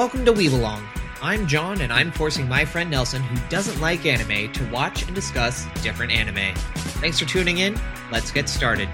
Welcome 0.00 0.24
to 0.24 0.32
We 0.32 0.48
Belong. 0.48 0.82
I'm 1.20 1.46
John, 1.46 1.82
and 1.82 1.92
I'm 1.92 2.10
forcing 2.10 2.48
my 2.48 2.64
friend 2.64 2.90
Nelson, 2.90 3.20
who 3.20 3.48
doesn't 3.50 3.82
like 3.82 4.06
anime, 4.06 4.50
to 4.50 4.70
watch 4.70 5.02
and 5.02 5.14
discuss 5.14 5.66
different 5.82 6.10
anime. 6.10 6.54
Thanks 7.02 7.18
for 7.18 7.26
tuning 7.26 7.58
in. 7.58 7.78
Let's 8.10 8.30
get 8.30 8.48
started. 8.48 8.88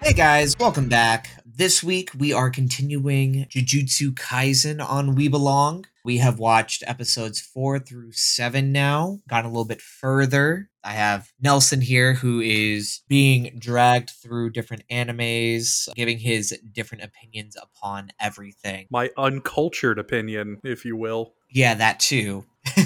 Hey 0.00 0.12
guys, 0.12 0.54
welcome 0.60 0.88
back. 0.88 1.30
This 1.44 1.82
week 1.82 2.12
we 2.16 2.32
are 2.32 2.48
continuing 2.48 3.46
Jujutsu 3.46 4.12
Kaisen 4.12 4.80
on 4.80 5.16
We. 5.16 5.84
We 6.04 6.18
have 6.18 6.38
watched 6.38 6.84
episodes 6.86 7.40
four 7.40 7.80
through 7.80 8.12
seven 8.12 8.70
now, 8.70 9.18
gotten 9.26 9.46
a 9.46 9.52
little 9.52 9.64
bit 9.64 9.82
further. 9.82 10.70
I 10.86 10.92
have 10.92 11.32
Nelson 11.40 11.80
here 11.80 12.14
who 12.14 12.40
is 12.40 13.02
being 13.08 13.56
dragged 13.58 14.10
through 14.10 14.50
different 14.50 14.84
animes, 14.88 15.92
giving 15.96 16.18
his 16.20 16.56
different 16.72 17.02
opinions 17.02 17.56
upon 17.60 18.10
everything. 18.20 18.86
My 18.88 19.10
uncultured 19.18 19.98
opinion, 19.98 20.60
if 20.62 20.84
you 20.84 20.96
will. 20.96 21.34
Yeah, 21.50 21.74
that 21.74 21.98
too. 21.98 22.44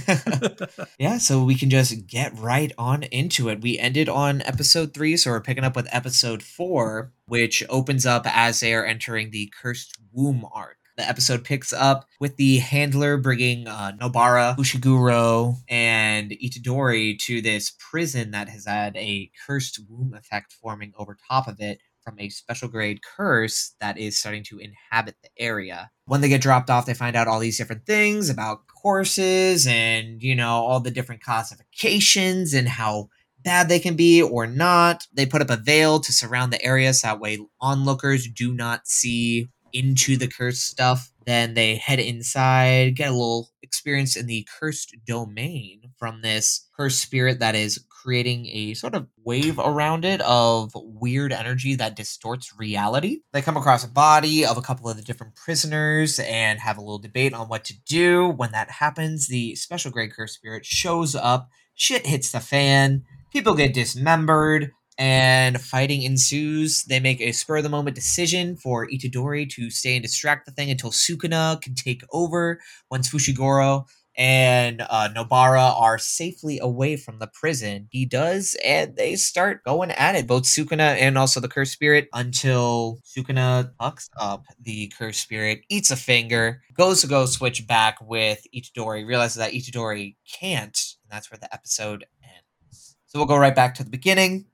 yeah, 0.98 1.18
so 1.18 1.44
we 1.44 1.54
can 1.54 1.68
just 1.68 2.06
get 2.06 2.36
right 2.38 2.72
on 2.78 3.02
into 3.02 3.50
it. 3.50 3.60
We 3.60 3.78
ended 3.78 4.08
on 4.08 4.40
episode 4.42 4.94
three, 4.94 5.18
so 5.18 5.30
we're 5.30 5.42
picking 5.42 5.64
up 5.64 5.76
with 5.76 5.86
episode 5.92 6.42
four, 6.42 7.12
which 7.26 7.62
opens 7.68 8.06
up 8.06 8.22
as 8.26 8.60
they 8.60 8.72
are 8.72 8.84
entering 8.84 9.30
the 9.30 9.52
Cursed 9.60 9.98
Womb 10.10 10.46
arc. 10.54 10.78
The 10.96 11.08
episode 11.08 11.44
picks 11.44 11.72
up 11.72 12.06
with 12.18 12.36
the 12.36 12.58
handler 12.58 13.16
bringing 13.16 13.66
uh, 13.66 13.92
Nobara, 14.00 14.56
Fushiguro, 14.56 15.56
and 15.68 16.30
Itadori 16.30 17.18
to 17.20 17.40
this 17.40 17.72
prison 17.78 18.32
that 18.32 18.48
has 18.48 18.66
had 18.66 18.96
a 18.96 19.30
cursed 19.46 19.80
womb 19.88 20.14
effect 20.14 20.52
forming 20.52 20.92
over 20.98 21.16
top 21.28 21.48
of 21.48 21.60
it 21.60 21.80
from 22.02 22.18
a 22.18 22.28
special 22.28 22.68
grade 22.68 23.00
curse 23.02 23.74
that 23.80 23.98
is 23.98 24.18
starting 24.18 24.42
to 24.44 24.58
inhabit 24.58 25.16
the 25.22 25.30
area. 25.38 25.90
When 26.06 26.20
they 26.20 26.28
get 26.28 26.40
dropped 26.40 26.70
off, 26.70 26.86
they 26.86 26.94
find 26.94 27.16
out 27.16 27.28
all 27.28 27.40
these 27.40 27.58
different 27.58 27.86
things 27.86 28.30
about 28.30 28.62
curses 28.82 29.66
and, 29.66 30.22
you 30.22 30.34
know, 30.34 30.64
all 30.64 30.80
the 30.80 30.90
different 30.90 31.22
classifications 31.22 32.54
and 32.54 32.68
how 32.68 33.08
bad 33.42 33.68
they 33.68 33.78
can 33.78 33.96
be 33.96 34.20
or 34.22 34.46
not. 34.46 35.06
They 35.12 35.26
put 35.26 35.42
up 35.42 35.50
a 35.50 35.56
veil 35.56 36.00
to 36.00 36.12
surround 36.12 36.52
the 36.52 36.64
area 36.64 36.92
so 36.92 37.08
that 37.08 37.20
way 37.20 37.38
onlookers 37.60 38.28
do 38.28 38.54
not 38.54 38.86
see 38.86 39.48
into 39.72 40.16
the 40.16 40.28
cursed 40.28 40.66
stuff. 40.66 41.12
Then 41.26 41.54
they 41.54 41.76
head 41.76 42.00
inside, 42.00 42.96
get 42.96 43.10
a 43.10 43.12
little 43.12 43.50
experience 43.62 44.16
in 44.16 44.26
the 44.26 44.46
cursed 44.58 44.96
domain 45.06 45.92
from 45.96 46.22
this 46.22 46.68
cursed 46.76 47.00
spirit 47.00 47.38
that 47.38 47.54
is 47.54 47.84
creating 47.88 48.46
a 48.46 48.74
sort 48.74 48.94
of 48.94 49.06
wave 49.24 49.58
around 49.58 50.04
it 50.04 50.20
of 50.22 50.72
weird 50.74 51.32
energy 51.32 51.74
that 51.74 51.94
distorts 51.94 52.58
reality. 52.58 53.20
They 53.32 53.42
come 53.42 53.56
across 53.56 53.84
a 53.84 53.88
body 53.88 54.44
of 54.44 54.56
a 54.56 54.62
couple 54.62 54.88
of 54.88 54.96
the 54.96 55.02
different 55.02 55.36
prisoners 55.36 56.18
and 56.18 56.58
have 56.58 56.78
a 56.78 56.80
little 56.80 56.98
debate 56.98 57.34
on 57.34 57.48
what 57.48 57.64
to 57.66 57.74
do. 57.86 58.28
When 58.28 58.52
that 58.52 58.70
happens, 58.70 59.28
the 59.28 59.54
special 59.54 59.90
grade 59.90 60.12
cursed 60.12 60.34
spirit 60.34 60.64
shows 60.64 61.14
up, 61.14 61.50
shit 61.74 62.06
hits 62.06 62.32
the 62.32 62.40
fan, 62.40 63.04
people 63.30 63.54
get 63.54 63.74
dismembered 63.74 64.72
and 65.00 65.58
fighting 65.58 66.02
ensues. 66.02 66.84
They 66.84 67.00
make 67.00 67.22
a 67.22 67.32
spur 67.32 67.56
of 67.56 67.62
the 67.62 67.70
moment 67.70 67.96
decision 67.96 68.56
for 68.56 68.86
Itadori 68.86 69.48
to 69.54 69.70
stay 69.70 69.96
and 69.96 70.02
distract 70.02 70.44
the 70.44 70.52
thing 70.52 70.70
until 70.70 70.90
Sukuna 70.90 71.60
can 71.62 71.74
take 71.74 72.02
over 72.12 72.60
once 72.90 73.08
Fushiguro 73.08 73.86
and 74.14 74.82
uh, 74.82 75.08
Nobara 75.16 75.80
are 75.80 75.96
safely 75.96 76.58
away 76.58 76.98
from 76.98 77.18
the 77.18 77.28
prison. 77.28 77.88
He 77.90 78.04
does, 78.04 78.54
and 78.62 78.94
they 78.94 79.16
start 79.16 79.64
going 79.64 79.90
at 79.92 80.16
it, 80.16 80.26
both 80.26 80.42
Sukuna 80.42 80.96
and 80.98 81.16
also 81.16 81.40
the 81.40 81.48
cursed 81.48 81.72
spirit, 81.72 82.08
until 82.12 82.98
Sukuna 83.06 83.70
fucks 83.80 84.10
up 84.20 84.44
the 84.60 84.92
cursed 84.98 85.22
spirit, 85.22 85.60
eats 85.70 85.90
a 85.90 85.96
finger, 85.96 86.60
goes 86.74 87.00
to 87.00 87.06
go 87.06 87.24
switch 87.24 87.66
back 87.66 87.96
with 88.02 88.46
Itadori, 88.54 89.06
realizes 89.06 89.36
that 89.36 89.52
Itadori 89.52 90.16
can't, 90.30 90.78
and 91.04 91.10
that's 91.10 91.30
where 91.30 91.38
the 91.38 91.52
episode 91.54 92.04
ends. 92.22 92.96
So 93.06 93.18
we'll 93.18 93.26
go 93.26 93.38
right 93.38 93.56
back 93.56 93.74
to 93.76 93.84
the 93.84 93.90
beginning. 93.90 94.44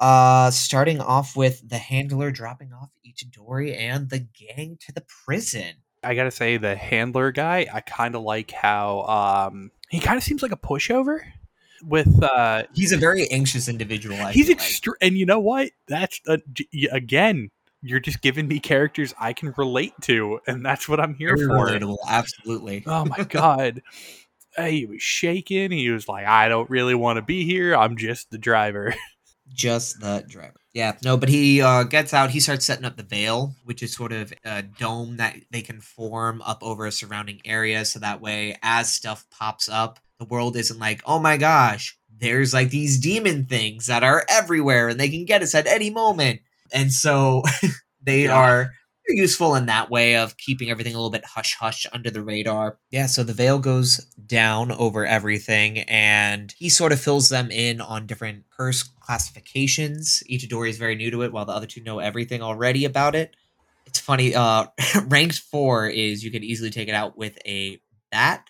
Uh, 0.00 0.50
starting 0.50 1.00
off 1.00 1.36
with 1.36 1.68
the 1.68 1.78
handler 1.78 2.30
dropping 2.30 2.72
off 2.72 2.90
Itadori 3.06 3.76
and 3.78 4.10
the 4.10 4.18
gang 4.18 4.76
to 4.80 4.92
the 4.92 5.04
prison. 5.24 5.74
I 6.02 6.14
gotta 6.14 6.30
say, 6.30 6.56
the 6.56 6.76
handler 6.76 7.32
guy, 7.32 7.66
I 7.72 7.80
kind 7.80 8.14
of 8.14 8.22
like 8.22 8.50
how 8.50 9.48
um, 9.50 9.70
he 9.88 10.00
kind 10.00 10.16
of 10.16 10.22
seems 10.22 10.42
like 10.42 10.52
a 10.52 10.56
pushover. 10.56 11.20
With 11.82 12.22
uh, 12.22 12.64
he's 12.72 12.92
a 12.92 12.96
very 12.96 13.28
anxious 13.30 13.68
individual. 13.68 14.16
I 14.16 14.32
he's 14.32 14.48
extra, 14.48 14.92
like. 14.92 14.98
and 15.02 15.18
you 15.18 15.26
know 15.26 15.40
what? 15.40 15.70
That's 15.86 16.20
uh, 16.26 16.38
again, 16.90 17.50
you're 17.82 18.00
just 18.00 18.22
giving 18.22 18.48
me 18.48 18.58
characters 18.58 19.14
I 19.20 19.32
can 19.34 19.52
relate 19.56 19.92
to, 20.02 20.40
and 20.46 20.64
that's 20.64 20.88
what 20.88 20.98
I'm 20.98 21.14
here 21.14 21.36
very 21.36 21.46
for. 21.46 21.68
Relatable, 21.68 21.98
absolutely. 22.08 22.84
Oh 22.86 23.04
my 23.04 23.24
god. 23.28 23.82
he 24.58 24.86
was 24.86 25.02
shaking. 25.02 25.72
He 25.72 25.90
was 25.90 26.08
like, 26.08 26.26
"I 26.26 26.48
don't 26.48 26.70
really 26.70 26.94
want 26.94 27.18
to 27.18 27.22
be 27.22 27.44
here. 27.44 27.76
I'm 27.76 27.96
just 27.96 28.30
the 28.30 28.38
driver." 28.38 28.94
just 29.54 30.00
the 30.00 30.24
driver. 30.28 30.54
Yeah, 30.72 30.96
no, 31.04 31.16
but 31.16 31.28
he 31.28 31.62
uh, 31.62 31.84
gets 31.84 32.12
out. 32.12 32.30
He 32.30 32.40
starts 32.40 32.64
setting 32.64 32.84
up 32.84 32.96
the 32.96 33.04
veil, 33.04 33.54
which 33.64 33.82
is 33.82 33.94
sort 33.94 34.12
of 34.12 34.32
a 34.44 34.62
dome 34.62 35.18
that 35.18 35.36
they 35.50 35.62
can 35.62 35.80
form 35.80 36.42
up 36.42 36.62
over 36.62 36.84
a 36.84 36.92
surrounding 36.92 37.40
area. 37.44 37.84
So 37.84 38.00
that 38.00 38.20
way, 38.20 38.56
as 38.62 38.92
stuff 38.92 39.24
pops 39.30 39.68
up, 39.68 40.00
the 40.18 40.24
world 40.24 40.56
isn't 40.56 40.80
like, 40.80 41.00
oh 41.06 41.20
my 41.20 41.36
gosh, 41.36 41.96
there's 42.18 42.52
like 42.52 42.70
these 42.70 42.98
demon 42.98 43.46
things 43.46 43.86
that 43.86 44.02
are 44.02 44.24
everywhere 44.28 44.88
and 44.88 44.98
they 44.98 45.08
can 45.08 45.24
get 45.24 45.42
us 45.42 45.54
at 45.54 45.66
any 45.66 45.90
moment. 45.90 46.40
And 46.72 46.92
so 46.92 47.42
they 48.02 48.24
yeah. 48.24 48.36
are 48.36 48.72
useful 49.08 49.54
in 49.54 49.66
that 49.66 49.90
way 49.90 50.16
of 50.16 50.36
keeping 50.36 50.70
everything 50.70 50.94
a 50.94 50.96
little 50.98 51.10
bit 51.10 51.24
hush 51.24 51.56
hush 51.56 51.86
under 51.92 52.10
the 52.10 52.22
radar. 52.22 52.78
Yeah, 52.90 53.06
so 53.06 53.22
the 53.22 53.32
veil 53.32 53.58
goes 53.58 53.98
down 54.26 54.72
over 54.72 55.06
everything 55.06 55.80
and 55.80 56.54
he 56.58 56.68
sort 56.68 56.92
of 56.92 57.00
fills 57.00 57.28
them 57.28 57.50
in 57.50 57.80
on 57.80 58.06
different 58.06 58.44
curse 58.50 58.82
classifications. 58.82 60.22
Itadori 60.30 60.70
is 60.70 60.78
very 60.78 60.94
new 60.94 61.10
to 61.10 61.22
it 61.22 61.32
while 61.32 61.44
the 61.44 61.52
other 61.52 61.66
two 61.66 61.82
know 61.82 61.98
everything 61.98 62.42
already 62.42 62.84
about 62.84 63.14
it. 63.14 63.34
It's 63.86 64.00
funny, 64.00 64.34
uh 64.34 64.66
ranked 65.06 65.38
4 65.38 65.88
is 65.88 66.24
you 66.24 66.30
can 66.30 66.44
easily 66.44 66.70
take 66.70 66.88
it 66.88 66.94
out 66.94 67.16
with 67.16 67.38
a 67.46 67.80
bat. 68.10 68.46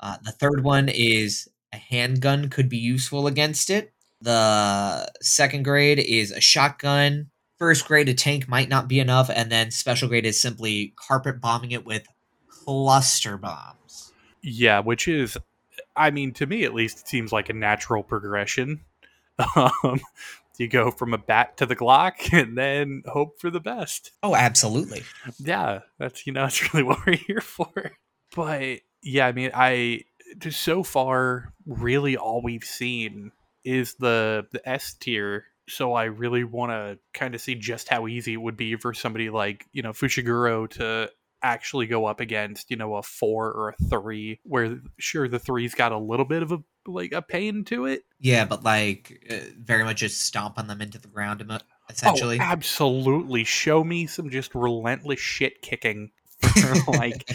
Uh, 0.00 0.16
the 0.22 0.32
third 0.32 0.62
one 0.62 0.88
is 0.88 1.48
a 1.72 1.76
handgun 1.78 2.48
could 2.48 2.68
be 2.68 2.76
useful 2.78 3.26
against 3.26 3.70
it. 3.70 3.92
The 4.20 5.10
second 5.20 5.64
grade 5.64 5.98
is 5.98 6.30
a 6.30 6.40
shotgun 6.40 7.30
first 7.58 7.86
grade 7.86 8.08
a 8.08 8.14
tank 8.14 8.48
might 8.48 8.68
not 8.68 8.88
be 8.88 9.00
enough, 9.00 9.30
and 9.30 9.50
then 9.50 9.70
special 9.70 10.08
grade 10.08 10.26
is 10.26 10.40
simply 10.40 10.94
carpet 10.96 11.40
bombing 11.40 11.72
it 11.72 11.84
with 11.84 12.06
cluster 12.48 13.36
bombs. 13.36 14.12
Yeah, 14.42 14.80
which 14.80 15.08
is, 15.08 15.36
I 15.94 16.10
mean, 16.10 16.32
to 16.34 16.46
me 16.46 16.64
at 16.64 16.74
least, 16.74 17.00
it 17.00 17.08
seems 17.08 17.32
like 17.32 17.48
a 17.48 17.54
natural 17.54 18.02
progression. 18.02 18.82
Um, 19.54 20.00
you 20.58 20.68
go 20.68 20.90
from 20.90 21.12
a 21.12 21.18
bat 21.18 21.58
to 21.58 21.66
the 21.66 21.76
Glock, 21.76 22.32
and 22.32 22.56
then 22.56 23.02
hope 23.06 23.40
for 23.40 23.50
the 23.50 23.60
best. 23.60 24.12
Oh, 24.22 24.34
absolutely. 24.34 25.02
Yeah, 25.38 25.80
that's 25.98 26.26
you 26.26 26.32
know 26.32 26.42
that's 26.44 26.72
really 26.72 26.84
what 26.84 27.04
we're 27.06 27.16
here 27.16 27.40
for. 27.40 27.92
But 28.34 28.80
yeah, 29.02 29.26
I 29.26 29.32
mean, 29.32 29.50
I 29.54 30.04
just 30.38 30.60
so 30.60 30.82
far, 30.82 31.52
really 31.66 32.16
all 32.16 32.42
we've 32.42 32.64
seen 32.64 33.32
is 33.64 33.94
the 33.94 34.46
the 34.52 34.66
S 34.68 34.94
tier 34.94 35.44
so 35.68 35.94
I 35.94 36.04
really 36.04 36.44
want 36.44 36.70
to 36.72 36.98
kind 37.12 37.34
of 37.34 37.40
see 37.40 37.54
just 37.54 37.88
how 37.88 38.06
easy 38.06 38.34
it 38.34 38.40
would 38.40 38.56
be 38.56 38.76
for 38.76 38.94
somebody 38.94 39.30
like 39.30 39.66
you 39.72 39.82
know 39.82 39.92
Fushiguro 39.92 40.68
to 40.70 41.10
actually 41.42 41.86
go 41.86 42.06
up 42.06 42.20
against 42.20 42.70
you 42.70 42.76
know 42.76 42.96
a 42.96 43.02
four 43.02 43.52
or 43.52 43.70
a 43.70 43.84
three 43.88 44.40
where 44.44 44.80
sure 44.98 45.28
the 45.28 45.38
three's 45.38 45.74
got 45.74 45.92
a 45.92 45.98
little 45.98 46.24
bit 46.24 46.42
of 46.42 46.52
a 46.52 46.58
like 46.86 47.12
a 47.12 47.22
pain 47.22 47.64
to 47.64 47.86
it. 47.86 48.04
Yeah 48.20 48.44
but 48.44 48.64
like 48.64 49.26
uh, 49.30 49.50
very 49.58 49.84
much 49.84 49.98
just 49.98 50.20
stomping 50.20 50.66
them 50.66 50.80
into 50.80 50.98
the 50.98 51.08
ground 51.08 51.44
essentially 51.90 52.38
oh, 52.38 52.42
absolutely. 52.42 53.44
Show 53.44 53.82
me 53.82 54.06
some 54.06 54.30
just 54.30 54.54
relentless 54.54 55.20
shit 55.20 55.62
kicking 55.62 56.10
for 56.40 56.92
like 56.92 57.30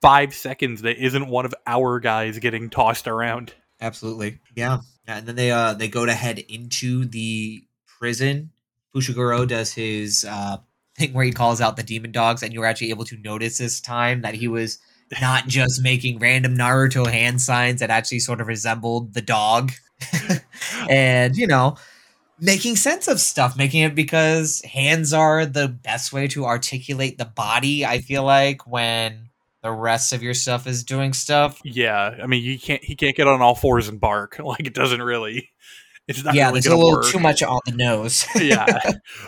five 0.00 0.34
seconds 0.34 0.82
that 0.82 0.98
isn't 0.98 1.28
one 1.28 1.44
of 1.44 1.54
our 1.66 2.00
guys 2.00 2.38
getting 2.38 2.70
tossed 2.70 3.06
around. 3.06 3.52
Absolutely. 3.80 4.40
Yeah 4.54 4.78
and 5.06 5.26
then 5.26 5.36
they 5.36 5.50
uh 5.50 5.74
they 5.74 5.88
go 5.88 6.04
to 6.04 6.12
head 6.12 6.38
into 6.38 7.04
the 7.04 7.64
prison, 7.98 8.50
Fushiguro 8.94 9.46
does 9.46 9.72
his 9.72 10.24
uh, 10.28 10.58
thing 10.96 11.12
where 11.12 11.24
he 11.24 11.32
calls 11.32 11.60
out 11.60 11.76
the 11.76 11.82
demon 11.82 12.12
dogs, 12.12 12.42
and 12.42 12.52
you 12.52 12.60
were 12.60 12.66
actually 12.66 12.90
able 12.90 13.04
to 13.04 13.16
notice 13.18 13.58
this 13.58 13.80
time 13.80 14.22
that 14.22 14.34
he 14.34 14.48
was 14.48 14.78
not 15.20 15.46
just 15.46 15.82
making 15.82 16.18
random 16.18 16.56
Naruto 16.56 17.10
hand 17.10 17.40
signs 17.40 17.80
that 17.80 17.90
actually 17.90 18.20
sort 18.20 18.40
of 18.40 18.46
resembled 18.46 19.14
the 19.14 19.22
dog. 19.22 19.72
and, 20.90 21.36
you 21.36 21.46
know, 21.46 21.76
making 22.40 22.76
sense 22.76 23.08
of 23.08 23.20
stuff, 23.20 23.56
making 23.56 23.82
it 23.82 23.94
because 23.94 24.60
hands 24.62 25.12
are 25.12 25.46
the 25.46 25.68
best 25.68 26.12
way 26.12 26.28
to 26.28 26.44
articulate 26.44 27.18
the 27.18 27.24
body, 27.24 27.84
I 27.84 27.98
feel 27.98 28.24
like, 28.24 28.66
when 28.66 29.30
the 29.62 29.72
rest 29.72 30.12
of 30.12 30.22
your 30.22 30.34
stuff 30.34 30.66
is 30.66 30.84
doing 30.84 31.12
stuff. 31.12 31.60
Yeah. 31.64 32.16
I 32.22 32.26
mean, 32.26 32.42
you 32.42 32.58
can't, 32.58 32.84
he 32.84 32.94
can't 32.94 33.16
get 33.16 33.26
on 33.26 33.42
all 33.42 33.54
fours 33.54 33.88
and 33.88 34.00
bark. 34.00 34.38
Like, 34.46 34.66
it 34.66 34.74
doesn't 34.74 35.02
really 35.02 35.50
It's 36.08 36.22
not 36.22 36.34
yeah, 36.34 36.48
really 36.48 36.60
there's 36.60 36.72
a 36.72 36.76
little 36.76 36.92
work. 36.92 37.06
too 37.06 37.18
much 37.18 37.42
on 37.42 37.60
the 37.66 37.72
nose. 37.72 38.26
yeah, 38.40 38.78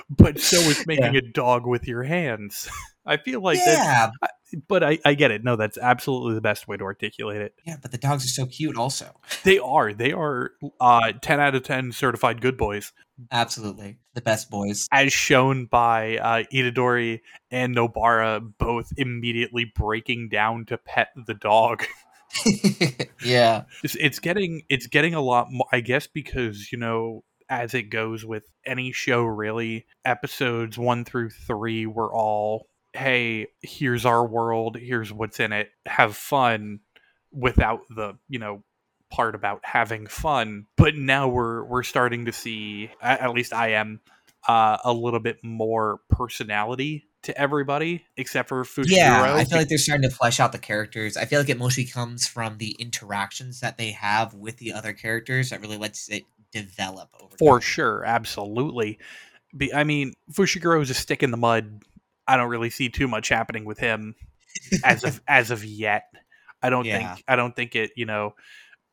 but 0.08 0.38
so 0.40 0.56
is 0.58 0.86
making 0.86 1.16
a 1.16 1.20
dog 1.20 1.66
with 1.66 1.88
your 1.88 2.04
hands. 2.04 2.68
I 3.04 3.16
feel 3.16 3.40
like 3.40 3.58
that, 3.58 4.12
yeah, 4.22 4.28
but 4.68 4.84
I, 4.84 4.98
I 5.04 5.14
get 5.14 5.30
it. 5.30 5.42
No, 5.42 5.56
that's 5.56 5.78
absolutely 5.78 6.34
the 6.34 6.42
best 6.42 6.68
way 6.68 6.76
to 6.76 6.84
articulate 6.84 7.40
it. 7.40 7.54
yeah, 7.64 7.76
but 7.80 7.90
the 7.90 7.98
dogs 7.98 8.24
are 8.24 8.28
so 8.28 8.46
cute. 8.46 8.76
Also, 8.76 9.14
They 9.44 9.58
are. 9.58 9.94
They 9.94 10.12
are 10.12 10.52
uh, 10.78 11.12
10 11.20 11.40
out 11.40 11.54
of 11.54 11.62
10 11.62 11.92
certified 11.92 12.40
good 12.42 12.58
boys, 12.58 12.92
absolutely 13.32 13.98
the 14.14 14.20
best 14.20 14.50
boys. 14.50 14.88
as 14.92 15.12
shown 15.12 15.64
by 15.66 16.18
uh, 16.18 16.42
Itadori 16.52 17.20
and 17.50 17.74
Nobara 17.74 18.52
both 18.58 18.92
immediately 18.96 19.64
breaking 19.64 20.28
down 20.28 20.66
to 20.66 20.76
pet 20.76 21.08
the 21.26 21.34
dog. 21.34 21.84
yeah, 23.24 23.64
it's, 23.82 23.94
it's 23.96 24.18
getting 24.18 24.62
it's 24.68 24.86
getting 24.86 25.14
a 25.14 25.20
lot 25.20 25.48
more 25.50 25.66
i 25.72 25.80
guess 25.80 26.06
because 26.06 26.70
you 26.70 26.78
know 26.78 27.24
as 27.48 27.72
it 27.72 27.84
goes 27.84 28.24
with 28.24 28.44
any 28.66 28.92
show 28.92 29.22
really 29.22 29.86
episodes 30.04 30.76
one 30.76 31.04
through 31.04 31.30
three 31.30 31.86
were 31.86 32.12
all 32.12 32.68
hey 32.92 33.46
here's 33.62 34.04
our 34.04 34.26
world 34.26 34.76
here's 34.76 35.12
what's 35.12 35.40
in 35.40 35.52
it 35.52 35.70
have 35.86 36.16
fun 36.16 36.80
without 37.32 37.80
the 37.88 38.14
you 38.28 38.38
know 38.38 38.62
part 39.10 39.34
about 39.34 39.60
having 39.64 40.06
fun. 40.06 40.66
But 40.76 40.94
now 40.96 41.28
we're 41.28 41.64
we're 41.64 41.82
starting 41.82 42.26
to 42.26 42.32
see 42.32 42.90
at, 43.00 43.20
at 43.20 43.34
least 43.34 43.52
i 43.52 43.68
am 43.72 44.00
uh, 44.46 44.78
a 44.84 44.92
little 44.92 45.20
bit 45.20 45.42
more 45.42 46.00
personality 46.08 47.07
to 47.28 47.40
everybody 47.40 48.04
except 48.16 48.48
for 48.48 48.64
Fushiguro. 48.64 48.86
yeah. 48.90 49.34
I 49.34 49.44
feel 49.44 49.58
like 49.58 49.68
they're 49.68 49.78
starting 49.78 50.08
to 50.08 50.14
flesh 50.14 50.40
out 50.40 50.52
the 50.52 50.58
characters. 50.58 51.16
I 51.16 51.24
feel 51.24 51.40
like 51.40 51.48
it 51.48 51.58
mostly 51.58 51.84
comes 51.84 52.26
from 52.26 52.58
the 52.58 52.72
interactions 52.78 53.60
that 53.60 53.78
they 53.78 53.92
have 53.92 54.34
with 54.34 54.56
the 54.58 54.72
other 54.72 54.92
characters 54.92 55.50
that 55.50 55.60
really 55.60 55.76
lets 55.78 56.08
it 56.10 56.24
develop 56.52 57.10
over 57.20 57.36
For 57.38 57.54
time. 57.58 57.60
sure, 57.60 58.04
absolutely. 58.04 58.98
Be, 59.56 59.72
I 59.72 59.84
mean, 59.84 60.12
Fushiguro 60.32 60.82
is 60.82 60.90
a 60.90 60.94
stick 60.94 61.22
in 61.22 61.30
the 61.30 61.36
mud. 61.36 61.82
I 62.26 62.36
don't 62.36 62.48
really 62.50 62.70
see 62.70 62.88
too 62.90 63.08
much 63.08 63.28
happening 63.28 63.64
with 63.64 63.78
him 63.78 64.14
as 64.84 65.04
of 65.04 65.22
as 65.28 65.50
of 65.50 65.64
yet. 65.64 66.04
I 66.62 66.70
don't 66.70 66.84
Yeah. 66.84 67.14
think 67.14 67.24
I 67.28 67.36
don't 67.36 67.54
think 67.56 67.74
it, 67.76 67.92
you 67.96 68.04
know, 68.06 68.34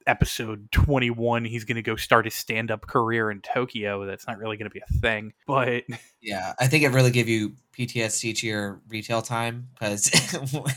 episode 0.07 0.71
21 0.71 1.45
he's 1.45 1.63
going 1.63 1.75
to 1.75 1.81
go 1.81 1.95
start 1.95 2.25
his 2.25 2.35
stand-up 2.35 2.87
career 2.87 3.31
in 3.31 3.41
Tokyo. 3.41 4.05
That's 4.05 4.27
not 4.27 4.37
really 4.37 4.57
going 4.57 4.69
to 4.69 4.73
be 4.73 4.81
a 4.81 4.99
thing. 4.99 5.33
But 5.47 5.83
Yeah, 6.21 6.53
I 6.59 6.67
think 6.67 6.83
it 6.83 6.89
really 6.89 7.11
gave 7.11 7.27
you 7.27 7.53
PTSD 7.77 8.35
to 8.37 8.47
your 8.47 8.81
retail 8.87 9.21
time 9.21 9.69
because 9.73 10.09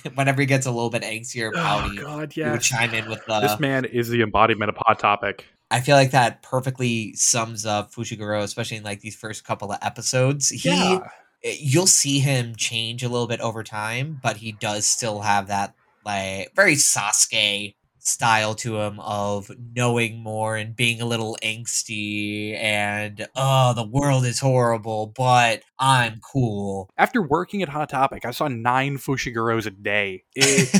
whenever 0.15 0.43
he 0.43 0.47
gets 0.47 0.67
a 0.67 0.71
little 0.71 0.91
bit 0.91 1.03
angsty 1.03 1.43
or 1.43 1.53
oh 1.57 1.95
god, 2.01 2.33
he 2.33 2.43
would 2.43 2.61
chime 2.61 2.93
in 2.93 3.09
with 3.09 3.25
the. 3.27 3.41
This 3.41 3.53
uh, 3.53 3.59
man 3.59 3.85
is 3.87 4.09
the 4.09 4.21
embodiment 4.23 4.69
of 4.69 4.77
hot 4.77 4.99
topic. 4.99 5.47
I 5.71 5.81
feel 5.81 5.97
like 5.97 6.11
that 6.11 6.43
perfectly 6.43 7.15
sums 7.15 7.67
up 7.67 7.93
Fushiguro, 7.93 8.43
especially 8.43 8.79
in 8.79 8.83
like 8.85 9.01
these 9.01 9.17
first 9.17 9.45
couple 9.45 9.71
of 9.73 9.79
episodes. 9.83 10.49
He, 10.51 10.69
Yeah. 10.69 11.09
Eh, 11.45 11.57
you'll 11.61 11.87
see 11.87 12.19
him 12.19 12.57
change 12.57 13.03
a 13.03 13.09
little 13.09 13.27
bit 13.27 13.41
over 13.41 13.63
time, 13.63 14.19
but 14.23 14.39
he 14.39 14.53
does 14.53 14.87
still 14.87 15.21
have 15.21 15.49
that 15.49 15.75
like 16.05 16.53
very 16.55 16.75
Sasuke 16.75 17.75
style 18.09 18.55
to 18.55 18.79
him 18.81 18.99
of 19.01 19.51
knowing 19.75 20.19
more 20.23 20.57
and 20.57 20.75
being 20.77 21.01
a 21.01 21.07
little 21.07 21.37
angsty 21.43 22.57
and 22.57 23.27
oh 23.37 23.75
the 23.75 23.85
world 23.85 24.25
is 24.25 24.39
horrible 24.39 25.13
but 25.17 25.63
i'm 25.79 26.21
cool 26.21 26.91
After 26.99 27.23
working 27.23 27.63
at 27.63 27.69
Hot 27.69 27.89
Topic, 27.89 28.25
I 28.25 28.31
saw 28.33 28.49
9 28.49 28.99
Fushiguros 28.99 29.67
a 29.67 29.71
day. 29.71 30.25
It 30.35 30.71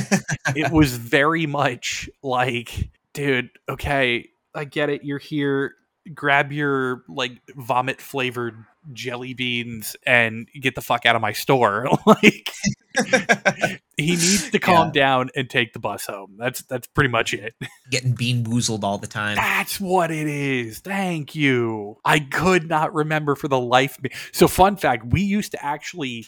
it 0.55 0.71
was 0.71 0.95
very 0.97 1.45
much 1.45 2.09
like, 2.23 2.89
dude, 3.13 3.49
okay, 3.69 4.29
I 4.55 4.65
get 4.65 4.89
it. 4.89 5.03
You're 5.03 5.19
here. 5.19 5.75
Grab 6.13 6.51
your 6.51 7.03
like 7.07 7.41
vomit 7.55 8.01
flavored 8.01 8.65
jelly 8.93 9.33
beans 9.33 9.95
and 10.05 10.47
get 10.59 10.75
the 10.75 10.81
fuck 10.81 11.05
out 11.05 11.15
of 11.15 11.21
my 11.21 11.33
store. 11.33 11.87
like 12.05 12.51
he 13.97 14.11
needs 14.11 14.49
to 14.51 14.59
calm 14.59 14.87
Yeah. 14.93 15.01
down 15.01 15.29
and 15.35 15.49
take 15.49 15.73
the 15.73 15.79
bus 15.79 16.05
home. 16.05 16.35
That's 16.37 16.61
that's 16.63 16.87
pretty 16.87 17.09
much 17.09 17.33
it. 17.33 17.53
getting 17.91 18.15
BeanBoozled 18.15 18.83
all 18.83 18.97
the 18.97 19.07
time 19.07 19.35
That's 19.35 19.79
what 19.79 20.11
it 20.11 20.27
is. 20.27 20.79
Thank 20.79 21.35
you. 21.35 21.97
I 22.05 22.19
could 22.19 22.67
not 22.67 22.93
remember 22.93 23.35
for 23.35 23.47
the 23.47 23.59
life 23.59 23.97
of 23.97 24.03
me. 24.03 24.09
So, 24.31 24.47
fun 24.47 24.75
fact: 24.77 25.05
we 25.05 25.21
used 25.21 25.51
to 25.51 25.63
actually 25.65 26.25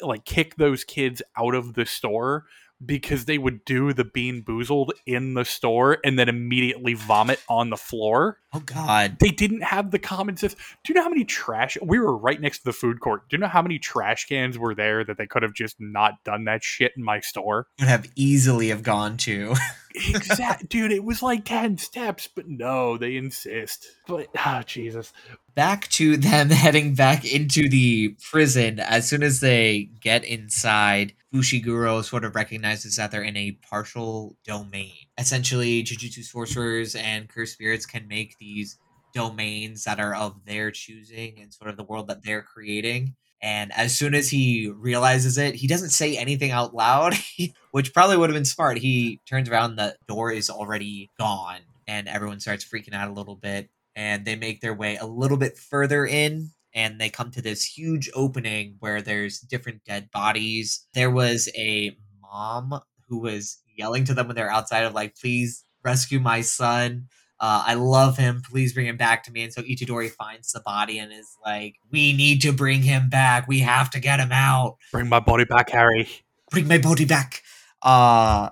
like 0.00 0.24
kick 0.24 0.56
those 0.56 0.84
kids 0.84 1.20
out 1.36 1.54
of 1.54 1.74
the 1.74 1.84
store 1.84 2.44
because 2.84 3.24
they 3.24 3.38
would 3.38 3.64
do 3.64 3.92
the 3.92 4.04
BeanBoozled 4.04 4.90
in 5.06 5.34
the 5.34 5.44
store 5.44 5.98
and 6.04 6.18
then 6.18 6.28
immediately 6.28 6.94
vomit 6.94 7.40
on 7.48 7.70
the 7.70 7.76
floor. 7.76 8.38
oh 8.52 8.60
god 8.60 9.16
They 9.20 9.30
didn't 9.30 9.62
have 9.62 9.90
the 9.90 9.98
common 9.98 10.36
sense. 10.36 10.54
Do 10.54 10.92
you 10.92 10.94
know 10.94 11.02
how 11.02 11.08
many 11.08 11.24
trash? 11.24 11.78
We 11.82 11.98
were 11.98 12.16
right 12.16 12.40
next 12.40 12.58
to 12.58 12.64
the 12.64 12.72
food 12.72 13.00
court. 13.00 13.28
Do 13.28 13.36
you 13.36 13.40
know 13.40 13.48
how 13.48 13.62
many 13.62 13.78
trash 13.78 14.26
cans 14.26 14.58
were 14.58 14.74
there 14.74 15.04
that 15.04 15.16
they 15.18 15.26
could 15.26 15.42
have 15.42 15.54
just 15.54 15.76
not 15.78 16.22
done 16.24 16.44
that 16.44 16.62
shit 16.62 16.92
in 16.96 17.02
my 17.02 17.20
store? 17.20 17.66
would 17.78 17.88
have 17.88 18.10
easily 18.16 18.68
have 18.68 18.82
gone 18.82 19.16
to 19.18 19.54
Exact, 19.96 20.68
dude. 20.68 20.92
It 20.92 21.04
was 21.04 21.22
like 21.22 21.44
ten 21.44 21.78
steps, 21.78 22.28
but 22.28 22.46
no, 22.46 22.98
they 22.98 23.16
insist. 23.16 23.86
But 24.06 24.28
oh 24.44 24.62
Jesus, 24.66 25.12
back 25.54 25.88
to 25.90 26.16
them 26.16 26.50
heading 26.50 26.94
back 26.94 27.24
into 27.24 27.68
the 27.68 28.16
prison 28.30 28.78
as 28.78 29.08
soon 29.08 29.22
as 29.22 29.40
they 29.40 29.88
get 30.00 30.24
inside 30.24 31.14
fushiguro 31.36 32.02
sort 32.02 32.24
of 32.24 32.34
recognizes 32.34 32.96
that 32.96 33.10
they're 33.10 33.22
in 33.22 33.36
a 33.36 33.58
partial 33.68 34.36
domain. 34.44 34.94
Essentially 35.18 35.82
jujutsu 35.82 36.24
sorcerers 36.24 36.94
and 36.94 37.28
cursed 37.28 37.54
spirits 37.54 37.86
can 37.86 38.08
make 38.08 38.36
these 38.38 38.78
domains 39.14 39.84
that 39.84 40.00
are 40.00 40.14
of 40.14 40.44
their 40.44 40.70
choosing 40.70 41.40
and 41.40 41.52
sort 41.52 41.70
of 41.70 41.76
the 41.76 41.84
world 41.84 42.08
that 42.08 42.22
they're 42.22 42.42
creating. 42.42 43.14
And 43.42 43.70
as 43.72 43.96
soon 43.96 44.14
as 44.14 44.30
he 44.30 44.72
realizes 44.74 45.36
it 45.36 45.54
he 45.54 45.66
doesn't 45.66 45.90
say 45.90 46.16
anything 46.16 46.50
out 46.50 46.74
loud 46.74 47.14
which 47.70 47.92
probably 47.92 48.16
would 48.16 48.30
have 48.30 48.36
been 48.36 48.44
smart. 48.44 48.78
He 48.78 49.20
turns 49.28 49.48
around 49.48 49.76
the 49.76 49.96
door 50.08 50.32
is 50.32 50.48
already 50.48 51.10
gone 51.18 51.60
and 51.86 52.08
everyone 52.08 52.40
starts 52.40 52.64
freaking 52.64 52.94
out 52.94 53.08
a 53.08 53.12
little 53.12 53.36
bit 53.36 53.68
and 53.94 54.24
they 54.24 54.36
make 54.36 54.60
their 54.60 54.74
way 54.74 54.96
a 54.96 55.06
little 55.06 55.36
bit 55.36 55.58
further 55.58 56.06
in 56.06 56.50
and 56.76 57.00
they 57.00 57.08
come 57.08 57.30
to 57.30 57.40
this 57.40 57.64
huge 57.64 58.10
opening 58.14 58.76
where 58.80 59.00
there's 59.00 59.40
different 59.40 59.82
dead 59.86 60.10
bodies. 60.12 60.86
There 60.92 61.10
was 61.10 61.48
a 61.56 61.96
mom 62.20 62.80
who 63.08 63.18
was 63.18 63.62
yelling 63.74 64.04
to 64.04 64.14
them 64.14 64.26
when 64.26 64.36
they're 64.36 64.50
outside 64.50 64.84
of 64.84 64.92
like, 64.92 65.16
please 65.16 65.64
rescue 65.82 66.20
my 66.20 66.42
son. 66.42 67.08
Uh, 67.40 67.64
I 67.66 67.74
love 67.74 68.18
him. 68.18 68.42
Please 68.48 68.74
bring 68.74 68.86
him 68.86 68.98
back 68.98 69.24
to 69.24 69.32
me. 69.32 69.42
And 69.42 69.52
so 69.52 69.62
Itadori 69.62 70.10
finds 70.10 70.52
the 70.52 70.60
body 70.60 70.98
and 70.98 71.12
is 71.12 71.36
like, 71.42 71.76
we 71.90 72.12
need 72.12 72.42
to 72.42 72.52
bring 72.52 72.82
him 72.82 73.08
back. 73.08 73.48
We 73.48 73.60
have 73.60 73.88
to 73.90 74.00
get 74.00 74.20
him 74.20 74.32
out. 74.32 74.76
bring 74.92 75.08
my 75.08 75.20
body 75.20 75.44
back, 75.44 75.70
Harry. 75.70 76.08
Bring 76.50 76.68
my 76.68 76.78
body 76.78 77.06
back. 77.06 77.42
Uh, 77.80 78.50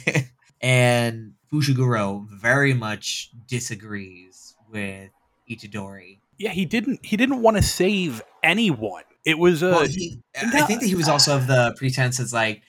and 0.60 1.34
Fushiguro 1.52 2.26
very 2.28 2.74
much 2.74 3.30
disagrees 3.46 4.56
with 4.68 5.10
Itadori. 5.50 6.21
Yeah, 6.42 6.50
he 6.50 6.64
didn't. 6.64 7.06
He 7.06 7.16
didn't 7.16 7.40
want 7.40 7.56
to 7.56 7.62
save 7.62 8.20
anyone. 8.42 9.04
It 9.24 9.38
was 9.38 9.62
a 9.62 9.70
well, 9.70 9.86
he, 9.86 10.20
I 10.36 10.62
think 10.62 10.80
that 10.80 10.86
he 10.88 10.96
was 10.96 11.08
also 11.08 11.36
of 11.36 11.46
the 11.46 11.72
pretense 11.76 12.18
as 12.18 12.32
like, 12.32 12.62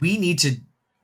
we 0.00 0.16
need 0.16 0.38
to 0.40 0.56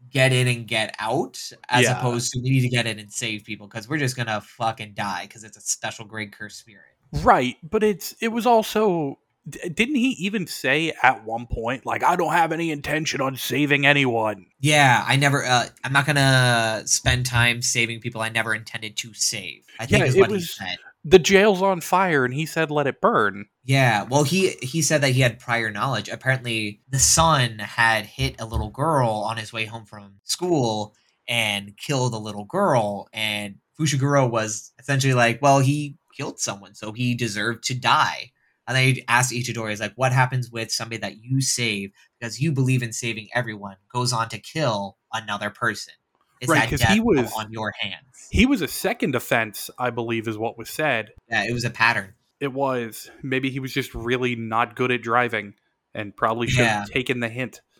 get 0.08 0.32
in 0.32 0.46
and 0.46 0.68
get 0.68 0.94
out, 1.00 1.36
as 1.68 1.82
Yeah. 1.82 1.98
opposed 1.98 2.30
to 2.32 2.40
we 2.40 2.50
need 2.50 2.60
to 2.60 2.68
get 2.68 2.86
in 2.86 3.00
and 3.00 3.12
save 3.12 3.42
people 3.42 3.66
because 3.66 3.88
we're 3.88 3.98
just 3.98 4.14
gonna 4.16 4.40
fucking 4.40 4.92
die 4.94 5.24
because 5.26 5.42
it's 5.42 5.56
a 5.56 5.60
special 5.60 6.04
grade 6.04 6.30
cursed 6.30 6.60
spirit. 6.60 6.94
right, 7.24 7.56
but 7.68 7.82
it's 7.82 8.14
it 8.20 8.28
was 8.28 8.46
also. 8.46 9.18
Didn't 9.48 9.96
he 9.96 10.10
even 10.24 10.46
say 10.46 10.92
at 11.02 11.24
one 11.24 11.46
point, 11.46 11.84
like, 11.84 12.04
I 12.04 12.14
don't 12.14 12.32
have 12.32 12.52
any 12.52 12.70
intention 12.70 13.20
on 13.20 13.34
saving 13.36 13.84
anyone? 13.84 14.46
Yeah, 14.60 15.04
I 15.04 15.16
never. 15.16 15.44
Uh, 15.44 15.66
I'm 15.82 15.92
not 15.92 16.06
gonna 16.06 16.82
spend 16.86 17.26
time 17.26 17.60
saving 17.62 17.98
people 17.98 18.20
I 18.20 18.28
never 18.28 18.54
intended 18.54 18.96
to 18.98 19.12
save. 19.12 19.64
I 19.80 19.86
think 19.86 20.02
Yeah, 20.02 20.06
is 20.06 20.14
it 20.14 20.20
what 20.20 20.30
he 20.30 20.38
said. 20.40 20.76
The 21.04 21.18
jail's 21.18 21.62
on 21.62 21.80
fire, 21.80 22.24
and 22.24 22.32
he 22.32 22.46
said, 22.46 22.70
"Let 22.70 22.86
it 22.86 23.00
burn." 23.00 23.46
Yeah, 23.64 24.04
well, 24.04 24.22
he 24.24 24.50
he 24.62 24.82
said 24.82 25.00
that 25.00 25.10
he 25.12 25.20
had 25.20 25.40
prior 25.40 25.70
knowledge. 25.70 26.08
Apparently, 26.08 26.80
the 26.88 27.00
son 27.00 27.58
had 27.58 28.06
hit 28.06 28.40
a 28.40 28.46
little 28.46 28.70
girl 28.70 29.08
on 29.26 29.36
his 29.36 29.52
way 29.52 29.64
home 29.64 29.84
from 29.84 30.20
school 30.24 30.94
and 31.28 31.76
killed 31.76 32.14
a 32.14 32.18
little 32.18 32.44
girl, 32.44 33.08
and 33.12 33.56
Fushiguro 33.78 34.30
was 34.30 34.72
essentially 34.78 35.14
like, 35.14 35.42
"Well, 35.42 35.58
he 35.60 35.96
killed 36.16 36.38
someone, 36.38 36.74
so 36.74 36.92
he 36.92 37.14
deserved 37.14 37.64
to 37.64 37.74
die." 37.74 38.30
And 38.68 38.76
then 38.76 38.94
he 38.94 39.04
asked 39.08 39.32
Ichidori, 39.32 39.72
"Is 39.72 39.80
like, 39.80 39.94
what 39.96 40.12
happens 40.12 40.50
with 40.52 40.70
somebody 40.70 40.98
that 40.98 41.16
you 41.16 41.40
save 41.40 41.90
because 42.20 42.40
you 42.40 42.52
believe 42.52 42.80
in 42.82 42.92
saving 42.92 43.28
everyone 43.34 43.76
goes 43.92 44.12
on 44.12 44.28
to 44.28 44.38
kill 44.38 44.98
another 45.12 45.50
person? 45.50 45.94
Is 46.40 46.48
Right, 46.48 46.70
that 46.70 46.78
death 46.78 46.94
he 46.94 47.00
was- 47.00 47.32
on 47.32 47.50
your 47.52 47.72
hands?" 47.80 48.11
He 48.32 48.46
was 48.46 48.62
a 48.62 48.68
second 48.68 49.14
offense, 49.14 49.70
I 49.78 49.90
believe, 49.90 50.26
is 50.26 50.38
what 50.38 50.56
was 50.56 50.70
said. 50.70 51.10
Yeah, 51.28 51.44
it 51.44 51.52
was 51.52 51.64
a 51.64 51.70
pattern. 51.70 52.14
It 52.40 52.52
was 52.52 53.10
maybe 53.22 53.50
he 53.50 53.60
was 53.60 53.72
just 53.72 53.94
really 53.94 54.34
not 54.36 54.74
good 54.74 54.90
at 54.90 55.02
driving, 55.02 55.54
and 55.94 56.16
probably 56.16 56.48
should 56.48 56.66
have 56.66 56.88
taken 56.88 57.20
the 57.20 57.28
hint. 57.28 57.60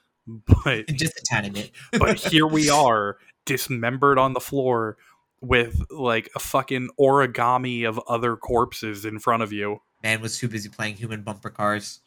But 0.65 0.87
Just 0.95 1.19
a 1.19 1.25
tiny 1.29 1.51
bit. 1.51 1.73
but 1.99 2.17
here 2.17 2.47
we 2.47 2.71
are, 2.71 3.17
dismembered 3.45 4.19
on 4.19 4.35
the 4.35 4.41
floor, 4.41 4.97
with 5.41 5.85
like 5.91 6.31
a 6.37 6.39
fucking 6.39 6.91
origami 7.01 7.89
of 7.89 7.99
other 8.07 8.37
corpses 8.37 9.05
in 9.05 9.19
front 9.19 9.43
of 9.43 9.53
you 9.53 9.81
Man 10.03 10.21
was 10.21 10.39
too 10.39 10.49
busy 10.49 10.69
playing 10.69 10.97
human 10.97 11.23
bumper 11.23 11.51
cars. 11.51 12.01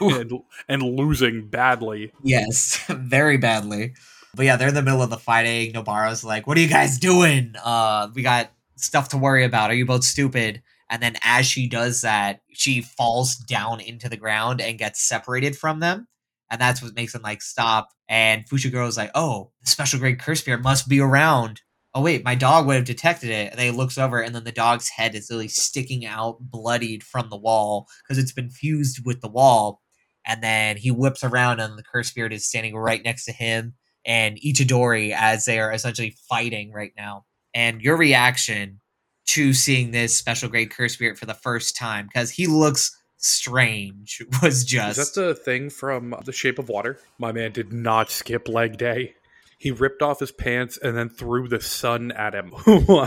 and, 0.00 0.32
and 0.68 0.82
losing 0.82 1.48
badly. 1.48 2.12
Yes, 2.22 2.82
very 2.88 3.36
badly. 3.36 3.94
But 4.34 4.46
yeah, 4.46 4.56
they're 4.56 4.68
in 4.68 4.74
the 4.74 4.82
middle 4.82 5.02
of 5.02 5.10
the 5.10 5.18
fighting. 5.18 5.72
Nobara's 5.72 6.24
like, 6.24 6.46
"What 6.46 6.56
are 6.56 6.60
you 6.60 6.68
guys 6.68 6.98
doing? 6.98 7.54
Uh, 7.62 8.08
we 8.14 8.22
got 8.22 8.50
stuff 8.76 9.10
to 9.10 9.18
worry 9.18 9.44
about. 9.44 9.70
Are 9.70 9.74
you 9.74 9.84
both 9.86 10.04
stupid?" 10.04 10.62
And 10.88 11.02
then 11.02 11.16
as 11.22 11.46
she 11.46 11.68
does 11.68 12.00
that, 12.02 12.40
she 12.52 12.80
falls 12.82 13.36
down 13.36 13.80
into 13.80 14.08
the 14.08 14.16
ground 14.16 14.60
and 14.60 14.78
gets 14.78 15.02
separated 15.02 15.56
from 15.56 15.80
them. 15.80 16.08
And 16.50 16.60
that's 16.60 16.82
what 16.82 16.94
makes 16.94 17.12
them 17.12 17.22
like 17.22 17.42
stop. 17.42 17.90
And 18.08 18.46
Fushiguro's 18.48 18.96
like, 18.96 19.10
"Oh, 19.14 19.52
the 19.62 19.70
special 19.70 19.98
grade 20.00 20.18
curse 20.20 20.40
spirit 20.40 20.62
must 20.62 20.88
be 20.88 21.00
around." 21.00 21.60
Oh 21.94 22.00
wait, 22.00 22.24
my 22.24 22.34
dog 22.34 22.66
would 22.66 22.76
have 22.76 22.84
detected 22.86 23.28
it. 23.30 23.50
And 23.50 23.58
then 23.58 23.66
he 23.66 23.78
looks 23.78 23.98
over, 23.98 24.20
and 24.22 24.34
then 24.34 24.44
the 24.44 24.52
dog's 24.52 24.88
head 24.88 25.14
is 25.14 25.28
literally 25.28 25.48
sticking 25.48 26.06
out, 26.06 26.38
bloodied 26.40 27.04
from 27.04 27.28
the 27.28 27.36
wall 27.36 27.86
because 28.02 28.18
it's 28.22 28.32
been 28.32 28.50
fused 28.50 29.04
with 29.04 29.20
the 29.20 29.28
wall. 29.28 29.82
And 30.26 30.42
then 30.42 30.78
he 30.78 30.90
whips 30.90 31.22
around, 31.24 31.60
and 31.60 31.76
the 31.78 31.82
curse 31.82 32.08
spirit 32.08 32.32
is 32.32 32.48
standing 32.48 32.74
right 32.76 33.02
next 33.04 33.26
to 33.26 33.32
him 33.32 33.74
and 34.04 34.38
Ichidori 34.40 35.14
as 35.16 35.44
they 35.44 35.60
are 35.60 35.72
essentially 35.72 36.16
fighting 36.28 36.72
right 36.72 36.92
now. 36.96 37.24
And 37.54 37.80
your 37.82 37.96
reaction 37.96 38.80
to 39.26 39.52
seeing 39.52 39.90
this 39.92 40.16
special 40.16 40.48
grade 40.48 40.70
curse 40.70 40.94
spirit 40.94 41.18
for 41.18 41.26
the 41.26 41.34
first 41.34 41.76
time 41.76 42.06
because 42.06 42.30
he 42.30 42.46
looks 42.46 42.96
strange 43.18 44.22
was 44.42 44.64
just 44.64 44.98
Is 44.98 45.12
that 45.12 45.20
the 45.20 45.34
thing 45.34 45.70
from 45.70 46.14
The 46.24 46.32
Shape 46.32 46.58
of 46.58 46.68
Water? 46.68 46.98
My 47.18 47.32
man 47.32 47.52
did 47.52 47.72
not 47.72 48.10
skip 48.10 48.48
leg 48.48 48.78
day. 48.78 49.14
He 49.58 49.70
ripped 49.70 50.02
off 50.02 50.18
his 50.18 50.32
pants 50.32 50.76
and 50.82 50.96
then 50.96 51.08
threw 51.08 51.46
the 51.46 51.60
sun 51.60 52.10
at 52.12 52.34
him. 52.34 52.52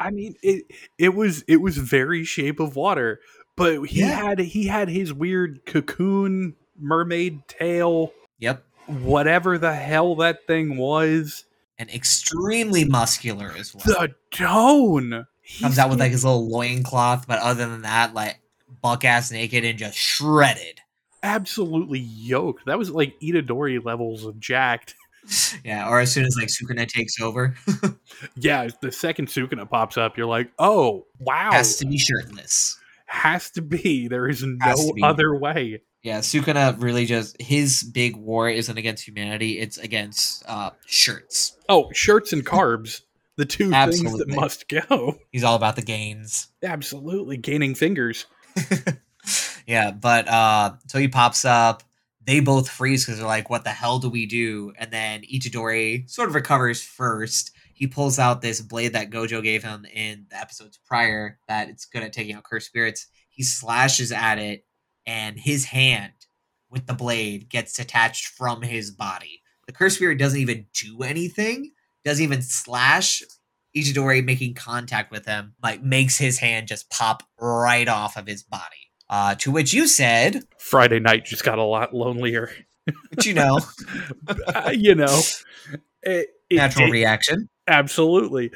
I 0.00 0.10
mean, 0.10 0.34
it 0.42 0.64
it 0.98 1.14
was 1.14 1.42
it 1.48 1.60
was 1.60 1.76
very 1.78 2.24
Shape 2.24 2.60
of 2.60 2.76
Water, 2.76 3.20
but 3.56 3.84
he 3.84 4.00
Yeah. 4.00 4.14
had 4.14 4.38
he 4.38 4.66
had 4.66 4.88
his 4.88 5.12
weird 5.12 5.60
cocoon 5.66 6.54
mermaid 6.78 7.46
tail, 7.48 8.12
yep. 8.38 8.64
Whatever 8.88 9.58
the 9.58 9.74
hell 9.74 10.16
that 10.16 10.46
thing 10.46 10.76
was. 10.76 11.44
And 11.80 11.88
extremely 11.90 12.84
muscular 12.84 13.52
as 13.56 13.72
well. 13.74 13.84
The 13.84 14.14
tone 14.32 15.26
Comes 15.60 15.78
out 15.78 15.88
with 15.90 16.00
like 16.00 16.10
his 16.10 16.24
little 16.24 16.50
loincloth, 16.50 17.26
but 17.28 17.38
other 17.38 17.68
than 17.68 17.82
that, 17.82 18.14
like 18.14 18.40
buck 18.82 19.04
ass 19.04 19.30
naked 19.30 19.64
and 19.64 19.78
just 19.78 19.96
shredded. 19.96 20.80
absolutely 21.22 22.00
yoked. 22.00 22.66
That 22.66 22.78
was 22.78 22.90
like 22.90 23.18
Itadori 23.20 23.82
levels 23.84 24.24
of 24.24 24.38
jacked. 24.40 24.94
Yeah, 25.64 25.88
or 25.88 26.00
as 26.00 26.10
soon 26.10 26.24
as 26.24 26.36
like 26.36 26.48
Sukuna 26.48 26.86
takes 26.88 27.20
over, 27.20 27.54
Yeah, 28.36 28.68
the 28.80 28.90
second 28.90 29.28
Sukuna 29.28 29.68
pops 29.68 29.98
up, 29.98 30.16
you're 30.16 30.26
like, 30.26 30.50
oh 30.58 31.06
wow, 31.18 31.50
has 31.52 31.76
to 31.76 31.86
be 31.86 31.98
shirtless. 31.98 32.78
has 33.06 33.50
to 33.50 33.60
be. 33.62 34.08
There 34.08 34.26
is 34.26 34.42
no 34.42 34.92
other 35.02 35.36
way. 35.36 35.82
Yeah, 36.02 36.18
Sukuna 36.18 36.80
really 36.80 37.06
just 37.06 37.40
his 37.40 37.82
big 37.82 38.16
war 38.16 38.48
isn't 38.48 38.78
against 38.78 39.06
humanity; 39.06 39.58
it's 39.58 39.78
against 39.78 40.44
uh, 40.46 40.70
shirts. 40.86 41.56
Oh, 41.68 41.90
shirts 41.92 42.32
and 42.32 42.46
carbs, 42.46 43.02
the 43.36 43.44
two 43.44 43.70
things 43.70 44.16
that 44.18 44.28
must 44.28 44.68
go. 44.68 45.18
He's 45.32 45.44
all 45.44 45.56
about 45.56 45.76
the 45.76 45.82
gains. 45.82 46.48
Absolutely, 46.62 47.36
gaining 47.36 47.74
fingers. 47.74 48.26
yeah, 49.66 49.90
but 49.90 50.28
uh, 50.28 50.74
so 50.86 50.98
he 50.98 51.08
pops 51.08 51.44
up. 51.44 51.82
They 52.24 52.40
both 52.40 52.68
freeze 52.68 53.04
because 53.04 53.18
they're 53.18 53.26
like, 53.26 53.50
"What 53.50 53.64
the 53.64 53.70
hell 53.70 53.98
do 53.98 54.08
we 54.08 54.26
do?" 54.26 54.72
And 54.78 54.92
then 54.92 55.22
Ichidori 55.22 56.08
sort 56.08 56.28
of 56.28 56.34
recovers 56.34 56.82
first. 56.82 57.52
He 57.74 57.86
pulls 57.86 58.18
out 58.18 58.42
this 58.42 58.60
blade 58.60 58.94
that 58.94 59.10
Gojo 59.10 59.42
gave 59.42 59.62
him 59.62 59.84
in 59.84 60.26
the 60.30 60.38
episodes 60.38 60.78
prior 60.84 61.38
that 61.46 61.68
it's 61.68 61.86
good 61.86 62.02
at 62.02 62.12
taking 62.12 62.34
out 62.34 62.42
cursed 62.42 62.66
spirits. 62.66 63.06
He 63.28 63.44
slashes 63.44 64.10
at 64.10 64.38
it, 64.38 64.64
and 65.08 65.38
his 65.40 65.64
hand 65.64 66.12
with 66.70 66.86
the 66.86 66.92
blade 66.92 67.48
gets 67.48 67.72
detached 67.72 68.26
from 68.26 68.60
his 68.60 68.90
body. 68.90 69.40
The 69.66 69.72
cursed 69.72 69.96
spirit 69.96 70.18
doesn't 70.18 70.38
even 70.38 70.66
do 70.74 71.02
anything, 71.02 71.72
doesn't 72.04 72.22
even 72.22 72.42
slash. 72.42 73.22
Ichidori 73.76 74.24
making 74.24 74.54
contact 74.54 75.10
with 75.12 75.26
him 75.26 75.54
like 75.62 75.82
makes 75.82 76.16
his 76.18 76.38
hand 76.38 76.68
just 76.68 76.88
pop 76.90 77.22
right 77.38 77.86
off 77.86 78.16
of 78.16 78.26
his 78.26 78.42
body. 78.42 78.90
Uh, 79.10 79.34
to 79.36 79.50
which 79.50 79.72
you 79.72 79.86
said, 79.86 80.42
Friday 80.58 80.98
night 81.00 81.24
just 81.26 81.44
got 81.44 81.58
a 81.58 81.62
lot 81.62 81.94
lonelier. 81.94 82.50
which 83.10 83.26
you 83.26 83.34
know, 83.34 83.60
Uh, 84.46 84.72
you 84.74 84.94
know, 84.94 85.20
it, 86.02 86.28
it 86.50 86.56
natural 86.56 86.90
reaction. 86.90 87.48
absolutely 87.66 88.50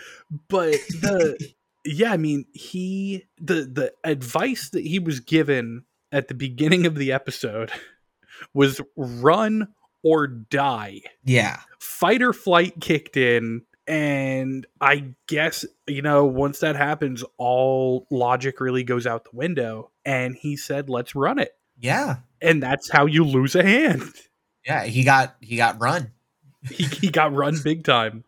but 0.49 0.73
the 1.00 1.38
yeah 1.85 2.12
i 2.12 2.16
mean 2.16 2.44
he 2.54 3.25
the 3.38 3.54
the 3.71 3.92
advice 4.04 4.71
that 4.71 4.85
he 4.85 4.99
was 4.99 5.21
given 5.21 5.85
at 6.12 6.28
the 6.28 6.35
beginning 6.35 6.87
of 6.87 6.95
the 6.95 7.12
episode 7.12 7.73
was 8.54 8.81
run 8.97 9.69
or 10.02 10.26
die 10.26 11.00
Yeah, 11.25 11.61
fight 11.78 12.23
or 12.23 12.33
flight 12.33 12.75
kicked 12.81 13.16
in 13.16 13.62
and 13.88 14.64
i 14.81 15.04
guess 15.26 15.64
you 15.88 16.02
know 16.02 16.25
once 16.25 16.61
that 16.61 16.76
happens 16.76 17.25
all 17.37 18.07
logic 18.12 18.61
really 18.61 18.85
goes 18.85 19.09
out 19.09 19.25
the 19.25 19.37
window 19.37 19.90
and 20.04 20.37
he 20.37 20.57
said 20.57 20.88
let's 20.88 21.16
run 21.16 21.40
it 21.40 21.57
yeah, 21.81 22.19
and 22.40 22.62
that's 22.62 22.88
how 22.92 23.07
you 23.07 23.25
lose 23.25 23.57
a 23.57 23.62
hand 23.64 24.04
yeah. 24.64 24.85
He 24.85 25.04
got 25.04 25.37
he 25.40 25.57
got 25.57 25.81
run. 25.81 26.12
he, 26.71 26.85
he 26.85 27.11
got 27.11 27.35
run 27.35 27.57
big 27.62 27.85
time 27.85 28.25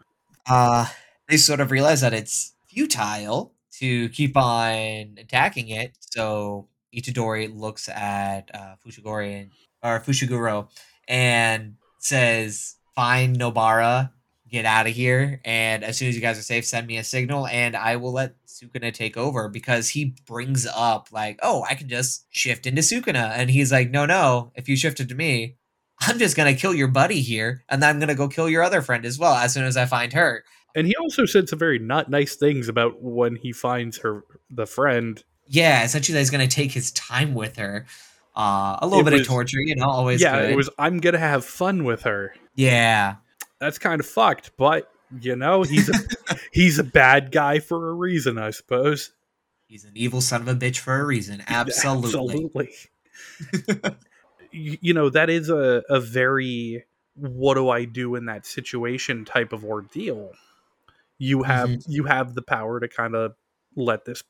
Uh, 0.49 0.87
they 1.29 1.37
sort 1.37 1.61
of 1.61 1.71
realize 1.71 2.01
that 2.01 2.13
it's 2.13 2.53
futile 2.69 3.53
to 3.79 4.09
keep 4.11 4.37
on 4.37 5.17
attacking 5.19 5.69
it. 5.69 5.97
So 6.01 6.69
Itadori 6.95 7.55
looks 7.55 7.89
at 7.89 8.51
uh, 8.55 8.77
and, 8.85 9.51
or 9.83 10.01
Fushiguro 10.01 10.69
and 11.09 11.77
says, 11.99 12.77
"Find 12.95 13.39
Nobara, 13.39 14.11
get 14.49 14.65
out 14.65 14.87
of 14.87 14.93
here, 14.93 15.41
and 15.45 15.85
as 15.85 15.97
soon 15.99 16.09
as 16.09 16.15
you 16.15 16.21
guys 16.21 16.39
are 16.39 16.43
safe, 16.43 16.65
send 16.65 16.87
me 16.87 16.97
a 16.97 17.05
signal, 17.05 17.47
and 17.47 17.77
I 17.77 17.97
will 17.97 18.13
let 18.13 18.35
Sukuna 18.47 18.93
take 18.93 19.17
over." 19.17 19.49
Because 19.49 19.89
he 19.91 20.17
brings 20.27 20.67
up 20.67 21.09
like, 21.13 21.39
"Oh, 21.43 21.65
I 21.69 21.75
can 21.75 21.89
just 21.89 22.27
shift 22.31 22.67
into 22.67 22.83
Sukuna," 22.83 23.33
and 23.35 23.51
he's 23.51 23.73
like, 23.73 23.91
"No, 23.91 24.07
no, 24.07 24.53
if 24.55 24.69
you 24.69 24.77
shifted 24.77 25.09
to 25.09 25.15
me." 25.15 25.57
I'm 26.01 26.19
just 26.19 26.37
gonna 26.37 26.55
kill 26.55 26.75
your 26.75 26.89
buddy 26.89 27.21
here, 27.21 27.65
and 27.69 27.83
then 27.83 27.91
I'm 27.91 28.01
gonna 28.01 28.15
go 28.15 28.29
kill 28.29 28.49
your 28.49 28.63
other 28.63 28.83
friend 28.83 29.05
as 29.07 29.19
well 29.19 29.35
as 29.35 29.55
soon 29.55 29.65
as 29.65 29.77
I 29.77 29.87
find 29.87 30.13
her. 30.13 30.45
And 30.75 30.87
he 30.87 30.95
also 30.97 31.25
said 31.25 31.49
some 31.49 31.59
very 31.59 31.79
not 31.79 32.11
nice 32.11 32.35
things 32.35 32.69
about 32.69 33.01
when 33.01 33.37
he 33.37 33.53
finds 33.53 33.99
her, 33.99 34.25
the 34.51 34.67
friend. 34.67 35.23
Yeah, 35.49 35.85
essentially, 35.85 36.19
he's 36.19 36.31
gonna 36.31 36.47
take 36.49 36.73
his 36.73 36.91
time 36.93 37.35
with 37.35 37.57
her. 37.57 37.87
Uh, 38.37 38.79
a 38.81 38.87
little 38.87 39.01
It 39.01 39.05
bit 39.05 39.13
was- 39.13 39.21
of 39.23 39.27
torture, 39.29 39.61
you 39.61 39.77
know, 39.77 39.87
always 39.87 40.21
yeah, 40.21 40.41
good. 40.41 40.51
it 40.51 40.57
was. 40.57 40.69
I'm 40.79 40.99
gonna 40.99 41.19
have 41.19 41.45
fun 41.45 41.85
with 41.85 42.03
her. 42.03 42.35
yeah, 42.55 43.17
That's 43.61 43.79
kind 43.79 44.01
of 44.01 44.07
fucked, 44.07 44.53
but 44.57 44.91
you 45.21 45.37
know, 45.37 45.63
he's 45.63 45.89
a 45.89 45.93
he's 46.53 46.79
a 46.79 46.85
bad 46.85 47.31
guy 47.31 47.59
for 47.61 47.89
a 47.89 47.93
reason, 47.95 48.39
I 48.39 48.51
suppose. 48.51 49.13
he's 49.69 49.85
an 49.85 49.93
evil 49.95 50.21
son 50.21 50.41
of 50.43 50.49
a 50.49 50.55
bitch 50.55 50.79
for 50.79 50.99
a 51.01 51.05
reason. 51.05 51.43
Absolutely. 51.47 52.45
Absolutely. 52.55 53.95
you, 54.53 54.95
know, 54.95 55.09
that 55.11 55.31
is 55.31 55.49
a 55.51 55.83
a 55.89 56.01
very 56.01 56.85
what 57.17 57.55
do 57.55 57.69
I 57.69 57.85
do 57.85 58.15
in 58.17 58.27
that 58.27 58.47
situation 58.47 59.25
type 59.25 59.53
of 59.53 59.65
ordeal. 59.65 60.33
You 61.19 61.43
have 61.45 61.69
Mhm. 61.69 61.85
you 61.89 62.05
have 62.05 62.35
the 62.35 62.43
power 62.43 62.81
to 62.81 62.89
kind 62.89 63.15
of 63.15 63.35
let 63.77 64.05
this 64.05 64.23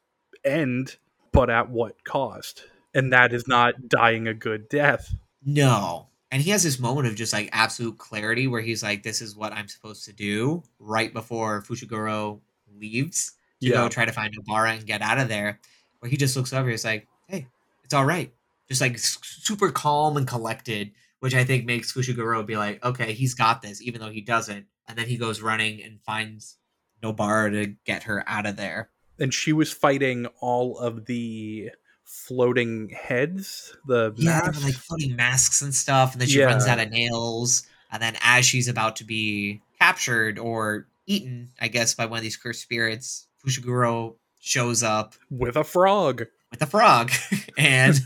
end, 0.44 0.96
but 1.34 1.50
at 1.50 1.68
what 1.68 2.02
cost? 2.04 2.64
And 2.94 3.12
that 3.12 3.32
is 3.34 3.46
not 3.46 3.88
dying 3.88 4.26
a 4.28 4.34
good 4.34 4.68
death. 4.68 5.14
No. 5.44 6.08
And 6.30 6.40
he 6.42 6.50
has 6.50 6.62
this 6.62 6.78
moment 6.80 7.06
of 7.06 7.14
just 7.14 7.32
like 7.32 7.48
absolute 7.52 7.98
clarity 7.98 8.46
where 8.46 8.60
he's 8.62 8.82
like, 8.82 9.02
this 9.02 9.20
is 9.20 9.36
what 9.36 9.52
I'm 9.52 9.68
supposed 9.68 10.04
to 10.06 10.12
do 10.12 10.62
right 10.78 11.12
before 11.12 11.62
Fushiguro 11.62 12.40
leaves 12.76 13.32
to 13.60 13.68
Yeah. 13.68 13.74
go 13.74 13.88
try 13.88 14.04
to 14.04 14.12
find 14.12 14.34
Nobara 14.36 14.76
and 14.76 14.86
get 14.86 15.02
out 15.02 15.18
of 15.18 15.28
there. 15.28 15.60
Where 15.98 16.10
he 16.10 16.16
just 16.16 16.36
looks 16.36 16.52
over, 16.52 16.68
he's 16.70 16.84
like, 16.84 17.06
hey, 17.28 17.46
it's 17.84 17.94
all 17.94 18.04
right. 18.04 18.32
Just 18.68 18.80
like 18.80 18.98
super 18.98 19.70
calm 19.70 20.16
and 20.16 20.26
collected, 20.26 20.92
which 21.20 21.34
I 21.34 21.44
think 21.44 21.66
makes 21.66 21.92
Fushiguro 21.92 22.44
be 22.46 22.56
like, 22.56 22.84
okay, 22.84 23.12
he's 23.12 23.34
got 23.34 23.60
this, 23.62 23.82
even 23.82 24.00
though 24.00 24.10
he 24.10 24.20
doesn't. 24.20 24.66
And 24.88 24.98
then 24.98 25.06
he 25.06 25.16
goes 25.16 25.40
running 25.42 25.82
and 25.82 26.00
finds 26.02 26.56
Nobara 27.02 27.50
to 27.52 27.74
get 27.84 28.04
her 28.04 28.24
out 28.26 28.46
of 28.46 28.56
there. 28.56 28.90
And 29.18 29.32
she 29.32 29.52
was 29.52 29.72
fighting 29.72 30.26
all 30.40 30.78
of 30.78 31.06
the 31.06 31.70
floating 32.04 32.88
heads, 32.90 33.76
the 33.86 34.12
Yeah, 34.16 34.40
masks. 34.46 34.64
like 34.64 34.74
floating 34.74 35.16
masks 35.16 35.62
and 35.62 35.74
stuff, 35.74 36.12
and 36.12 36.20
then 36.20 36.28
she 36.28 36.42
runs 36.42 36.66
out 36.66 36.78
of 36.80 36.90
nails. 36.90 37.66
And 37.90 38.02
then 38.02 38.16
as 38.22 38.44
she's 38.44 38.68
about 38.68 38.96
to 38.96 39.04
be 39.04 39.62
captured 39.78 40.38
or 40.38 40.86
eaten, 41.06 41.50
I 41.60 41.68
guess, 41.68 41.94
by 41.94 42.06
one 42.06 42.18
of 42.18 42.22
these 42.22 42.36
cursed 42.36 42.62
spirits, 42.62 43.26
Fushiguro 43.44 44.14
shows 44.40 44.82
up 44.82 45.14
with 45.30 45.56
a 45.56 45.64
frog. 45.64 46.24
with 46.50 46.62
a 46.62 46.66
frog 46.66 47.10
and 47.58 47.98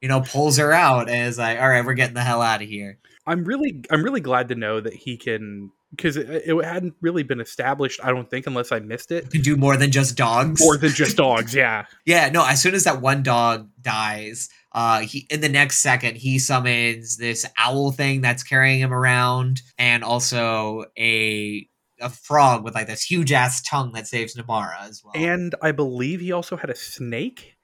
you 0.00 0.08
know 0.08 0.20
pulls 0.20 0.58
her 0.58 0.72
out 0.72 1.08
and 1.08 1.28
is 1.28 1.38
like, 1.38 1.58
"All 1.60 1.68
right, 1.68 1.84
we're 1.84 1.94
getting 1.94 2.14
the 2.14 2.22
hell 2.22 2.42
out 2.42 2.62
of 2.62 2.68
here." 2.68 2.98
I'm 3.26 3.44
really 3.44 3.82
I'm 3.90 4.02
really 4.02 4.20
glad 4.20 4.48
to 4.50 4.54
know 4.54 4.80
that 4.80 4.92
he 4.94 5.16
can 5.16 5.70
because 5.96 6.16
it, 6.16 6.28
it 6.28 6.64
hadn't 6.64 6.94
really 7.00 7.22
been 7.22 7.40
established. 7.40 8.00
I 8.02 8.10
don't 8.10 8.28
think, 8.28 8.46
unless 8.46 8.72
I 8.72 8.80
missed 8.80 9.10
it. 9.12 9.30
can 9.30 9.40
do 9.42 9.56
more 9.56 9.76
than 9.76 9.90
just 9.90 10.16
dogs. 10.16 10.60
More 10.60 10.76
than 10.76 10.90
just 10.90 11.16
dogs, 11.16 11.54
yeah. 11.62 11.86
Yeah, 12.06 12.28
no, 12.30 12.44
as 12.46 12.60
soon 12.62 12.74
as 12.74 12.84
that 12.84 13.00
one 13.00 13.22
dog 13.22 13.68
dies, 13.80 14.48
uh 14.72 15.00
he 15.00 15.26
in 15.30 15.40
the 15.40 15.48
next 15.48 15.78
second 15.78 16.16
he 16.16 16.38
summons 16.38 17.16
this 17.16 17.46
owl 17.58 17.92
thing 17.92 18.20
that's 18.20 18.42
carrying 18.42 18.80
him 18.80 18.92
around 18.92 19.62
and 19.78 20.02
also 20.02 20.84
a 20.98 21.68
a 22.00 22.10
frog 22.10 22.64
with 22.64 22.74
like 22.74 22.88
this 22.88 23.02
huge 23.02 23.30
ass 23.30 23.62
tongue 23.62 23.92
that 23.92 24.08
saves 24.08 24.34
Nobara 24.34 24.80
as 24.88 25.00
well. 25.04 25.12
And 25.16 25.54
I 25.62 25.70
believe 25.70 26.20
he 26.20 26.32
also 26.32 26.56
had 26.56 26.70
a 26.70 26.74
snake 26.74 27.54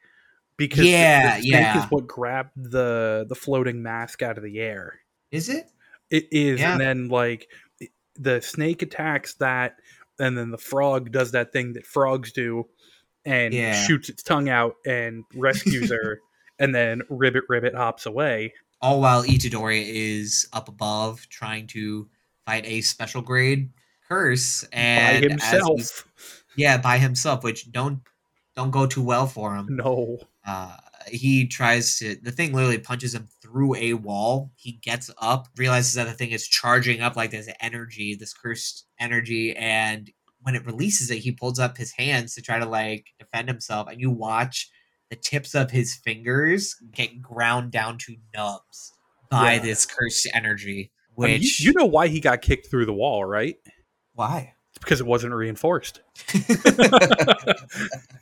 because 0.57 0.85
Yeah, 0.85 1.37
the 1.39 1.43
snake 1.43 1.53
yeah. 1.53 1.79
is 1.85 1.91
what 1.91 2.07
grabbed 2.07 2.53
the 2.71 3.27
the 3.29 3.35
floating 3.35 3.83
mask 3.83 4.23
out 4.23 4.39
of 4.39 4.45
the 4.45 4.61
air. 4.61 5.01
Is 5.33 5.49
it? 5.49 5.65
It 6.11 6.29
is, 6.31 6.61
Yeah. 6.61 6.73
and 6.73 6.81
then 6.81 7.09
like 7.09 7.49
the 8.17 8.41
snake 8.41 8.83
attacks 8.83 9.35
that, 9.35 9.77
and 10.19 10.37
then 10.37 10.51
the 10.51 10.59
frog 10.59 11.11
does 11.13 11.33
that 11.33 11.53
thing 11.53 11.73
that 11.75 11.87
frogs 11.87 12.33
do, 12.33 12.67
and 13.25 13.55
Yeah. 13.55 13.75
shoots 13.87 14.09
its 14.09 14.23
tongue 14.23 14.49
out 14.49 14.77
and 14.87 15.25
rescues 15.35 15.91
her, 15.91 16.21
and 16.59 16.75
then 16.75 17.03
Ribbit 17.09 17.45
Ribbit 17.49 17.75
hops 17.75 18.07
away. 18.07 18.53
All 18.83 19.01
while 19.01 19.23
Itadori 19.25 19.85
is 19.89 20.49
up 20.53 20.69
above 20.69 21.29
trying 21.29 21.67
to 21.69 22.09
fight 22.47 22.65
a 22.67 22.81
special 22.81 23.21
grade 23.23 23.71
curse 24.09 24.65
and 24.73 25.23
by 25.23 25.29
himself. 25.29 26.07
yeah, 26.57 26.79
by 26.79 26.99
himself, 26.99 27.45
which 27.45 27.71
don't 27.73 28.01
don't 28.57 28.71
go 28.71 28.87
too 28.87 29.03
well 29.03 29.27
for 29.27 29.55
him. 29.55 29.67
No, 29.77 30.19
uh, 30.47 30.77
he 31.11 31.47
tries 31.47 31.99
to 31.99 32.17
the 32.23 32.31
thing 32.33 32.53
literally 32.53 32.79
punches 32.79 33.15
him 33.15 33.29
through 33.43 33.75
a 33.77 33.95
wall 33.95 34.51
he 34.57 34.73
gets 34.73 35.11
up 35.21 35.49
realizes 35.57 35.95
that 35.95 36.05
the 36.07 36.13
thing 36.13 36.31
is 36.31 36.47
charging 36.49 37.01
up 37.01 37.17
like 37.17 37.31
this 37.31 37.49
energy 37.61 38.15
this 38.15 38.33
cursed 38.35 38.87
energy 38.99 39.55
and 39.57 40.11
when 40.43 40.55
it 40.55 40.65
releases 40.67 41.11
it 41.11 41.19
he 41.19 41.31
pulls 41.33 41.59
up 41.59 41.77
his 41.77 41.93
hands 41.93 42.35
to 42.35 42.43
try 42.43 42.59
to 42.59 42.67
like 42.67 43.07
defend 43.19 43.49
himself 43.49 43.89
and 43.89 44.01
you 44.01 44.11
watch 44.11 44.71
the 45.11 45.17
tips 45.17 45.55
of 45.55 45.71
his 45.71 45.97
fingers 45.97 46.77
get 46.93 47.21
ground 47.21 47.71
down 47.73 47.99
to 47.99 48.17
nubs 48.35 48.93
by 49.31 49.55
Yeah. 49.55 49.59
this 49.61 49.85
cursed 49.87 50.29
energy 50.35 50.91
I 51.19 51.23
mean, 51.23 51.31
you- 51.33 51.39
which 51.41 51.61
you, 51.61 51.73
know 51.75 51.85
why 51.87 52.09
he 52.09 52.19
got 52.21 52.41
kicked 52.41 52.69
through 52.71 52.87
the 52.87 52.95
wall, 52.95 53.25
right? 53.25 53.57
why 54.15 54.55
It's 54.71 54.79
because 54.79 55.01
it 55.01 55.07
wasn't 55.07 55.35
reinforced. 55.35 56.01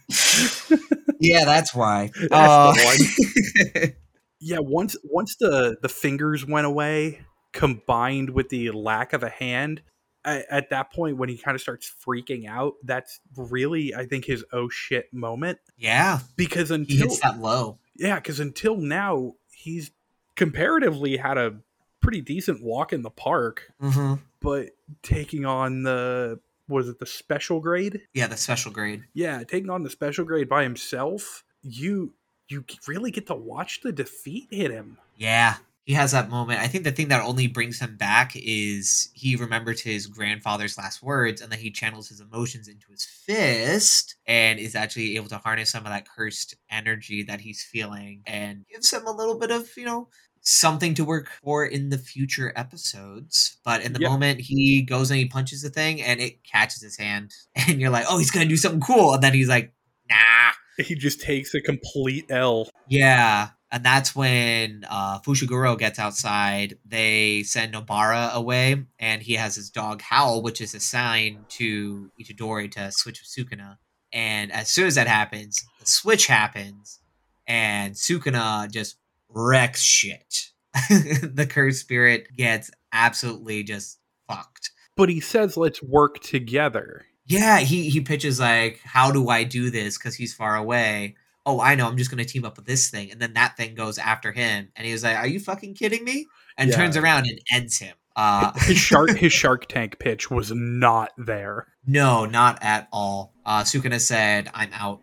yeah 1.20 1.44
that's 1.44 1.74
why. 1.74 2.10
That's 2.30 2.32
Uh, 2.32 2.72
the 2.72 3.94
Yeah, 4.40 4.58
once 4.60 4.96
once 5.02 5.34
the 5.40 5.76
the 5.82 5.88
fingers 5.88 6.46
went 6.46 6.66
away, 6.66 7.20
combined 7.52 8.30
with 8.30 8.50
the 8.50 8.70
lack 8.70 9.12
of 9.12 9.22
a 9.24 9.28
hand, 9.28 9.82
at, 10.24 10.46
at 10.48 10.70
that 10.70 10.92
point 10.92 11.16
when 11.16 11.28
he 11.28 11.36
kind 11.36 11.54
of 11.56 11.60
starts 11.60 11.92
freaking 12.06 12.46
out, 12.48 12.74
that's 12.84 13.18
really 13.36 13.94
I 13.94 14.06
think 14.06 14.26
his 14.26 14.44
oh 14.52 14.68
shit 14.68 15.12
moment. 15.12 15.58
Yeah. 15.76 16.20
Because 16.36 16.68
he 16.68 16.74
until 16.74 16.96
hits 16.98 17.20
that 17.20 17.40
low. 17.40 17.78
Yeah, 17.96 18.16
because 18.16 18.38
until 18.38 18.76
now 18.76 19.34
he's 19.50 19.90
comparatively 20.36 21.16
had 21.16 21.36
a 21.36 21.56
pretty 22.00 22.20
decent 22.20 22.62
walk 22.62 22.92
in 22.92 23.02
the 23.02 23.10
park, 23.10 23.72
hmm 23.80 24.14
but 24.40 24.70
taking 25.02 25.44
on 25.44 25.82
the 25.82 26.38
was 26.68 26.88
it 26.88 26.98
the 26.98 27.06
special 27.06 27.60
grade? 27.60 28.02
yeah 28.12 28.26
the 28.26 28.36
special 28.36 28.70
grade 28.70 29.02
yeah, 29.14 29.42
taking 29.44 29.70
on 29.70 29.82
the 29.82 29.90
special 29.90 30.24
grade 30.24 30.48
by 30.48 30.62
himself, 30.62 31.44
you 31.62 32.14
you 32.48 32.64
really 32.86 33.10
get 33.10 33.26
to 33.26 33.34
watch 33.34 33.80
the 33.82 33.92
defeat 33.92 34.48
hit 34.50 34.70
him. 34.70 34.96
Yeah, 35.16 35.56
he 35.84 35.92
has 35.94 36.12
that 36.12 36.30
moment. 36.30 36.60
I 36.60 36.66
think 36.66 36.84
the 36.84 36.92
thing 36.92 37.08
that 37.08 37.22
only 37.22 37.46
brings 37.46 37.80
him 37.80 37.96
back 37.96 38.32
is 38.36 39.10
he 39.12 39.36
remembers 39.36 39.80
his 39.80 40.06
grandfather's 40.06 40.78
last 40.78 41.02
words 41.02 41.40
and 41.40 41.50
then 41.50 41.58
he 41.58 41.70
channels 41.70 42.08
his 42.08 42.20
emotions 42.20 42.68
into 42.68 42.86
his 42.90 43.04
fist 43.04 44.16
and 44.26 44.58
is 44.58 44.74
actually 44.74 45.16
able 45.16 45.28
to 45.28 45.38
harness 45.38 45.70
some 45.70 45.84
of 45.84 45.90
that 45.90 46.08
cursed 46.08 46.54
energy 46.70 47.22
that 47.24 47.40
he's 47.40 47.62
feeling 47.62 48.22
and 48.26 48.64
gives 48.70 48.92
him 48.92 49.06
a 49.06 49.12
little 49.12 49.38
bit 49.38 49.50
of, 49.50 49.68
you 49.76 49.84
know, 49.84 50.08
something 50.48 50.94
to 50.94 51.04
work 51.04 51.28
for 51.42 51.64
in 51.64 51.90
the 51.90 51.98
future 51.98 52.52
episodes. 52.56 53.58
But 53.64 53.82
in 53.82 53.92
the 53.92 54.00
Yeah. 54.00 54.08
moment 54.08 54.40
he 54.40 54.82
goes 54.82 55.10
and 55.10 55.18
he 55.18 55.26
punches 55.26 55.62
the 55.62 55.70
thing 55.70 56.00
and 56.02 56.20
it 56.20 56.42
catches 56.44 56.82
his 56.82 56.96
hand 56.96 57.34
and 57.54 57.80
you're 57.80 57.90
like, 57.90 58.06
"Oh, 58.08 58.18
he's 58.18 58.30
going 58.30 58.46
to 58.46 58.48
do 58.48 58.56
something 58.56 58.80
cool." 58.80 59.14
And 59.14 59.22
then 59.22 59.34
he's 59.34 59.48
like, 59.48 59.72
"Nah." 60.10 60.52
He 60.78 60.94
just 60.94 61.20
takes 61.20 61.54
a 61.54 61.60
complete 61.60 62.26
L. 62.30 62.68
Yeah, 62.86 63.48
and 63.72 63.84
that's 63.84 64.14
when 64.14 64.86
uh, 64.88 65.18
Fushiguro 65.18 65.76
gets 65.76 65.98
outside. 65.98 66.78
They 66.86 67.42
send 67.42 67.74
Nobara 67.74 68.32
away, 68.32 68.86
and 69.00 69.20
he 69.20 69.34
has 69.34 69.56
his 69.56 69.70
dog 69.70 70.00
Howl, 70.02 70.40
which 70.40 70.60
is 70.60 70.74
a 70.74 70.80
sign 70.80 71.44
to 71.48 72.12
Itadori 72.22 72.70
to 72.72 72.92
switch 72.92 73.20
with 73.20 73.28
Sukuna. 73.28 73.78
And 74.12 74.52
as 74.52 74.68
soon 74.68 74.86
as 74.86 74.94
that 74.94 75.08
happens, 75.08 75.64
the 75.80 75.86
switch 75.86 76.28
happens, 76.28 77.00
and 77.48 77.94
Sukuna 77.96 78.70
just 78.70 78.98
wrecks 79.28 79.82
shit. 79.82 80.50
the 80.90 81.46
cursed 81.48 81.80
spirit 81.80 82.28
gets 82.36 82.70
absolutely 82.92 83.62
just 83.62 83.98
fucked. 84.28 84.70
But 84.96 85.08
he 85.08 85.20
says, 85.20 85.56
let's 85.56 85.82
work 85.82 86.20
together. 86.20 87.06
Yeah, 87.26 87.58
he 87.60 87.90
he 87.90 88.00
pitches 88.00 88.40
like, 88.40 88.80
"How 88.84 89.10
do 89.12 89.28
I 89.28 89.44
do 89.44 89.68
this?" 89.70 89.98
Because 89.98 90.14
he's 90.14 90.32
far 90.34 90.56
away. 90.56 91.16
Oh, 91.44 91.60
I 91.60 91.74
know. 91.74 91.86
I'm 91.86 91.98
just 91.98 92.10
gonna 92.10 92.24
team 92.24 92.44
up 92.46 92.56
with 92.56 92.64
this 92.66 92.88
thing, 92.88 93.10
and 93.12 93.20
then 93.20 93.34
that 93.34 93.54
thing 93.56 93.74
goes 93.74 93.98
after 93.98 94.32
him, 94.32 94.68
and 94.74 94.86
he 94.86 94.92
was 94.94 95.04
like, 95.04 95.16
"Are 95.18 95.26
you 95.26 95.38
fucking 95.38 95.74
kidding 95.74 96.04
me?" 96.04 96.26
And 96.56 96.70
Yeah. 96.70 96.76
turns 96.76 96.96
around 96.96 97.26
and 97.26 97.38
ends 97.52 97.78
him. 97.78 97.94
Uh, 98.16 98.52
His 98.60 98.78
shark 98.78 99.10
his 99.10 99.32
Shark 99.42 99.66
Tank 99.68 99.98
pitch 99.98 100.30
was 100.30 100.50
not 100.52 101.12
there. 101.18 101.66
no, 101.86 102.24
not 102.24 102.58
at 102.62 102.88
all. 102.92 103.34
Uh, 103.44 103.62
Sukuna 103.62 104.00
said, 104.00 104.50
"I'm 104.54 104.70
out." 104.72 105.02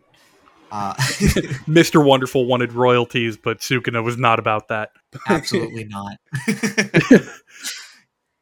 Uh, 0.76 0.94
Mr. 1.68 2.04
Wonderful 2.04 2.46
wanted 2.46 2.74
royalties, 2.74 3.38
but 3.38 3.60
Sukuna 3.60 4.04
was 4.04 4.18
not 4.18 4.40
about 4.40 4.68
that. 4.68 4.92
absolutely 5.30 5.84
not. 5.90 6.18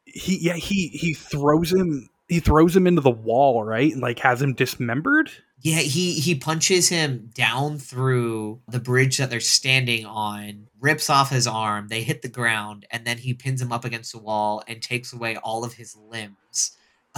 He 0.04 0.38
yeah, 0.38 0.54
he 0.54 0.88
he 0.88 1.14
throws 1.14 1.72
him 1.72 2.08
he 2.28 2.40
throws 2.40 2.74
him 2.74 2.86
into 2.88 3.00
the 3.00 3.10
wall, 3.10 3.62
right? 3.62 3.92
And 3.92 4.02
like 4.02 4.18
has 4.20 4.42
him 4.42 4.54
dismembered. 4.54 5.30
Yeah, 5.60 5.76
he 5.78 6.14
he 6.14 6.34
punches 6.34 6.88
him 6.88 7.30
down 7.34 7.78
through 7.78 8.60
the 8.68 8.80
bridge 8.80 9.18
that 9.18 9.30
they're 9.30 9.40
standing 9.40 10.04
on, 10.06 10.66
rips 10.80 11.08
off 11.08 11.30
his 11.30 11.46
arm, 11.46 11.88
they 11.88 12.02
hit 12.02 12.22
the 12.22 12.28
ground, 12.28 12.84
and 12.90 13.06
then 13.06 13.18
he 13.18 13.32
pins 13.32 13.62
him 13.62 13.70
up 13.72 13.84
against 13.84 14.12
the 14.12 14.18
wall 14.18 14.62
and 14.66 14.82
takes 14.82 15.12
away 15.12 15.36
all 15.36 15.64
of 15.64 15.74
his 15.74 15.96
limbs. 15.96 16.76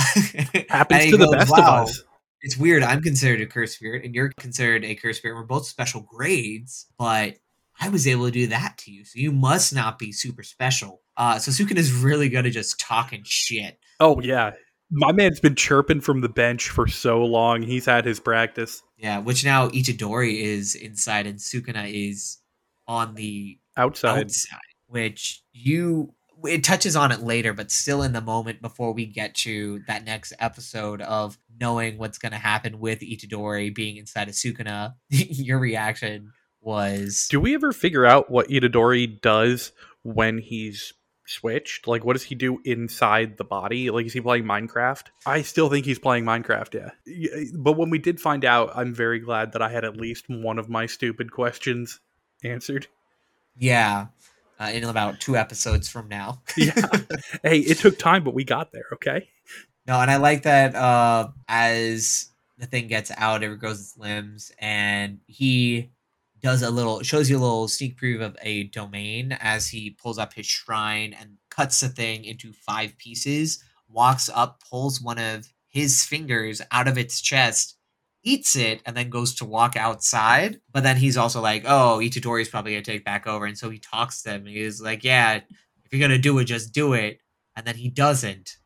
Happens 0.68 1.10
to 1.10 1.16
the 1.16 1.28
best 1.32 1.50
"Wow, 1.50 1.82
of 1.82 1.88
us. 1.88 2.02
It's 2.42 2.56
weird. 2.56 2.82
I'm 2.82 3.02
considered 3.02 3.40
a 3.40 3.46
curse 3.46 3.74
spirit, 3.74 4.04
and 4.04 4.14
you're 4.14 4.32
considered 4.38 4.84
a 4.84 4.94
curse 4.94 5.18
spirit. 5.18 5.34
We're 5.36 5.44
both 5.44 5.66
special 5.66 6.02
grades, 6.02 6.86
but 6.98 7.34
I 7.80 7.88
was 7.88 8.06
able 8.06 8.26
to 8.26 8.30
do 8.30 8.46
that 8.48 8.78
to 8.78 8.90
you, 8.92 9.04
so 9.04 9.18
you 9.18 9.32
must 9.32 9.74
not 9.74 9.98
be 9.98 10.12
super 10.12 10.42
special. 10.42 11.02
Uh, 11.16 11.38
so 11.38 11.50
Sukuna 11.50 11.78
is 11.78 11.92
really 11.92 12.28
good 12.28 12.46
at 12.46 12.52
just 12.52 12.78
talking 12.80 13.22
shit. 13.24 13.78
Oh 14.00 14.20
yeah. 14.20 14.52
My 14.90 15.10
man's 15.10 15.40
been 15.40 15.56
chirping 15.56 16.00
from 16.00 16.20
the 16.20 16.28
bench 16.28 16.68
for 16.70 16.86
so 16.86 17.24
long. 17.24 17.60
He's 17.62 17.86
had 17.86 18.04
his 18.04 18.20
practice 18.20 18.82
Yeah, 18.96 19.18
which 19.18 19.44
now 19.44 19.68
Ichidori 19.70 20.40
is 20.40 20.76
inside 20.76 21.26
and 21.26 21.40
Sukuna 21.40 21.90
is 21.92 22.38
on 22.86 23.14
the 23.16 23.58
outside. 23.76 24.20
outside, 24.20 24.60
which 24.86 25.42
you 25.52 26.14
it 26.44 26.64
touches 26.64 26.96
on 26.96 27.12
it 27.12 27.20
later, 27.20 27.52
but 27.52 27.70
still 27.70 28.02
in 28.02 28.12
the 28.12 28.20
moment 28.20 28.60
before 28.60 28.92
we 28.92 29.06
get 29.06 29.34
to 29.36 29.80
that 29.86 30.04
next 30.04 30.32
episode 30.38 31.00
of 31.02 31.38
knowing 31.60 31.98
what's 31.98 32.18
going 32.18 32.32
to 32.32 32.38
happen 32.38 32.78
with 32.78 33.00
Itadori 33.00 33.74
being 33.74 33.96
inside 33.96 34.28
of 34.28 34.34
Sukuna, 34.34 34.94
your 35.08 35.58
reaction 35.58 36.32
was 36.60 37.28
Do 37.30 37.40
we 37.40 37.54
ever 37.54 37.72
figure 37.72 38.04
out 38.04 38.30
what 38.30 38.48
Itadori 38.48 39.20
does 39.20 39.72
when 40.02 40.38
he's 40.38 40.92
switched? 41.26 41.86
Like, 41.86 42.04
what 42.04 42.14
does 42.14 42.24
he 42.24 42.34
do 42.34 42.60
inside 42.64 43.36
the 43.36 43.44
body? 43.44 43.90
Like, 43.90 44.06
is 44.06 44.12
he 44.12 44.20
playing 44.20 44.44
Minecraft? 44.44 45.04
I 45.24 45.42
still 45.42 45.70
think 45.70 45.86
he's 45.86 45.98
playing 45.98 46.24
Minecraft, 46.24 46.74
yeah. 46.74 46.90
Uh, 47.34 47.44
but 47.54 47.72
when 47.72 47.90
we 47.90 47.98
did 47.98 48.20
find 48.20 48.44
out, 48.44 48.70
I'm 48.74 48.94
very 48.94 49.20
glad 49.20 49.52
that 49.52 49.62
I 49.62 49.70
had 49.70 49.84
at 49.84 49.96
least 49.96 50.26
one 50.28 50.58
of 50.58 50.68
my 50.68 50.86
stupid 50.86 51.32
questions 51.32 52.00
answered. 52.44 52.86
yeah, 53.58 54.06
uh, 54.58 54.70
in 54.72 54.84
about 54.84 55.20
two 55.20 55.36
episodes 55.36 55.88
from 55.88 56.08
now. 56.08 56.42
Yeah. 56.56 56.72
hey, 57.42 57.58
it 57.60 57.78
took 57.78 57.98
time, 57.98 58.24
but 58.24 58.34
we 58.34 58.44
got 58.44 58.72
there, 58.72 58.86
okay? 58.94 59.28
No, 59.86 60.00
and 60.00 60.10
I 60.10 60.16
like 60.16 60.42
that 60.42 60.74
uh 60.74 61.28
as 61.48 62.30
the 62.58 62.66
thing 62.66 62.88
gets 62.88 63.12
out, 63.16 63.42
it 63.42 63.58
grows 63.58 63.80
its 63.80 63.98
limbs, 63.98 64.50
and 64.58 65.20
he 65.26 65.90
does 66.40 66.62
a 66.62 66.70
little 66.70 67.02
shows 67.02 67.28
you 67.28 67.36
a 67.36 67.40
little 67.40 67.68
sneak 67.68 68.00
preview 68.00 68.22
of 68.22 68.36
a 68.42 68.64
domain 68.64 69.36
as 69.40 69.68
he 69.68 69.90
pulls 69.90 70.18
up 70.18 70.32
his 70.32 70.46
shrine 70.46 71.14
and 71.18 71.36
cuts 71.50 71.80
the 71.80 71.88
thing 71.88 72.24
into 72.24 72.52
five 72.52 72.96
pieces, 72.98 73.62
walks 73.88 74.28
up, 74.32 74.62
pulls 74.68 75.00
one 75.00 75.18
of 75.18 75.46
his 75.68 76.04
fingers 76.04 76.62
out 76.72 76.88
of 76.88 76.98
its 76.98 77.20
chest, 77.20 77.75
eats 78.26 78.56
it, 78.56 78.82
and 78.86 78.96
then 78.96 79.10
goes 79.10 79.34
to 79.36 79.46
walk 79.46 79.76
outside. 79.76 80.60
But 80.72 80.82
then 80.84 80.98
he's 80.98 81.16
also 81.16 81.40
like, 81.42 81.64
Oh, 81.66 82.00
Itadori's 82.02 82.50
probably 82.50 82.72
gonna 82.72 82.82
take 82.84 83.04
back 83.06 83.26
over, 83.26 83.46
and 83.46 83.58
so 83.58 83.70
he 83.70 83.78
talks 83.80 84.22
to 84.22 84.30
them. 84.30 84.46
He's 84.46 84.82
like, 84.82 85.04
Yeah, 85.04 85.36
if 85.36 85.92
you're 85.92 86.00
gonna 86.00 86.18
do 86.18 86.38
it, 86.38 86.46
just 86.46 86.74
do 86.74 86.94
it. 86.94 87.20
And 87.56 87.66
then 87.66 87.76
he 87.76 87.90
doesn't 87.90 88.58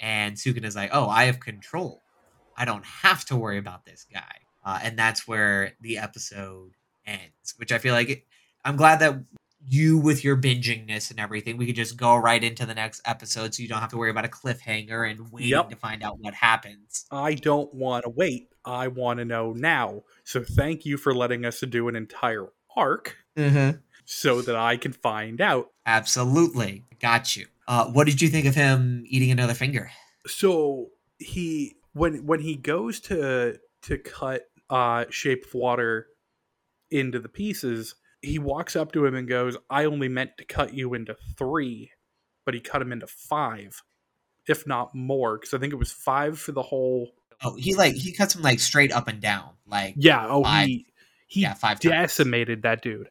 And 0.00 0.36
Sukuna's 0.36 0.76
like, 0.76 0.90
oh, 0.92 1.08
I 1.08 1.24
have 1.26 1.40
control. 1.40 2.04
I 2.56 2.64
don't 2.64 2.84
have 2.84 3.24
to 3.26 3.36
worry 3.36 3.58
about 3.58 3.84
this 3.86 4.06
guy. 4.12 4.36
Uh, 4.64 4.80
and 4.82 4.98
that's 4.98 5.28
where 5.28 5.74
the 5.80 5.98
episode 5.98 6.72
ends, 7.06 7.54
which 7.58 7.72
I 7.72 7.78
feel 7.78 7.94
like 7.94 8.10
it, 8.10 8.24
I'm 8.64 8.76
glad 8.76 9.00
that 9.00 9.22
you, 9.66 9.98
with 9.98 10.22
your 10.24 10.36
bingingness 10.36 11.10
and 11.10 11.18
everything, 11.18 11.56
we 11.56 11.66
could 11.66 11.76
just 11.76 11.96
go 11.96 12.16
right 12.16 12.42
into 12.42 12.66
the 12.66 12.74
next 12.74 13.00
episode 13.04 13.54
so 13.54 13.62
you 13.62 13.68
don't 13.68 13.80
have 13.80 13.90
to 13.90 13.96
worry 13.96 14.10
about 14.10 14.24
a 14.24 14.28
cliffhanger 14.28 15.08
and 15.10 15.32
waiting 15.32 15.50
Yep. 15.50 15.70
to 15.70 15.76
find 15.76 16.02
out 16.02 16.18
what 16.20 16.34
happens. 16.34 17.06
I 17.10 17.34
don't 17.34 17.72
want 17.74 18.04
to 18.04 18.10
wait. 18.10 18.50
I 18.64 18.88
want 18.88 19.18
to 19.18 19.24
know 19.24 19.52
now. 19.52 20.02
So 20.24 20.42
thank 20.42 20.84
you 20.86 20.96
for 20.96 21.14
letting 21.14 21.44
us 21.44 21.60
do 21.60 21.88
an 21.88 21.96
entire 21.96 22.46
arc 22.76 23.16
Mm-hmm. 23.36 23.78
so 24.04 24.42
that 24.42 24.54
I 24.56 24.76
can 24.76 24.92
find 24.92 25.40
out. 25.40 25.70
Absolutely. 25.86 26.84
Got 27.00 27.36
you. 27.36 27.46
Uh, 27.66 27.86
what 27.86 28.06
did 28.06 28.20
you 28.22 28.28
think 28.28 28.46
of 28.46 28.54
him 28.54 29.04
eating 29.06 29.30
another 29.30 29.54
finger? 29.54 29.90
So 30.26 30.90
he 31.18 31.76
when 31.94 32.26
when 32.26 32.40
he 32.40 32.56
goes 32.56 33.00
to 33.00 33.58
to 33.82 33.98
cut 33.98 34.42
uh 34.70 35.04
shape 35.10 35.46
of 35.46 35.54
water 35.54 36.06
into 36.90 37.18
the 37.18 37.28
pieces, 37.28 37.94
he 38.24 38.38
walks 38.38 38.74
up 38.76 38.92
to 38.92 39.04
him 39.06 39.14
and 39.14 39.28
goes, 39.28 39.56
"I 39.70 39.84
only 39.84 40.08
meant 40.08 40.36
to 40.38 40.44
cut 40.44 40.74
you 40.74 40.94
into 40.94 41.16
3." 41.36 41.90
But 42.44 42.54
he 42.54 42.60
cut 42.60 42.82
him 42.82 42.92
into 42.92 43.06
5, 43.06 43.82
if 44.46 44.66
not 44.66 44.94
more, 44.94 45.38
cuz 45.38 45.54
I 45.54 45.58
think 45.58 45.72
it 45.72 45.76
was 45.76 45.92
5 45.92 46.38
for 46.38 46.52
the 46.52 46.62
whole 46.62 47.12
Oh, 47.42 47.56
he 47.56 47.74
like 47.74 47.94
he 47.94 48.12
cuts 48.12 48.34
him 48.34 48.42
like 48.42 48.60
straight 48.60 48.92
up 48.92 49.08
and 49.08 49.20
down, 49.20 49.50
like 49.66 49.94
Yeah, 49.96 50.26
oh 50.28 50.42
Five. 50.44 50.66
he 50.68 50.86
he 51.26 51.40
yeah, 51.42 51.54
five 51.54 51.80
times, 51.80 51.90
decimated 51.92 52.62
that 52.62 52.82
dude. 52.82 53.08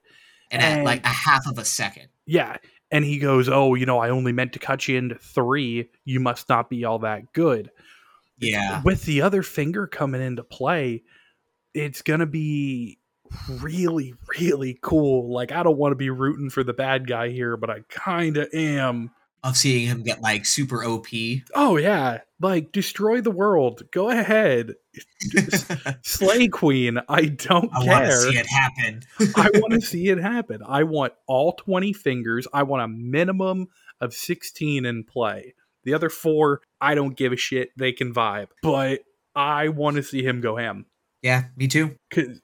and 0.51 0.61
at 0.61 0.71
and- 0.77 0.83
like 0.85 1.03
a 1.05 1.09
half 1.09 1.45
of 1.47 1.57
a 1.57 1.65
second. 1.65 2.07
Yeah. 2.25 2.57
And 2.91 3.03
he 3.03 3.17
goes, 3.17 3.49
Oh, 3.49 3.73
you 3.75 3.85
know, 3.87 3.97
I 3.99 4.09
only 4.11 4.31
meant 4.31 4.53
to 4.53 4.59
cut 4.59 4.87
you 4.87 4.97
into 4.97 5.15
three. 5.15 5.89
You 6.05 6.19
must 6.19 6.47
not 6.47 6.69
be 6.69 6.85
all 6.85 6.99
that 6.99 7.33
good. 7.33 7.71
Yeah, 8.37 8.81
With 8.83 9.03
the 9.05 9.21
other 9.21 9.41
finger 9.43 9.87
coming 9.87 10.21
into 10.21 10.43
play, 10.43 11.03
it's 11.73 12.01
going 12.03 12.19
to 12.19 12.25
be 12.27 12.99
really, 13.49 14.13
really 14.39 14.77
cool. 14.81 15.33
Like, 15.33 15.51
I 15.51 15.63
don't 15.63 15.77
want 15.77 15.91
to 15.91 15.97
be 15.97 16.09
rooting 16.09 16.49
for 16.49 16.63
the 16.63 16.73
bad 16.73 17.07
guy 17.07 17.29
here, 17.29 17.57
but 17.57 17.69
I 17.69 17.81
kind 17.89 18.37
of 18.37 18.49
am. 18.53 19.11
of 19.43 19.57
seeing 19.57 19.87
him 19.87 20.03
get 20.03 20.21
like 20.21 20.45
super 20.45 20.83
OP. 20.83 21.07
Oh, 21.53 21.77
yeah. 21.77 22.19
Like, 22.39 22.71
destroy 22.71 23.21
the 23.21 23.31
world. 23.31 23.83
Go 23.91 24.09
ahead. 24.09 24.75
Slay 26.01 26.47
Queen. 26.47 26.99
I 27.09 27.25
don't 27.25 27.71
I 27.73 27.85
want 27.85 28.05
to 28.05 28.17
see 28.17 28.37
it 28.37 28.47
happen. 28.47 29.01
I 29.35 29.49
want 29.59 29.73
to 29.73 29.81
see 29.81 30.09
it 30.09 30.19
happen. 30.19 30.61
I 30.65 30.83
want 30.83 31.13
all 31.27 31.53
20 31.53 31.93
fingers. 31.93 32.47
I 32.53 32.63
want 32.63 32.83
a 32.83 32.87
minimum 32.87 33.67
of 34.01 34.13
16 34.13 34.85
in 34.85 35.03
play. 35.03 35.55
The 35.83 35.93
other 35.93 36.09
four, 36.09 36.61
I 36.79 36.95
don't 36.95 37.15
give 37.15 37.33
a 37.33 37.37
shit. 37.37 37.69
They 37.77 37.91
can 37.91 38.13
vibe. 38.13 38.47
But 38.61 39.01
I 39.35 39.69
want 39.69 39.97
to 39.97 40.03
see 40.03 40.23
him 40.23 40.41
go 40.41 40.55
ham. 40.57 40.85
Yeah, 41.23 41.45
me 41.55 41.67
too. 41.67 41.95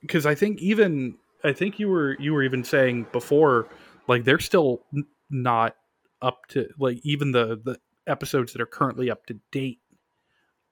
Cuz 0.08 0.26
I 0.26 0.34
think 0.34 0.62
even 0.62 1.18
I 1.44 1.54
think 1.54 1.78
you 1.80 1.90
were 1.90 2.18
you 2.20 2.34
were 2.34 2.44
even 2.44 2.64
saying 2.64 3.08
before 3.12 3.68
like 4.08 4.24
they're 4.24 4.40
still 4.40 4.86
n- 4.96 5.06
not 5.30 5.76
up 6.22 6.48
to 6.50 6.68
like 6.80 7.00
even 7.04 7.32
the 7.32 7.62
the 7.64 7.78
episodes 8.08 8.54
that 8.54 8.62
are 8.62 8.66
currently 8.66 9.12
up 9.12 9.26
to 9.28 9.40
date. 9.52 9.80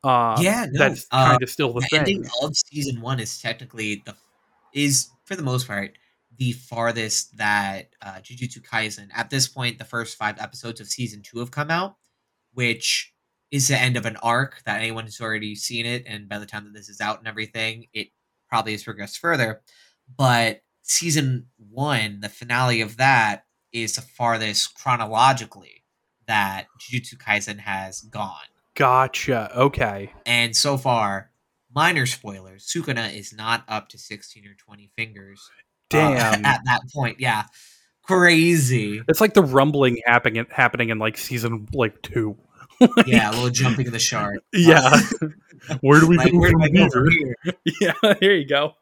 Uh 0.04 0.40
yeah, 0.42 0.66
no, 0.72 0.80
that's 0.80 1.06
uh, 1.12 1.26
kind 1.26 1.44
of 1.44 1.50
still 1.50 1.74
the 1.74 1.82
the 1.82 1.88
thing. 1.88 2.00
ending 2.00 2.26
of 2.42 2.56
season 2.56 3.02
one 3.02 3.20
is 3.20 3.40
technically 3.40 4.02
the 4.06 4.16
is 4.74 5.10
for 5.26 5.36
the 5.36 5.44
most 5.44 5.68
part 5.68 5.98
the 6.38 6.52
farthest 6.52 7.36
that 7.38 7.90
uh, 8.02 8.20
Jujutsu 8.22 8.62
Kaisen. 8.62 9.10
At 9.14 9.30
this 9.30 9.48
point, 9.48 9.80
the 9.80 9.86
first 9.86 10.18
five 10.18 10.40
episodes 10.40 10.80
of 10.80 10.88
season 10.88 11.22
two 11.24 11.40
have 11.40 11.52
come 11.52 11.72
out, 11.72 11.96
which 12.54 13.12
is 13.52 13.68
the 13.68 13.80
end 13.80 13.98
of 13.98 14.06
an 14.06 14.18
arc 14.18 14.62
that 14.66 14.80
anyone 14.80 15.06
who's 15.06 15.22
already 15.22 15.56
seen 15.56 15.86
it, 15.86 16.04
and 16.06 16.28
by 16.28 16.40
the 16.40 16.46
time 16.46 16.66
that 16.66 16.74
this 16.74 16.90
is 16.90 17.02
out 17.02 17.20
and 17.20 17.28
everything, 17.28 17.88
it 17.94 18.08
probably 18.50 18.74
has 18.74 18.84
progressed 18.84 19.20
further. 19.20 19.62
But 20.18 20.62
season 20.82 21.48
one, 21.58 22.20
the 22.22 22.30
finale 22.30 22.82
of 22.82 22.98
that, 22.98 23.46
is 23.72 23.96
the 23.96 24.02
farthest 24.02 24.76
chronologically 24.76 25.84
that 26.28 26.68
Jujutsu 26.80 27.16
Kaisen 27.18 27.60
has 27.60 28.02
gone. 28.02 28.36
Gotcha. 28.76 29.52
Okay. 29.56 30.14
And 30.26 30.56
so 30.56 30.78
far, 30.78 31.32
minor 31.74 32.06
spoilers, 32.06 32.66
Sukuna 32.68 33.14
is 33.14 33.34
not 33.34 33.64
up 33.68 33.90
to 33.90 33.98
16 33.98 34.46
or 34.46 34.54
20 34.54 34.92
fingers. 34.96 35.50
uh, 35.50 35.64
Damn. 35.90 36.46
at 36.46 36.62
that 36.66 36.82
point, 36.94 37.20
yeah. 37.20 37.46
Crazy. 38.04 39.02
It's 39.10 39.20
like 39.20 39.34
the 39.34 39.44
rumbling 39.44 39.98
happening 40.06 40.46
happening 40.50 40.90
in 40.90 40.98
like 41.00 41.18
season 41.18 41.68
like 41.74 42.02
Yeah, 43.06 43.30
a 43.30 43.34
little 43.34 43.50
jumping 43.50 43.88
of 43.88 43.94
the 43.94 44.00
shark. 44.12 44.36
Yeah. 44.54 45.00
Where 45.82 46.00
do 46.00 46.08
we 46.08 46.18
Like, 46.18 46.32
go 46.32 46.40
where 46.40 46.52
do 46.52 46.62
I 46.62 46.70
go 46.70 46.90
from 46.90 47.10
here? 47.12 47.36
here? 47.44 47.54
Yeah, 47.82 48.14
there 48.22 48.36
you 48.36 48.48
go. 48.48 48.74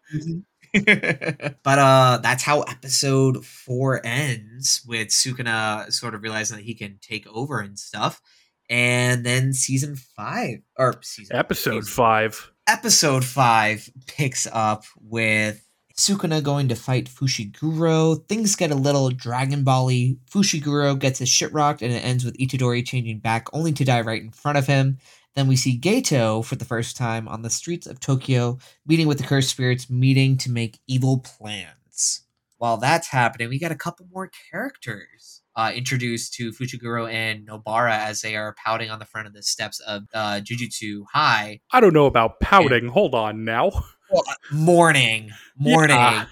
but 1.64 1.80
uh 1.80 2.20
that's 2.22 2.44
how 2.44 2.62
episode 2.64 3.46
four 3.46 4.06
ends 4.06 4.82
with 4.86 5.08
Sukuna 5.10 5.92
sort 5.92 6.16
of 6.16 6.22
realizing 6.22 6.58
that 6.58 6.64
he 6.66 6.74
can 6.76 7.00
take 7.02 7.26
over 7.28 7.60
and 7.60 7.80
stuff. 7.80 8.22
And 8.70 9.26
then 9.26 9.54
season 9.54 9.96
five 9.96 10.60
or 10.78 10.96
season 11.02 11.36
Episode 11.38 11.88
five. 11.88 12.52
episode 12.68 13.24
five 13.24 13.90
picks 14.08 14.48
up 14.52 14.84
with 15.00 15.65
Sukuna 15.98 16.44
going 16.44 16.68
to 16.68 16.76
fight 16.76 17.06
Fushiguro. 17.06 18.28
Things 18.28 18.56
get 18.56 18.72
a 18.72 18.76
little 18.76 19.10
Dragon 19.10 19.64
Ball-y. 19.64 20.18
Fushiguro 20.30 21.00
gets 21.00 21.20
his 21.20 21.30
shit 21.30 21.54
rocked, 21.54 21.82
and 21.82 21.94
it 21.94 22.04
ends 22.04 22.26
with 22.26 22.38
Itadori 22.38 22.86
changing 22.86 23.20
back, 23.20 23.48
only 23.54 23.72
to 23.72 23.86
die 23.86 24.02
right 24.02 24.22
in 24.22 24.32
front 24.32 24.58
of 24.58 24.68
him. 24.68 24.98
Then 25.36 25.48
we 25.48 25.56
see 25.56 25.78
Gato 25.78 26.42
for 26.42 26.56
the 26.56 26.66
first 26.66 26.98
time 26.98 27.28
on 27.28 27.42
the 27.42 27.50
streets 27.50 27.88
of 27.88 28.00
Tokyo, 28.00 28.58
meeting 28.86 29.08
with 29.08 29.20
the 29.20 29.24
cursed 29.26 29.50
spirits, 29.50 29.90
meeting 29.90 30.38
to 30.38 30.52
make 30.52 30.80
evil 30.88 31.20
plans. 31.20 32.22
While 32.58 32.78
that's 32.78 33.10
happening, 33.10 33.50
we 33.50 33.60
got 33.60 33.72
a 33.72 33.76
couple 33.76 34.08
more 34.12 34.32
characters 34.52 35.42
uh, 35.56 35.72
introduced 35.74 36.34
to 36.34 36.52
Fushiguro 36.52 37.12
and 37.12 37.48
Nobara 37.48 37.98
as 37.98 38.22
they 38.22 38.36
are 38.36 38.56
pouting 38.64 38.90
on 38.90 39.00
the 39.00 39.06
front 39.06 39.28
of 39.28 39.34
the 39.34 39.44
steps 39.44 39.80
of 39.82 40.04
uh, 40.14 40.42
Jujutsu 40.42 41.04
High. 41.12 41.62
I 41.72 41.80
don't 41.80 41.94
know 41.94 42.06
about 42.06 42.40
pouting. 42.42 42.90
Hold 42.90 43.16
on 43.16 43.46
now. 43.46 43.72
Mourning, 44.52 45.32
mourning, 45.58 45.96
Yeah. 45.98 46.26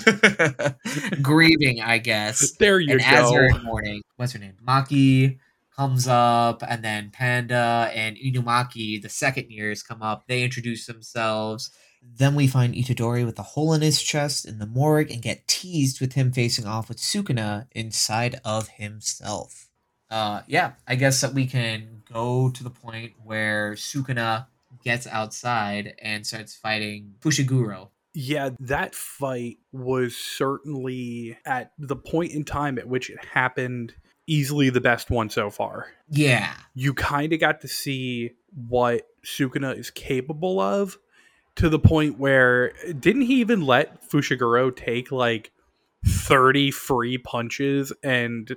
grieving, 1.22 1.80
I 1.80 1.98
guess. 1.98 2.52
There 2.52 2.80
you 2.80 2.92
and 2.92 3.02
as 3.02 3.20
go. 3.24 3.30
they're 3.30 3.46
in 3.46 3.62
mourning, 3.62 4.02
what's 4.16 4.32
her 4.32 4.38
name? 4.38 4.54
Maki 4.66 5.38
comes 5.76 6.06
up, 6.06 6.62
and 6.68 6.84
then 6.84 7.10
Panda 7.10 7.90
and 7.94 8.16
Inumaki, 8.16 9.00
the 9.00 9.08
second 9.08 9.50
years, 9.50 9.82
come 9.82 10.02
up. 10.02 10.24
They 10.26 10.42
introduce 10.42 10.86
themselves. 10.86 11.70
Then 12.02 12.34
we 12.34 12.46
find 12.46 12.74
Itadori 12.74 13.24
with 13.24 13.38
a 13.38 13.42
hole 13.42 13.72
in 13.72 13.80
his 13.80 14.02
chest 14.02 14.44
in 14.44 14.58
the 14.58 14.66
morgue 14.66 15.10
and 15.10 15.22
get 15.22 15.46
teased 15.46 16.00
with 16.00 16.14
him 16.14 16.32
facing 16.32 16.66
off 16.66 16.88
with 16.88 16.98
Sukuna 16.98 17.66
inside 17.72 18.40
of 18.44 18.68
himself. 18.68 19.68
Uh, 20.10 20.42
yeah, 20.46 20.72
I 20.86 20.96
guess 20.96 21.20
that 21.22 21.32
we 21.32 21.46
can 21.46 22.02
go 22.12 22.50
to 22.50 22.64
the 22.64 22.70
point 22.70 23.12
where 23.24 23.74
Sukuna 23.74 24.46
gets 24.82 25.06
outside 25.06 25.94
and 26.00 26.26
starts 26.26 26.54
fighting 26.54 27.14
Fushiguro. 27.20 27.88
Yeah, 28.14 28.50
that 28.60 28.94
fight 28.94 29.58
was 29.72 30.16
certainly 30.16 31.38
at 31.46 31.72
the 31.78 31.96
point 31.96 32.32
in 32.32 32.44
time 32.44 32.78
at 32.78 32.86
which 32.86 33.08
it 33.08 33.24
happened 33.24 33.94
easily 34.26 34.70
the 34.70 34.80
best 34.80 35.10
one 35.10 35.30
so 35.30 35.50
far. 35.50 35.86
Yeah, 36.08 36.52
You 36.74 36.94
kind 36.94 37.32
of 37.32 37.40
got 37.40 37.60
to 37.62 37.68
see 37.68 38.32
what 38.54 39.06
Sukuna 39.24 39.76
is 39.78 39.90
capable 39.90 40.60
of 40.60 40.98
to 41.56 41.68
the 41.68 41.78
point 41.78 42.18
where 42.18 42.72
didn't 42.98 43.22
he 43.22 43.40
even 43.40 43.62
let 43.62 44.08
Fushiguro 44.08 44.74
take 44.74 45.10
like 45.10 45.50
30 46.06 46.70
free 46.70 47.18
punches 47.18 47.92
and 48.02 48.54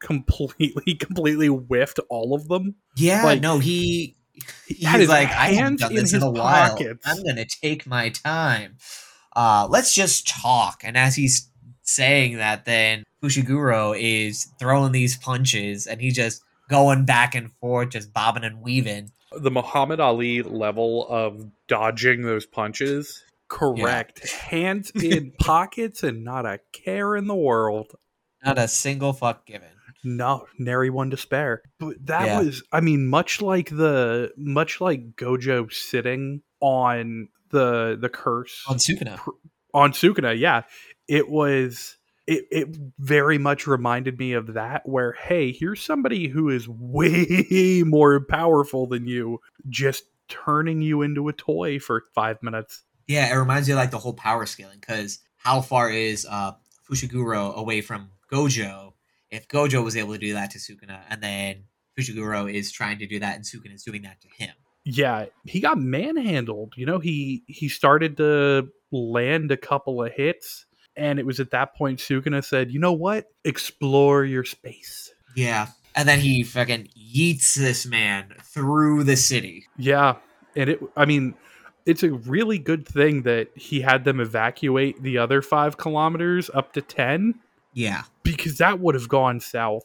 completely 0.00 0.94
completely 1.00 1.48
whiffed 1.48 1.98
all 2.08 2.34
of 2.34 2.48
them? 2.48 2.76
yeah. 2.96 3.24
Like, 3.24 3.40
no, 3.40 3.58
he 3.58 4.16
he's 4.66 4.88
his 4.88 5.08
like, 5.08 5.28
I 5.30 5.48
haven't 5.48 5.80
done 5.80 5.90
in 5.90 5.96
this 5.98 6.12
in 6.12 6.16
his 6.20 6.24
a 6.24 6.30
while. 6.30 6.70
pockets. 6.70 7.02
I'm 7.06 7.22
gonna 7.24 7.44
take 7.44 7.86
my 7.86 8.08
time. 8.10 8.76
Uh, 9.34 9.66
let's 9.70 9.94
just 9.94 10.26
talk. 10.28 10.82
And 10.84 10.96
as 10.96 11.14
he's 11.16 11.48
saying 11.82 12.36
that, 12.36 12.64
then 12.64 13.04
Fushiguro 13.22 13.96
is 13.98 14.46
throwing 14.58 14.92
these 14.92 15.16
punches, 15.16 15.86
and 15.86 16.00
he's 16.00 16.14
just 16.14 16.42
going 16.68 17.04
back 17.04 17.34
and 17.34 17.50
forth, 17.60 17.90
just 17.90 18.12
bobbing 18.12 18.44
and 18.44 18.62
weaving. 18.62 19.10
the 19.36 19.50
Muhammad 19.50 20.00
Ali 20.00 20.42
level 20.42 21.06
of 21.08 21.50
dodging 21.68 22.22
those 22.22 22.44
punches. 22.46 23.22
Correct. 23.48 24.30
Hands 24.32 24.90
in 24.92 25.32
pockets 25.38 26.02
and 26.02 26.24
not 26.24 26.46
a 26.46 26.60
care 26.72 27.16
in 27.16 27.26
the 27.26 27.34
world. 27.34 27.92
Not 28.44 28.58
a 28.58 28.66
single 28.68 29.12
fuck 29.12 29.46
given. 29.46 29.68
No, 30.04 30.46
nary 30.58 30.90
one 30.90 31.10
to 31.10 31.16
spare. 31.16 31.62
But 31.78 31.94
that 32.06 32.26
Yeah. 32.26 32.38
was, 32.40 32.62
I 32.72 32.80
mean, 32.80 33.06
much 33.08 33.40
like 33.40 33.68
the, 33.70 34.32
much 34.36 34.80
like 34.80 35.16
Gojo 35.16 35.72
sitting 35.72 36.42
on 36.60 37.28
the 37.50 37.96
the 38.00 38.08
curse 38.08 38.62
On 38.68 38.78
Sukuna. 38.78 39.18
on 39.74 39.92
Sukuna. 39.92 40.38
Yeah, 40.38 40.62
it 41.08 41.28
was 41.28 41.96
it, 42.26 42.44
it 42.50 42.68
very 42.98 43.36
much 43.36 43.66
reminded 43.66 44.18
me 44.18 44.32
of 44.32 44.54
that 44.54 44.88
where 44.88 45.12
hey 45.12 45.50
here's 45.52 45.82
somebody 45.84 46.28
who 46.28 46.48
is 46.48 46.68
way 46.68 47.82
more 47.86 48.20
powerful 48.24 48.86
than 48.86 49.06
you 49.06 49.40
just 49.68 50.04
turning 50.28 50.80
you 50.80 51.02
into 51.02 51.28
a 51.28 51.32
toy 51.32 51.78
for 51.80 52.04
five 52.14 52.40
minutes 52.42 52.82
Yeah, 53.08 53.28
it 53.30 53.36
reminds 53.36 53.66
me 53.68 53.72
of 53.74 53.78
like 53.78 53.90
the 53.90 53.98
whole 53.98 54.14
power 54.14 54.46
scaling 54.46 54.78
because 54.80 55.18
how 55.36 55.60
far 55.60 55.90
is 55.90 56.24
uh 56.30 56.52
Fushiguro 56.88 57.54
away 57.56 57.80
from 57.80 58.10
Gojo? 58.32 58.91
If 59.32 59.48
Gojo 59.48 59.82
was 59.82 59.96
able 59.96 60.12
to 60.12 60.18
do 60.18 60.34
that 60.34 60.50
to 60.52 60.58
Sukuna, 60.58 61.00
and 61.10 61.20
then 61.22 61.64
Fushiguro 61.98 62.52
is 62.52 62.70
trying 62.70 62.98
to 63.00 63.06
do 63.06 63.18
that, 63.18 63.34
and 63.34 63.44
Sukuna 63.44 63.74
is 63.74 63.82
doing 63.82 64.02
that 64.02 64.20
to 64.20 64.28
him. 64.44 64.54
yeah 64.84 65.26
he 65.44 65.60
got 65.60 65.78
manhandled 65.78 66.74
you 66.76 66.84
know 66.86 66.98
he 66.98 67.42
he 67.46 67.68
started 67.68 68.16
to 68.16 68.68
land 68.90 69.50
a 69.52 69.56
couple 69.56 70.02
of 70.04 70.12
hits 70.12 70.66
and 70.96 71.18
it 71.20 71.24
was 71.24 71.38
at 71.40 71.50
that 71.52 71.74
point 71.76 71.98
sukuna 72.00 72.44
said 72.44 72.70
you 72.72 72.80
know 72.80 72.92
what 72.92 73.26
explore 73.44 74.24
your 74.24 74.42
space 74.44 75.12
Yeah, 75.36 75.68
and 75.94 76.08
then 76.08 76.18
he 76.18 76.42
fucking 76.42 76.88
yeets 76.98 77.54
this 77.54 77.86
man 77.86 78.34
through 78.42 79.04
the 79.04 79.16
city. 79.16 79.66
yeah 79.78 80.16
and 80.56 80.68
it 80.70 80.80
i 80.96 81.04
mean 81.04 81.34
it's 81.86 82.02
a 82.02 82.10
really 82.12 82.58
good 82.58 82.84
thing 82.86 83.22
that 83.22 83.48
he 83.54 83.80
had 83.82 84.04
them 84.04 84.18
evacuate 84.20 85.00
the 85.02 85.16
other 85.18 85.42
five 85.42 85.76
kilometers 85.76 86.50
up 86.52 86.72
to 86.72 86.82
10 86.82 87.34
Yeah. 87.74 88.02
because 88.22 88.58
that 88.58 88.80
would 88.80 88.94
have 88.94 89.08
gone 89.08 89.40
south 89.40 89.84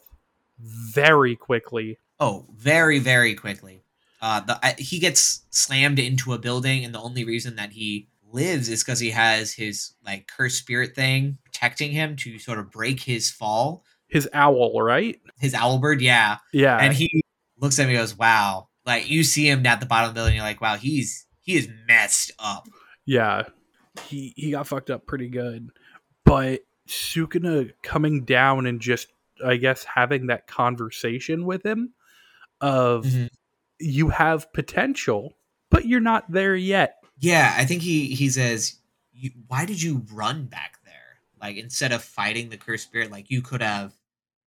very 0.58 1.36
quickly 1.36 1.98
Oh, 2.20 2.46
very 2.56 2.98
very 2.98 3.34
quickly. 3.36 3.84
Uh, 4.20 4.40
the 4.40 4.58
I, 4.66 4.74
he 4.76 4.98
gets 4.98 5.42
slammed 5.50 6.00
into 6.00 6.32
a 6.32 6.38
building, 6.38 6.84
and 6.84 6.92
the 6.92 6.98
only 7.00 7.24
reason 7.24 7.54
that 7.56 7.70
he 7.70 8.08
lives 8.32 8.68
is 8.68 8.82
because 8.82 8.98
he 8.98 9.10
has 9.10 9.52
his 9.52 9.92
like 10.04 10.26
cursed 10.26 10.58
spirit 10.58 10.96
thing 10.96 11.38
protecting 11.44 11.92
him 11.92 12.16
to 12.16 12.38
sort 12.40 12.58
of 12.58 12.72
break 12.72 13.00
his 13.00 13.30
fall. 13.30 13.84
his 14.08 14.28
owl 14.32 14.82
right 14.82 15.20
His 15.38 15.54
owl 15.54 15.78
bird, 15.78 16.00
yeah. 16.00 16.38
yeah 16.52 16.76
and 16.78 16.92
he 16.92 17.22
looks 17.56 17.78
at 17.78 17.86
me 17.86 17.94
and 17.94 18.00
goes, 18.00 18.18
"Wow!" 18.18 18.66
Like 18.84 19.08
you 19.08 19.22
see 19.22 19.48
him 19.48 19.64
at 19.64 19.78
the 19.78 19.86
bottom 19.86 20.08
of 20.08 20.14
the 20.14 20.18
building, 20.18 20.34
you're 20.34 20.42
like, 20.44 20.60
"Wow, 20.60 20.74
he's 20.74 21.24
he 21.40 21.54
is 21.56 21.68
messed 21.86 22.32
up." 22.40 22.66
Yeah, 23.06 23.44
he 24.08 24.34
he 24.36 24.50
got 24.50 24.66
fucked 24.66 24.90
up 24.90 25.06
pretty 25.06 25.28
good. 25.28 25.70
But 26.24 26.62
Sukuna 26.88 27.72
coming 27.82 28.24
down 28.24 28.66
and 28.66 28.80
just, 28.80 29.08
I 29.44 29.56
guess, 29.56 29.84
having 29.84 30.26
that 30.28 30.46
conversation 30.46 31.44
with 31.46 31.64
him 31.64 31.92
of 32.60 33.04
Mhm. 33.04 33.28
you 33.78 34.08
have 34.08 34.52
potential, 34.52 35.36
but 35.70 35.86
you're 35.86 36.00
not 36.00 36.30
there 36.30 36.56
yet. 36.56 36.96
Yeah, 37.18 37.54
I 37.56 37.64
think 37.64 37.82
he 37.82 38.14
he 38.14 38.28
says, 38.30 38.76
"Why 39.48 39.64
did 39.64 39.80
you 39.82 40.04
run 40.12 40.46
back 40.46 40.78
there? 40.84 41.20
Like 41.40 41.56
instead 41.56 41.92
of 41.92 42.02
fighting 42.02 42.48
the 42.48 42.56
cursed 42.56 42.84
spirit, 42.84 43.10
like 43.10 43.30
you 43.30 43.42
could 43.42 43.62
have. 43.62 43.92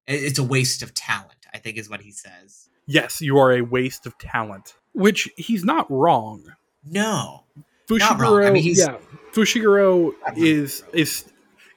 It's 0.07 0.39
a 0.39 0.43
waste 0.43 0.81
of 0.81 0.93
talent." 0.93 1.35
I 1.53 1.57
think 1.57 1.77
is 1.77 1.89
what 1.89 2.01
he 2.01 2.11
says. 2.11 2.69
Yes, 2.87 3.21
you 3.21 3.37
are 3.37 3.51
a 3.53 3.61
waste 3.61 4.05
of 4.05 4.17
talent, 4.17 4.73
which 4.93 5.29
he's 5.37 5.63
not 5.65 5.85
wrong. 5.91 6.55
No, 6.83 7.43
Fushiguro, 7.87 7.99
Not 7.99 8.19
wrong. 8.19 8.43
I 8.45 8.51
mean, 8.51 8.63
he's- 8.63 8.79
yeah, 8.79 8.97
Fushiguro 9.33 10.13
is 10.37 10.83
is, 10.93 11.25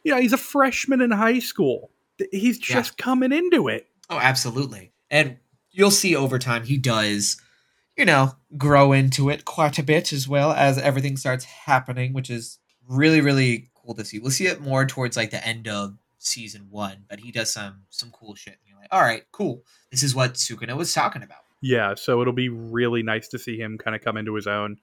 you 0.05 0.13
know, 0.15 0.21
he's 0.21 0.33
a 0.33 0.37
freshman 0.39 1.01
in 1.01 1.11
high 1.11 1.39
school. 1.41 1.91
He's 2.31 2.59
Yeah. 2.69 2.77
just 2.77 2.97
coming 2.97 3.33
into 3.33 3.69
it. 3.69 3.89
oh, 4.11 4.19
absolutely, 4.19 4.93
and 5.11 5.39
you'll 5.73 5.91
see 5.91 6.15
over 6.15 6.39
time 6.39 6.65
he 6.65 6.77
does. 6.79 7.41
You 7.97 8.05
know, 8.05 8.35
grow 8.59 8.93
into 8.93 9.31
it 9.31 9.45
quite 9.45 9.79
a 9.79 9.83
bit 9.85 10.13
as 10.13 10.27
well 10.29 10.51
as 10.53 10.79
everything 10.79 11.17
starts 11.17 11.45
happening, 11.45 12.13
which 12.13 12.29
is 12.29 12.59
really, 12.89 13.21
really 13.21 13.71
cool 13.75 13.95
to 13.95 14.05
see. 14.05 14.19
We'll 14.19 14.33
see 14.33 14.47
it 14.49 14.61
more 14.61 14.85
towards 14.85 15.17
like 15.17 15.31
the 15.31 15.47
end 15.47 15.69
of 15.69 15.97
season 16.19 16.67
one, 16.71 17.05
but 17.09 17.21
he 17.21 17.31
does 17.31 17.53
some 17.53 17.83
some 17.91 18.11
cool 18.11 18.35
shit. 18.35 18.55
And 18.55 18.61
you're 18.69 18.79
like, 18.79 18.89
all 18.91 19.01
right, 19.03 19.23
cool. 19.31 19.63
This 19.93 20.03
is 20.03 20.13
what 20.15 20.35
Sukuna 20.35 20.77
was 20.77 20.93
talking 20.93 21.23
about. 21.23 21.39
Yeah, 21.61 21.95
so 21.95 22.21
it'll 22.21 22.33
be 22.33 22.49
really 22.49 23.03
nice 23.05 23.29
to 23.29 23.39
see 23.39 23.57
him 23.59 23.79
kind 23.79 23.95
of 23.95 24.03
come 24.03 24.17
into 24.17 24.35
his 24.35 24.47
own 24.49 24.79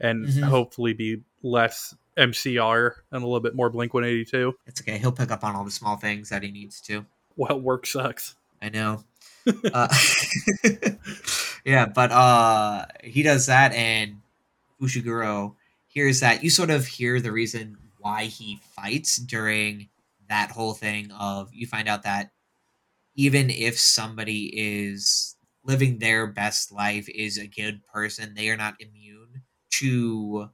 and 0.00 0.26
Mhm. 0.26 0.42
hopefully 0.42 0.92
be 0.94 1.22
less 1.44 1.94
MCR 2.18 2.92
and 3.12 3.22
a 3.22 3.26
little 3.26 3.40
bit 3.40 3.54
more 3.54 3.70
Blink 3.70 3.94
182. 3.94 4.54
It's 4.66 4.80
okay. 4.80 4.98
He'll 4.98 5.12
pick 5.12 5.30
up 5.30 5.44
on 5.44 5.54
all 5.54 5.64
the 5.64 5.70
small 5.70 5.96
things 5.96 6.28
that 6.30 6.42
he 6.42 6.50
needs 6.50 6.80
to. 6.82 7.06
Well, 7.36 7.60
work 7.60 7.86
sucks. 7.86 8.34
I 8.60 8.68
know. 8.70 9.04
uh, 9.72 9.88
yeah, 11.64 11.86
but 11.86 12.10
uh 12.12 12.84
he 13.02 13.22
does 13.22 13.46
that 13.46 13.72
and 13.72 14.20
Fushiguro 14.80 15.54
hears 15.86 16.20
that 16.20 16.44
you 16.44 16.50
sort 16.50 16.70
of 16.70 16.86
hear 16.86 17.20
the 17.20 17.32
reason 17.32 17.78
why 17.98 18.24
he 18.24 18.60
fights 18.76 19.16
during 19.16 19.88
that 20.28 20.50
whole 20.50 20.74
thing 20.74 21.10
of 21.12 21.48
you 21.54 21.66
find 21.66 21.88
out 21.88 22.02
that 22.02 22.30
even 23.14 23.50
if 23.50 23.78
somebody 23.78 24.52
is 24.54 25.36
living 25.64 25.98
their 25.98 26.26
best 26.26 26.72
life 26.72 27.08
is 27.08 27.36
a 27.36 27.46
good 27.46 27.82
person, 27.92 28.34
they 28.34 28.48
are 28.48 28.56
not 28.56 28.74
immune 28.80 29.42
to 29.70 30.48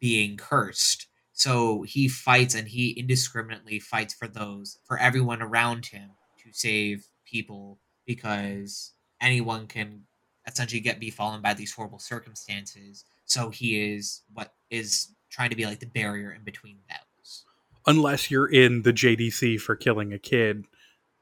being 0.00 0.36
cursed. 0.36 1.06
So 1.32 1.82
he 1.82 2.08
fights 2.08 2.54
and 2.54 2.68
he 2.68 2.90
indiscriminately 2.90 3.80
fights 3.80 4.14
for 4.14 4.28
those 4.28 4.78
for 4.84 4.98
everyone 4.98 5.40
around 5.40 5.86
him 5.86 6.10
to 6.42 6.52
save 6.52 7.06
people 7.24 7.78
because 8.06 8.92
anyone 9.20 9.66
can 9.66 10.02
essentially 10.46 10.80
get 10.80 11.00
befallen 11.00 11.40
by 11.40 11.54
these 11.54 11.72
horrible 11.72 11.98
circumstances. 11.98 13.04
So 13.24 13.50
he 13.50 13.94
is 13.94 14.22
what 14.32 14.52
is 14.70 15.14
trying 15.30 15.50
to 15.50 15.56
be 15.56 15.64
like 15.64 15.80
the 15.80 15.86
barrier 15.86 16.32
in 16.32 16.42
between 16.42 16.78
those. 16.88 17.44
Unless 17.86 18.30
you're 18.30 18.50
in 18.50 18.82
the 18.82 18.92
JDC 18.92 19.60
for 19.60 19.76
killing 19.76 20.12
a 20.12 20.18
kid, 20.18 20.66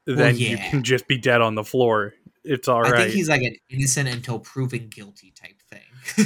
then 0.07 0.37
you 0.37 0.57
yeah. 0.57 0.71
can 0.71 0.83
just 0.83 1.07
be 1.07 1.19
dead 1.19 1.41
on 1.41 1.55
the 1.55 1.65
floor. 1.65 2.15
It's 2.43 2.67
all 2.67 2.85
I 2.85 2.91
right. 2.91 3.03
think 3.03 3.13
he's 3.13 3.29
like 3.29 3.43
an 3.43 3.55
innocent 3.71 4.09
until 4.09 4.39
proven 4.39 4.89
guilty 4.89 5.33
type 5.41 5.61
thing. 5.71 5.81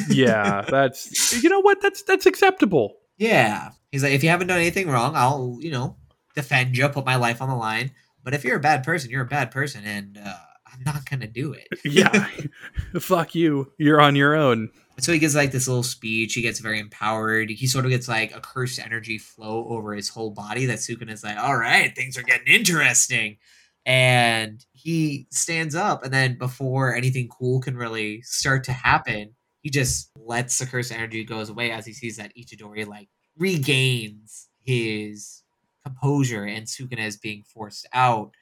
Yeah, 0.09 0.63
that's 0.69 1.43
you 1.43 1.49
know 1.51 1.61
what? 1.61 1.81
That's 1.83 2.03
that's 2.03 2.27
acceptable. 2.27 2.95
yeah. 3.19 3.71
He's 3.91 4.03
like, 4.03 4.13
if 4.13 4.23
you 4.23 4.31
haven't 4.31 4.47
done 4.47 4.59
anything 4.59 4.89
wrong, 4.89 5.13
I'll, 5.15 5.59
you 5.61 5.71
know, 5.71 5.97
defend 6.35 6.79
you, 6.79 6.89
put 6.89 7.05
my 7.05 7.17
life 7.17 7.43
on 7.43 7.51
the 7.51 7.55
line. 7.55 7.91
But 8.25 8.33
if 8.33 8.43
you're 8.43 8.57
a 8.57 8.61
bad 8.61 8.85
person, 8.85 9.11
you're 9.11 9.21
a 9.25 9.27
bad 9.27 9.51
person, 9.51 9.85
and 9.85 10.17
uh, 10.17 10.35
I'm 10.73 10.83
not 10.83 11.05
gonna 11.05 11.27
do 11.27 11.53
it. 11.53 11.69
Yeah. 11.85 12.27
Fuck 13.01 13.35
you. 13.35 13.71
You're 13.77 14.01
on 14.01 14.17
your 14.17 14.35
own. 14.35 14.71
so 14.99 15.13
he 15.13 15.19
gives 15.19 15.35
like 15.37 15.53
this 15.53 15.69
little 15.69 15.83
speech. 15.83 16.33
He 16.33 16.41
gets 16.41 16.61
very 16.61 16.79
empowered. 16.81 17.51
He 17.51 17.67
sort 17.67 17.85
of 17.85 17.91
gets 17.91 18.09
like 18.09 18.35
a 18.35 18.41
cursed 18.41 18.79
energy 18.79 19.19
flow 19.19 19.67
over 19.69 19.93
his 19.95 20.09
whole 20.09 20.31
body. 20.31 20.65
That 20.65 20.79
Sukuna's 20.79 21.23
like, 21.23 21.37
all 21.37 21.57
right, 21.59 21.95
things 21.95 22.17
are 22.17 22.23
getting 22.23 22.47
interesting. 22.47 23.37
And 23.85 24.65
he 24.73 25.27
stands 25.31 25.75
up, 25.75 26.03
and 26.03 26.15
then 26.15 26.39
before 26.39 26.95
anything 26.95 27.29
cool 27.29 27.61
can 27.61 27.77
really 27.77 28.23
start 28.23 28.65
to 28.65 28.73
happen, 28.73 29.35
he 29.63 29.71
just 29.71 30.11
lets 30.17 30.59
the 30.59 30.67
cursed 30.67 30.93
energy 30.93 31.25
goes 31.25 31.49
away 31.49 31.71
as 31.71 31.87
he 31.87 31.93
sees 31.93 32.17
that 32.17 32.37
Ichidori 32.37 32.87
like 32.87 33.09
regains 33.39 34.49
his 34.63 35.43
composure, 35.85 36.45
and 36.45 36.67
Sukuna 36.67 37.07
is 37.07 37.17
being 37.17 37.43
forced 37.43 37.87
out. 37.93 38.33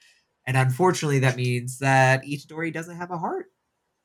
And 0.46 0.56
unfortunately, 0.56 1.20
that 1.20 1.36
means 1.36 1.78
that 1.78 2.24
Ichidori 2.24 2.72
doesn't 2.72 2.96
have 2.96 3.10
a 3.10 3.18
heart. 3.18 3.46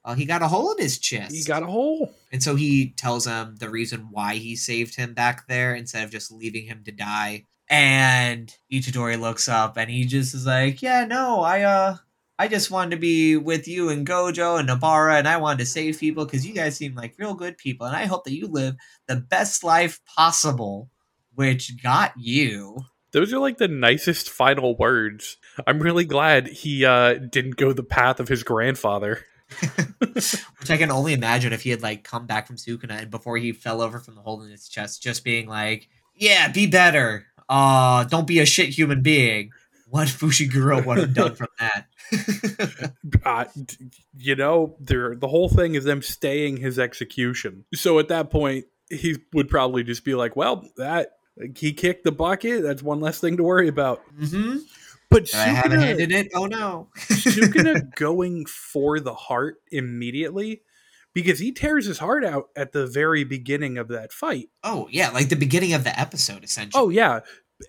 Uh, 0.03 0.13
he 0.13 0.25
got 0.25 0.43
a 0.43 0.47
hole 0.47 0.71
in 0.73 0.77
his 0.77 0.99
chest. 0.99 1.33
You 1.33 1.43
got 1.45 1.63
a 1.63 1.67
hole. 1.67 2.13
And 2.31 2.43
so 2.43 2.55
he 2.55 2.91
tells 2.91 3.25
him 3.25 3.55
the 3.55 3.69
reason 3.69 4.09
why 4.11 4.35
he 4.35 4.55
saved 4.55 4.95
him 4.95 5.15
back 5.15 5.47
there 5.47 5.73
instead 5.73 6.03
of 6.03 6.11
just 6.11 6.31
leaving 6.31 6.65
him 6.65 6.83
to 6.85 6.91
die. 6.91 7.45
And 7.67 8.53
Ichidori 8.71 9.19
looks 9.19 9.49
up 9.49 9.77
and 9.77 9.89
he 9.89 10.05
just 10.05 10.35
is 10.35 10.45
like, 10.45 10.83
"Yeah, 10.83 11.05
no, 11.05 11.41
I 11.41 11.63
uh 11.63 11.97
I 12.37 12.47
just 12.47 12.69
wanted 12.69 12.91
to 12.91 12.97
be 12.97 13.37
with 13.37 13.67
you 13.67 13.89
and 13.89 14.05
Gojo 14.05 14.59
and 14.59 14.67
Nobara 14.67 15.17
and 15.17 15.27
I 15.27 15.37
wanted 15.37 15.59
to 15.59 15.65
save 15.65 15.99
people 15.99 16.25
cuz 16.25 16.45
you 16.45 16.53
guys 16.53 16.75
seem 16.75 16.95
like 16.95 17.15
real 17.17 17.33
good 17.33 17.57
people 17.57 17.87
and 17.87 17.95
I 17.95 18.05
hope 18.05 18.25
that 18.25 18.35
you 18.35 18.47
live 18.47 18.75
the 19.07 19.15
best 19.15 19.63
life 19.63 19.99
possible." 20.15 20.89
Which 21.33 21.81
got 21.83 22.13
you. 22.17 22.85
Those 23.11 23.33
are 23.33 23.39
like 23.39 23.57
the 23.57 23.67
nicest 23.67 24.29
final 24.29 24.75
words. 24.75 25.37
I'm 25.65 25.79
really 25.79 26.05
glad 26.05 26.47
he 26.47 26.83
uh, 26.85 27.13
didn't 27.13 27.55
go 27.55 27.71
the 27.71 27.83
path 27.83 28.19
of 28.19 28.27
his 28.27 28.43
grandfather. 28.43 29.25
Which 29.99 30.69
I 30.69 30.77
can 30.77 30.91
only 30.91 31.13
imagine 31.13 31.53
if 31.53 31.61
he 31.61 31.69
had 31.69 31.81
like 31.81 32.03
come 32.03 32.25
back 32.25 32.47
from 32.47 32.57
Sukuna 32.57 33.01
and 33.03 33.11
before 33.11 33.37
he 33.37 33.51
fell 33.51 33.81
over 33.81 33.99
from 33.99 34.15
the 34.15 34.21
hole 34.21 34.41
in 34.41 34.49
his 34.49 34.67
chest, 34.67 35.01
just 35.03 35.23
being 35.23 35.47
like, 35.47 35.87
"Yeah, 36.13 36.49
be 36.51 36.67
better. 36.67 37.25
Uh, 37.47 38.03
don't 38.05 38.27
be 38.27 38.39
a 38.39 38.45
shit 38.45 38.69
human 38.69 39.01
being." 39.01 39.51
What 39.87 40.07
Fushiguro 40.07 40.85
would 40.85 40.97
have 40.97 41.13
done 41.13 41.35
from 41.35 41.47
that? 41.59 41.87
Uh, 43.23 43.45
you 44.17 44.35
know, 44.35 44.75
the 44.79 45.17
whole 45.23 45.49
thing 45.49 45.75
is 45.75 45.83
them 45.83 46.01
staying 46.01 46.57
his 46.57 46.77
execution. 46.77 47.65
So 47.73 47.97
at 47.97 48.07
that 48.09 48.29
point, 48.29 48.65
he 48.89 49.17
would 49.33 49.49
probably 49.49 49.83
just 49.83 50.03
be 50.05 50.13
like, 50.13 50.35
"Well, 50.35 50.67
that 50.77 51.13
he 51.55 51.73
kicked 51.73 52.03
the 52.03 52.11
bucket. 52.11 52.61
That's 52.61 52.83
one 52.83 52.99
less 52.99 53.19
thing 53.19 53.37
to 53.37 53.43
worry 53.43 53.67
about." 53.67 54.01
mm-hmm. 54.15 54.57
But 55.09 55.33
I 55.33 55.45
haven't 55.45 55.79
Sukuna, 55.79 55.83
handed 55.83 56.11
it. 56.11 56.31
Oh 56.35 56.45
no! 56.45 56.89
Sukuna 56.97 57.95
going 57.95 58.45
for 58.45 58.99
the 58.99 59.13
heart 59.13 59.57
immediately 59.71 60.61
because 61.13 61.39
he 61.39 61.51
tears 61.51 61.85
his 61.85 61.99
heart 61.99 62.25
out 62.25 62.49
at 62.55 62.73
the 62.73 62.85
very 62.85 63.23
beginning 63.23 63.77
of 63.77 63.87
that 63.87 64.11
fight. 64.11 64.49
oh 64.63 64.87
yeah, 64.91 65.09
like 65.09 65.29
the 65.29 65.35
beginning 65.35 65.73
of 65.73 65.83
the 65.83 65.99
episode, 65.99 66.43
essentially. 66.43 66.81
Oh 66.81 66.89
yeah, 66.89 67.21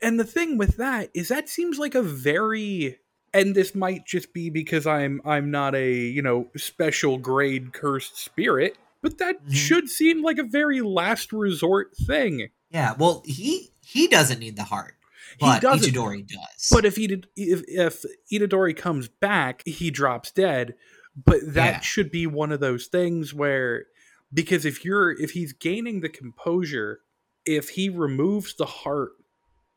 And 0.03 0.19
the 0.19 0.25
thing 0.25 0.59
with 0.59 0.77
that 0.77 1.11
is 1.15 1.29
that 1.29 1.49
seems 1.49 1.79
like 1.79 1.95
a 1.95 2.03
very 2.03 2.99
and 3.39 3.55
this 3.55 3.75
might 3.75 4.07
just 4.07 4.33
be 4.33 4.51
because 4.51 4.87
I'm 4.87 5.21
I'm 5.25 5.51
not 5.51 5.75
a, 5.75 5.93
you 5.95 6.23
know, 6.23 6.49
special 6.57 7.19
grade 7.19 7.73
cursed 7.73 8.17
spirit, 8.19 8.77
but 9.03 9.19
that 9.19 9.45
Mhm. 9.47 9.55
should 9.55 9.89
seem 9.89 10.23
like 10.23 10.39
a 10.39 10.45
very 10.45 10.81
last 10.81 11.33
resort 11.33 11.97
thing. 11.97 12.49
Yeah, 12.71 12.95
well, 12.99 13.23
he 13.27 13.71
he 13.85 14.07
doesn't 14.09 14.41
need 14.41 14.57
the 14.57 14.65
heart, 14.65 14.95
He 15.39 15.47
but 15.47 15.63
doesn't. 15.63 15.95
Itadori 15.95 16.27
does. 16.27 16.69
But 16.73 16.85
if 16.85 16.97
he 16.97 17.07
did, 17.07 17.29
if 17.37 17.63
if 17.69 18.05
Itadori 18.33 18.77
comes 18.77 19.09
back, 19.09 19.63
he 19.67 19.91
drops 19.91 20.31
dead. 20.33 20.75
But 21.17 21.41
that 21.55 21.75
Yeah. 21.75 21.81
should 21.81 22.11
be 22.11 22.27
one 22.27 22.53
of 22.53 22.61
those 22.61 22.87
things 22.89 23.33
where 23.33 23.87
because 24.35 24.65
if 24.67 24.85
you're 24.85 25.13
if 25.21 25.31
he's 25.31 25.53
gaining 25.53 26.01
the 26.01 26.09
composure, 26.09 27.01
if 27.47 27.71
he 27.71 27.89
removes 27.89 28.55
the 28.57 28.67
heart 28.67 29.13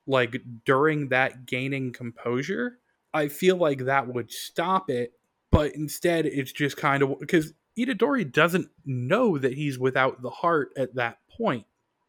like 0.08 0.41
during 0.65 1.10
that 1.10 1.45
gaining 1.45 1.93
composure, 1.93 2.80
I 3.13 3.28
feel 3.28 3.58
like 3.58 3.86
that 3.86 4.08
would 4.08 4.32
stop 4.32 4.89
it. 4.89 5.13
But 5.52 5.76
instead, 5.76 6.26
it's 6.26 6.52
just 6.52 6.78
kind 6.78 7.02
of 7.02 7.19
because 7.19 7.54
Itadori 7.78 8.32
doesn't 8.32 8.69
know 8.86 9.38
that 9.38 9.54
he's 9.54 9.80
without 9.80 10.22
the 10.22 10.30
heart 10.30 10.69
at 10.78 10.95
that 10.95 11.17
point. 11.38 11.65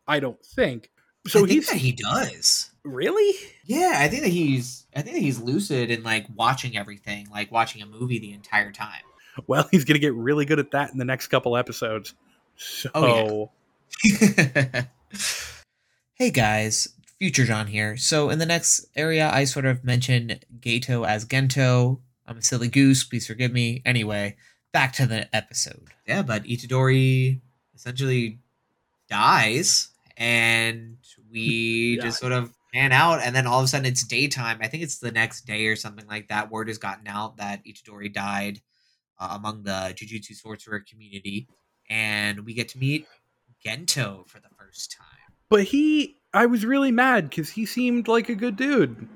I 0.07 0.21
don't 0.21 0.43
think. 0.45 0.91
So 1.27 1.41
I 1.41 1.43
think 1.43 1.53
he's 1.53 1.69
that 1.69 1.77
he 1.77 1.93
does. 1.93 2.71
really 2.83 3.35
Yeah, 3.65 3.95
I 3.97 4.09
think 4.09 4.23
that 4.23 4.31
he's 4.31 4.87
I 4.97 5.03
think 5.03 5.17
that 5.17 5.23
he's 5.23 5.39
lucid 5.39 5.91
and 5.91 6.03
like 6.05 6.27
watching 6.35 6.77
everything, 6.77 7.29
like 7.31 7.53
watching 7.53 7.83
a 7.83 7.87
movie 7.87 8.19
the 8.19 8.33
entire 8.33 8.73
time. 8.73 9.03
Well, 9.47 9.69
he's 9.71 9.85
going 9.85 9.95
to 9.95 10.01
get 10.01 10.15
really 10.15 10.45
good 10.45 10.59
at 10.59 10.73
that 10.73 10.91
in 10.91 10.99
the 10.99 11.05
next 11.05 11.29
couple 11.29 11.57
episodes. 11.57 12.15
Oh, 12.17 12.21
so, 12.57 12.91
Oh, 12.95 13.51
hey 16.15 16.31
guys, 16.31 16.89
Future 17.21 17.45
John 17.45 17.67
here. 17.67 17.97
So 17.99 18.31
in 18.31 18.39
the 18.39 18.47
next 18.47 18.87
area, 18.97 19.31
I 19.31 19.45
sort 19.45 19.67
of 19.67 19.85
mentioned 19.85 20.41
Geto 20.59 21.07
as 21.07 21.27
Gento. 21.27 22.01
I'm 22.27 22.39
a 22.39 22.43
silly 22.43 22.69
goose. 22.69 23.05
Please 23.05 23.27
forgive 23.27 23.53
me. 23.53 23.83
Anyway, 23.85 24.37
back 24.73 24.95
to 24.95 25.07
the 25.07 25.35
episode. 25.37 25.89
Yeah, 26.07 26.23
but 26.23 26.45
Itadori 26.45 27.41
essentially 27.75 28.39
dies, 29.11 29.89
and 30.17 30.97
we 31.31 31.97
Yeah. 31.99 32.05
just 32.05 32.21
sort 32.21 32.33
of 32.33 32.53
pan 32.73 32.93
out, 32.93 33.21
and 33.21 33.35
then 33.35 33.47
all 33.47 33.59
of 33.59 33.65
a 33.65 33.69
sudden 33.69 33.85
it's 33.87 34.05
daytime. 34.05 34.59
I 34.63 34.69
think 34.69 34.83
it's 34.83 34.99
the 34.99 35.13
next 35.13 35.43
day 35.47 35.67
or 35.67 35.77
something 35.77 36.07
like 36.07 36.29
that. 36.29 36.51
Word 36.51 36.69
has 36.69 36.79
gotten 36.79 37.07
out 37.07 37.37
that 37.37 37.63
Itadori 37.67 38.13
died 38.13 38.61
uh, 39.19 39.33
among 39.33 39.65
the 39.65 39.93
Jujutsu 39.95 40.35
sorcerer 40.37 40.81
community, 40.89 41.49
and 41.91 42.47
we 42.47 42.55
get 42.55 42.69
to 42.71 42.79
meet 42.79 43.07
Gento 43.67 44.27
for 44.29 44.41
the 44.41 44.49
first 44.57 44.97
time. 44.97 45.35
but 45.51 45.65
he, 45.65 46.17
I 46.33 46.47
was 46.47 46.65
really 46.65 46.93
mad 46.93 47.29
because 47.29 47.51
he 47.51 47.67
seemed 47.67 48.09
like 48.09 48.29
a 48.29 48.35
good 48.35 48.57
dude. 48.57 49.09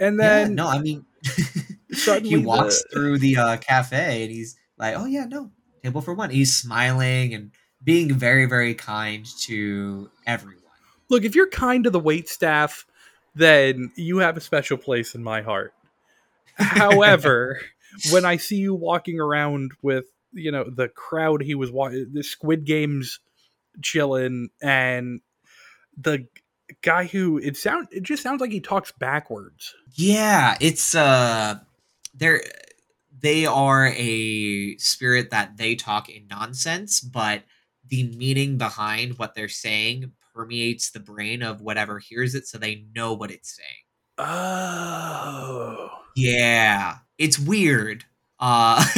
And 0.00 0.18
yeah, 0.18 0.44
then, 0.44 0.54
no, 0.54 0.68
I 0.68 0.78
mean, 0.80 1.04
he 2.22 2.36
walks 2.36 2.82
the- 2.82 2.88
through 2.92 3.18
the 3.18 3.36
uh, 3.36 3.56
cafe 3.58 4.22
and 4.22 4.30
he's 4.30 4.56
like, 4.78 4.94
"Oh 4.96 5.04
yeah, 5.06 5.24
no, 5.24 5.50
table 5.82 6.00
for 6.00 6.14
one." 6.14 6.30
He's 6.30 6.56
smiling 6.56 7.34
and 7.34 7.50
being 7.82 8.12
very, 8.14 8.46
very 8.46 8.74
kind 8.74 9.26
to 9.40 10.10
everyone. 10.26 10.62
look, 11.10 11.24
if 11.24 11.34
you're 11.34 11.48
kind 11.48 11.84
to 11.84 11.90
the 11.90 12.00
wait 12.00 12.28
staff, 12.28 12.86
then 13.34 13.92
you 13.96 14.18
have 14.18 14.36
a 14.36 14.40
special 14.40 14.76
place 14.78 15.14
in 15.14 15.22
my 15.22 15.42
heart. 15.42 15.74
However, 16.54 17.60
when 18.10 18.24
I 18.24 18.36
see 18.36 18.56
you 18.56 18.74
walking 18.74 19.20
around 19.20 19.72
with, 19.82 20.06
you 20.32 20.50
know, 20.50 20.64
the 20.68 20.88
crowd 20.88 21.42
he 21.42 21.54
was 21.54 21.70
watching, 21.70 22.10
the 22.12 22.22
Squid 22.22 22.64
Games 22.64 23.20
chilling, 23.82 24.48
and 24.62 25.20
the 25.96 26.26
guy 26.82 27.04
who 27.04 27.38
it 27.38 27.56
sound 27.56 27.88
it 27.90 28.02
just 28.02 28.22
sounds 28.22 28.40
like 28.40 28.50
he 28.52 28.60
talks 28.60 28.92
backwards. 28.92 29.74
Yeah, 29.94 30.56
it's 30.60 30.94
uh, 30.94 31.56
they're 32.14 32.42
they 33.20 33.46
are 33.46 33.86
a 33.96 34.76
spirit 34.76 35.30
that 35.30 35.56
they 35.56 35.74
talk 35.74 36.08
in 36.08 36.26
nonsense, 36.28 37.00
but 37.00 37.42
the 37.88 38.04
meaning 38.16 38.58
behind 38.58 39.18
what 39.18 39.34
they're 39.34 39.48
saying 39.48 40.12
permeates 40.34 40.90
the 40.90 41.00
brain 41.00 41.42
of 41.42 41.60
whatever 41.60 41.98
hears 41.98 42.34
it, 42.34 42.46
so 42.46 42.58
they 42.58 42.84
know 42.94 43.14
what 43.14 43.30
it's 43.30 43.56
saying. 43.56 43.68
Oh, 44.18 45.88
Yeah, 46.16 46.96
it's 47.18 47.38
weird. 47.38 48.04
Uh, 48.38 48.84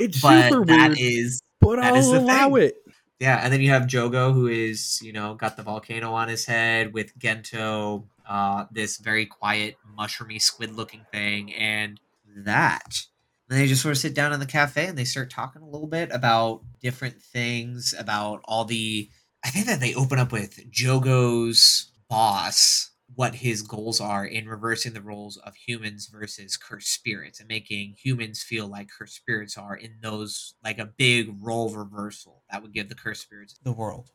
it's 0.00 0.20
but 0.20 0.48
super 0.50 0.64
that 0.66 0.88
weird, 0.88 0.98
is 1.00 1.40
but 1.60 1.76
that 1.76 1.96
is 1.96 2.06
I'll 2.06 2.12
the 2.12 2.18
allow 2.20 2.48
thing. 2.54 2.62
it. 2.64 2.74
Yeah. 3.18 3.40
And 3.42 3.52
then 3.52 3.60
you 3.60 3.70
have 3.70 3.82
Jogo, 3.84 4.32
who 4.32 4.46
is 4.46 5.00
you 5.02 5.12
know 5.12 5.34
got 5.34 5.56
the 5.56 5.62
volcano 5.62 6.12
on 6.12 6.28
his 6.28 6.44
head 6.44 6.92
with 6.92 7.18
Gento, 7.18 8.04
uh, 8.28 8.66
this 8.70 8.98
very 8.98 9.26
quiet 9.26 9.76
mushroomy 9.98 10.40
squid-looking 10.40 11.06
thing, 11.12 11.52
and 11.54 12.00
that. 12.44 13.02
And 13.48 13.58
they 13.58 13.66
just 13.66 13.82
sort 13.82 13.92
of 13.92 13.98
sit 13.98 14.14
down 14.14 14.32
in 14.34 14.40
the 14.40 14.46
cafe 14.46 14.86
and 14.86 14.98
they 14.98 15.04
start 15.04 15.30
talking 15.30 15.62
a 15.62 15.68
little 15.68 15.86
bit 15.86 16.10
about 16.12 16.60
different 16.82 17.22
things, 17.22 17.94
about 17.98 18.40
all 18.44 18.64
the. 18.64 19.08
I 19.44 19.50
think 19.50 19.66
that 19.66 19.80
they 19.80 19.94
open 19.94 20.18
up 20.18 20.32
with 20.32 20.70
Jogo's 20.70 21.92
boss, 22.08 22.90
what 23.14 23.36
his 23.36 23.62
goals 23.62 24.00
are 24.00 24.24
in 24.24 24.48
reversing 24.48 24.92
the 24.92 25.00
roles 25.00 25.38
of 25.38 25.56
humans 25.56 26.06
versus 26.06 26.56
cursed 26.56 26.92
spirits 26.92 27.40
and 27.40 27.48
making 27.48 27.94
humans 28.02 28.42
feel 28.42 28.66
like 28.66 28.88
cursed 28.96 29.16
spirits 29.16 29.56
are 29.56 29.76
in 29.76 29.96
those, 30.02 30.54
like 30.62 30.78
a 30.78 30.84
big 30.84 31.34
role 31.40 31.70
reversal 31.70 32.42
that 32.50 32.62
would 32.62 32.72
give 32.72 32.88
the 32.88 32.94
cursed 32.94 33.22
spirits 33.22 33.58
the 33.62 33.72
world, 33.72 34.10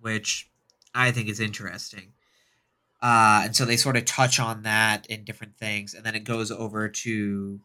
which 0.00 0.50
I 0.94 1.10
think 1.10 1.28
is 1.28 1.40
interesting. 1.40 2.14
Uh, 3.00 3.42
and 3.44 3.54
so 3.54 3.64
they 3.64 3.76
sort 3.76 3.96
of 3.96 4.04
touch 4.06 4.40
on 4.40 4.62
that 4.62 5.06
in 5.06 5.24
different 5.24 5.56
things, 5.56 5.94
and 5.94 6.04
then 6.04 6.14
it 6.14 6.24
goes 6.24 6.50
over 6.50 6.88
to 6.88 7.60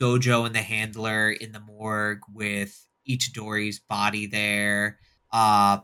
Gojo 0.00 0.46
and 0.46 0.54
the 0.54 0.62
handler 0.62 1.30
in 1.30 1.52
the 1.52 1.60
morgue 1.60 2.22
with 2.32 2.86
Itadori's 3.08 3.80
body 3.80 4.26
there. 4.26 4.98
Uh, 5.32 5.80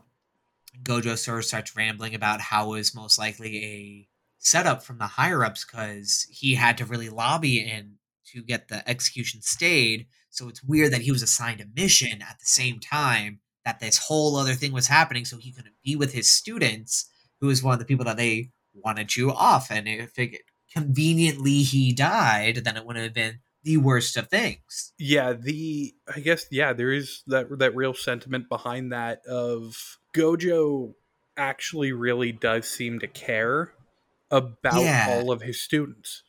Gojo 0.83 1.17
sort 1.17 1.39
of 1.39 1.45
starts 1.45 1.75
rambling 1.75 2.15
about 2.15 2.39
how 2.39 2.67
it 2.67 2.77
was 2.77 2.95
most 2.95 3.19
likely 3.19 3.63
a 3.63 4.07
setup 4.47 4.83
from 4.83 4.97
the 4.97 5.07
higher 5.07 5.43
ups 5.43 5.65
because 5.65 6.27
he 6.31 6.55
had 6.55 6.77
to 6.77 6.85
really 6.85 7.09
lobby 7.09 7.59
in 7.59 7.95
to 8.33 8.41
get 8.41 8.67
the 8.67 8.87
execution 8.89 9.41
stayed. 9.41 10.07
So 10.29 10.47
it's 10.49 10.63
weird 10.63 10.91
that 10.93 11.01
he 11.01 11.11
was 11.11 11.21
assigned 11.23 11.61
a 11.61 11.65
mission 11.75 12.21
at 12.21 12.37
the 12.39 12.45
same 12.45 12.79
time 12.79 13.39
that 13.65 13.79
this 13.79 13.97
whole 13.97 14.35
other 14.37 14.53
thing 14.53 14.71
was 14.71 14.87
happening, 14.87 15.25
so 15.25 15.37
he 15.37 15.51
couldn't 15.51 15.75
be 15.83 15.95
with 15.95 16.13
his 16.13 16.31
students, 16.31 17.09
who 17.41 17.47
was 17.47 17.61
one 17.61 17.73
of 17.73 17.79
the 17.79 17.85
people 17.85 18.05
that 18.05 18.17
they 18.17 18.51
wanted 18.73 19.15
you 19.15 19.31
off. 19.31 19.69
And 19.69 19.87
if 19.87 20.17
it 20.17 20.41
conveniently 20.73 21.63
he 21.63 21.93
died, 21.93 22.57
then 22.63 22.77
it 22.77 22.85
wouldn't 22.85 23.03
have 23.03 23.13
been 23.13 23.39
the 23.63 23.77
worst 23.77 24.15
of 24.15 24.29
things. 24.29 24.93
yeah 24.97 25.33
the 25.33 25.93
i 26.15 26.21
guess 26.21 26.45
yeah 26.51 26.71
there 26.71 26.91
is 26.91 27.23
that 27.27 27.47
that 27.59 27.75
real 27.75 27.93
sentiment 27.93 28.47
behind 28.47 28.93
that 28.93 29.19
of 29.27 29.97
gojo 30.15 30.93
actually 31.35 31.91
really 31.91 32.31
does 32.31 32.65
seem 32.65 32.97
to 32.99 33.07
care 33.07 33.73
about 34.31 34.81
Yeah. 34.81 35.07
all 35.09 35.31
of 35.31 35.41
his 35.41 35.61
students 35.61 36.23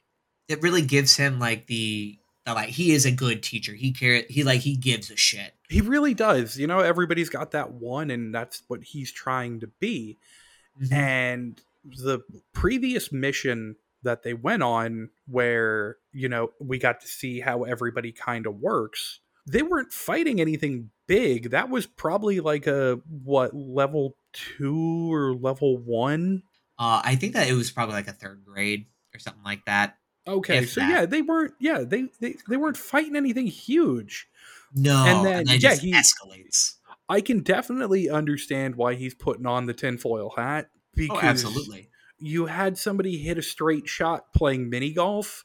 It 0.49 0.63
really 0.63 0.83
gives 0.83 1.17
him 1.17 1.39
like 1.39 1.67
the, 1.67 2.19
the 2.47 2.55
like 2.55 2.71
he 2.71 2.93
is 2.93 3.05
a 3.05 3.11
good 3.11 3.43
teacher. 3.43 3.75
He 3.75 3.93
care 3.93 4.25
he 4.29 4.45
like 4.45 4.61
he 4.61 4.77
gives 4.77 5.11
a 5.11 5.17
shit. 5.17 5.53
he 5.69 5.81
really 5.81 6.15
does 6.15 6.59
you 6.59 6.67
know 6.67 6.81
everybody's 6.81 7.29
got 7.29 7.51
that 7.53 7.73
one 7.73 8.11
and 8.11 8.35
that's 8.35 8.63
what 8.69 8.83
he's 8.83 9.13
trying 9.13 9.61
to 9.61 9.67
be 9.81 10.19
mm-hmm. 10.81 10.93
and 10.95 11.61
the 11.85 12.21
previous 12.53 13.13
mission 13.13 13.77
that 14.03 14.23
they 14.23 14.33
went 14.35 14.63
on 14.63 15.11
where 15.27 15.97
you 16.13 16.29
know 16.29 16.51
we 16.61 16.79
got 16.79 17.01
to 17.01 17.09
see 17.09 17.41
how 17.41 17.65
everybody 17.65 18.13
kind 18.13 18.47
of 18.47 18.55
works 18.61 19.21
they 19.47 19.63
weren't 19.63 19.93
fighting 19.93 20.41
anything 20.41 20.91
big 21.07 21.51
that 21.51 21.69
was 21.69 21.87
probably 21.87 22.41
like 22.41 22.67
a 22.67 22.99
what 23.25 23.55
level 23.55 24.17
2 24.59 25.13
or 25.13 25.35
level 25.35 25.77
1 25.79 26.43
Uh, 26.79 27.01
I 27.05 27.17
think 27.17 27.33
that 27.35 27.49
it 27.49 27.55
was 27.55 27.71
probably 27.71 27.95
like 27.95 28.09
a 28.09 28.13
third 28.13 28.45
grade 28.45 28.87
or 29.15 29.19
something 29.19 29.43
like 29.45 29.65
that. 29.67 29.97
okay 30.27 30.65
so 30.67 30.81
that. 30.81 30.91
yeah 30.91 31.07
they 31.07 31.23
weren't 31.23 31.55
yeah 31.59 31.79
they, 31.81 32.07
they 32.21 32.37
they 32.49 32.57
weren't 32.57 32.77
fighting 32.77 33.17
anything 33.17 33.47
huge 33.47 34.29
No, 34.75 34.97
And 35.07 35.17
and 35.19 35.27
then, 35.27 35.45
then, 35.47 35.47
yeah, 35.55 35.57
just 35.71 35.83
he- 35.83 35.93
escalates. 35.93 36.75
i 37.09 37.21
can 37.23 37.41
definitely 37.43 38.11
understand 38.11 38.77
why 38.77 38.95
he's 38.95 39.15
putting 39.15 39.47
on 39.47 39.65
the 39.67 39.73
tinfoil 39.75 40.35
hat 40.37 40.69
because 40.95 41.19
Oh, 41.23 41.27
absolutely. 41.27 41.89
you 42.19 42.47
had 42.47 42.77
somebody 42.77 43.17
hit 43.19 43.39
a 43.39 43.43
straight 43.43 43.89
shot 43.89 44.33
playing 44.35 44.69
mini 44.69 44.93
golf 44.93 45.45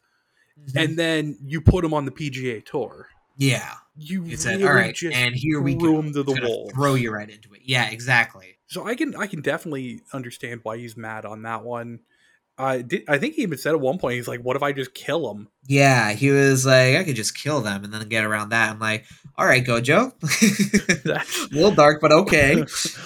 Mhm. 0.59 0.83
and 0.83 0.99
then 0.99 1.37
you 1.43 1.61
put 1.61 1.83
him 1.85 1.93
on 1.95 2.05
the 2.05 2.11
PGA 2.11 2.61
tour. 2.63 3.07
yeah, 3.37 3.73
You 3.97 4.35
said, 4.37 4.57
really 4.57 4.67
"All 4.67 4.73
right, 4.75 4.93
just 4.93 5.15
and 5.17 5.33
here 5.33 5.61
we 5.61 5.73
go." 5.75 5.99
to 6.01 6.11
the 6.23 6.23
It's. 6.33 6.73
Throw 6.75 6.93
you 6.95 7.11
right 7.11 7.27
into 7.29 7.53
it. 7.55 7.61
Yeah, 7.63 7.89
exactly. 7.89 8.52
So 8.73 8.85
I 8.85 8.95
can 8.95 9.15
I 9.15 9.27
can 9.27 9.41
definitely 9.41 10.01
understand 10.13 10.61
why 10.63 10.77
he's 10.77 10.97
mad 10.97 11.25
on 11.25 11.43
that 11.43 11.63
one. 11.63 11.99
I 12.57 12.83
did, 12.83 13.03
I 13.07 13.17
think 13.17 13.33
he 13.33 13.41
even 13.41 13.57
said 13.57 13.73
at 13.73 13.79
one 13.79 13.97
point 13.97 14.15
he's 14.15 14.27
like, 14.27 14.41
"What 14.41 14.55
if 14.55 14.63
I 14.63 14.73
just 14.73 14.93
kill 14.93 15.31
him?" 15.31 15.47
Yeah, 15.67 16.11
he 16.11 16.29
was 16.29 16.65
like, 16.65 16.95
I 16.95 17.03
could 17.03 17.15
just 17.15 17.35
kill 17.35 17.61
them 17.61 17.83
and 17.83 17.93
then 17.93 18.07
get 18.09 18.23
around 18.23 18.49
that. 18.49 18.71
I'm 18.71 18.79
like, 18.79 19.05
all 19.37 19.45
right, 19.45 19.65
Gojo. 19.65 20.11
A 21.51 21.55
little 21.55 21.71
dark, 21.71 21.99
but 21.99 22.11
okay. 22.11 22.63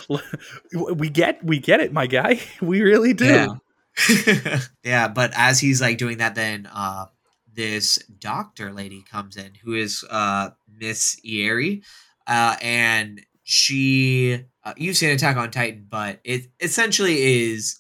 we 0.74 1.10
get 1.10 1.44
we 1.44 1.60
get 1.60 1.80
it, 1.80 1.94
my 1.94 2.08
guy. 2.08 2.42
We 2.62 2.82
really 2.82 3.14
do. 3.14 3.26
Yeah. 3.26 4.60
yeah, 4.84 5.08
but 5.08 5.32
as 5.36 5.60
he's 5.60 5.82
like 5.82 5.98
doing 5.98 6.18
that, 6.18 6.36
then 6.36 6.70
uh, 6.74 7.06
this 7.54 7.98
doctor 8.20 8.72
lady 8.72 9.04
comes 9.10 9.38
in 9.38 9.54
who 9.64 9.74
is 9.74 10.04
uh, 10.10 10.50
Miss 10.70 11.20
Ieiri, 11.26 11.84
uh, 12.28 12.58
and 12.62 13.22
she 13.50 14.44
uh, 14.66 14.74
you've 14.76 14.98
seen 14.98 15.12
Attack 15.12 15.38
on 15.38 15.52
Titan, 15.52 15.88
but 15.90 16.20
it 16.26 16.48
essentially 16.60 17.46
is 17.54 17.80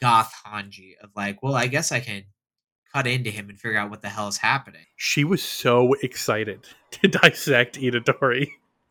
goth 0.00 0.32
Hanji 0.46 0.94
of 1.02 1.10
like, 1.14 1.42
well, 1.42 1.54
I 1.54 1.66
guess 1.66 1.92
I 1.92 2.00
can 2.00 2.24
cut 2.94 3.06
into 3.06 3.28
him 3.28 3.50
and 3.50 3.60
figure 3.60 3.76
out 3.76 3.90
what 3.90 4.00
the 4.00 4.08
hell 4.08 4.28
is 4.28 4.38
happening. 4.38 4.86
She 4.96 5.24
was 5.24 5.42
so 5.42 5.92
excited 6.02 6.60
to 6.92 7.08
dissect 7.08 7.78
Itadori. 7.78 8.48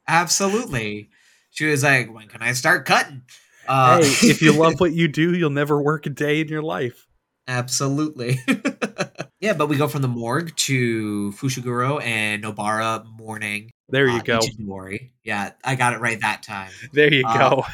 Absolutely. 0.07 1.09
She 1.49 1.65
was 1.65 1.81
like, 1.81 2.13
when 2.13 2.27
can 2.27 2.43
I 2.43 2.53
start 2.53 2.85
cutting? 2.85 3.23
Uh, 3.67 4.03
hey, 4.03 4.27
if 4.29 4.43
you 4.43 4.51
love 4.59 4.79
what 4.79 4.93
you 4.93 5.07
do, 5.07 5.33
you'll 5.33 5.49
never 5.49 5.81
work 5.81 6.05
a 6.05 6.11
day 6.11 6.41
in 6.41 6.49
your 6.49 6.61
life. 6.61 7.07
Absolutely. 7.47 8.39
yeah, 9.41 9.53
but 9.53 9.67
we 9.67 9.75
go 9.75 9.87
from 9.87 10.01
the 10.03 10.07
morgue 10.07 10.55
to 10.55 11.31
Fushiguro 11.33 12.01
and 12.03 12.43
Nobara 12.43 13.03
mourning. 13.17 13.71
There 13.89 14.07
you 14.07 14.19
uh, 14.19 14.23
go. 14.23 14.39
Ichidori. 14.39 15.09
Yeah, 15.23 15.51
I 15.63 15.75
got 15.75 15.93
it 15.93 15.99
right 15.99 16.19
that 16.21 16.43
time. 16.43 16.71
There 16.93 17.13
you 17.13 17.23
Uh, 17.27 17.37
go. 17.49 17.65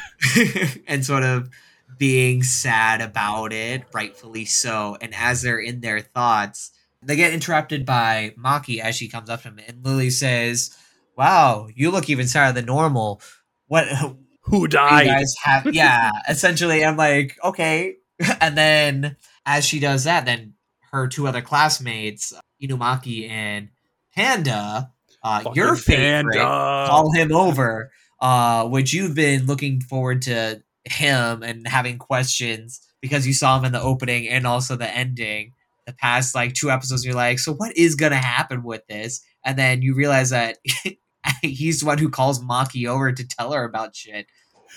and 0.88 1.04
sort 1.04 1.22
of 1.22 1.50
being 1.96 2.42
sad 2.42 3.00
about 3.00 3.52
it, 3.52 3.84
rightfully 3.92 4.44
so. 4.46 4.96
And 5.00 5.14
as 5.14 5.42
they're 5.42 5.58
in 5.60 5.80
their 5.80 6.00
thoughts, 6.00 6.72
they 7.02 7.16
get 7.16 7.32
interrupted 7.32 7.86
by 7.86 8.34
Maki 8.38 8.80
as 8.80 8.96
she 8.96 9.08
comes 9.08 9.30
up 9.30 9.42
to 9.42 9.48
him, 9.48 9.60
and 9.68 9.84
Lily 9.84 10.10
says, 10.10 10.76
"Wow, 11.16 11.68
you 11.74 11.90
look 11.92 12.08
even 12.10 12.26
sadder 12.26 12.52
than 12.54 12.66
normal. 12.66 13.20
What 13.68 13.86
Who 14.42 14.62
you 14.62 14.68
died? 14.68 15.06
guys 15.06 15.34
have?" 15.44 15.72
Yeah, 15.72 16.10
essentially, 16.28 16.84
I'm 16.84 16.96
like, 16.96 17.38
okay. 17.44 17.96
And 18.40 18.58
then 18.58 19.16
as 19.46 19.64
she 19.64 19.78
does 19.78 20.04
that, 20.04 20.24
then 20.26 20.54
her 20.92 21.08
two 21.08 21.26
other 21.26 21.42
classmates, 21.42 22.32
Inumaki 22.62 23.28
and 23.28 23.68
Panda, 24.14 24.92
uh, 25.22 25.44
your 25.54 25.76
favorite, 25.76 26.34
Panda. 26.34 26.86
call 26.88 27.12
him 27.12 27.32
over, 27.32 27.90
uh, 28.20 28.66
which 28.68 28.92
you've 28.92 29.14
been 29.14 29.46
looking 29.46 29.80
forward 29.80 30.22
to 30.22 30.62
him 30.84 31.42
and 31.42 31.66
having 31.66 31.98
questions 31.98 32.80
because 33.00 33.26
you 33.26 33.32
saw 33.32 33.58
him 33.58 33.64
in 33.64 33.72
the 33.72 33.80
opening 33.80 34.28
and 34.28 34.46
also 34.46 34.76
the 34.76 34.88
ending. 34.88 35.54
The 35.86 35.92
past 35.94 36.34
like 36.34 36.52
two 36.52 36.70
episodes, 36.70 37.04
you're 37.04 37.14
like, 37.14 37.38
so 37.38 37.54
what 37.54 37.76
is 37.76 37.94
gonna 37.94 38.16
happen 38.16 38.62
with 38.62 38.86
this? 38.88 39.22
And 39.44 39.58
then 39.58 39.80
you 39.80 39.94
realize 39.94 40.30
that 40.30 40.58
he's 41.42 41.80
the 41.80 41.86
one 41.86 41.98
who 41.98 42.10
calls 42.10 42.44
Maki 42.44 42.86
over 42.86 43.10
to 43.12 43.26
tell 43.26 43.52
her 43.52 43.64
about 43.64 43.96
shit. 43.96 44.26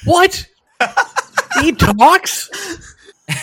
What? 0.05 0.45
he 1.61 1.73
talks? 1.73 2.49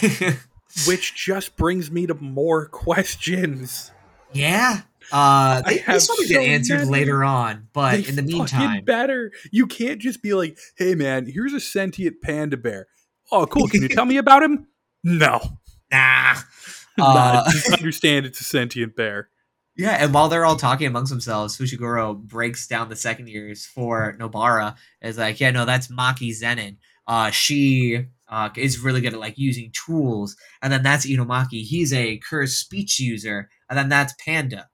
Which 0.86 1.14
just 1.14 1.56
brings 1.56 1.90
me 1.90 2.06
to 2.06 2.14
more 2.14 2.66
questions. 2.70 3.90
yeah, 4.32 4.82
uh, 5.12 5.62
I 5.64 5.74
they, 5.74 5.78
have 5.78 6.02
sort 6.02 6.18
of 6.18 6.26
so 6.26 6.34
get 6.34 6.42
answered 6.42 6.78
many. 6.80 6.90
later 6.90 7.24
on, 7.24 7.68
but 7.72 7.92
They 8.02 8.08
in 8.08 8.16
the 8.16 8.22
meantime, 8.22 8.84
better. 8.84 9.32
You 9.50 9.66
can't 9.66 10.00
just 10.00 10.22
be 10.22 10.34
like, 10.34 10.58
"Hey, 10.76 10.94
man, 10.94 11.26
here's 11.26 11.52
a 11.54 11.60
sentient 11.60 12.20
panda 12.20 12.56
bear." 12.56 12.86
Oh, 13.32 13.46
cool. 13.46 13.68
Can 13.68 13.82
you 13.82 13.88
tell 13.88 14.04
me 14.04 14.16
about 14.18 14.42
him? 14.42 14.66
No, 15.04 15.40
nah. 15.90 16.34
nah. 16.98 17.42
Uh, 17.44 17.50
Just 17.52 17.72
understand 17.72 18.26
it's 18.26 18.40
a 18.40 18.44
sentient 18.44 18.96
bear. 18.96 19.28
Yeah, 19.76 19.92
and 19.92 20.12
while 20.12 20.28
they're 20.28 20.44
all 20.44 20.56
talking 20.56 20.88
amongst 20.88 21.10
themselves, 21.10 21.56
Fushiguro 21.56 22.16
breaks 22.18 22.66
down 22.66 22.88
the 22.88 22.96
second 22.96 23.28
years 23.28 23.64
for 23.64 24.16
Nobara. 24.18 24.74
Is 25.00 25.16
like, 25.18 25.38
yeah, 25.40 25.52
no, 25.52 25.64
that's 25.64 25.86
Maki 25.88 26.30
Zenin. 26.30 26.78
Uh, 27.06 27.30
she 27.30 28.06
uh, 28.30 28.50
is 28.56 28.78
really 28.80 29.00
good 29.00 29.14
at 29.14 29.20
like 29.20 29.38
using 29.38 29.72
tools, 29.72 30.36
and 30.62 30.72
then 30.72 30.82
that's 30.82 31.06
Inumaki. 31.06 31.62
He's 31.64 31.92
a 31.92 32.18
cursed 32.18 32.58
speech 32.58 33.00
user, 33.00 33.48
and 33.68 33.78
then 33.78 33.88
that's 33.88 34.14
Panda. 34.24 34.68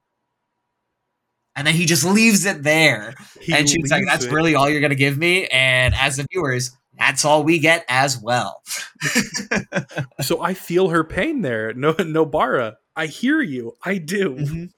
And 1.57 1.67
then 1.67 1.75
he 1.75 1.87
just 1.87 2.05
leaves 2.05 2.45
it 2.47 2.63
there, 2.65 3.15
He 3.41 3.53
and 3.53 3.69
she's 3.69 3.91
like, 3.91 4.03
"That's 4.07 4.25
it. 4.25 4.33
really 4.33 4.55
all 4.57 4.69
you're 4.69 4.81
gonna 4.81 4.97
give 4.97 5.17
me?" 5.17 5.47
And 5.49 5.95
as 5.95 6.17
the 6.17 6.27
viewers, 6.33 6.73
that's 6.99 7.25
all 7.25 7.45
we 7.45 7.59
get 7.61 7.85
as 7.89 8.19
well. 8.21 8.63
So 10.21 10.41
I 10.43 10.55
feel 10.55 10.89
her 10.89 11.05
pain 11.05 11.43
there. 11.43 11.73
No, 11.75 11.93
Nobara, 11.95 12.77
I 12.97 13.07
hear 13.07 13.41
you. 13.41 13.77
I 13.85 13.99
do. 13.99 14.37
Mhm. 14.37 14.71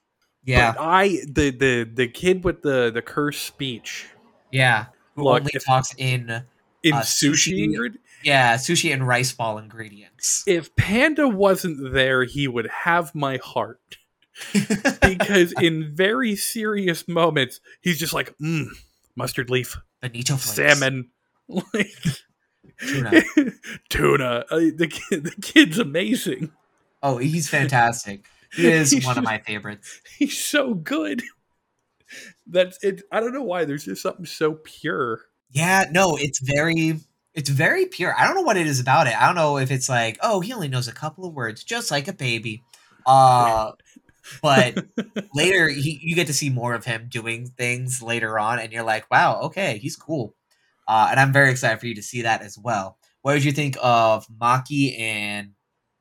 Yeah, 0.43 0.73
But 0.73 0.81
I 0.81 1.07
the 1.27 1.51
the 1.51 1.89
the 1.91 2.07
kid 2.07 2.43
with 2.43 2.61
the 2.61 2.91
the 2.93 3.01
cursed 3.01 3.43
speech 3.45 4.07
yeah. 4.51 4.85
Who 5.15 5.23
Look, 5.25 5.41
only 5.41 5.51
talks 5.65 5.93
in 5.97 6.43
in 6.83 6.93
Uh, 6.93 7.01
sushi, 7.01 7.67
sushi-. 7.69 7.97
Yeah 8.23 8.55
sushi 8.55 8.93
and 8.93 9.07
rice 9.07 9.31
ball 9.31 9.57
ingredients. 9.57 10.43
If 10.47 10.75
Panda 10.75 11.27
wasn't 11.27 11.93
there, 11.93 12.23
he 12.23 12.47
would 12.47 12.67
have 12.83 13.13
my 13.15 13.37
heart. 13.37 13.97
because 15.01 15.51
in 15.53 15.95
very 15.95 16.35
serious 16.35 17.07
moments, 17.07 17.59
he's 17.81 17.97
just 17.97 18.13
like, 18.13 18.37
mm, 18.37 18.67
mustard 19.15 19.49
leaf, 19.49 19.75
bonito 19.99 20.35
flakes. 20.35 20.77
salmon, 20.79 21.09
like, 21.47 21.89
Tuna. 22.79 23.21
tuna. 23.89 24.45
Uh, 24.49 24.57
the 24.75 24.87
kid, 24.87 25.23
the 25.23 25.41
kid's 25.41 25.79
amazing. 25.79 26.51
Oh, 27.01 27.17
he's 27.17 27.49
fantastic. 27.49 28.25
He 28.53 28.67
is 28.67 28.91
He's 28.91 29.05
one 29.05 29.17
of 29.17 29.23
my 29.23 29.39
favorites. 29.39 30.01
He's 30.17 30.37
so 30.37 30.73
good. 30.73 31.21
That's 32.45 32.81
it. 32.83 33.03
I 33.11 33.19
don't 33.19 33.33
know 33.33 33.43
why. 33.43 33.65
There's 33.65 33.85
just 33.85 34.01
something 34.01 34.25
so 34.25 34.59
pure. 34.63 35.21
Yeah, 35.51 35.85
no, 35.91 36.17
it's 36.17 36.39
very 36.39 36.99
it's 37.37 37.49
very 37.49 37.85
pure. 37.85 38.15
I 38.17 38.25
don't 38.25 38.35
know 38.35 38.41
what 38.41 38.57
it 38.57 38.65
is 38.65 38.79
about 38.79 39.05
it. 39.05 39.15
I 39.15 39.27
don't 39.27 39.35
know 39.35 39.59
if 39.59 39.69
it's 39.69 39.87
like, 39.87 40.17
oh, 40.21 40.39
he 40.41 40.51
only 40.53 40.67
knows 40.67 40.87
a 40.87 40.91
couple 40.91 41.23
of 41.23 41.35
words, 41.35 41.63
just 41.63 41.91
like 41.91 42.07
a 42.07 42.13
baby. 42.13 42.63
Uh 43.05 43.73
but 44.41 44.85
later 45.33 45.69
he, 45.69 45.99
you 46.01 46.15
get 46.15 46.27
to 46.27 46.33
see 46.33 46.49
more 46.49 46.73
of 46.73 46.83
him 46.83 47.07
doing 47.09 47.47
things 47.47 48.01
later 48.01 48.39
on 48.39 48.59
and 48.59 48.73
you're 48.73 48.83
like, 48.83 49.09
wow, 49.11 49.39
okay, 49.43 49.77
he's 49.77 49.95
cool. 49.95 50.35
Uh, 50.87 51.09
and 51.11 51.19
I'm 51.19 51.31
very 51.31 51.51
excited 51.51 51.79
for 51.79 51.87
you 51.87 51.95
to 51.95 52.01
see 52.01 52.23
that 52.23 52.41
as 52.41 52.57
well. 52.57 52.97
What 53.21 53.35
did 53.35 53.45
you 53.45 53.51
think 53.51 53.77
of 53.81 54.25
Maki 54.27 54.99
and 54.99 55.51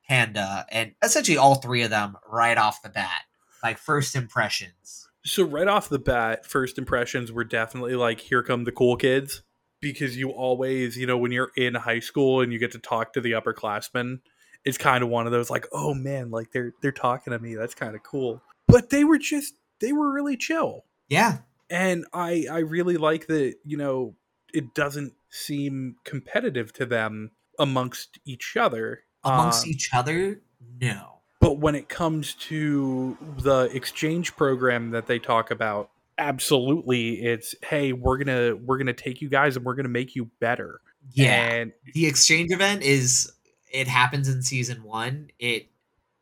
Panda 0.09 0.65
and 0.71 0.93
essentially 1.03 1.37
all 1.37 1.57
three 1.57 1.83
of 1.83 1.91
them 1.91 2.17
right 2.27 2.57
off 2.57 2.83
the 2.83 2.89
bat? 2.89 3.23
Like 3.63 3.79
first 3.79 4.17
impressions. 4.17 5.07
So 5.25 5.43
right 5.45 5.69
off 5.69 5.89
the 5.89 5.99
bat, 5.99 6.47
first 6.47 6.79
impressions 6.79 7.31
were 7.31 7.45
definitely 7.45 7.95
like, 7.95 8.21
here 8.21 8.43
come 8.43 8.65
the 8.65 8.73
cool 8.73 8.97
kids. 8.97 9.43
Because 9.81 10.17
you 10.17 10.31
always, 10.31 10.97
you 10.97 11.07
know, 11.07 11.19
when 11.19 11.33
you're 11.33 11.51
in 11.57 11.75
high 11.75 12.01
school 12.01 12.41
and 12.41 12.53
you 12.53 12.59
get 12.59 12.73
to 12.73 12.79
talk 12.79 13.13
to 13.13 13.21
the 13.21 13.33
upperclassmen, 13.33 14.21
it's 14.65 14.79
kind 14.79 15.03
of 15.05 15.11
one 15.11 15.27
of 15.27 15.33
those 15.33 15.51
like, 15.51 15.67
oh 15.73 15.95
man, 15.95 16.31
like 16.31 16.51
they're 16.53 16.73
they're 16.83 16.93
talking 16.93 17.33
to 17.33 17.39
me. 17.39 17.55
That's 17.55 17.75
kind 17.75 17.95
of 17.95 18.03
cool. 18.03 18.43
But 18.67 18.91
they 18.91 19.05
were 19.05 19.19
just 19.19 19.55
they 19.81 19.93
were 19.93 20.13
really 20.13 20.37
chill. 20.37 20.85
Yeah. 21.09 21.39
And 21.71 22.07
I 22.13 22.47
I 22.51 22.59
really 22.59 22.97
like 22.97 23.27
that, 23.27 23.57
you 23.65 23.77
know, 23.77 24.15
it 24.55 24.75
doesn't 24.75 25.13
seem 25.31 25.97
competitive 26.05 26.73
to 26.75 26.87
them 26.87 27.33
amongst 27.59 28.19
each 28.25 28.57
other. 28.57 29.01
Amongst 29.25 29.65
Um, 29.65 29.71
each 29.71 29.91
other, 29.93 30.41
no. 30.81 31.21
but 31.41 31.59
when 31.59 31.75
it 31.75 31.89
comes 31.89 32.35
to 32.35 33.17
the 33.39 33.69
exchange 33.75 34.37
program 34.37 34.91
that 34.93 35.07
they 35.07 35.19
talk 35.19 35.51
about 35.51 35.91
absolutely 36.19 37.23
it's 37.23 37.55
hey 37.63 37.93
we're 37.93 38.17
gonna 38.17 38.57
we're 38.57 38.79
gonna 38.79 38.93
take 38.93 39.21
you 39.21 39.29
guys 39.29 39.57
and 39.57 39.65
we're 39.65 39.75
gonna 39.75 39.89
make 39.89 40.15
you 40.17 40.31
better 40.41 40.81
Yeah. 41.13 41.33
and 41.35 41.73
the 41.95 42.07
exchange 42.07 42.53
event 42.53 42.83
is 42.83 43.33
it 43.71 43.87
happens 43.87 44.29
in 44.29 44.43
season 44.43 44.83
one 44.83 45.29
it 45.39 45.69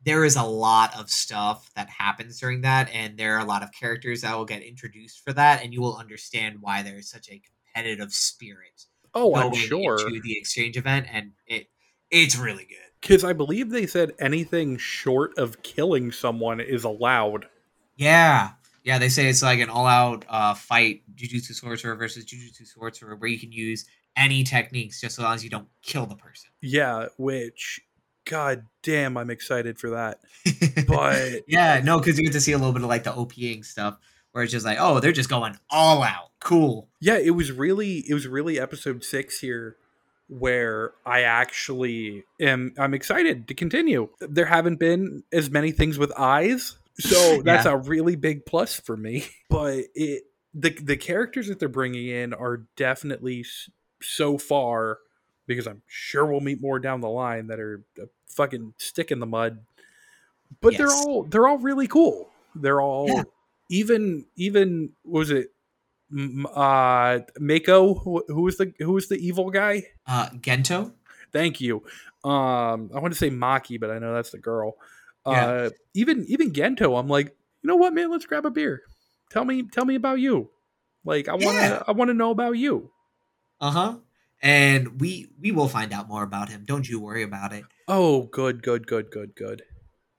there 0.05 0.25
is 0.25 0.37
a 0.37 0.43
lot 0.43 0.99
of 0.99 1.09
stuff 1.09 1.71
that 1.77 1.89
happens 1.89 2.39
during 2.41 2.63
that 2.63 2.91
and 2.93 3.17
there 3.17 3.37
are 3.37 3.41
a 3.41 3.45
lot 3.45 3.63
of 3.63 3.71
characters 3.73 4.23
that 4.23 4.37
will 4.37 4.45
get 4.45 4.63
introduced 4.63 5.25
for 5.25 5.33
that 5.33 5.63
and 5.63 5.73
you 5.73 5.81
will 5.81 5.97
understand 5.97 6.57
why 6.61 6.83
there's 6.83 7.09
such 7.09 7.29
a 7.31 7.41
competitive 7.75 8.13
spirit 8.13 8.87
oh 9.15 9.35
i'm 9.37 9.55
sure. 9.55 9.99
to 9.99 10.21
the 10.23 10.37
exchange 10.37 10.77
event 10.77 11.07
and 11.13 11.33
it 11.47 11.69
it's 12.11 12.37
really 12.37 12.65
good. 12.65 12.77
Because 13.01 13.23
i 13.23 13.33
believe 13.33 13.71
they 13.71 13.87
said 13.87 14.13
anything 14.19 14.77
short 14.77 15.37
of 15.39 15.63
killing 15.63 16.11
someone 16.11 16.61
is 16.61 16.85
allowed. 16.85 17.47
Yeah 17.97 18.51
yeah 18.85 18.99
they 18.99 19.09
say 19.09 19.27
it's 19.29 19.43
like 19.43 19.59
an 19.59 19.69
all-out 19.71 20.25
uh, 20.29 20.55
fight 20.55 21.03
jujutsu 21.15 21.53
sorcerer 21.53 21.97
versus 21.97 22.25
jujutsu 22.25 22.67
sorcerer 22.67 23.17
where 23.17 23.29
you 23.29 23.39
can 23.39 23.51
use 23.51 23.85
any 24.17 24.45
techniques 24.45 25.01
just 25.01 25.19
as 25.19 25.25
long 25.25 25.35
as 25.35 25.43
you 25.43 25.51
don't 25.51 25.69
kill 25.83 26.07
the 26.07 26.15
person 26.15 26.51
yeah 26.63 27.07
which 27.17 27.81
god 28.27 28.65
damn 28.83 29.17
i'm 29.17 29.31
excited 29.31 29.79
for 29.79 29.91
that 29.91 30.21
but 30.87 31.43
yeah, 31.49 31.81
no, 31.83 31.99
because 31.99 32.19
you 32.19 32.25
get 32.25 32.33
to 32.33 32.41
see 32.41 32.53
a 32.53 32.59
little 32.59 32.73
bit 32.73 32.83
of 32.83 32.89
like 32.89 33.05
the 33.05 33.13
OPing 33.13 33.65
stuff, 33.65 33.97
where 34.33 34.45
it's 34.45 34.53
just 34.53 34.67
like, 34.67 34.79
oh, 34.81 35.01
they're 35.01 35.13
just 35.13 35.31
going 35.31 35.57
all 35.71 36.03
out. 36.03 36.31
Cool. 36.41 36.89
yeah 37.01 37.17
it 37.17 37.31
was 37.31 37.51
really 37.51 38.05
it 38.07 38.13
was 38.13 38.27
really 38.27 38.61
episode 38.61 39.03
six 39.03 39.41
here 39.41 39.77
where 40.29 40.93
i 41.07 41.23
actually 41.23 42.23
am 42.39 42.75
i'm 42.77 42.93
excited 42.93 43.49
to 43.49 43.55
continue 43.55 44.11
there 44.21 44.45
haven't 44.45 44.79
been 44.79 45.23
as 45.33 45.49
many 45.49 45.71
things 45.73 45.97
with 45.97 46.13
eyes 46.19 46.77
so 46.99 47.43
that's 47.45 47.67
a 47.67 47.77
really 47.77 48.17
big 48.17 48.47
plus 48.47 48.79
for 48.79 48.97
me 48.97 49.25
but 49.51 49.85
it 49.95 50.25
the 50.55 50.71
the 50.71 50.97
characters 50.97 51.49
that 51.49 51.59
they're 51.59 51.69
bringing 51.69 52.07
in 52.09 52.33
are 52.33 52.67
definitely 52.77 53.45
so 54.01 54.39
far 54.39 54.99
because 55.47 55.67
I'm 55.67 55.83
sure 55.87 56.25
we'll 56.27 56.41
meet 56.41 56.61
more 56.61 56.79
down 56.79 57.01
the 57.01 57.09
line 57.09 57.49
that 57.49 57.59
are 57.59 57.83
a 57.99 58.05
fucking 58.29 58.75
stick 58.79 59.11
in 59.11 59.19
the 59.19 59.27
mud. 59.27 59.59
But 60.61 60.77
they're 60.79 60.93
all 60.93 61.25
they're 61.25 61.49
all 61.49 61.59
really 61.59 61.89
cool. 61.89 62.31
They're 62.55 62.81
all 62.81 63.09
Yeah. 63.09 63.23
even 63.69 64.27
even 64.37 64.91
what 65.03 65.19
was 65.21 65.31
it 65.33 65.49
uh 66.55 67.19
Mako 67.41 67.95
who, 67.95 68.25
who 68.29 68.43
was 68.43 68.57
the 68.57 68.73
who 68.79 68.93
was 68.93 69.09
the 69.09 69.17
evil 69.17 69.51
guy? 69.51 69.85
Uh, 70.07 70.29
Gento. 70.37 70.93
Thank 71.33 71.61
you. 71.61 71.83
Um 72.23 72.91
I 72.95 73.01
want 73.01 73.13
to 73.13 73.19
say 73.19 73.31
Maki, 73.31 73.81
but 73.81 73.91
I 73.91 73.99
know 73.99 74.15
that's 74.15 74.31
the 74.31 74.39
girl. 74.39 74.77
Yeah. 75.27 75.47
Uh 75.47 75.71
even 75.95 76.25
even 76.29 76.53
Gento, 76.53 76.99
I'm 76.99 77.09
like, 77.09 77.29
you 77.63 77.69
know 77.69 77.77
what, 77.77 77.95
man, 77.95 78.11
let's 78.11 78.27
grab 78.27 78.45
a 78.47 78.51
beer. 78.51 78.83
Tell 79.31 79.45
me 79.45 79.63
tell 79.63 79.85
me 79.85 79.95
about 79.95 80.21
you. 80.21 80.51
Like 81.05 81.29
I 81.29 81.35
wanna 81.35 81.59
Yeah. 81.59 81.83
I 81.87 81.93
wanna 81.93 82.15
know 82.15 82.31
about 82.31 82.53
you. 82.59 82.91
Uh 83.61 83.71
huh. 83.71 83.97
And 84.43 85.01
we 85.01 85.29
we 85.41 85.53
will 85.53 85.69
find 85.69 85.93
out 85.93 86.09
more 86.09 86.23
about 86.23 86.49
him. 86.51 86.65
Don't 86.67 86.89
you 86.89 87.01
worry 87.01 87.23
about 87.23 87.53
it. 87.53 87.65
Oh, 87.89 88.25
good, 88.25 88.63
good, 88.63 88.87
good, 88.87 89.11
good, 89.11 89.35
good. 89.35 89.63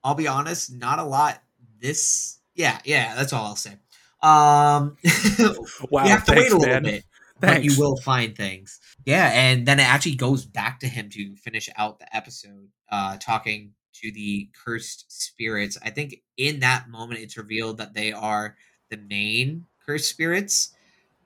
I'll 0.04 0.16
be 0.16 0.28
honest, 0.28 0.72
not 0.74 1.00
a 1.00 1.04
lot. 1.04 1.42
This, 1.80 2.40
yeah, 2.56 2.80
yeah. 2.86 3.16
That's 3.16 3.34
all 3.34 3.46
I'll 3.46 3.56
say. 3.56 3.74
Um, 4.22 4.98
Wow, 5.92 6.04
you 6.06 6.10
have 6.10 6.26
to 6.26 6.34
thanks, 6.34 6.44
wait 6.44 6.52
a 6.52 6.58
little 6.58 6.74
man. 6.74 6.84
bit, 6.84 7.04
but 7.40 7.64
you 7.64 7.74
will 7.78 7.98
find 7.98 8.36
things. 8.36 8.80
Yeah, 9.06 9.30
and 9.34 9.68
then 9.68 9.80
it 9.80 9.84
actually 9.84 10.16
goes 10.16 10.46
back 10.46 10.80
to 10.80 10.88
him 10.88 11.10
to 11.12 11.36
finish 11.36 11.70
out 11.78 12.00
the 12.00 12.16
episode, 12.16 12.70
uh, 12.90 13.18
talking 13.18 13.74
to 14.02 14.12
the 14.12 14.50
cursed 14.66 15.06
spirits. 15.10 15.78
I 15.84 15.90
think 15.90 16.22
in 16.38 16.60
that 16.62 16.90
moment, 16.90 17.22
it's 17.22 17.38
revealed 17.38 17.78
that 17.78 17.94
they 17.94 18.12
are 18.12 18.56
the 18.90 18.98
main 18.98 19.66
cursed 19.86 20.10
spirits. 20.10 20.72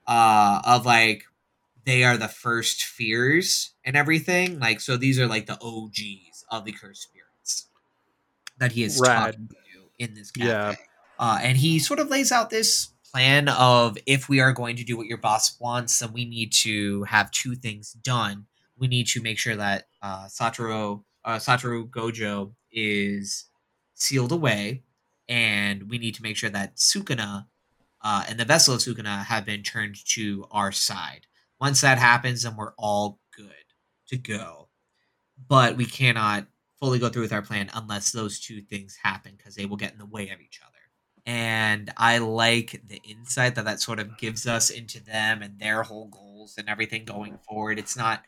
Uh, 0.06 0.60
of 0.64 0.84
like 0.84 1.24
they 1.84 2.02
are 2.02 2.16
the 2.16 2.28
first 2.28 2.84
fears 2.84 3.70
and 3.84 3.96
everything. 3.96 4.58
Like, 4.58 4.80
so 4.80 4.96
these 4.96 5.20
are 5.20 5.26
like 5.28 5.46
the 5.46 5.58
OGs 5.60 6.44
of 6.50 6.64
the 6.64 6.72
cursed 6.72 7.02
spirits 7.02 7.68
that 8.58 8.72
he 8.72 8.84
is 8.84 9.00
Rad. 9.00 9.32
talking 9.32 9.48
to 9.48 9.54
in 9.98 10.14
this 10.14 10.30
cafe. 10.30 10.48
Yeah. 10.48 10.74
Uh, 11.18 11.38
and 11.42 11.58
he 11.58 11.78
sort 11.78 12.00
of 12.00 12.08
lays 12.08 12.32
out 12.32 12.50
this 12.50 12.88
plan 13.12 13.48
of 13.48 13.98
if 14.06 14.28
we 14.28 14.40
are 14.40 14.52
going 14.52 14.76
to 14.76 14.84
do 14.84 14.96
what 14.96 15.06
your 15.06 15.18
boss 15.18 15.58
wants, 15.60 15.98
then 15.98 16.12
we 16.12 16.24
need 16.24 16.52
to 16.52 17.02
have 17.04 17.30
two 17.30 17.54
things 17.54 17.92
done. 17.92 18.46
We 18.78 18.88
need 18.88 19.06
to 19.08 19.20
make 19.20 19.38
sure 19.38 19.56
that 19.56 19.88
uh, 20.00 20.26
Satoru, 20.26 21.02
uh, 21.24 21.36
Satoru 21.36 21.88
Gojo 21.88 22.52
is 22.72 23.46
sealed 23.94 24.32
away, 24.32 24.82
and 25.28 25.88
we 25.90 25.98
need 25.98 26.14
to 26.14 26.22
make 26.22 26.36
sure 26.36 26.50
that 26.50 26.76
Sukuna 26.76 27.46
uh, 28.02 28.24
and 28.28 28.38
the 28.38 28.44
vessel 28.44 28.74
of 28.74 28.80
Sukuna 28.80 29.24
have 29.24 29.44
been 29.44 29.62
turned 29.62 29.96
to 30.06 30.46
our 30.50 30.72
side. 30.72 31.26
Once 31.60 31.82
that 31.82 31.98
happens, 31.98 32.42
then 32.42 32.56
we're 32.56 32.72
all 32.78 33.18
good 33.36 33.52
to 34.08 34.16
go. 34.16 34.68
But 35.48 35.76
we 35.76 35.84
cannot 35.84 36.46
fully 36.78 36.98
go 36.98 37.10
through 37.10 37.22
with 37.22 37.32
our 37.32 37.42
plan 37.42 37.70
unless 37.74 38.10
those 38.10 38.40
two 38.40 38.62
things 38.62 38.96
happen 39.02 39.34
because 39.36 39.54
they 39.54 39.66
will 39.66 39.76
get 39.76 39.92
in 39.92 39.98
the 39.98 40.06
way 40.06 40.30
of 40.30 40.40
each 40.40 40.60
other. 40.62 40.70
And 41.26 41.92
I 41.98 42.18
like 42.18 42.80
the 42.86 43.00
insight 43.04 43.54
that 43.56 43.66
that 43.66 43.80
sort 43.80 44.00
of 44.00 44.16
gives 44.16 44.46
us 44.46 44.70
into 44.70 45.04
them 45.04 45.42
and 45.42 45.58
their 45.58 45.82
whole 45.82 46.08
goals 46.08 46.54
and 46.56 46.68
everything 46.68 47.04
going 47.04 47.38
forward. 47.46 47.78
It's 47.78 47.96
not. 47.96 48.22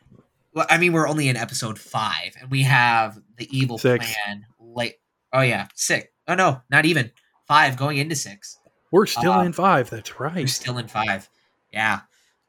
Well, 0.53 0.65
I 0.69 0.77
mean, 0.77 0.93
we're 0.93 1.07
only 1.07 1.29
in 1.29 1.35
episode 1.37 1.79
five, 1.79 2.35
and 2.39 2.51
we 2.51 2.61
have 2.63 3.19
the 3.37 3.47
evil 3.55 3.77
Six. 3.77 4.05
plan. 4.25 4.45
Late. 4.59 4.95
Oh 5.31 5.41
yeah, 5.41 5.67
six. 5.75 6.07
Oh 6.27 6.35
no, 6.35 6.61
not 6.69 6.85
even 6.85 7.11
five. 7.47 7.75
Going 7.77 7.97
into 7.97 8.15
six. 8.15 8.57
We're 8.91 9.07
still 9.07 9.33
Uh, 9.33 9.43
in 9.43 9.53
five. 9.53 9.89
That's 9.89 10.19
right. 10.19 10.35
We're 10.35 10.47
still 10.47 10.77
in 10.77 10.87
five. 10.87 11.27
Yeah. 11.71 12.01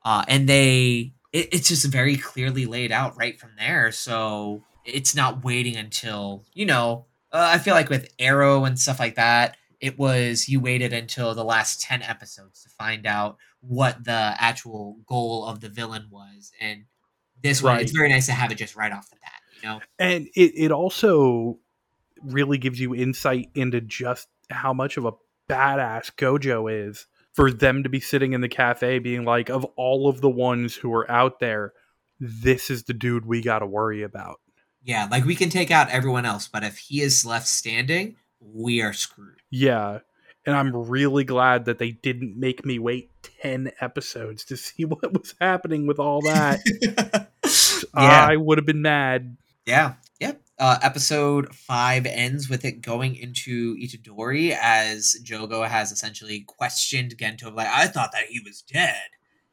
Uh, 0.05 0.23
and 0.29 0.47
they, 0.47 1.15
it, 1.33 1.49
it's 1.55 1.69
just 1.69 1.87
very 1.87 2.19
clearly 2.19 2.67
laid 2.67 2.93
out 2.93 3.17
right 3.17 3.41
from 3.41 3.53
there. 3.59 3.91
So 3.91 4.63
it's 4.85 5.15
not 5.15 5.43
waiting 5.43 5.77
until, 5.77 6.45
you 6.53 6.67
know, 6.67 7.07
uh, 7.33 7.49
I 7.55 7.57
feel 7.59 7.73
like 7.75 7.89
with 7.89 8.13
Arrow 8.19 8.67
and 8.67 8.79
stuff 8.79 9.01
like 9.01 9.15
that, 9.15 9.57
it 9.81 9.99
was 9.99 10.47
you 10.47 10.61
waited 10.61 10.93
until 10.93 11.35
the 11.35 11.43
last 11.45 11.81
10 11.81 12.03
episodes 12.03 12.63
to 12.65 12.69
find 12.69 13.07
out 13.07 13.39
what 13.61 14.05
the 14.05 14.35
actual 14.39 14.99
goal 15.07 15.47
of 15.47 15.61
the 15.61 15.71
villain 15.71 16.09
was. 16.11 16.53
And 16.61 16.85
this 17.45 17.63
one, 17.63 17.79
it's 17.79 17.93
very 17.93 18.09
nice 18.09 18.27
to 18.27 18.33
have 18.33 18.51
it 18.51 18.57
just 18.57 18.75
right 18.75 18.91
off 18.91 19.09
the 19.11 19.17
bat, 19.23 19.33
you 19.63 19.69
know? 19.69 19.81
and 19.99 20.27
it, 20.35 20.53
it 20.57 20.73
also 20.73 21.59
really 22.23 22.59
gives 22.59 22.81
you 22.81 22.95
insight 22.95 23.51
into 23.55 23.81
just 23.81 24.29
how 24.51 24.73
much 24.73 24.97
of 24.97 25.05
a 25.05 25.13
badass 25.49 26.11
Gojo 26.17 26.89
is 26.89 27.07
for 27.35 27.53
them 27.53 27.83
to 27.83 27.89
be 27.89 28.01
sitting 28.01 28.33
in 28.33 28.41
the 28.41 28.49
cafe 28.49 28.99
being 28.99 29.25
like, 29.25 29.51
of 29.51 29.65
all 29.77 30.09
of 30.09 30.21
the 30.21 30.31
ones 30.31 30.75
who 30.75 30.93
are 30.95 31.11
out 31.11 31.41
there, 31.41 31.73
this 32.19 32.71
is 32.71 32.85
the 32.85 32.95
dude 32.95 33.27
we 33.27 33.43
got 33.43 33.59
to 33.59 33.67
worry 33.67 34.03
about. 34.03 34.41
Yeah, 34.83 35.09
like 35.11 35.25
we 35.25 35.35
can 35.35 35.51
take 35.51 35.71
out 35.71 35.91
everyone 35.91 36.25
else, 36.25 36.49
but 36.49 36.63
if 36.63 36.79
he 36.79 37.01
is 37.01 37.27
left 37.27 37.49
standing, 37.49 38.17
we 38.41 38.83
are 38.83 38.93
screwed. 38.93 39.41
Yeah. 39.51 40.01
And 40.47 40.55
I'm 40.55 40.77
really 40.77 41.25
glad 41.25 41.65
that 41.65 41.79
they 41.79 41.91
didn't 41.91 42.37
make 42.37 42.67
me 42.67 42.79
wait 42.79 43.11
10 43.43 43.73
episodes 43.81 44.45
to 44.45 44.57
see 44.59 44.85
what 44.85 45.13
was 45.13 45.35
happening 45.41 45.87
with 45.87 45.99
all 45.99 46.21
that. 46.23 46.61
yeah. 47.97 48.27
I 48.27 48.37
would 48.37 48.59
have 48.59 48.67
been 48.67 48.83
mad. 48.83 49.37
Yeah, 49.67 49.95
yep. 50.21 50.41
Uh, 50.59 50.79
episode 50.83 51.55
five 51.55 52.07
ends 52.07 52.49
with 52.49 52.65
it 52.65 52.81
going 52.83 53.17
into 53.17 53.77
Itadori 53.77 54.57
as 54.61 55.17
Jogo 55.25 55.67
has 55.67 55.91
essentially 55.91 56.45
questioned 56.47 57.17
Gento, 57.17 57.55
like, 57.55 57.69
I 57.69 57.87
thought 57.87 58.13
that 58.13 58.27
he 58.29 58.41
was 58.41 58.63
dead. 58.63 59.03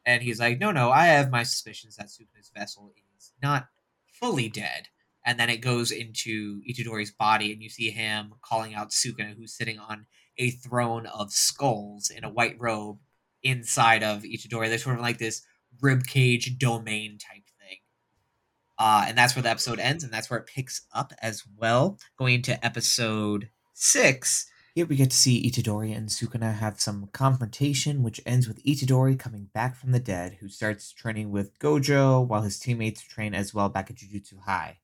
And 0.04 0.22
he's 0.22 0.40
like, 0.40 0.58
no, 0.58 0.72
no, 0.72 0.90
I 0.90 1.06
have 1.06 1.30
my 1.30 1.44
suspicions 1.44 1.96
that 1.96 2.06
Sukuna's 2.06 2.50
vessel 2.56 2.92
is 3.16 3.32
not 3.42 3.68
fully 4.06 4.48
dead. 4.48 4.88
And 5.24 5.38
then 5.38 5.48
it 5.48 5.58
goes 5.58 5.92
into 5.92 6.60
Itadori's 6.68 7.12
body, 7.12 7.52
and 7.52 7.62
you 7.62 7.68
see 7.68 7.90
him 7.90 8.34
calling 8.42 8.74
out 8.74 8.90
Sukuna, 8.90 9.36
who's 9.36 9.56
sitting 9.56 9.78
on 9.78 10.06
a 10.36 10.50
throne 10.50 11.06
of 11.06 11.32
skulls 11.32 12.10
in 12.10 12.24
a 12.24 12.28
white 12.28 12.56
robe 12.58 12.98
inside 13.42 14.02
of 14.02 14.22
Itadori. 14.22 14.68
There's 14.68 14.82
sort 14.82 14.96
of 14.96 15.02
like 15.02 15.18
this 15.18 15.42
ribcage 15.80 16.58
domain 16.58 17.18
type 17.18 17.44
thing. 17.44 17.51
Uh, 18.84 19.04
and 19.06 19.16
that's 19.16 19.36
where 19.36 19.44
the 19.44 19.48
episode 19.48 19.78
ends, 19.78 20.02
and 20.02 20.12
that's 20.12 20.28
where 20.28 20.40
it 20.40 20.46
picks 20.46 20.88
up 20.92 21.12
as 21.22 21.44
well. 21.56 22.00
Going 22.16 22.42
to 22.42 22.66
episode 22.66 23.48
six, 23.72 24.50
here 24.74 24.86
we 24.86 24.96
get 24.96 25.10
to 25.10 25.16
see 25.16 25.48
Itadori 25.48 25.96
and 25.96 26.08
Sukuna 26.08 26.54
have 26.54 26.80
some 26.80 27.08
confrontation, 27.12 28.02
which 28.02 28.20
ends 28.26 28.48
with 28.48 28.60
Itadori 28.64 29.16
coming 29.16 29.50
back 29.54 29.76
from 29.76 29.92
the 29.92 30.00
dead, 30.00 30.38
who 30.40 30.48
starts 30.48 30.90
training 30.92 31.30
with 31.30 31.56
Gojo 31.60 32.26
while 32.26 32.42
his 32.42 32.58
teammates 32.58 33.02
train 33.02 33.36
as 33.36 33.54
well 33.54 33.68
back 33.68 33.88
at 33.88 33.98
Jujutsu 33.98 34.40
High. 34.46 34.78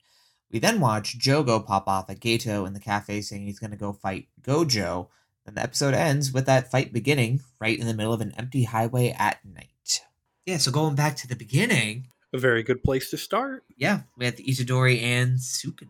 We 0.49 0.61
then 0.61 0.79
watch 0.79 1.19
Jogo 1.19 1.67
pop 1.67 1.89
off 1.89 2.09
at 2.09 2.21
Geto 2.21 2.69
in 2.69 2.75
the 2.75 2.81
cafe 2.81 3.21
saying 3.21 3.47
he's 3.47 3.59
going 3.59 3.73
to 3.73 3.77
go 3.77 3.93
fight 3.93 4.29
Gojo. 4.41 5.09
and 5.45 5.57
the 5.57 5.63
episode 5.63 5.95
ends 5.95 6.31
with 6.31 6.47
that 6.47 6.71
fight 6.71 6.93
beginning 6.93 7.41
right 7.61 7.77
in 7.77 7.89
the 7.89 7.95
middle 7.95 8.13
of 8.13 8.21
an 8.21 8.33
empty 8.39 8.63
highway 8.63 9.13
at 9.19 9.45
night. 9.45 10.03
Yeah, 10.47 10.59
so 10.59 10.71
going 10.71 10.95
back 10.95 11.17
to 11.17 11.27
the 11.27 11.35
beginning, 11.35 12.11
A 12.33 12.39
very 12.39 12.63
good 12.63 12.83
place 12.85 13.11
to 13.11 13.17
start. 13.17 13.65
yeah, 13.77 14.01
with 14.17 14.37
Itadori 14.37 15.01
and 15.03 15.39
Sukuna. 15.39 15.89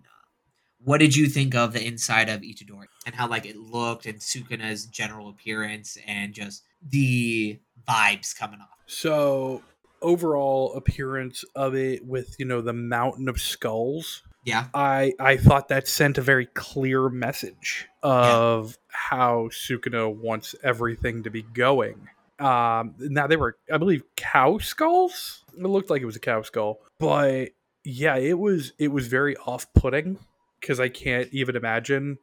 What 0.85 0.99
did 0.99 1.17
you 1.17 1.27
think 1.27 1.57
of 1.57 1.73
the 1.73 1.85
inside 1.85 2.29
of 2.29 2.43
Itadori 2.43 2.87
and 3.05 3.15
how 3.15 3.27
like 3.29 3.45
it 3.45 3.57
looked 3.57 4.07
and 4.07 4.21
Sukuna's 4.21 4.87
general 4.87 5.29
appearance 5.29 5.99
and 6.07 6.33
just 6.33 6.63
the 6.89 7.59
vibes 7.89 8.37
coming 8.39 8.61
off? 8.61 8.69
So, 8.87 9.63
overall 10.01 10.75
appearance 10.75 11.45
of 11.57 11.75
it 11.75 12.07
with, 12.07 12.37
you 12.39 12.45
know, 12.45 12.61
the 12.61 12.73
mountain 12.73 13.29
of 13.29 13.41
skulls, 13.41 14.23
Yeah, 14.45 14.67
I 14.73 15.15
I 15.19 15.37
thought 15.37 15.67
that 15.69 15.89
sent 15.89 16.17
a 16.19 16.23
very 16.23 16.47
clear 16.47 17.09
message 17.09 17.89
of 18.05 18.79
how 18.87 19.49
Sukuna 19.51 20.15
wants 20.15 20.55
everything 20.63 21.25
to 21.25 21.31
be 21.31 21.43
going. 21.43 22.09
Um, 22.39 22.95
now 22.99 23.27
they 23.27 23.37
were, 23.37 23.57
I 23.73 23.79
believe, 23.79 24.03
cow 24.17 24.59
skulls. 24.59 25.45
It 25.57 25.63
looked 25.63 25.91
like 25.91 26.03
it 26.03 26.07
was 26.07 26.17
a 26.17 26.21
cow 26.21 26.43
skull, 26.43 26.81
but 26.99 27.51
yeah, 27.85 28.17
it 28.17 28.39
was 28.39 28.73
it 28.79 28.89
was 28.89 29.09
very 29.09 29.37
off-putting 29.39 30.19
because 30.61 30.79
I 30.79 30.89
can't 30.89 31.29
even 31.33 31.57
imagine, 31.57 32.19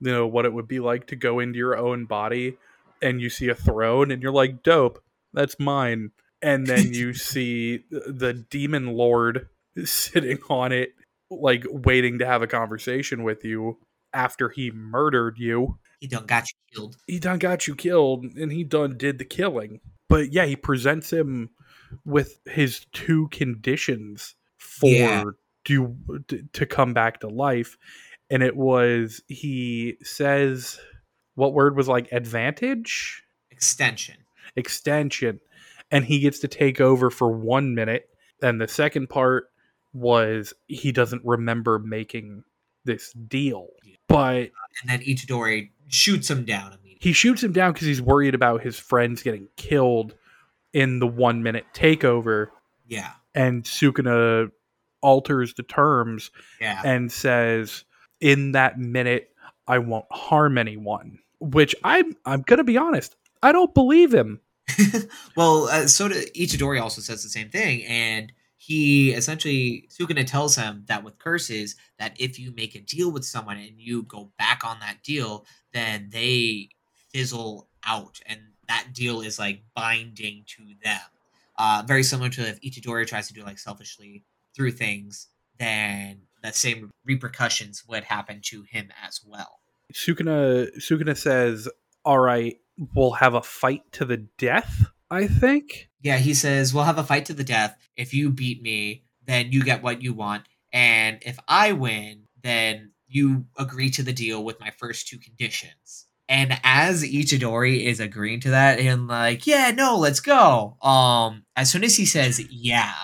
you 0.00 0.12
know, 0.12 0.26
what 0.26 0.44
it 0.44 0.52
would 0.52 0.68
be 0.68 0.80
like 0.80 1.06
to 1.08 1.16
go 1.16 1.40
into 1.40 1.58
your 1.58 1.76
own 1.76 2.04
body 2.04 2.56
and 3.00 3.20
you 3.20 3.30
see 3.30 3.48
a 3.48 3.54
throne 3.54 4.10
and 4.10 4.22
you're 4.22 4.32
like, 4.32 4.62
dope, 4.62 5.02
that's 5.32 5.58
mine, 5.58 6.10
and 6.42 6.66
then 6.66 6.92
you 6.92 7.14
see 7.14 7.84
the 7.90 8.32
demon 8.50 8.88
lord 8.88 9.48
sitting 9.84 10.38
on 10.48 10.72
it 10.72 10.94
like 11.30 11.64
waiting 11.68 12.18
to 12.18 12.26
have 12.26 12.42
a 12.42 12.46
conversation 12.46 13.22
with 13.24 13.44
you 13.44 13.78
after 14.12 14.48
he 14.48 14.70
murdered 14.70 15.38
you. 15.38 15.78
He 16.04 16.08
done 16.08 16.26
got 16.26 16.48
you 16.50 16.56
killed. 16.74 16.96
He 17.06 17.18
done 17.18 17.38
got 17.38 17.66
you 17.66 17.74
killed 17.74 18.24
and 18.36 18.52
he 18.52 18.62
done 18.62 18.98
did 18.98 19.18
the 19.18 19.24
killing. 19.24 19.80
But 20.10 20.32
yeah, 20.32 20.44
he 20.44 20.54
presents 20.54 21.10
him 21.10 21.48
with 22.04 22.40
his 22.44 22.84
two 22.92 23.28
conditions 23.28 24.34
for 24.58 24.90
Yeah. 24.90 25.24
to 25.64 25.96
to 26.52 26.66
come 26.66 26.92
back 26.92 27.20
to 27.20 27.28
life 27.28 27.78
and 28.28 28.42
it 28.42 28.54
was 28.54 29.22
he 29.28 29.96
says 30.02 30.78
what 31.36 31.54
word 31.54 31.74
was 31.74 31.88
like 31.88 32.12
advantage 32.12 33.22
Extension. 33.50 34.16
extension 34.56 35.40
and 35.90 36.04
he 36.04 36.18
gets 36.20 36.38
to 36.40 36.48
take 36.48 36.82
over 36.82 37.08
for 37.10 37.30
one 37.30 37.74
minute 37.74 38.10
and 38.42 38.60
the 38.60 38.68
second 38.68 39.08
part 39.08 39.46
was 39.94 40.52
he 40.66 40.92
doesn't 40.92 41.22
remember 41.24 41.78
making 41.78 42.42
this 42.84 43.12
deal. 43.12 43.68
But 44.08 44.50
And 44.82 44.88
then 44.88 45.00
Itadori 45.00 45.70
shoots 45.88 46.30
him 46.30 46.44
down 46.44 46.72
immediately. 46.72 46.98
he 47.00 47.12
shoots 47.12 47.42
him 47.42 47.52
down 47.52 47.72
because 47.72 47.86
he's 47.86 48.02
worried 48.02 48.34
about 48.34 48.62
his 48.62 48.78
friends 48.78 49.22
getting 49.22 49.48
killed 49.56 50.14
in 50.72 50.98
the 50.98 51.06
one 51.06 51.42
minute 51.42 51.64
takeover. 51.74 52.48
Yeah. 52.88 53.10
And 53.34 53.64
Sukuna 53.64 54.50
alters 55.02 55.54
the 55.54 55.62
terms 55.62 56.30
Yeah. 56.60 56.80
and 56.84 57.10
says, 57.12 57.84
"In 58.20 58.52
that 58.52 58.78
minute, 58.78 59.30
I 59.66 59.78
won't 59.78 60.06
harm 60.10 60.58
anyone." 60.58 61.18
Which 61.40 61.74
I'm 61.84 62.16
I'm 62.24 62.42
gonna 62.42 62.64
be 62.64 62.76
honest, 62.78 63.16
I 63.42 63.52
don't 63.52 63.74
believe 63.74 64.14
him. 64.14 64.40
well, 65.36 65.64
uh, 65.68 65.86
so 65.86 66.08
do, 66.08 66.14
Ichidori 66.34 66.80
also 66.80 67.02
says 67.02 67.22
the 67.22 67.28
same 67.28 67.50
thing, 67.50 67.84
and 67.84 68.32
he 68.66 69.12
essentially 69.12 69.86
Sukuna 69.90 70.26
tells 70.26 70.56
him 70.56 70.84
that 70.86 71.04
with 71.04 71.18
curses, 71.18 71.76
that 71.98 72.18
if 72.18 72.38
you 72.38 72.50
make 72.52 72.74
a 72.74 72.80
deal 72.80 73.12
with 73.12 73.24
someone 73.24 73.58
and 73.58 73.78
you 73.78 74.04
go 74.04 74.30
back 74.38 74.64
on 74.64 74.80
that 74.80 75.02
deal, 75.02 75.44
then 75.74 76.08
they 76.10 76.70
fizzle 77.12 77.68
out, 77.86 78.20
and 78.24 78.40
that 78.68 78.86
deal 78.94 79.20
is 79.20 79.38
like 79.38 79.62
binding 79.74 80.44
to 80.46 80.62
them. 80.82 81.00
Uh, 81.58 81.82
very 81.86 82.02
similar 82.02 82.30
to 82.30 82.48
if 82.48 82.58
Itadori 82.62 83.06
tries 83.06 83.28
to 83.28 83.34
do 83.34 83.42
like 83.42 83.58
selfishly 83.58 84.24
through 84.56 84.72
things, 84.72 85.28
then 85.58 86.22
the 86.42 86.50
same 86.52 86.90
repercussions 87.04 87.84
would 87.86 88.04
happen 88.04 88.40
to 88.44 88.62
him 88.62 88.88
as 89.06 89.20
well. 89.26 89.60
Sukuna 89.92 90.74
Sukuna 90.78 91.14
says, 91.14 91.68
"All 92.02 92.18
right, 92.18 92.56
we'll 92.94 93.12
have 93.12 93.34
a 93.34 93.42
fight 93.42 93.82
to 93.92 94.06
the 94.06 94.16
death." 94.38 94.86
I 95.10 95.26
think. 95.26 95.88
Yeah, 96.02 96.18
he 96.18 96.34
says, 96.34 96.74
We'll 96.74 96.84
have 96.84 96.98
a 96.98 97.04
fight 97.04 97.26
to 97.26 97.34
the 97.34 97.44
death. 97.44 97.76
If 97.96 98.14
you 98.14 98.30
beat 98.30 98.62
me, 98.62 99.04
then 99.26 99.52
you 99.52 99.62
get 99.62 99.82
what 99.82 100.02
you 100.02 100.12
want. 100.12 100.44
And 100.72 101.18
if 101.22 101.38
I 101.48 101.72
win, 101.72 102.24
then 102.42 102.92
you 103.06 103.46
agree 103.58 103.90
to 103.90 104.02
the 104.02 104.12
deal 104.12 104.44
with 104.44 104.60
my 104.60 104.70
first 104.70 105.08
two 105.08 105.18
conditions. 105.18 106.06
And 106.28 106.58
as 106.64 107.04
Ichidori 107.04 107.84
is 107.84 108.00
agreeing 108.00 108.40
to 108.40 108.50
that, 108.50 108.78
and 108.78 109.06
like, 109.06 109.46
yeah, 109.46 109.70
no, 109.70 109.98
let's 109.98 110.20
go. 110.20 110.76
Um, 110.82 111.44
as 111.54 111.70
soon 111.70 111.84
as 111.84 111.96
he 111.96 112.06
says 112.06 112.40
yeah, 112.50 112.94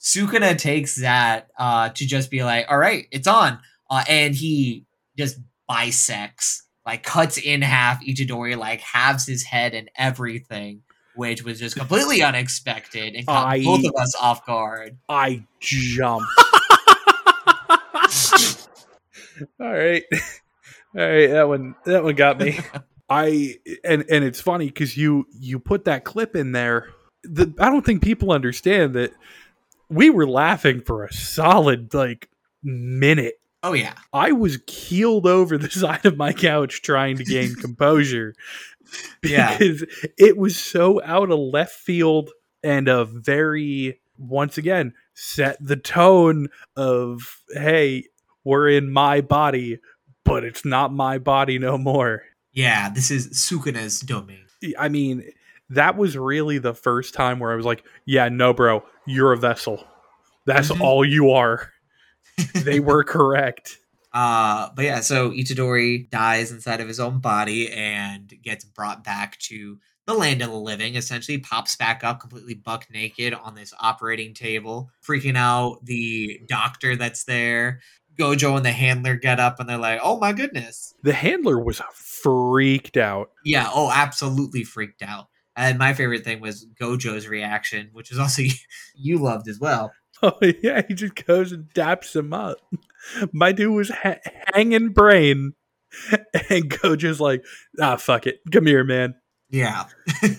Sukuna 0.00 0.58
takes 0.58 0.96
that 0.96 1.48
uh 1.58 1.88
to 1.90 2.06
just 2.06 2.30
be 2.30 2.44
like, 2.44 2.66
all 2.68 2.78
right, 2.78 3.06
it's 3.10 3.28
on. 3.28 3.58
Uh, 3.88 4.04
and 4.08 4.34
he 4.34 4.86
just 5.16 5.38
bisects, 5.68 6.66
like 6.84 7.04
cuts 7.04 7.38
in 7.38 7.62
half 7.62 8.04
Ichidori, 8.04 8.58
like 8.58 8.80
halves 8.80 9.26
his 9.26 9.44
head 9.44 9.72
and 9.74 9.90
everything 9.96 10.82
which 11.16 11.44
was 11.44 11.58
just 11.58 11.76
completely 11.76 12.22
unexpected 12.22 13.14
and 13.14 13.26
caught 13.26 13.46
I- 13.46 13.62
both 13.64 13.84
of 13.84 13.92
us 13.98 14.14
off 14.20 14.44
guard. 14.46 14.96
I 15.08 15.44
jump. 15.60 16.26
All 19.60 19.72
right. 19.72 20.04
All 20.96 21.00
right, 21.02 21.26
that 21.28 21.48
one 21.48 21.74
that 21.84 22.04
one 22.04 22.14
got 22.14 22.38
me. 22.38 22.58
I 23.08 23.56
and 23.84 24.04
and 24.10 24.24
it's 24.24 24.40
funny 24.40 24.70
cuz 24.70 24.96
you 24.96 25.26
you 25.38 25.58
put 25.58 25.84
that 25.86 26.04
clip 26.04 26.36
in 26.36 26.52
there. 26.52 26.88
The, 27.24 27.52
I 27.58 27.68
don't 27.68 27.84
think 27.84 28.02
people 28.02 28.32
understand 28.32 28.94
that 28.94 29.12
we 29.88 30.08
were 30.10 30.26
laughing 30.28 30.80
for 30.80 31.04
a 31.04 31.12
solid 31.12 31.92
like 31.94 32.28
minute. 32.62 33.40
Oh 33.62 33.72
yeah, 33.72 33.94
I 34.12 34.32
was 34.32 34.58
keeled 34.66 35.26
over 35.26 35.58
the 35.58 35.70
side 35.82 36.06
of 36.06 36.16
my 36.16 36.32
couch 36.32 36.82
trying 36.82 37.16
to 37.16 37.24
gain 37.24 37.54
composure 37.56 38.34
Yeah. 39.24 39.56
because 39.58 39.84
it 40.18 40.36
was 40.36 40.56
so 40.56 41.00
out 41.04 41.30
of 41.30 41.38
left 41.38 41.74
field 41.74 42.30
and 42.62 42.88
a 42.88 43.04
very 43.04 44.00
once 44.18 44.58
again 44.58 44.94
set 45.14 45.56
the 45.60 45.76
tone 45.76 46.48
of 46.76 47.42
hey 47.52 48.04
we're 48.44 48.68
in 48.68 48.92
my 48.92 49.20
body 49.20 49.78
but 50.24 50.44
it's 50.44 50.64
not 50.64 50.92
my 50.92 51.18
body 51.18 51.58
no 51.58 51.76
more 51.78 52.22
yeah. 52.52 52.88
This 52.90 53.10
is 53.10 53.30
Sukuna's 53.30 54.00
domain. 54.00 54.44
i 54.78 54.88
mean 54.88 55.24
that 55.70 55.96
was 55.96 56.16
really 56.16 56.58
the 56.58 56.74
first 56.74 57.12
time 57.14 57.38
where 57.40 57.50
i 57.52 57.56
was 57.56 57.64
like 57.66 57.82
yeah 58.06 58.28
no 58.28 58.52
bro 58.54 58.84
you're 59.06 59.32
a 59.32 59.36
vessel 59.38 59.82
that's 60.46 60.70
Mhm. 60.70 60.80
all 60.80 61.04
you 61.04 61.30
are 61.32 61.70
they 62.54 62.78
were 62.80 63.02
correct 63.04 63.78
Uh, 64.14 64.70
but 64.76 64.84
yeah, 64.84 65.00
so 65.00 65.32
Itadori 65.32 66.08
dies 66.08 66.52
inside 66.52 66.80
of 66.80 66.86
his 66.86 67.00
own 67.00 67.18
body 67.18 67.70
and 67.72 68.32
gets 68.42 68.64
brought 68.64 69.02
back 69.02 69.36
to 69.40 69.78
the 70.06 70.14
land 70.14 70.40
of 70.40 70.50
the 70.50 70.56
living. 70.56 70.94
Essentially, 70.94 71.38
pops 71.38 71.74
back 71.74 72.04
up 72.04 72.20
completely 72.20 72.54
buck 72.54 72.86
naked 72.92 73.34
on 73.34 73.56
this 73.56 73.74
operating 73.80 74.32
table, 74.32 74.88
freaking 75.04 75.36
out 75.36 75.84
the 75.84 76.40
doctor 76.46 76.94
that's 76.94 77.24
there. 77.24 77.80
Gojo 78.16 78.56
and 78.56 78.64
the 78.64 78.70
handler 78.70 79.16
get 79.16 79.40
up 79.40 79.58
and 79.58 79.68
they're 79.68 79.76
like, 79.76 79.98
"Oh 80.00 80.16
my 80.20 80.32
goodness!" 80.32 80.94
the 81.02 81.12
handler 81.12 81.58
was 81.58 81.82
freaked 81.92 82.96
out 82.96 83.30
Yeah, 83.44 83.68
oh, 83.74 83.90
absolutely 83.92 84.62
freaked 84.62 85.02
out. 85.02 85.26
And 85.56 85.78
my 85.78 85.92
favorite 85.94 86.24
thing 86.24 86.40
was 86.40 86.66
Gojo's 86.80 87.26
reaction, 87.26 87.90
which 87.92 88.12
is 88.12 88.18
also 88.20 88.42
you 88.94 89.18
loved 89.18 89.48
as 89.48 89.58
well. 89.58 89.92
Oh 90.22 90.38
yeah, 90.62 90.80
he 90.86 90.94
just 90.94 91.26
goes 91.26 91.52
and 91.52 91.68
daps 91.74 92.16
him 92.16 92.32
up. 92.32 92.56
My 93.32 93.52
dude 93.52 93.74
was 93.74 93.90
ha- 93.90 94.20
hanging 94.54 94.90
brain, 94.90 95.54
and 96.10 96.70
Gojo's 96.70 97.20
like, 97.20 97.44
"Ah, 97.80 97.96
fuck 97.96 98.26
it, 98.26 98.40
come 98.50 98.64
here, 98.64 98.84
man." 98.84 99.16
Yeah. 99.50 99.84
yeah, 100.22 100.36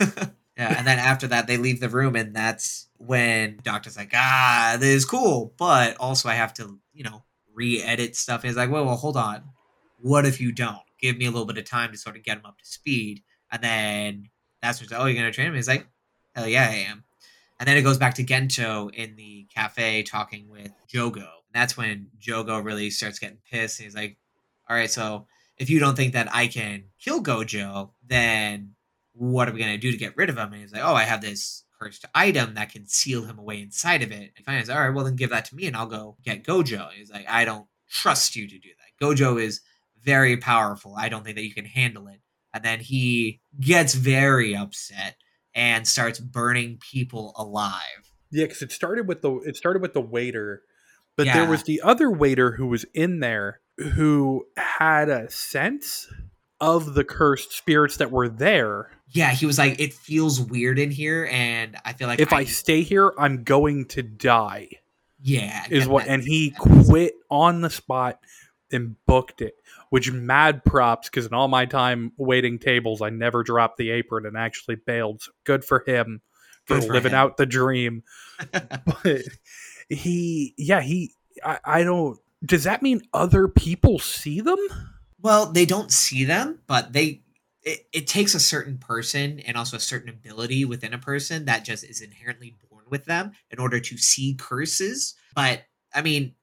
and 0.58 0.88
then 0.88 0.98
after 0.98 1.28
that, 1.28 1.46
they 1.46 1.58
leave 1.58 1.82
the 1.82 1.90
room, 1.90 2.16
and 2.16 2.36
that's 2.36 2.86
when 2.98 3.60
Doctor's 3.64 3.98
like, 3.98 4.12
ah, 4.14 4.78
this 4.80 4.96
is 4.96 5.06
cool, 5.06 5.54
but 5.58 5.96
also 5.98 6.30
I 6.30 6.34
have 6.34 6.54
to, 6.56 6.80
you 6.94 7.04
know, 7.04 7.24
re 7.54 7.82
edit 7.82 8.16
stuff. 8.16 8.42
And 8.42 8.50
he's 8.50 8.58
like, 8.58 8.72
well, 8.72 8.86
well, 8.86 8.96
hold 8.96 9.18
on. 9.18 9.44
What 10.00 10.26
if 10.26 10.40
you 10.40 10.52
don't? 10.52 10.80
Give 11.00 11.18
me 11.18 11.26
a 11.26 11.32
little 11.32 11.46
bit 11.46 11.58
of 11.58 11.66
time 11.66 11.92
to 11.92 11.98
sort 11.98 12.16
of 12.16 12.24
get 12.24 12.38
him 12.38 12.46
up 12.46 12.58
to 12.60 12.66
speed. 12.66 13.24
And 13.52 13.64
then 13.64 14.30
that's 14.62 14.80
when, 14.82 14.90
oh, 15.00 15.06
you're 15.06 15.24
to 15.26 15.32
train 15.32 15.48
him? 15.48 15.56
He's 15.56 15.68
like, 15.68 15.88
hell 16.36 16.48
yeah, 16.48 16.68
I 16.70 16.76
am. 16.90 17.04
And 17.60 17.68
then 17.68 17.78
it 17.78 17.84
goes 17.84 17.98
back 17.98 18.16
to 18.16 18.24
Gento 18.24 18.94
in 18.94 19.16
the 19.16 19.48
cafe 19.54 20.04
talking 20.04 20.50
with 20.50 20.72
Jogo. 20.92 21.18
And 21.18 21.54
that's 21.54 21.78
when 21.78 22.10
Jogo 22.20 22.64
really 22.64 22.90
starts 22.90 23.20
getting 23.20 23.38
pissed. 23.50 23.80
And 23.80 23.86
he's 23.86 23.96
like, 23.96 24.18
all 24.70 24.76
right, 24.76 24.92
so 24.92 25.28
if 25.58 25.70
you 25.70 25.80
don't 25.80 25.96
think 25.96 26.14
that 26.14 26.34
I 26.34 26.48
can 26.48 26.86
kill 27.00 27.24
Gojo, 27.24 27.92
then 28.06 28.76
what 29.14 29.48
are 29.48 29.54
we 29.54 29.60
going 29.60 29.72
to 29.72 29.78
do 29.78 29.92
to 29.92 29.98
get 29.98 30.18
rid 30.18 30.30
of 30.30 30.38
him? 30.38 30.52
And 30.52 30.62
he's 30.62 30.74
like, 30.74 30.84
oh, 30.84 30.94
I 30.94 31.04
have 31.04 31.22
this 31.22 31.64
cursed 31.80 32.06
item 32.14 32.56
that 32.56 32.72
can 32.72 32.88
seal 32.88 33.24
him 33.24 33.40
away 33.40 33.62
inside 33.62 34.04
of 34.04 34.12
it. 34.12 34.34
And 34.36 34.46
finally, 34.46 34.70
all 34.72 34.80
right, 34.80 34.94
well, 34.94 35.06
then 35.06 35.16
give 35.16 35.30
that 35.30 35.46
to 35.46 35.56
me 35.56 35.66
and 35.68 35.76
I'll 35.76 35.86
go 35.86 36.18
get 36.24 36.44
Gojo. 36.44 36.90
And 36.90 36.98
he's 36.98 37.12
like, 37.12 37.26
I 37.30 37.46
don't 37.46 37.68
trust 37.90 38.36
you 38.36 38.48
to 38.48 38.60
do 38.60 38.70
that. 38.70 39.06
Gojo 39.06 39.42
is 39.42 39.62
very 40.02 40.38
powerful. 40.38 40.96
I 40.98 41.10
don't 41.10 41.24
think 41.24 41.36
that 41.38 41.46
you 41.46 41.54
can 41.54 41.66
handle 41.66 42.08
it. 42.08 42.20
And 42.54 42.64
then 42.64 42.80
he 42.80 43.42
gets 43.60 43.94
very 43.94 44.56
upset 44.56 45.18
and 45.56 45.88
starts 45.88 46.20
burning 46.20 46.78
people 46.92 47.34
alive. 47.38 48.12
Yeah, 48.32 48.46
because 48.46 48.62
it 48.62 48.72
started 48.72 49.08
with 49.08 49.22
the 49.22 49.34
it 49.46 49.56
started 49.56 49.82
with 49.82 49.94
the 49.94 50.02
waiter, 50.02 50.62
but 51.16 51.26
Yeah. 51.26 51.34
there 51.40 51.50
was 51.50 51.64
the 51.64 51.82
other 51.82 52.12
waiter 52.12 52.54
who 52.54 52.68
was 52.68 52.86
in 52.94 53.20
there 53.22 53.62
who 53.78 54.46
had 54.58 55.10
a 55.10 55.30
sense 55.30 56.08
of 56.62 56.94
the 56.94 57.04
cursed 57.04 57.52
spirits 57.52 57.98
that 57.98 58.12
were 58.12 58.30
there. 58.30 58.92
Yeah, 59.10 59.32
he 59.32 59.46
was 59.46 59.58
like, 59.58 59.80
it 59.80 59.94
feels 59.94 60.40
weird 60.42 60.80
in 60.80 60.92
here, 60.92 61.28
and 61.32 61.78
I 61.86 61.94
feel 61.94 62.08
like 62.08 62.20
if 62.20 62.34
I, 62.34 62.46
stay 62.46 62.82
here, 62.82 63.14
I'm 63.18 63.44
going 63.44 63.86
to 63.90 64.02
die. 64.02 64.70
yeah, 65.22 65.66
Is 65.70 65.88
what, 65.88 66.08
and 66.08 66.24
he 66.24 66.52
quit 66.52 67.14
on 67.30 67.62
the 67.62 67.70
spot 67.70 68.20
and 68.72 68.96
booked 69.06 69.42
it. 69.42 69.56
Which 69.90 70.12
mad 70.12 70.64
props 70.64 71.10
because 71.10 71.26
in 71.26 71.34
all 71.34 71.48
my 71.48 71.66
time 71.66 72.12
waiting 72.18 72.60
tables, 72.60 73.02
I 73.02 73.10
never 73.10 73.44
dropped 73.44 73.78
the 73.78 73.92
apron 73.92 74.26
and 74.26 74.38
actually 74.38 74.76
bailed. 74.76 75.22
So 75.22 75.32
good 75.44 75.64
for 75.64 75.84
him 75.86 76.22
for, 76.66 76.82
for 76.82 76.94
living 76.94 77.12
him. 77.12 77.18
out 77.18 77.38
the 77.38 77.46
dream. 77.46 78.04
but 78.52 79.22
he 79.90 80.54
yeah 80.58 80.82
he 80.82 81.14
I, 81.44 81.60
I 81.64 81.84
don't 81.84 82.20
does 82.44 82.64
that 82.64 82.82
mean 82.82 83.02
other 83.14 83.48
people 83.48 84.00
see 84.00 84.42
them 84.42 84.58
Well, 85.22 85.52
they 85.52 85.66
don't 85.66 85.92
see 85.92 86.24
them, 86.24 86.60
but 86.68 86.94
they 86.94 87.22
it, 87.64 87.88
it 87.92 88.08
takes 88.08 88.36
a 88.36 88.40
certain 88.40 88.78
person 88.78 89.40
and 89.40 89.58
also 89.58 89.78
a 89.78 89.80
certain 89.80 90.10
ability 90.10 90.66
within 90.66 90.94
a 90.94 91.00
person 91.00 91.46
that 91.46 91.66
just 91.66 91.84
is 91.84 92.00
inherently 92.00 92.56
born 92.70 92.86
with 92.90 93.06
them 93.06 93.32
in 93.50 93.60
order 93.60 93.80
to 93.80 93.98
see 93.98 94.36
curses. 94.36 95.16
But 95.36 95.64
I 95.94 96.02
mean, 96.02 96.36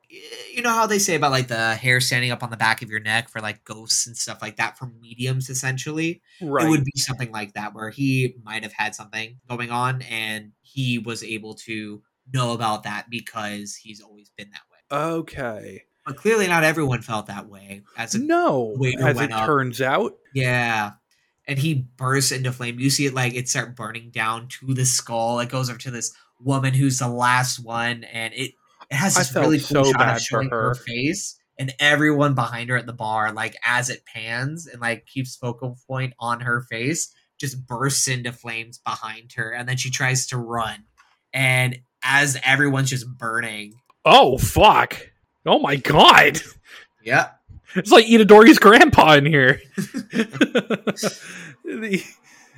you 0.54 0.62
know 0.62 0.70
how 0.70 0.86
they 0.86 0.98
say 0.98 1.14
about 1.14 1.30
like 1.30 1.48
the 1.48 1.74
hair 1.74 2.00
standing 2.00 2.30
up 2.30 2.42
on 2.42 2.50
the 2.50 2.56
back 2.56 2.82
of 2.82 2.90
your 2.90 3.00
neck 3.00 3.28
for 3.28 3.40
like 3.40 3.64
ghosts 3.64 4.06
and 4.06 4.16
stuff 4.16 4.42
like 4.42 4.56
that 4.56 4.76
for 4.76 4.86
mediums 5.00 5.48
essentially. 5.48 6.20
right 6.40 6.66
It 6.66 6.68
would 6.68 6.84
be 6.84 6.98
something 6.98 7.32
like 7.32 7.54
that 7.54 7.74
where 7.74 7.90
he 7.90 8.34
might 8.44 8.62
have 8.62 8.72
had 8.72 8.94
something 8.94 9.38
going 9.48 9.70
on 9.70 10.02
and 10.02 10.52
he 10.60 10.98
was 10.98 11.24
able 11.24 11.54
to 11.66 12.02
know 12.32 12.52
about 12.52 12.82
that 12.82 13.06
because 13.08 13.74
he's 13.74 14.00
always 14.00 14.30
been 14.36 14.50
that 14.50 14.62
way. 14.70 14.98
okay 14.98 15.82
But 16.04 16.16
clearly 16.16 16.46
not 16.46 16.64
everyone 16.64 17.00
felt 17.02 17.26
that 17.26 17.48
way. 17.48 17.82
As 17.96 18.14
a 18.14 18.18
no 18.18 18.76
as 19.00 19.18
it 19.20 19.32
up. 19.32 19.46
turns 19.46 19.80
out 19.80 20.16
Yeah. 20.34 20.92
And 21.48 21.58
he 21.58 21.86
bursts 21.96 22.30
into 22.32 22.52
flame. 22.52 22.78
You 22.78 22.88
see 22.90 23.06
it 23.06 23.14
like 23.14 23.34
it 23.34 23.48
start 23.48 23.74
burning 23.74 24.10
down 24.10 24.46
to 24.60 24.74
the 24.74 24.84
skull. 24.86 25.40
It 25.40 25.48
goes 25.48 25.68
over 25.70 25.78
to 25.80 25.90
this 25.90 26.14
woman 26.38 26.74
who's 26.74 26.98
the 27.00 27.08
last 27.08 27.58
one, 27.58 28.04
and 28.04 28.32
it 28.34 28.52
It 28.92 28.96
has 28.96 29.16
I 29.16 29.20
this 29.20 29.32
felt 29.32 29.46
really 29.46 29.58
cool 29.58 29.84
so 29.84 29.84
shot 29.84 29.98
bad 29.98 30.16
of 30.16 30.18
for 30.18 30.24
showing 30.24 30.50
her. 30.50 30.68
her. 30.68 30.74
face 30.74 31.38
and 31.58 31.74
everyone 31.78 32.34
behind 32.34 32.68
her 32.68 32.76
at 32.76 32.84
the 32.84 32.92
bar, 32.92 33.32
like 33.32 33.56
as 33.64 33.88
it 33.88 34.04
pans 34.04 34.66
and 34.66 34.82
like 34.82 35.06
keeps 35.06 35.34
focal 35.34 35.78
point 35.88 36.12
on 36.18 36.40
her 36.40 36.60
face, 36.60 37.10
just 37.40 37.66
bursts 37.66 38.06
into 38.06 38.32
flames 38.32 38.78
behind 38.78 39.32
her, 39.36 39.50
and 39.50 39.66
then 39.66 39.78
she 39.78 39.90
tries 39.90 40.26
to 40.26 40.36
run, 40.36 40.84
and 41.32 41.78
as 42.04 42.38
everyone's 42.44 42.90
just 42.90 43.08
burning. 43.08 43.72
Oh 44.04 44.36
fuck! 44.36 45.10
Oh 45.46 45.58
my 45.58 45.76
god! 45.76 46.42
Yeah. 47.02 47.30
It's 47.74 47.90
like 47.90 48.04
Itadori's 48.04 48.58
grandpa 48.58 49.14
in 49.14 49.24
here. 49.24 49.60
the 51.64 52.04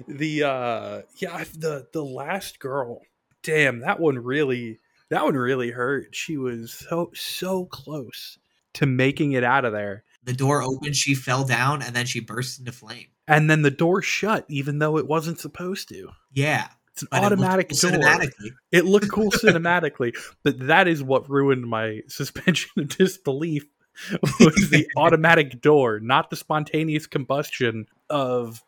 the 0.09 0.43
uh 0.43 1.03
yeah 1.18 1.45
the 1.57 1.87
the 1.93 2.05
last 2.05 2.59
girl. 2.59 3.03
Damn, 3.45 3.80
that 3.80 4.01
one 4.01 4.18
really 4.18 4.80
that 5.11 5.25
one 5.25 5.35
really 5.35 5.71
hurt. 5.71 6.15
She 6.15 6.37
was 6.37 6.73
so 6.73 7.11
so 7.15 7.67
close 7.67 8.39
to 8.75 8.87
making 8.87 9.33
it 9.33 9.45
out 9.45 9.65
of 9.65 9.73
there. 9.73 10.05
The 10.25 10.33
door 10.33 10.63
opened, 10.63 10.97
she 10.97 11.15
fell 11.15 11.45
down, 11.45 11.83
and 11.83 11.95
then 11.95 12.07
she 12.07 12.21
burst 12.21 12.59
into 12.59 12.73
flame. 12.73 13.07
And 13.29 13.51
then 13.51 13.63
the 13.63 13.71
door 13.71 14.03
shut 14.03 14.45
even 14.49 14.79
though 14.79 14.99
it 14.99 15.07
wasn't 15.07 15.39
supposed 15.39 15.89
to. 15.91 16.11
Yeah. 16.33 16.69
It's 16.93 17.03
an 17.03 17.09
but 17.11 17.23
it 17.23 17.27
automatic 17.27 17.71
cool 17.71 17.91
door. 17.91 18.01
Cinematically. 18.01 18.51
It 18.71 18.85
looked 18.85 19.11
cool 19.11 19.31
cinematically, 19.33 20.17
but 20.43 20.67
that 20.67 20.89
is 20.89 21.03
what 21.03 21.29
ruined 21.29 21.67
my 21.67 22.03
suspension 22.09 22.71
of 22.79 22.97
disbelief 22.97 23.65
was 24.41 24.71
the 24.71 24.87
automatic 24.97 25.61
door, 25.61 26.01
not 26.01 26.31
the 26.31 26.37
spontaneous 26.37 27.07
combustion 27.07 27.87
of 28.11 28.63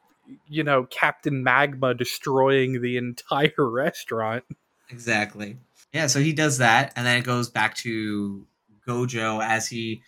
you 0.49 0.65
know 0.65 0.85
Captain 0.85 1.45
Magma 1.45 1.95
destroying 1.95 2.83
the 2.83 2.97
entire 2.97 3.53
restaurant. 3.59 4.45
Exactly. 4.91 5.57
Yeah, 5.93 6.09
so 6.09 6.21
he 6.21 6.33
does 6.33 6.59
that, 6.59 6.93
and 6.97 7.07
then 7.07 7.19
it 7.19 7.25
goes 7.25 7.49
back 7.49 7.75
to 7.79 8.47
Gojo 8.87 9.43
as 9.43 9.69
he 9.69 10.03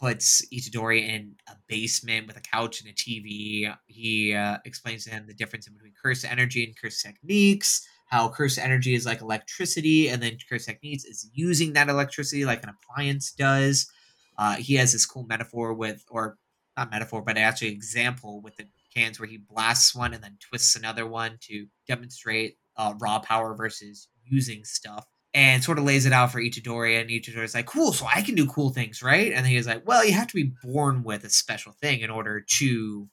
puts 0.00 0.42
Itadori 0.52 1.06
in 1.06 1.34
a 1.48 1.52
basement 1.68 2.26
with 2.26 2.36
a 2.36 2.40
couch 2.40 2.80
and 2.80 2.90
a 2.90 2.94
TV. 2.94 3.72
He 3.86 4.34
uh, 4.34 4.58
explains 4.64 5.04
to 5.04 5.10
him 5.10 5.26
the 5.26 5.34
difference 5.34 5.68
between 5.68 5.92
cursed 6.02 6.24
energy 6.24 6.64
and 6.64 6.76
cursed 6.76 7.04
techniques. 7.04 7.86
How 8.06 8.28
cursed 8.28 8.58
energy 8.58 8.94
is 8.94 9.06
like 9.06 9.20
electricity, 9.20 10.08
and 10.08 10.22
then 10.22 10.36
cursed 10.48 10.66
techniques 10.66 11.04
is 11.04 11.30
using 11.32 11.74
that 11.74 11.88
electricity 11.88 12.44
like 12.44 12.62
an 12.62 12.70
appliance 12.70 13.32
does. 13.32 13.90
Uh, 14.36 14.56
he 14.56 14.74
has 14.74 14.92
this 14.92 15.06
cool 15.06 15.24
metaphor 15.24 15.74
with, 15.74 16.04
or 16.10 16.38
not 16.76 16.90
metaphor, 16.90 17.22
but 17.22 17.36
actually 17.36 17.68
example 17.68 18.40
with 18.40 18.56
the 18.56 18.64
cans 18.94 19.20
where 19.20 19.28
he 19.28 19.36
blasts 19.36 19.94
one 19.94 20.14
and 20.14 20.24
then 20.24 20.36
twists 20.40 20.76
another 20.76 21.06
one 21.06 21.38
to 21.42 21.66
demonstrate 21.86 22.56
uh, 22.76 22.94
raw 22.98 23.18
power 23.20 23.54
versus 23.54 24.08
using 24.24 24.64
stuff 24.64 25.06
and 25.32 25.62
sort 25.62 25.78
of 25.78 25.84
lays 25.84 26.06
it 26.06 26.12
out 26.12 26.32
for 26.32 26.40
Itadori. 26.40 27.00
And 27.00 27.08
Itadori's 27.10 27.54
like, 27.54 27.66
cool, 27.66 27.92
so 27.92 28.06
I 28.12 28.22
can 28.22 28.34
do 28.34 28.46
cool 28.46 28.70
things, 28.70 29.02
right? 29.02 29.32
And 29.32 29.46
he's 29.46 29.66
like, 29.66 29.86
well, 29.86 30.04
you 30.04 30.12
have 30.12 30.26
to 30.28 30.34
be 30.34 30.52
born 30.62 31.02
with 31.04 31.24
a 31.24 31.30
special 31.30 31.72
thing 31.72 32.00
in 32.00 32.10
order 32.10 32.44
to 32.58 33.08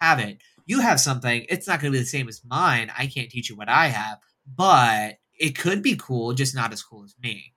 have 0.00 0.18
it. 0.18 0.38
You 0.66 0.80
have 0.80 1.00
something, 1.00 1.44
it's 1.48 1.66
not 1.66 1.80
going 1.80 1.92
to 1.92 1.96
be 1.98 2.02
the 2.02 2.08
same 2.08 2.28
as 2.28 2.42
mine. 2.44 2.90
I 2.96 3.06
can't 3.06 3.30
teach 3.30 3.50
you 3.50 3.56
what 3.56 3.68
I 3.68 3.88
have, 3.88 4.18
but 4.46 5.16
it 5.38 5.58
could 5.58 5.82
be 5.82 5.96
cool, 5.96 6.32
just 6.32 6.54
not 6.54 6.72
as 6.72 6.82
cool 6.82 7.04
as 7.04 7.14
me. 7.22 7.54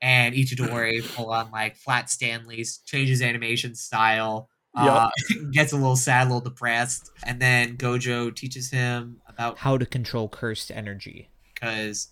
And 0.00 0.34
Itadori 0.34 1.02
full 1.04 1.30
on 1.30 1.50
like 1.50 1.76
flat 1.76 2.08
Stanley's, 2.08 2.78
changes 2.86 3.20
animation 3.20 3.74
style, 3.74 4.48
uh, 4.74 5.10
gets 5.52 5.72
a 5.72 5.76
little 5.76 5.96
sad, 5.96 6.22
a 6.22 6.28
little 6.28 6.40
depressed. 6.40 7.10
And 7.24 7.40
then 7.40 7.76
Gojo 7.76 8.34
teaches 8.34 8.70
him 8.70 9.20
about 9.26 9.58
How 9.58 9.76
to 9.76 9.84
control 9.84 10.28
cursed 10.28 10.70
energy. 10.70 11.28
because 11.54 12.08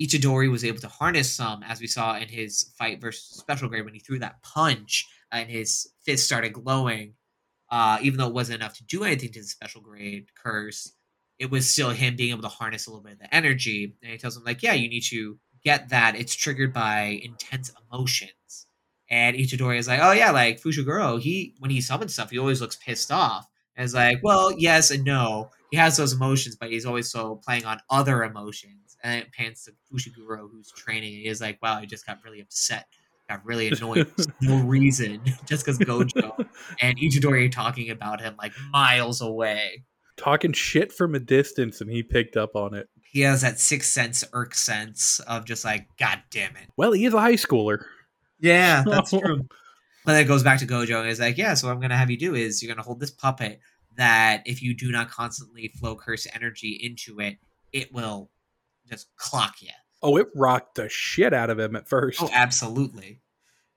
Ichidori 0.00 0.50
was 0.50 0.64
able 0.64 0.80
to 0.80 0.88
harness 0.88 1.32
some, 1.32 1.62
as 1.62 1.80
we 1.80 1.86
saw 1.86 2.16
in 2.16 2.28
his 2.28 2.72
fight 2.78 3.00
versus 3.00 3.38
Special 3.38 3.68
Grade 3.68 3.84
when 3.84 3.94
he 3.94 4.00
threw 4.00 4.18
that 4.18 4.42
punch 4.42 5.06
and 5.30 5.48
his 5.48 5.88
fist 6.04 6.26
started 6.26 6.52
glowing. 6.52 7.14
Uh, 7.70 7.98
even 8.02 8.18
though 8.18 8.28
it 8.28 8.34
wasn't 8.34 8.60
enough 8.60 8.76
to 8.76 8.84
do 8.84 9.04
anything 9.04 9.32
to 9.32 9.40
the 9.40 9.46
Special 9.46 9.80
Grade 9.80 10.26
curse, 10.40 10.92
it 11.38 11.50
was 11.50 11.68
still 11.68 11.90
him 11.90 12.16
being 12.16 12.30
able 12.30 12.42
to 12.42 12.48
harness 12.48 12.86
a 12.86 12.90
little 12.90 13.02
bit 13.02 13.14
of 13.14 13.18
the 13.18 13.34
energy. 13.34 13.96
And 14.02 14.12
he 14.12 14.18
tells 14.18 14.36
him, 14.36 14.44
like, 14.44 14.62
yeah, 14.62 14.74
you 14.74 14.88
need 14.88 15.04
to 15.04 15.38
get 15.64 15.88
that. 15.88 16.14
It's 16.16 16.34
triggered 16.34 16.72
by 16.72 17.20
intense 17.22 17.72
emotions. 17.90 18.66
And 19.10 19.36
Ichidori 19.36 19.78
is 19.78 19.88
like, 19.88 20.00
oh 20.02 20.12
yeah, 20.12 20.30
like 20.30 20.60
Fushiguro, 20.60 21.20
he 21.20 21.54
when 21.58 21.70
he 21.70 21.80
summons 21.80 22.14
stuff, 22.14 22.30
he 22.30 22.38
always 22.38 22.60
looks 22.60 22.76
pissed 22.76 23.12
off. 23.12 23.46
And 23.76 23.84
it's 23.84 23.94
like, 23.94 24.20
well, 24.22 24.52
yes 24.56 24.90
and 24.90 25.04
no. 25.04 25.50
He 25.70 25.76
has 25.76 25.96
those 25.96 26.12
emotions, 26.12 26.56
but 26.56 26.70
he's 26.70 26.86
always 26.86 27.10
so 27.10 27.36
playing 27.44 27.64
on 27.64 27.80
other 27.90 28.22
emotions. 28.22 28.83
And 29.04 29.20
it 29.20 29.32
pans 29.32 29.64
to 29.64 29.72
Fushiguro, 29.92 30.50
who's 30.50 30.72
training, 30.72 31.14
and 31.14 31.22
he's 31.22 31.40
like, 31.40 31.60
wow, 31.62 31.76
I 31.76 31.84
just 31.84 32.06
got 32.06 32.18
really 32.24 32.40
upset, 32.40 32.86
got 33.28 33.44
really 33.44 33.68
annoyed 33.68 34.08
for 34.08 34.24
no 34.40 34.64
reason, 34.64 35.20
just 35.46 35.64
because 35.64 35.78
Gojo 35.78 36.48
and 36.80 36.98
Ichidori 36.98 37.46
are 37.46 37.50
talking 37.50 37.90
about 37.90 38.20
him 38.20 38.34
like 38.38 38.52
miles 38.70 39.20
away. 39.20 39.84
Talking 40.16 40.52
shit 40.52 40.90
from 40.90 41.14
a 41.14 41.20
distance, 41.20 41.82
and 41.82 41.90
he 41.90 42.02
picked 42.02 42.36
up 42.36 42.56
on 42.56 42.74
it. 42.74 42.88
He 43.12 43.20
has 43.20 43.42
that 43.42 43.60
sixth 43.60 43.92
sense, 43.92 44.24
irk 44.32 44.54
sense 44.54 45.20
of 45.20 45.44
just 45.44 45.64
like, 45.64 45.86
God 45.98 46.22
damn 46.30 46.56
it. 46.56 46.70
Well, 46.76 46.92
he 46.92 47.04
is 47.04 47.14
a 47.14 47.20
high 47.20 47.34
schooler. 47.34 47.84
Yeah, 48.40 48.84
that's 48.86 49.10
true. 49.18 49.46
But 50.04 50.12
then 50.12 50.22
it 50.22 50.28
goes 50.28 50.42
back 50.42 50.58
to 50.60 50.66
Gojo 50.66 51.00
and 51.00 51.08
is 51.08 51.20
like, 51.20 51.38
yeah, 51.38 51.54
so 51.54 51.66
what 51.66 51.74
I'm 51.74 51.80
gonna 51.80 51.96
have 51.96 52.10
you 52.10 52.16
do 52.16 52.34
is 52.34 52.62
you're 52.62 52.74
gonna 52.74 52.84
hold 52.84 53.00
this 53.00 53.10
puppet 53.10 53.60
that 53.96 54.42
if 54.46 54.62
you 54.62 54.74
do 54.74 54.90
not 54.90 55.10
constantly 55.10 55.68
flow 55.68 55.94
curse 55.94 56.26
energy 56.34 56.78
into 56.82 57.20
it, 57.20 57.36
it 57.72 57.92
will 57.92 58.30
just 58.94 59.08
clock 59.16 59.56
you. 59.60 59.70
Oh, 60.02 60.16
it 60.16 60.28
rocked 60.34 60.74
the 60.76 60.88
shit 60.88 61.32
out 61.32 61.50
of 61.50 61.58
him 61.58 61.76
at 61.76 61.88
first. 61.88 62.22
Oh, 62.22 62.28
absolutely. 62.32 63.20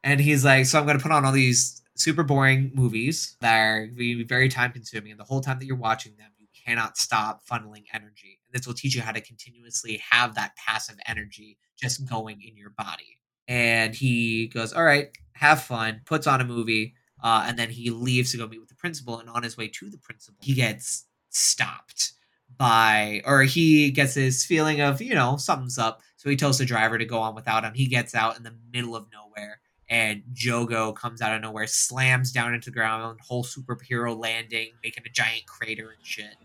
And 0.03 0.20
he's 0.20 0.45
like, 0.45 0.65
so 0.65 0.80
I'm 0.80 0.86
gonna 0.86 0.99
put 0.99 1.11
on 1.11 1.26
all 1.26 1.32
these 1.32 1.82
super 1.95 2.24
boring 2.24 2.72
movies 2.74 3.36
that 3.41 3.57
are 3.57 3.89
very 4.26 4.49
time 4.49 4.72
consuming, 4.72 5.11
and 5.11 5.20
the 5.20 5.26
whole 5.26 5.41
time 5.41 5.59
that 5.59 5.65
you're 5.65 5.76
watching 5.76 6.15
them, 6.18 6.32
you 6.38 6.47
cannot 6.65 6.97
stop 6.97 7.45
funneling 7.45 7.86
energy. 7.93 8.39
And 8.45 8.53
this 8.59 8.68
will 8.68 8.74
teach 8.74 8.95
you 8.95 9.01
how 9.01 9.11
to 9.11 9.22
continuously 9.22 10.01
have 10.09 10.36
that 10.36 10.55
passive 10.55 10.97
energy 11.07 11.57
just 11.82 12.07
going 12.09 12.41
in 12.41 12.57
your 12.57 12.72
body. 12.72 13.20
And 13.47 13.95
he 13.95 14.47
goes, 14.47 14.74
All 14.74 14.84
right, 14.84 15.09
have 15.34 15.61
fun, 15.61 16.01
puts 16.05 16.28
on 16.28 16.41
a 16.41 16.45
movie, 16.45 16.93
uh, 17.24 17.45
and 17.47 17.57
then 17.57 17.70
he 17.70 17.89
leaves 17.89 18.32
to 18.32 18.38
go 18.38 18.47
meet 18.47 18.59
with 18.59 18.70
the 18.70 18.76
principal. 18.76 19.20
And 19.20 19.30
on 19.30 19.43
his 19.43 19.57
way 19.57 19.68
to 19.68 19.89
the 19.89 19.97
principal, 19.97 20.39
he 20.41 20.53
gets 20.53 21.05
stopped 21.30 22.13
by, 22.58 23.22
or 23.26 23.43
he 23.43 23.91
gets 23.91 24.14
this 24.14 24.45
feeling 24.45 24.82
of, 24.82 25.02
you 25.02 25.14
know, 25.14 25.38
something's 25.38 25.78
up. 25.78 26.02
So 26.18 26.30
he 26.30 26.36
tells 26.36 26.58
the 26.58 26.66
driver 26.66 26.98
to 26.98 27.06
go 27.06 27.20
on 27.20 27.36
without 27.36 27.64
him. 27.64 27.74
He 27.74 27.88
gets 27.88 28.16
out 28.16 28.38
in 28.38 28.43
the 28.43 28.56
middle 28.74 28.95
of 28.95 29.08
nowhere, 29.14 29.60
and 29.89 30.24
Jogo 30.34 30.95
comes 30.95 31.22
out 31.22 31.36
of 31.36 31.41
nowhere, 31.41 31.68
slams 31.68 32.32
down 32.32 32.54
into 32.54 32.72
the 32.72 32.74
ground, 32.74 33.20
whole 33.22 33.43
superhero 33.43 34.18
landing, 34.18 34.72
making 34.84 35.04
a 35.06 35.10
giant 35.10 35.45
crater 35.45 35.91
and 35.95 36.06
shit. 36.06 36.36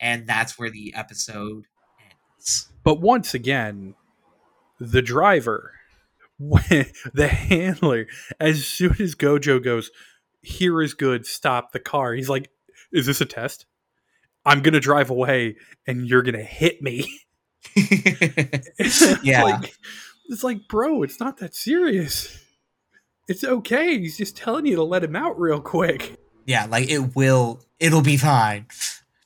And 0.00 0.26
that's 0.26 0.58
where 0.58 0.70
the 0.70 0.94
episode 0.94 1.64
ends. 1.98 2.68
But 2.82 3.00
once 3.00 3.32
again, 3.32 3.94
the 4.78 5.02
driver, 5.02 5.72
the 6.38 7.28
handler, 7.28 8.06
as 8.38 8.66
soon 8.66 8.96
as 9.00 9.14
Gojo 9.14 9.62
goes, 9.62 9.90
here 10.42 10.82
is 10.82 10.92
good, 10.92 11.24
stop 11.24 11.72
the 11.72 11.80
car. 11.80 12.12
He's 12.12 12.28
like, 12.28 12.50
is 12.92 13.06
this 13.06 13.20
a 13.22 13.26
test? 13.26 13.66
I'm 14.46 14.62
gonna 14.62 14.80
drive 14.80 15.10
away, 15.10 15.56
and 15.86 16.06
you're 16.08 16.22
gonna 16.22 16.42
hit 16.42 16.82
me. 16.82 17.06
Yeah. 19.22 19.42
like, 19.42 19.74
it's 20.28 20.44
like, 20.44 20.68
bro, 20.68 21.02
it's 21.02 21.18
not 21.20 21.38
that 21.38 21.54
serious. 21.54 22.38
It's 23.28 23.42
okay. 23.44 23.98
He's 23.98 24.18
just 24.18 24.36
telling 24.36 24.66
you 24.66 24.76
to 24.76 24.82
let 24.82 25.02
him 25.04 25.16
out 25.16 25.38
real 25.40 25.60
quick. 25.60 26.16
yeah, 26.46 26.66
like 26.66 26.90
it 26.90 27.16
will, 27.16 27.64
it'll 27.80 28.02
be 28.02 28.16
fine. 28.18 28.66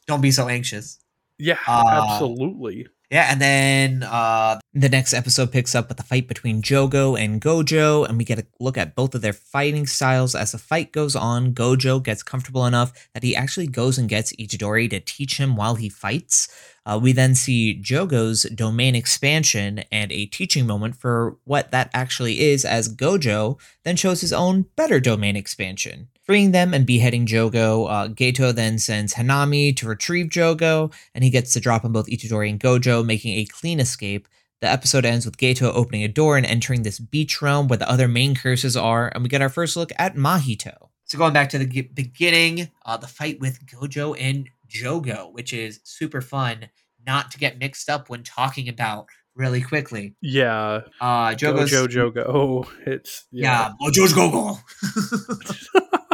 Don't 0.06 0.20
be 0.20 0.30
so 0.30 0.48
anxious. 0.48 0.98
Yeah, 1.38 1.58
Uh, 1.66 2.06
absolutely. 2.10 2.86
Yeah, 3.10 3.28
and 3.30 3.40
then 3.40 4.02
uh 4.02 4.58
The 4.74 4.88
next 4.88 5.14
episode 5.14 5.50
picks 5.50 5.74
up 5.74 5.88
with 5.88 5.96
the 5.96 6.02
fight 6.02 6.28
between 6.28 6.62
Jogo 6.62 7.18
and 7.18 7.40
Gojo, 7.40 8.06
and 8.06 8.18
we 8.18 8.24
get 8.24 8.38
a 8.38 8.46
look 8.60 8.76
at 8.76 8.94
both 8.94 9.14
of 9.14 9.22
their 9.22 9.32
fighting 9.32 9.86
styles. 9.86 10.34
As 10.34 10.52
the 10.52 10.58
fight 10.58 10.92
goes 10.92 11.16
on, 11.16 11.54
Gojo 11.54 12.02
gets 12.02 12.22
comfortable 12.22 12.66
enough 12.66 12.92
that 13.14 13.22
he 13.22 13.34
actually 13.34 13.66
goes 13.66 13.98
and 13.98 14.08
gets 14.08 14.32
Ichidori 14.36 14.90
to 14.90 15.00
teach 15.00 15.38
him 15.38 15.56
while 15.56 15.76
he 15.76 15.88
fights. 15.88 16.48
Uh, 16.84 16.98
we 17.02 17.12
then 17.12 17.34
see 17.34 17.80
Jogo's 17.82 18.42
domain 18.54 18.94
expansion 18.94 19.84
and 19.90 20.12
a 20.12 20.26
teaching 20.26 20.66
moment 20.66 20.94
for 20.96 21.36
what 21.44 21.70
that 21.70 21.90
actually 21.94 22.40
is, 22.40 22.64
as 22.64 22.94
Gojo 22.94 23.58
then 23.84 23.96
shows 23.96 24.20
his 24.20 24.32
own 24.32 24.66
better 24.76 25.00
domain 25.00 25.34
expansion. 25.34 26.08
Freeing 26.28 26.52
them 26.52 26.74
and 26.74 26.84
beheading 26.84 27.24
Jogo, 27.24 27.90
uh, 27.90 28.08
Geto 28.08 28.54
then 28.54 28.78
sends 28.78 29.14
Hanami 29.14 29.74
to 29.76 29.88
retrieve 29.88 30.26
Jogo, 30.26 30.92
and 31.14 31.24
he 31.24 31.30
gets 31.30 31.54
to 31.54 31.60
drop 31.60 31.86
on 31.86 31.92
both 31.92 32.06
Itadori 32.06 32.50
and 32.50 32.60
Gojo, 32.60 33.02
making 33.02 33.38
a 33.38 33.46
clean 33.46 33.80
escape. 33.80 34.28
The 34.60 34.68
episode 34.68 35.06
ends 35.06 35.24
with 35.24 35.38
Geto 35.38 35.72
opening 35.74 36.04
a 36.04 36.08
door 36.08 36.36
and 36.36 36.44
entering 36.44 36.82
this 36.82 36.98
beach 36.98 37.40
realm 37.40 37.66
where 37.66 37.78
the 37.78 37.90
other 37.90 38.08
main 38.08 38.34
curses 38.34 38.76
are, 38.76 39.08
and 39.14 39.22
we 39.22 39.30
get 39.30 39.40
our 39.40 39.48
first 39.48 39.74
look 39.74 39.90
at 39.98 40.16
Mahito. 40.16 40.88
So 41.06 41.16
going 41.16 41.32
back 41.32 41.48
to 41.48 41.58
the 41.58 41.64
g- 41.64 41.80
beginning, 41.94 42.68
uh, 42.84 42.98
the 42.98 43.06
fight 43.06 43.40
with 43.40 43.64
Gojo 43.64 44.14
and 44.20 44.50
Jogo, 44.68 45.32
which 45.32 45.54
is 45.54 45.80
super 45.84 46.20
fun, 46.20 46.68
not 47.06 47.30
to 47.30 47.38
get 47.38 47.58
mixed 47.58 47.88
up 47.88 48.10
when 48.10 48.22
talking 48.22 48.68
about 48.68 49.06
really 49.34 49.62
quickly. 49.62 50.14
Yeah. 50.20 50.82
Uh, 51.00 51.34
Joe 51.36 51.54
goes, 51.54 51.72
Jogo. 51.72 52.24
Oh, 52.28 52.70
it's 52.84 53.24
yeah, 53.32 53.72
Mojo's 53.80 54.12
go 54.12 54.30
go. 54.30 54.58
Mojo's 54.84 55.68
go 55.72 55.88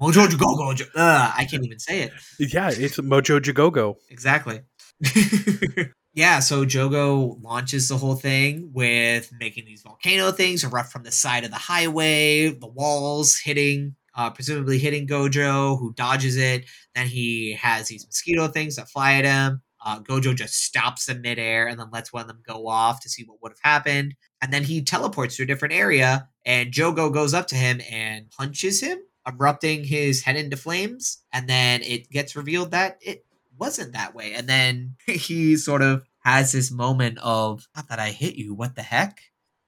go. 0.00 0.74
Jo- 0.74 0.84
Ugh, 0.94 1.32
I 1.36 1.44
can't 1.44 1.64
even 1.64 1.78
say 1.78 2.02
it. 2.02 2.12
Yeah, 2.38 2.70
it's 2.72 2.96
Mojo 2.98 3.40
Jagogo. 3.40 3.96
Exactly. 4.08 4.60
yeah, 6.14 6.40
so 6.40 6.64
Jogo 6.64 7.42
launches 7.42 7.88
the 7.88 7.96
whole 7.96 8.16
thing 8.16 8.70
with 8.72 9.30
making 9.38 9.64
these 9.64 9.82
volcano 9.82 10.32
things 10.32 10.64
erupt 10.64 10.90
from 10.92 11.02
the 11.04 11.12
side 11.12 11.44
of 11.44 11.50
the 11.50 11.56
highway, 11.56 12.48
the 12.48 12.66
walls 12.66 13.38
hitting, 13.38 13.94
uh, 14.16 14.30
presumably 14.30 14.78
hitting 14.78 15.06
Gojo, 15.06 15.78
who 15.78 15.92
dodges 15.94 16.36
it. 16.36 16.64
Then 16.94 17.06
he 17.06 17.54
has 17.54 17.88
these 17.88 18.06
mosquito 18.06 18.48
things 18.48 18.76
that 18.76 18.90
fly 18.90 19.14
at 19.14 19.24
him. 19.24 19.62
Uh, 19.84 20.00
Gojo 20.00 20.34
just 20.34 20.62
stops 20.62 21.06
them 21.06 21.22
midair 21.22 21.66
and 21.66 21.80
then 21.80 21.88
lets 21.90 22.12
one 22.12 22.22
of 22.22 22.28
them 22.28 22.42
go 22.46 22.66
off 22.68 23.00
to 23.00 23.08
see 23.08 23.24
what 23.24 23.38
would 23.42 23.52
have 23.52 23.60
happened. 23.62 24.14
And 24.42 24.52
then 24.52 24.62
he 24.64 24.82
teleports 24.82 25.36
to 25.36 25.44
a 25.44 25.46
different 25.46 25.74
area, 25.74 26.28
and 26.44 26.72
Jogo 26.72 27.12
goes 27.12 27.32
up 27.34 27.46
to 27.48 27.56
him 27.56 27.80
and 27.90 28.30
punches 28.30 28.80
him, 28.82 28.98
erupting 29.32 29.84
his 29.84 30.22
head 30.22 30.36
into 30.36 30.56
flames. 30.56 31.22
And 31.32 31.48
then 31.48 31.82
it 31.82 32.10
gets 32.10 32.36
revealed 32.36 32.70
that 32.72 32.98
it 33.00 33.24
wasn't 33.58 33.92
that 33.92 34.14
way. 34.14 34.34
And 34.34 34.48
then 34.48 34.96
he 35.06 35.56
sort 35.56 35.82
of 35.82 36.04
has 36.24 36.52
this 36.52 36.70
moment 36.70 37.18
of, 37.22 37.66
not 37.74 37.88
that 37.88 37.98
I 37.98 38.10
hit 38.10 38.34
you, 38.34 38.54
what 38.54 38.74
the 38.76 38.82
heck? 38.82 39.20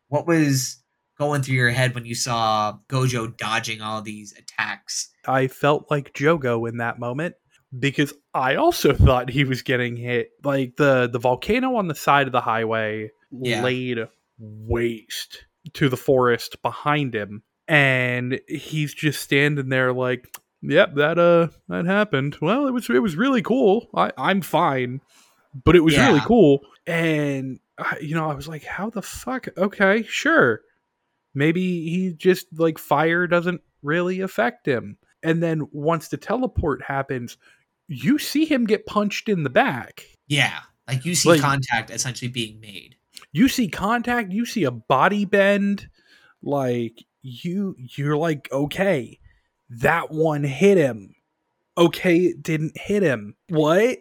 What 0.08 0.26
was 0.26 0.82
going 1.18 1.42
through 1.42 1.54
your 1.54 1.70
head 1.70 1.94
when 1.94 2.04
you 2.04 2.14
saw 2.14 2.78
Gojo 2.88 3.36
dodging 3.36 3.80
all 3.80 4.02
these 4.02 4.34
attacks? 4.36 5.08
I 5.26 5.46
felt 5.48 5.90
like 5.90 6.12
Jogo 6.14 6.68
in 6.68 6.78
that 6.78 6.98
moment 6.98 7.34
because 7.78 8.12
I 8.34 8.56
also 8.56 8.92
thought 8.92 9.30
he 9.30 9.44
was 9.44 9.62
getting 9.62 9.96
hit. 9.96 10.30
Like 10.44 10.76
the 10.76 11.08
the 11.10 11.18
volcano 11.18 11.76
on 11.76 11.88
the 11.88 11.94
side 11.94 12.26
of 12.26 12.32
the 12.32 12.40
highway 12.42 13.10
Yeah. 13.30 13.62
laid 13.62 13.98
waste 14.38 15.44
to 15.74 15.88
the 15.88 15.96
forest 15.96 16.60
behind 16.62 17.14
him, 17.14 17.42
and 17.72 18.40
he's 18.48 18.92
just 18.94 19.22
standing 19.22 19.68
there 19.70 19.92
like, 19.92 20.36
"Yep, 20.62 20.94
that 20.96 21.18
uh 21.18 21.48
that 21.68 21.86
happened. 21.86 22.36
Well, 22.40 22.66
it 22.66 22.70
was 22.72 22.88
it 22.90 23.02
was 23.02 23.16
really 23.16 23.42
cool. 23.42 23.88
I 23.94 24.12
I'm 24.18 24.42
fine, 24.42 25.00
but 25.64 25.74
it 25.76 25.80
was 25.80 25.96
really 25.96 26.20
cool." 26.20 26.60
And 26.86 27.58
I- 27.78 27.98
you 28.00 28.14
know, 28.14 28.30
I 28.30 28.34
was 28.34 28.46
like, 28.48 28.64
"How 28.64 28.90
the 28.90 29.02
fuck? 29.02 29.48
Okay, 29.56 30.02
sure." 30.04 30.60
Maybe 31.34 31.88
he 31.88 32.12
just 32.12 32.46
like 32.58 32.78
fire 32.78 33.26
doesn't 33.26 33.62
really 33.82 34.20
affect 34.20 34.66
him. 34.66 34.98
And 35.22 35.42
then 35.42 35.66
once 35.72 36.08
the 36.08 36.18
teleport 36.18 36.82
happens, 36.82 37.38
you 37.88 38.18
see 38.18 38.44
him 38.44 38.66
get 38.66 38.84
punched 38.86 39.28
in 39.30 39.42
the 39.44 39.50
back. 39.50 40.04
Yeah. 40.26 40.58
Like 40.86 41.06
you 41.06 41.14
see 41.14 41.30
Like- 41.30 41.40
contact 41.40 41.90
essentially 41.90 42.28
being 42.30 42.60
made. 42.60 42.96
You 43.32 43.48
see 43.48 43.68
contact, 43.68 44.30
you 44.30 44.44
see 44.44 44.64
a 44.64 44.70
body 44.70 45.24
bend, 45.24 45.88
like 46.42 47.02
you 47.22 47.76
you're 47.78 48.16
like, 48.16 48.48
okay, 48.52 49.18
that 49.70 50.10
one 50.10 50.44
hit 50.44 50.76
him. 50.76 51.14
Okay, 51.76 52.18
it 52.18 52.42
didn't 52.42 52.76
hit 52.76 53.02
him. 53.02 53.36
What? 53.48 53.98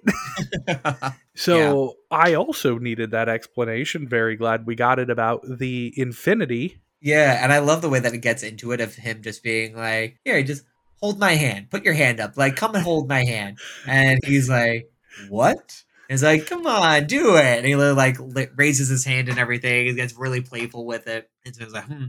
So 1.34 1.96
I 2.12 2.34
also 2.34 2.78
needed 2.78 3.12
that 3.12 3.30
explanation. 3.30 4.08
Very 4.08 4.36
glad 4.36 4.66
we 4.66 4.76
got 4.76 5.00
it 5.00 5.10
about 5.10 5.42
the 5.48 5.94
infinity. 5.96 6.82
Yeah, 7.02 7.42
and 7.42 7.52
I 7.52 7.60
love 7.60 7.82
the 7.82 7.90
way 7.90 8.00
that 8.00 8.14
it 8.14 8.20
gets 8.20 8.44
into 8.44 8.74
it 8.74 8.82
of 8.82 8.94
him 8.96 9.24
just 9.24 9.42
being 9.42 9.76
like, 9.76 10.20
"Here, 10.24 10.44
just 10.44 10.64
hold 11.02 11.20
my 11.20 11.34
hand. 11.34 11.72
Put 11.72 11.86
your 11.86 11.94
hand 11.94 12.20
up. 12.20 12.38
Like, 12.38 12.56
come 12.56 12.76
and 12.76 12.84
hold 12.84 13.08
my 13.08 13.24
hand." 13.24 13.60
And 13.88 14.20
he's 14.26 14.50
like, 14.50 14.92
"What?" 15.30 15.84
He's 16.10 16.22
like, 16.22 16.46
"Come 16.48 16.68
on, 16.68 17.08
do 17.08 17.38
it." 17.38 17.58
And 17.58 17.66
he 17.66 17.76
like 17.76 18.18
raises 18.56 18.90
his 18.90 19.06
hand 19.06 19.30
and 19.30 19.40
everything. 19.40 19.88
He 19.88 19.94
gets 19.94 20.18
really 20.18 20.42
playful 20.42 20.86
with 20.86 21.08
it. 21.08 21.30
And 21.46 21.56
so 21.56 21.64
he's 21.64 21.74
like, 21.74 21.86
"Hmm, 21.86 22.08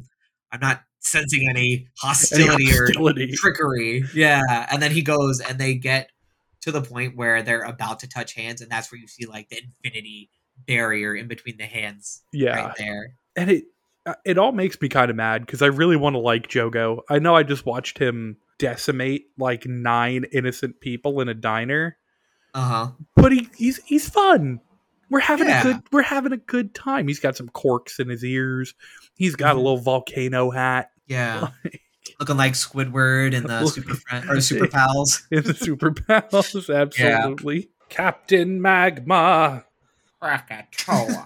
I'm 0.53 0.61
not 0.61 0.82
sensing 1.00 1.48
any 1.48 1.61
Any 1.72 1.88
hostility, 1.98 2.66
hostility. 2.66 3.32
or 3.32 3.36
trickery." 3.36 4.05
Yeah, 4.14 4.66
and 4.70 4.82
then 4.82 4.90
he 4.92 5.03
goes 5.03 5.40
and 5.40 5.59
they 5.59 5.74
get 5.74 6.11
to 6.62 6.70
the 6.70 6.82
point 6.82 7.16
where 7.16 7.42
they're 7.42 7.62
about 7.62 8.00
to 8.00 8.09
touch 8.09 8.34
hands, 8.34 8.61
and 8.61 8.70
that's 8.70 8.92
where 8.92 9.00
you 9.00 9.09
see 9.09 9.26
like 9.26 9.48
the 9.48 9.61
infinity 9.84 10.30
barrier 10.66 11.14
in 11.14 11.26
between 11.28 11.57
the 11.57 11.64
hands 11.66 12.22
Yeah. 12.32 12.66
right 12.66 12.74
there. 12.78 13.14
and 13.34 13.50
it 13.50 13.64
uh, 14.05 14.14
it 14.24 14.36
all 14.38 14.53
makes 14.53 14.80
me 14.80 14.88
kind 14.88 15.11
of 15.11 15.16
mad 15.16 15.46
because 15.46 15.62
I 15.62 15.66
really 15.66 15.96
want 15.96 16.14
to 16.14 16.18
like 16.18 16.48
Jogo. 16.48 17.00
I 17.09 17.18
know 17.20 17.34
I 17.36 17.42
just 17.44 17.64
watched 17.66 17.98
him 17.98 18.36
decimate 18.59 19.26
like 19.38 19.66
nine 19.66 20.24
innocent 20.32 20.80
people 20.80 21.20
in 21.20 21.28
a 21.28 21.34
diner, 21.34 21.96
Uh 22.55 22.68
huh. 22.68 22.90
but 23.16 23.32
he, 23.32 23.48
he's 23.57 23.78
he's 23.84 24.09
fun. 24.09 24.61
We're 25.12 25.20
having 25.20 25.46
Yeah. 25.48 25.60
a 25.60 25.64
good 25.64 25.82
we're 25.92 26.02
having 26.02 26.32
a 26.32 26.38
good 26.38 26.74
time. 26.74 27.06
He's 27.06 27.20
got 27.20 27.36
some 27.36 27.48
corks 27.50 27.98
in 28.00 28.08
his 28.08 28.24
ears. 28.24 28.74
He's 29.14 29.36
got 29.36 29.52
a 29.54 29.58
Mhm. 29.58 29.62
little 29.62 29.78
volcano 29.78 30.50
hat 30.50 30.90
Yeah. 31.06 31.48
Looking 32.18 32.36
like 32.38 32.54
Squidward 32.54 33.36
and 33.36 33.46
the 33.48 33.66
Super 33.68 33.94
Friend 33.94 34.28
or 34.30 34.40
Super 34.40 34.66
Pals. 34.68 35.26
in 35.30 35.42
the 35.44 35.54
super 35.54 35.92
pals. 35.92 36.68
Absolutely, 36.70 37.68
Captain 37.90 38.60
Magma. 38.62 39.64
Krakatoa. 40.20 41.24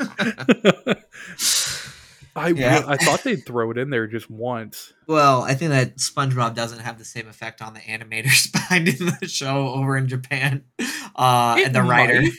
I 2.35 2.49
Yeah. 2.49 2.81
re- 2.81 2.85
I 2.89 2.97
thought 2.97 3.23
they'd 3.25 3.45
throw 3.47 3.71
it 3.71 3.79
in 3.79 3.89
there 3.91 4.07
just 4.07 4.29
once. 4.31 4.93
well, 5.07 5.43
I 5.43 5.55
think 5.55 5.71
that 5.71 5.97
SpongeBob 5.97 6.55
doesn't 6.55 6.81
have 6.81 6.99
the 6.99 7.05
same 7.05 7.29
effect 7.29 7.63
on 7.63 7.73
the 7.73 7.81
animators 7.81 8.53
behind 8.53 8.87
the 8.89 9.29
show 9.29 9.69
over 9.69 9.97
in 9.97 10.09
Japan, 10.09 10.65
uh, 11.15 11.57
It 11.59 11.67
and 11.67 11.75
the 11.75 11.83
writer 11.83 12.21
might. 12.21 12.33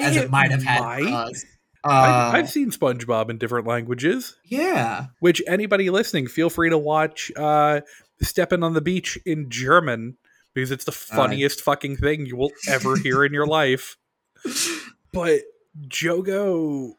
As 0.00 0.16
it, 0.16 0.30
might 0.30 0.50
have 0.50 0.62
had. 0.62 0.80
might. 0.80 1.12
us. 1.12 1.44
I've, 1.82 1.90
Uh, 1.92 2.30
I've 2.34 2.50
seen 2.50 2.70
SpongeBob 2.70 3.30
in 3.30 3.38
different 3.38 3.66
languages. 3.66 4.36
yeah, 4.44 5.06
Which 5.20 5.40
anybody 5.46 5.88
listening, 5.88 6.26
feel 6.26 6.50
free 6.50 6.68
to 6.70 6.78
watch 6.78 7.32
uh, 7.36 7.80
"Stepping 8.20 8.62
on 8.62 8.74
the 8.74 8.82
Beach" 8.82 9.18
in 9.24 9.48
German 9.48 10.16
because 10.52 10.70
it's 10.70 10.84
the 10.84 10.92
funniest 10.92 11.60
fucking 11.62 11.96
thing 11.96 12.26
you 12.26 12.36
will 12.36 12.52
ever 12.68 12.96
hear 12.96 13.24
in 13.24 13.32
your 13.32 13.46
life. 13.46 13.96
But 15.12 15.40
Jogo, 15.88 16.92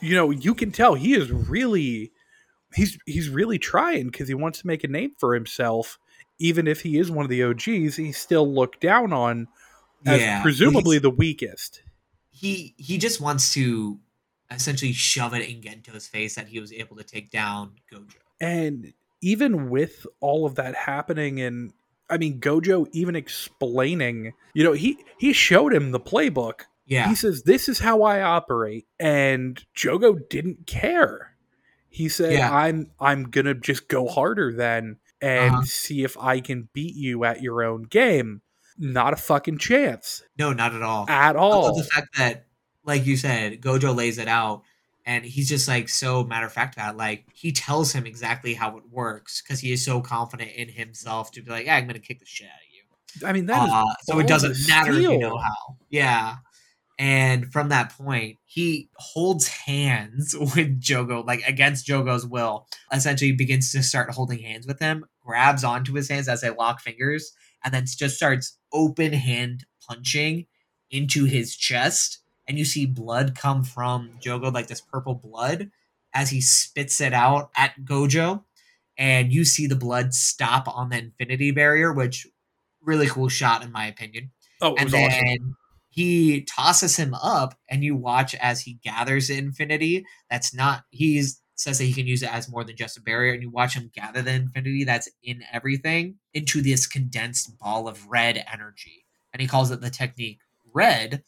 you 0.00 0.14
know, 0.14 0.30
you 0.30 0.54
can 0.54 0.70
tell 0.70 0.94
he 0.94 1.14
is 1.14 1.30
really 1.32 2.12
he's 2.74 2.98
he's 3.06 3.30
really 3.30 3.58
trying 3.58 4.08
because 4.08 4.28
he 4.28 4.34
wants 4.34 4.60
to 4.60 4.66
make 4.66 4.84
a 4.84 4.88
name 4.88 5.12
for 5.18 5.34
himself. 5.34 5.98
Even 6.38 6.68
if 6.68 6.82
he 6.82 6.98
is 6.98 7.10
one 7.10 7.24
of 7.24 7.30
the 7.30 7.42
OGs, 7.42 7.96
he's 7.96 8.18
still 8.18 8.46
looked 8.46 8.80
down 8.80 9.14
on 9.14 9.48
as 10.06 10.20
yeah. 10.20 10.42
presumably 10.42 10.98
the 10.98 11.10
weakest. 11.10 11.82
He 12.38 12.74
he 12.76 12.98
just 12.98 13.20
wants 13.20 13.52
to 13.54 13.98
essentially 14.50 14.92
shove 14.92 15.34
it 15.34 15.48
in 15.48 15.60
Gento's 15.60 16.06
face 16.06 16.34
that 16.36 16.48
he 16.48 16.60
was 16.60 16.72
able 16.72 16.96
to 16.96 17.04
take 17.04 17.30
down 17.30 17.72
Gojo. 17.92 18.14
And 18.40 18.92
even 19.20 19.68
with 19.70 20.06
all 20.20 20.46
of 20.46 20.54
that 20.54 20.74
happening, 20.74 21.40
and 21.40 21.72
I 22.08 22.16
mean 22.18 22.40
Gojo 22.40 22.86
even 22.92 23.16
explaining, 23.16 24.32
you 24.54 24.64
know, 24.64 24.72
he 24.72 24.98
he 25.18 25.32
showed 25.32 25.74
him 25.74 25.90
the 25.90 26.00
playbook. 26.00 26.62
Yeah, 26.86 27.08
He 27.08 27.14
says, 27.14 27.42
"This 27.42 27.68
is 27.68 27.80
how 27.80 28.02
I 28.02 28.22
operate," 28.22 28.86
and 28.98 29.62
Jogo 29.76 30.26
didn't 30.30 30.66
care. 30.66 31.36
He 31.90 32.08
said, 32.08 32.32
Yeah. 32.32 32.50
"I'm 32.54 32.90
I'm 32.98 33.24
gonna 33.30 33.54
just 33.54 33.88
go 33.88 34.06
harder 34.08 34.54
then 34.54 34.96
and 35.20 35.52
Uh-huh. 35.52 35.62
see 35.64 36.02
if 36.04 36.16
I 36.16 36.40
can 36.40 36.68
beat 36.72 36.94
you 36.94 37.24
at 37.24 37.42
your 37.42 37.62
own 37.62 37.82
game." 37.82 38.40
Not 38.78 39.12
a 39.12 39.16
fucking 39.16 39.58
chance 39.58 40.22
no, 40.38 40.52
not 40.52 40.74
at 40.74 40.82
all. 40.82 41.08
at 41.08 41.36
all. 41.36 41.76
the 41.76 41.84
fact 41.84 42.16
that, 42.16 42.46
like 42.84 43.04
you 43.04 43.16
said, 43.16 43.60
Gojo 43.60 43.94
lays 43.94 44.18
it 44.18 44.28
out, 44.28 44.62
and 45.04 45.24
he's 45.24 45.48
just 45.48 45.66
like 45.66 45.88
so 45.88 46.22
matter 46.22 46.46
of 46.46 46.52
fact 46.52 46.76
about 46.76 46.94
it. 46.94 46.98
Like 46.98 47.24
he 47.34 47.50
tells 47.50 47.92
him 47.92 48.06
exactly 48.06 48.54
how 48.54 48.76
it 48.76 48.84
works 48.90 49.42
because 49.42 49.60
he 49.60 49.72
is 49.72 49.84
so 49.84 50.00
confident 50.00 50.52
in 50.52 50.68
himself 50.68 51.32
to 51.32 51.42
be 51.42 51.50
like, 51.50 51.66
"Yeah, 51.66 51.76
I'm 51.76 51.86
gonna 51.86 51.98
kick 51.98 52.20
the 52.20 52.26
shit 52.26 52.46
out 52.46 52.52
of 52.52 53.22
you." 53.22 53.26
I 53.26 53.32
mean, 53.32 53.46
that 53.46 53.66
is 53.66 53.72
Uh, 53.72 53.84
so 54.02 54.18
it 54.18 54.26
doesn't 54.26 54.68
matter 54.68 54.92
if 54.92 55.02
you 55.02 55.18
know 55.18 55.38
how. 55.38 55.76
Yeah. 55.90 56.36
And 57.00 57.52
from 57.52 57.68
that 57.68 57.96
point, 57.96 58.38
he 58.44 58.90
holds 58.94 59.46
hands 59.48 60.34
with 60.38 60.80
Jogo, 60.80 61.24
like 61.24 61.42
against 61.46 61.86
Jogo's 61.86 62.26
will. 62.26 62.66
Essentially, 62.92 63.32
begins 63.32 63.72
to 63.72 63.82
start 63.82 64.10
holding 64.10 64.40
hands 64.40 64.66
with 64.66 64.80
him, 64.80 65.04
grabs 65.24 65.64
onto 65.64 65.94
his 65.94 66.08
hands 66.08 66.28
as 66.28 66.40
they 66.40 66.50
lock 66.50 66.80
fingers, 66.80 67.32
and 67.64 67.72
then 67.74 67.84
just 67.86 68.16
starts 68.16 68.58
open 68.72 69.12
hand 69.12 69.64
punching 69.86 70.46
into 70.90 71.24
his 71.24 71.56
chest. 71.56 72.20
And 72.46 72.58
you 72.58 72.64
see 72.64 72.86
blood 72.86 73.36
come 73.36 73.62
from 73.64 74.10
Jogo, 74.24 74.52
like 74.52 74.68
this 74.68 74.80
purple 74.80 75.14
blood, 75.14 75.70
as 76.14 76.30
he 76.30 76.40
spits 76.40 77.00
it 77.00 77.12
out 77.12 77.50
at 77.56 77.74
Gojo. 77.84 78.44
And 78.96 79.32
you 79.32 79.44
see 79.44 79.66
the 79.66 79.76
blood 79.76 80.14
stop 80.14 80.66
on 80.66 80.88
the 80.88 80.98
infinity 80.98 81.50
barrier, 81.50 81.92
which 81.92 82.26
really 82.82 83.06
cool 83.06 83.28
shot 83.28 83.62
in 83.62 83.70
my 83.70 83.86
opinion. 83.86 84.30
oh, 84.60 84.74
And 84.76 84.90
then 84.90 85.10
awesome. 85.10 85.56
he 85.90 86.42
tosses 86.42 86.96
him 86.96 87.14
up, 87.14 87.54
and 87.68 87.84
you 87.84 87.94
watch 87.94 88.34
as 88.36 88.62
he 88.62 88.74
gathers 88.82 89.30
infinity. 89.30 90.04
That's 90.30 90.54
not 90.54 90.84
he's 90.90 91.40
says 91.58 91.78
that 91.78 91.84
he 91.84 91.92
can 91.92 92.06
use 92.06 92.22
it 92.22 92.32
as 92.32 92.48
more 92.48 92.62
than 92.64 92.76
just 92.76 92.96
a 92.96 93.02
barrier, 93.02 93.32
and 93.32 93.42
you 93.42 93.50
watch 93.50 93.74
him 93.74 93.90
gather 93.92 94.22
the 94.22 94.32
infinity 94.32 94.84
that's 94.84 95.08
in 95.22 95.42
everything 95.52 96.14
into 96.32 96.62
this 96.62 96.86
condensed 96.86 97.58
ball 97.58 97.88
of 97.88 98.06
red 98.08 98.44
energy. 98.50 99.04
And 99.32 99.42
he 99.42 99.48
calls 99.48 99.70
it 99.70 99.80
the 99.80 99.90
technique 99.90 100.38
red. 100.72 101.24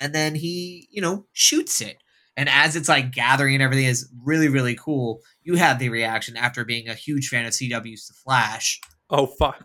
And 0.00 0.14
then 0.14 0.34
he, 0.34 0.88
you 0.90 1.00
know, 1.00 1.26
shoots 1.32 1.80
it. 1.80 1.98
And 2.36 2.48
as 2.48 2.76
it's 2.76 2.88
like 2.88 3.12
gathering 3.12 3.54
and 3.54 3.62
everything 3.62 3.86
is 3.86 4.10
really, 4.22 4.48
really 4.48 4.74
cool, 4.74 5.20
you 5.42 5.54
have 5.54 5.78
the 5.78 5.88
reaction 5.88 6.36
after 6.36 6.64
being 6.64 6.88
a 6.88 6.94
huge 6.94 7.28
fan 7.28 7.46
of 7.46 7.52
CW's 7.52 8.08
The 8.08 8.14
Flash. 8.14 8.80
Oh 9.08 9.26
fuck. 9.26 9.64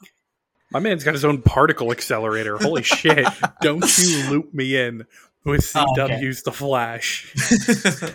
My 0.71 0.79
man's 0.79 1.03
got 1.03 1.13
his 1.13 1.25
own 1.25 1.41
particle 1.41 1.91
accelerator. 1.91 2.57
Holy 2.57 2.83
shit. 2.83 3.27
Don't 3.61 3.97
you 3.97 4.29
loop 4.29 4.53
me 4.53 4.77
in 4.77 5.05
with 5.43 5.71
Oh, 5.75 5.85
okay. 5.99 6.13
CW's 6.21 6.43
The 6.43 6.51
Flash. 6.51 7.33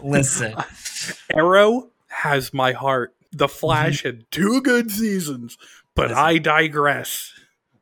Listen, 0.02 0.54
Arrow 1.34 1.90
has 2.08 2.52
my 2.54 2.72
heart. 2.72 3.14
The 3.32 3.48
Flash 3.48 4.02
Mm-hmm. 4.02 4.18
had 4.18 4.30
two 4.30 4.60
good 4.62 4.90
seasons, 4.90 5.58
but 5.94 6.08
Listen. 6.08 6.18
I 6.24 6.38
digress. 6.38 7.32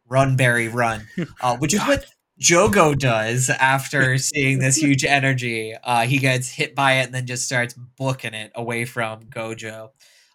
run, 0.09 0.37
Barry, 0.37 0.69
run. 0.69 1.07
Uh, 1.41 1.57
which 1.59 1.75
is 1.75 1.81
what 1.83 2.07
Jogo 2.41 2.99
does 2.99 3.49
after 3.51 4.19
seeing 4.19 4.59
this 4.59 4.77
huge 4.77 5.05
energy. 5.05 5.75
Uh, 5.83 6.03
he 6.07 6.19
gets 6.19 6.49
hit 6.51 6.75
by 6.75 6.95
it 6.95 7.07
and 7.07 7.15
then 7.15 7.27
just 7.27 7.45
starts 7.45 7.75
booking 7.75 8.35
it 8.35 8.51
away 8.55 8.85
from 8.85 9.25
Gojo 9.25 9.91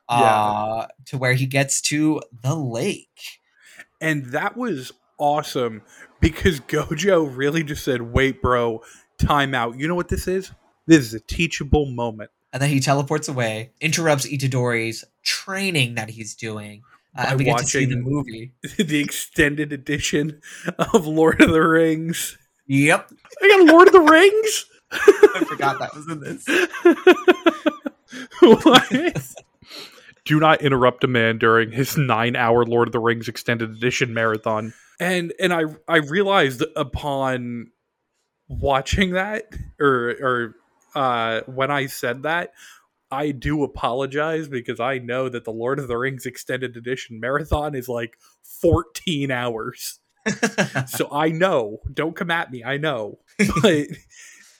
uh, 0.08 0.88
to 1.06 1.18
where 1.18 1.34
he 1.34 1.46
gets 1.46 1.82
to 1.82 2.22
the 2.42 2.56
lake. 2.56 3.40
And 4.02 4.28
that 4.28 4.56
was 4.56 4.92
awesome 5.18 5.82
because 6.20 6.60
Gojo 6.62 7.36
really 7.36 7.64
just 7.64 7.84
said, 7.84 8.02
wait, 8.02 8.42
bro, 8.42 8.82
time 9.18 9.54
out. 9.54 9.78
You 9.78 9.88
know 9.88 9.96
what 9.96 10.10
this 10.10 10.28
is? 10.28 10.52
This 10.88 11.00
is 11.00 11.14
a 11.14 11.20
teachable 11.20 11.86
moment. 11.86 12.32
And 12.52 12.62
then 12.62 12.70
he 12.70 12.80
teleports 12.80 13.28
away, 13.28 13.72
interrupts 13.80 14.26
Itadori's 14.26 15.06
training 15.24 15.96
that 15.96 16.10
he's 16.10 16.36
doing. 16.36 16.84
Uh, 17.16 17.26
and 17.30 17.38
we 17.38 17.46
get 17.46 17.60
to 17.60 17.66
see 17.66 17.86
the 17.86 17.96
movie. 17.96 18.54
the 18.78 19.00
extended 19.00 19.72
edition 19.72 20.42
of 20.78 21.06
Lord 21.06 21.42
of 21.42 21.52
the 21.52 21.62
Rings. 21.62 22.38
Yep. 22.68 23.12
I 23.42 23.48
got 23.48 23.72
Lord 23.72 23.88
of 23.88 23.94
the 23.94 24.02
Rings? 24.02 24.66
I 24.92 25.46
forgot 25.48 25.80
that 25.80 25.96
was 25.96 26.08
in 26.10 26.20
this. 26.20 26.46
What? 28.42 28.92
Do 30.26 30.40
not 30.40 30.62
interrupt 30.62 31.04
a 31.04 31.08
man 31.08 31.38
during 31.38 31.72
his 31.72 31.98
nine-hour 31.98 32.66
Lord 32.66 32.88
of 32.88 32.92
the 32.92 33.00
Rings 33.00 33.28
extended 33.28 33.70
edition 33.70 34.14
marathon. 34.14 34.74
And 35.00 35.34
and 35.40 35.54
I 35.54 35.64
I 35.88 35.98
realized 35.98 36.64
upon 36.76 37.72
watching 38.48 39.12
that, 39.12 39.46
or 39.80 40.16
or 40.22 40.56
uh, 40.96 41.42
when 41.46 41.72
I 41.72 41.86
said 41.86 42.24
that, 42.24 42.52
I 43.12 43.32
do 43.32 43.64
apologize 43.64 44.48
because 44.48 44.80
I 44.80 44.98
know 44.98 45.30
that 45.30 45.46
the 45.46 45.52
Lord 45.52 45.80
of 45.80 45.88
the 45.88 45.98
Rings 45.98 46.26
extended 46.26 46.76
edition 46.76 47.20
marathon 47.20 47.76
is 47.76 47.88
like 47.88 48.18
fourteen 48.44 49.32
hours. 49.32 50.00
so 50.88 51.08
I 51.12 51.30
know. 51.30 51.80
Don't 51.94 52.16
come 52.16 52.30
at 52.30 52.52
me. 52.52 52.64
I 52.64 52.78
know, 52.78 53.20
but 53.62 53.88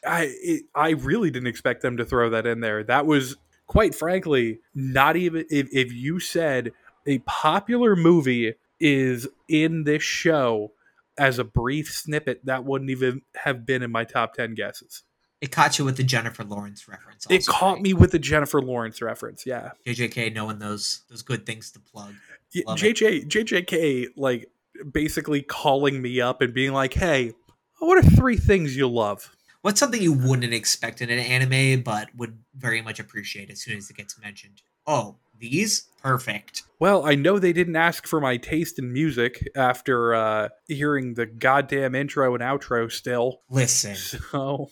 I 0.06 0.34
it, 0.42 0.64
I 0.74 0.92
really 0.92 1.32
didn't 1.32 1.48
expect 1.48 1.82
them 1.82 1.98
to 1.98 2.06
throw 2.06 2.30
that 2.30 2.48
in 2.48 2.62
there. 2.62 2.84
That 2.84 3.06
was 3.06 3.36
quite 3.68 3.94
frankly 3.94 4.60
not 4.74 5.16
even 5.16 5.46
if 5.50 5.68
if 5.72 5.94
you 5.94 6.20
said 6.20 6.72
a 7.06 7.20
popular 7.20 7.96
movie 7.96 8.56
is 8.80 9.28
in 9.48 9.84
this 9.84 10.04
show 10.04 10.72
as 11.18 11.38
a 11.38 11.44
brief 11.44 11.92
snippet, 11.92 12.46
that 12.46 12.64
wouldn't 12.64 12.90
even 12.90 13.22
have 13.36 13.66
been 13.66 13.84
in 13.84 13.92
my 13.92 14.04
top 14.06 14.34
ten 14.34 14.56
guesses. 14.56 15.04
it 15.42 15.52
caught 15.52 15.78
you 15.78 15.86
with 15.86 15.98
the 15.98 16.04
Jennifer 16.04 16.44
Lawrence 16.44 16.88
reference. 16.88 17.28
it 17.30 17.46
caught 17.46 17.76
right? 17.76 17.82
me 17.82 17.94
with 17.94 18.12
the 18.12 18.20
Jennifer 18.20 18.62
Lawrence 18.62 19.02
reference. 19.02 19.46
Yeah, 19.46 19.72
JJK 19.86 20.34
knowing 20.34 20.60
those 20.60 21.02
those 21.10 21.22
good 21.22 21.46
things 21.46 21.72
to 21.72 21.80
plug. 21.80 22.14
Yeah, 22.54 22.64
it. 22.68 22.68
JJ 22.68 23.28
JJK 23.28 24.08
like 24.16 24.50
basically 24.92 25.42
calling 25.42 26.02
me 26.02 26.22
up 26.22 26.42
and 26.42 26.54
being 26.54 26.72
like, 26.72 26.94
"Hey, 26.94 27.34
what 27.80 27.98
are 27.98 28.10
three 28.10 28.38
things 28.38 28.78
you 28.78 28.88
love?" 28.88 29.36
What's 29.62 29.82
something 29.82 30.02
you 30.02 30.14
wouldn't 30.14 30.54
expect 30.54 31.02
in 31.02 31.10
an 31.10 31.20
anime 31.20 31.82
but 31.84 32.16
would 32.16 32.40
very 32.56 32.82
much 32.82 32.98
appreciate 32.98 33.50
as 33.50 33.60
soon 33.60 33.78
as 33.78 33.90
it 33.90 33.98
gets 33.98 34.18
mentioned? 34.18 34.62
Oh, 34.88 35.18
these? 35.40 35.88
Perfect. 36.02 36.64
Well, 36.80 37.06
I 37.06 37.16
know 37.16 37.40
they 37.40 37.54
didn't 37.54 37.76
ask 37.76 38.08
for 38.08 38.22
my 38.22 38.38
taste 38.38 38.80
in 38.80 38.94
music 38.94 39.48
after 39.56 40.16
uh, 40.16 40.50
hearing 40.68 41.16
the 41.16 41.26
goddamn 41.26 41.94
intro 41.94 42.34
and 42.34 42.44
outro 42.44 42.92
still. 42.92 43.42
Listen. 43.50 43.96
So, 44.32 44.70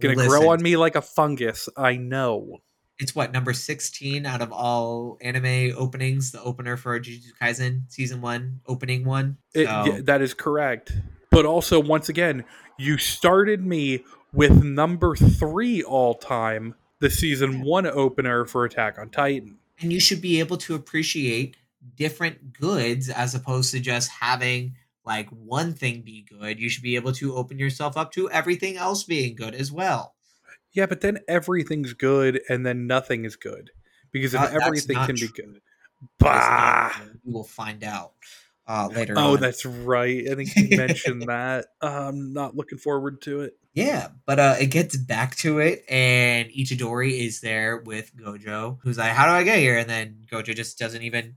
gonna 0.00 0.14
listen. 0.14 0.30
grow 0.30 0.48
on 0.50 0.62
me 0.62 0.78
like 0.78 0.96
a 0.96 1.02
fungus. 1.02 1.68
I 1.76 1.96
know. 1.96 2.60
It's 2.98 3.14
what, 3.14 3.30
number 3.30 3.52
16 3.52 4.24
out 4.24 4.40
of 4.40 4.52
all 4.52 5.18
anime 5.20 5.74
openings, 5.76 6.32
the 6.32 6.42
opener 6.42 6.78
for 6.78 6.98
Jujutsu 6.98 7.32
Kaisen 7.40 7.82
season 7.88 8.22
one, 8.22 8.60
opening 8.66 9.04
one. 9.04 9.36
It, 9.54 9.64
yeah, 9.64 10.00
that 10.04 10.22
is 10.22 10.32
correct. 10.32 10.92
But 11.30 11.44
also, 11.44 11.78
once 11.78 12.08
again, 12.08 12.44
you 12.78 12.98
started 12.98 13.64
me 13.64 14.04
with 14.32 14.64
number 14.64 15.14
three 15.14 15.82
all 15.82 16.14
time, 16.14 16.74
the 17.00 17.10
season 17.10 17.62
one 17.62 17.86
opener 17.86 18.44
for 18.44 18.64
Attack 18.64 18.98
on 18.98 19.10
Titan. 19.10 19.58
And 19.80 19.92
you 19.92 20.00
should 20.00 20.20
be 20.20 20.40
able 20.40 20.56
to 20.58 20.74
appreciate 20.74 21.56
different 21.96 22.52
goods 22.52 23.08
as 23.08 23.34
opposed 23.34 23.72
to 23.72 23.80
just 23.80 24.10
having 24.10 24.76
like 25.04 25.28
one 25.30 25.72
thing 25.72 26.02
be 26.02 26.26
good. 26.28 26.60
You 26.60 26.68
should 26.68 26.82
be 26.82 26.96
able 26.96 27.12
to 27.14 27.34
open 27.34 27.58
yourself 27.58 27.96
up 27.96 28.12
to 28.12 28.30
everything 28.30 28.76
else 28.76 29.04
being 29.04 29.34
good 29.34 29.54
as 29.54 29.72
well. 29.72 30.14
Yeah, 30.72 30.86
but 30.86 31.00
then 31.00 31.18
everything's 31.26 31.94
good 31.94 32.40
and 32.48 32.64
then 32.64 32.86
nothing 32.86 33.24
is 33.24 33.36
good. 33.36 33.70
Because 34.12 34.34
if 34.34 34.40
Uh, 34.40 34.58
everything 34.62 34.96
can 34.96 35.14
be 35.14 35.28
good. 35.28 35.60
Bah! 36.18 36.92
We 37.24 37.32
will 37.32 37.44
find 37.44 37.82
out 37.84 38.12
uh, 38.70 38.86
later 38.86 39.14
Oh, 39.16 39.34
on. 39.34 39.40
that's 39.40 39.66
right. 39.66 40.28
I 40.30 40.34
think 40.36 40.50
you 40.56 40.76
mentioned 40.76 41.22
that. 41.22 41.66
I'm 41.82 42.32
not 42.32 42.54
looking 42.54 42.78
forward 42.78 43.20
to 43.22 43.40
it. 43.40 43.54
Yeah, 43.74 44.08
but 44.26 44.38
uh, 44.38 44.54
it 44.60 44.66
gets 44.66 44.96
back 44.96 45.36
to 45.36 45.58
it, 45.58 45.84
and 45.88 46.48
Itadori 46.50 47.20
is 47.20 47.40
there 47.40 47.78
with 47.78 48.14
Gojo, 48.16 48.78
who's 48.82 48.98
like, 48.98 49.12
"How 49.12 49.26
do 49.26 49.32
I 49.32 49.42
get 49.44 49.58
here?" 49.58 49.78
And 49.78 49.88
then 49.88 50.24
Gojo 50.30 50.54
just 50.54 50.78
doesn't 50.78 51.02
even. 51.02 51.36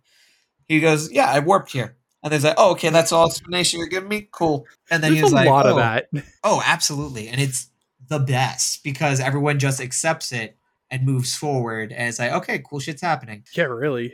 He 0.67 0.79
goes, 0.79 1.11
"Yeah, 1.11 1.29
I 1.29 1.39
warped 1.39 1.71
here." 1.71 1.95
And 2.23 2.31
there's 2.31 2.43
like, 2.43 2.55
"Oh, 2.57 2.71
okay, 2.71 2.89
that's 2.89 3.11
all 3.11 3.27
explanation 3.27 3.79
you're 3.79 3.87
giving 3.87 4.09
me. 4.09 4.27
Cool." 4.31 4.65
And 4.89 5.03
then 5.03 5.11
There's 5.11 5.19
he 5.19 5.23
was 5.23 5.31
a 5.33 5.35
like, 5.35 5.49
lot 5.49 5.65
oh, 5.67 5.71
of 5.71 5.75
that. 5.77 6.07
Oh, 6.43 6.61
absolutely, 6.65 7.27
and 7.29 7.39
it's 7.39 7.69
the 8.07 8.19
best 8.19 8.83
because 8.83 9.19
everyone 9.19 9.59
just 9.59 9.79
accepts 9.79 10.31
it 10.31 10.57
and 10.89 11.05
moves 11.05 11.35
forward, 11.35 11.91
and 11.91 12.09
it's 12.09 12.17
like, 12.19 12.31
"Okay, 12.31 12.63
cool 12.67 12.79
shit's 12.79 13.01
happening." 13.01 13.43
Yeah, 13.55 13.65
really. 13.65 14.13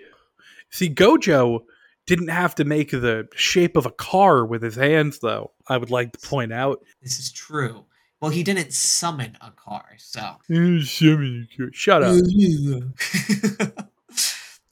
See, 0.71 0.89
Gojo 0.93 1.61
didn't 2.09 2.29
have 2.29 2.55
to 2.55 2.65
make 2.65 2.89
the 2.89 3.27
shape 3.35 3.77
of 3.77 3.85
a 3.85 3.91
car 3.91 4.43
with 4.43 4.63
his 4.63 4.75
hands, 4.75 5.19
though. 5.19 5.51
I 5.67 5.77
would 5.77 5.91
like 5.91 6.11
to 6.13 6.27
point 6.27 6.51
out. 6.51 6.83
This 7.03 7.19
is 7.19 7.31
true. 7.31 7.85
Well, 8.19 8.31
he 8.31 8.41
didn't 8.41 8.73
summon 8.73 9.37
a 9.41 9.51
car, 9.51 9.85
so 9.97 10.37
Shut 11.71 12.01
up. 12.01 12.15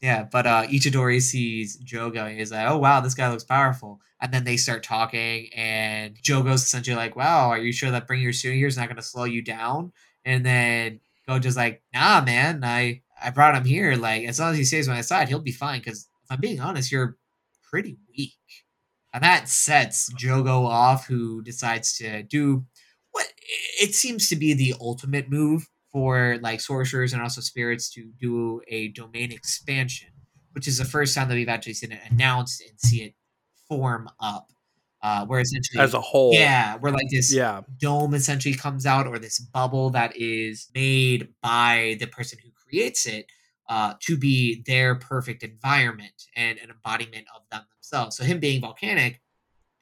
yeah, 0.01 0.23
but 0.23 0.47
uh 0.47 0.63
Itadori 0.63 1.21
sees 1.21 1.77
Jogo 1.77 2.27
and 2.27 2.37
he's 2.37 2.51
like, 2.51 2.67
Oh 2.67 2.77
wow, 2.77 2.99
this 3.01 3.13
guy 3.13 3.29
looks 3.29 3.45
powerful. 3.45 4.01
And 4.19 4.33
then 4.33 4.43
they 4.43 4.57
start 4.57 4.83
talking 4.83 5.49
and 5.55 6.15
Jogo's 6.21 6.63
essentially 6.63 6.97
like, 6.97 7.15
Wow, 7.15 7.49
are 7.49 7.59
you 7.59 7.71
sure 7.71 7.91
that 7.91 8.07
bringing 8.07 8.23
your 8.23 8.33
student 8.33 8.57
here 8.57 8.67
is 8.67 8.77
not 8.77 8.89
gonna 8.89 9.01
slow 9.01 9.23
you 9.23 9.41
down? 9.41 9.93
And 10.25 10.45
then 10.45 10.99
Gojo's 11.29 11.55
like, 11.55 11.83
Nah, 11.93 12.21
man, 12.21 12.65
I 12.65 13.03
I 13.21 13.29
brought 13.29 13.55
him 13.55 13.63
here. 13.63 13.95
Like, 13.95 14.25
as 14.25 14.39
long 14.41 14.51
as 14.51 14.57
he 14.57 14.65
stays 14.65 14.89
on 14.89 14.95
my 14.95 15.01
side, 15.01 15.29
he'll 15.29 15.39
be 15.39 15.53
fine. 15.53 15.81
Cause 15.81 16.09
if 16.25 16.31
I'm 16.31 16.41
being 16.41 16.59
honest, 16.59 16.91
you're 16.91 17.15
pretty 17.69 17.97
weak. 18.15 18.33
And 19.13 19.23
that 19.23 19.49
sets 19.49 20.11
Jogo 20.13 20.65
off, 20.65 21.07
who 21.07 21.41
decides 21.41 21.97
to 21.97 22.23
do 22.23 22.65
what 23.11 23.25
it 23.81 23.95
seems 23.95 24.29
to 24.29 24.35
be 24.35 24.53
the 24.53 24.75
ultimate 24.79 25.29
move 25.29 25.67
for 25.91 26.37
like 26.41 26.61
sorcerers 26.61 27.13
and 27.13 27.21
also 27.21 27.41
spirits 27.41 27.89
to 27.93 28.11
do 28.19 28.61
a 28.67 28.89
domain 28.89 29.31
expansion, 29.31 30.09
which 30.51 30.67
is 30.67 30.77
the 30.77 30.85
first 30.85 31.15
time 31.15 31.29
that 31.29 31.35
we've 31.35 31.49
actually 31.49 31.73
seen 31.73 31.91
it 31.93 31.99
announced 32.11 32.61
and 32.67 32.79
see 32.79 33.03
it 33.03 33.13
form 33.67 34.09
up. 34.19 34.47
Uh, 35.03 35.25
where 35.27 35.39
essentially, 35.39 35.79
As 35.81 35.93
a 35.93 36.01
whole. 36.01 36.33
yeah, 36.33 36.75
where 36.77 36.91
like 36.91 37.07
this 37.11 37.31
Yeah. 37.33 37.61
dome 37.79 38.13
essentially 38.15 38.55
comes 38.55 38.85
out, 38.85 39.05
or 39.07 39.19
this 39.19 39.39
bubble 39.39 39.91
that 39.91 40.15
is 40.17 40.69
made 40.73 41.29
by 41.41 41.97
the 41.99 42.07
person 42.07 42.39
who 42.43 42.49
creates 42.51 43.05
it 43.05 43.27
uh, 43.69 43.93
to 44.01 44.17
be 44.17 44.63
their 44.65 44.95
perfect 44.95 45.43
environment 45.43 46.27
and 46.35 46.57
an 46.59 46.69
embodiment 46.69 47.27
of 47.35 47.41
them 47.51 47.63
themselves. 47.71 48.17
So 48.17 48.23
him 48.23 48.39
being 48.39 48.61
volcanic, 48.61 49.21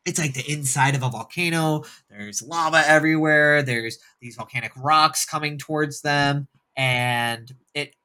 it's 0.06 0.20
like 0.20 0.34
the 0.34 0.52
inside 0.52 0.96
of 0.96 1.04
a 1.04 1.10
volcano. 1.10 1.84
There's 2.10 2.42
lava 2.42 2.84
everywhere. 2.88 3.64
There's 3.64 3.98
these 4.22 4.36
volcanic 4.36 4.72
rocks 4.76 5.26
coming 5.26 5.58
towards 5.58 6.02
them, 6.02 6.48
and 6.76 7.52
it 7.74 7.96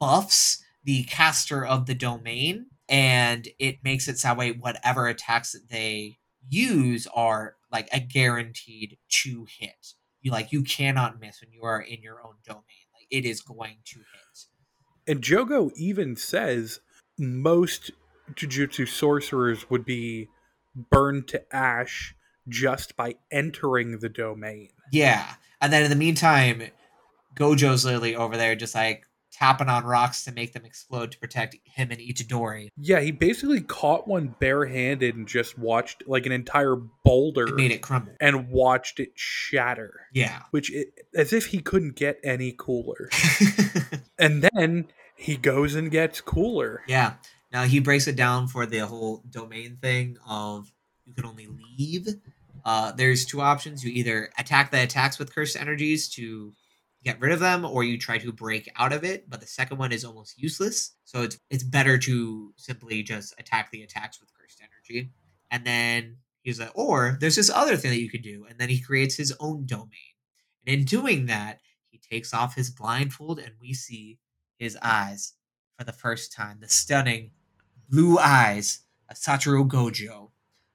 buffs 0.00 0.62
the 0.84 1.04
caster 1.04 1.64
of 1.64 1.86
the 1.86 1.94
domain, 1.94 2.66
and 2.88 3.48
it 3.58 3.78
makes 3.84 4.08
it 4.08 4.18
so 4.18 4.28
that 4.28 4.36
way 4.36 4.52
whatever 4.52 5.06
attacks 5.06 5.52
that 5.52 5.68
they 5.68 6.18
use 6.48 7.06
are 7.14 7.56
like 7.70 7.88
a 7.92 8.00
guaranteed 8.00 8.98
to 9.08 9.46
hit. 9.58 9.94
You 10.22 10.30
like 10.30 10.52
you 10.52 10.62
cannot 10.62 11.20
miss 11.20 11.40
when 11.40 11.52
you 11.52 11.64
are 11.64 11.80
in 11.80 12.00
your 12.02 12.20
own 12.24 12.34
domain. 12.46 12.62
Like 12.94 13.06
it 13.10 13.24
is 13.24 13.40
going 13.40 13.78
to 13.86 13.98
hit. 13.98 14.22
And 15.06 15.22
Jogo 15.22 15.70
even 15.76 16.16
says 16.16 16.80
most 17.18 17.90
Jujutsu 18.34 18.88
sorcerers 18.88 19.68
would 19.70 19.84
be 19.84 20.28
burned 20.74 21.28
to 21.28 21.54
ash 21.54 22.14
just 22.48 22.96
by 22.96 23.16
entering 23.30 23.98
the 23.98 24.08
domain. 24.08 24.70
Yeah. 24.90 25.34
And 25.60 25.72
then 25.72 25.84
in 25.84 25.90
the 25.90 25.96
meantime, 25.96 26.62
Gojo's 27.34 27.84
literally 27.84 28.16
over 28.16 28.36
there 28.36 28.54
just 28.54 28.74
like 28.74 29.06
tapping 29.32 29.68
on 29.68 29.84
rocks 29.84 30.24
to 30.24 30.32
make 30.32 30.52
them 30.52 30.64
explode 30.64 31.10
to 31.12 31.18
protect 31.18 31.56
him 31.64 31.90
and 31.90 31.98
Itadori. 32.00 32.68
Yeah, 32.76 33.00
he 33.00 33.10
basically 33.10 33.60
caught 33.62 34.06
one 34.06 34.34
barehanded 34.38 35.14
and 35.16 35.26
just 35.26 35.58
watched 35.58 36.02
like 36.06 36.26
an 36.26 36.32
entire 36.32 36.76
boulder 37.04 37.46
It 37.48 37.54
made 37.56 37.70
it 37.72 37.80
crumble. 37.82 38.12
and 38.20 38.48
watched 38.50 39.00
it 39.00 39.10
shatter. 39.14 40.02
Yeah. 40.12 40.42
Which, 40.50 40.70
it, 40.72 40.88
as 41.14 41.32
if 41.32 41.46
he 41.46 41.58
couldn't 41.60 41.96
get 41.96 42.18
any 42.22 42.54
cooler. 42.56 43.08
and 44.18 44.42
then 44.54 44.88
he 45.16 45.36
goes 45.36 45.74
and 45.74 45.90
gets 45.90 46.20
cooler. 46.20 46.82
yeah. 46.86 47.14
Now 47.52 47.64
he 47.64 47.80
breaks 47.80 48.06
it 48.06 48.16
down 48.16 48.48
for 48.48 48.64
the 48.64 48.78
whole 48.80 49.22
domain 49.28 49.76
thing 49.82 50.16
of 50.26 50.72
you 51.04 51.12
can 51.12 51.26
only 51.26 51.46
leave. 51.78 52.08
Uh, 52.64 52.92
there's 52.92 53.26
two 53.26 53.40
options. 53.42 53.84
You 53.84 53.92
either 53.92 54.30
attack 54.38 54.70
the 54.70 54.82
attacks 54.82 55.18
with 55.18 55.34
cursed 55.34 55.56
energies 55.56 56.08
to 56.10 56.54
get 57.04 57.20
rid 57.20 57.32
of 57.32 57.40
them, 57.40 57.64
or 57.64 57.84
you 57.84 57.98
try 57.98 58.18
to 58.18 58.32
break 58.32 58.70
out 58.76 58.92
of 58.92 59.04
it. 59.04 59.28
But 59.28 59.40
the 59.40 59.46
second 59.46 59.78
one 59.78 59.92
is 59.92 60.04
almost 60.04 60.40
useless. 60.40 60.92
So 61.04 61.22
it's 61.22 61.38
it's 61.50 61.64
better 61.64 61.98
to 61.98 62.52
simply 62.56 63.02
just 63.02 63.34
attack 63.38 63.70
the 63.70 63.82
attacks 63.82 64.20
with 64.20 64.30
cursed 64.34 64.60
energy. 64.62 65.10
And 65.50 65.64
then 65.64 66.16
he's 66.42 66.60
like, 66.60 66.72
or 66.74 67.18
there's 67.20 67.36
this 67.36 67.50
other 67.50 67.76
thing 67.76 67.90
that 67.90 68.00
you 68.00 68.10
could 68.10 68.22
do. 68.22 68.46
And 68.48 68.58
then 68.58 68.68
he 68.68 68.80
creates 68.80 69.16
his 69.16 69.34
own 69.40 69.66
domain. 69.66 70.14
And 70.66 70.80
in 70.80 70.84
doing 70.84 71.26
that, 71.26 71.60
he 71.90 71.98
takes 71.98 72.32
off 72.32 72.54
his 72.54 72.70
blindfold 72.70 73.38
and 73.38 73.52
we 73.60 73.74
see 73.74 74.18
his 74.58 74.78
eyes 74.82 75.34
for 75.76 75.84
the 75.84 75.92
first 75.92 76.32
time. 76.32 76.58
The 76.60 76.68
stunning 76.68 77.32
blue 77.88 78.18
eyes 78.18 78.80
of 79.08 79.16
Satoru 79.16 79.68
Gojo. 79.68 80.30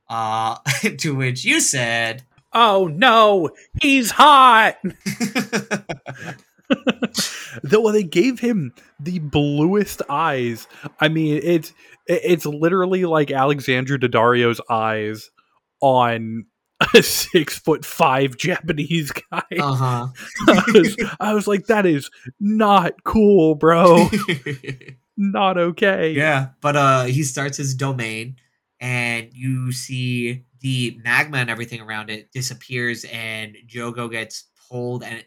Uh, 0.09 0.57
to 0.99 1.15
which 1.15 1.43
you 1.43 1.59
said, 1.59 2.23
Oh 2.59 2.87
no, 2.87 3.51
he's 3.83 4.09
hot. 4.09 4.77
Though 7.63 7.91
they 7.91 8.01
gave 8.01 8.39
him 8.39 8.73
the 8.99 9.19
bluest 9.19 10.01
eyes. 10.09 10.67
I 10.99 11.07
mean, 11.07 11.39
it's 11.43 11.71
it's 12.07 12.47
literally 12.47 13.05
like 13.05 13.29
Alexandra 13.29 13.99
Daddario's 13.99 14.59
eyes 14.71 15.29
on 15.81 16.47
a 16.95 17.03
six 17.03 17.59
foot 17.59 17.85
five 17.85 18.37
Japanese 18.37 19.11
guy. 19.11 19.43
uh 19.59 19.75
huh. 19.75 20.07
I, 20.47 20.63
was, 20.73 20.97
I 21.19 21.33
was 21.35 21.47
like, 21.47 21.67
that 21.67 21.85
is 21.85 22.09
not 22.39 23.03
cool, 23.03 23.53
bro. 23.53 24.09
not 25.17 25.59
okay. 25.59 26.09
yeah, 26.13 26.47
but 26.61 26.75
uh, 26.75 27.03
he 27.03 27.21
starts 27.21 27.57
his 27.57 27.75
domain, 27.75 28.37
and 28.79 29.29
you 29.31 29.71
see 29.71 30.46
the 30.67 30.99
magma 31.01 31.37
and 31.37 31.49
everything 31.49 31.79
around 31.79 32.09
it 32.09 32.29
disappears, 32.33 33.05
and 33.05 33.55
Jogo 33.73 34.11
gets 34.11 34.49
pulled, 34.69 35.01
and 35.01 35.23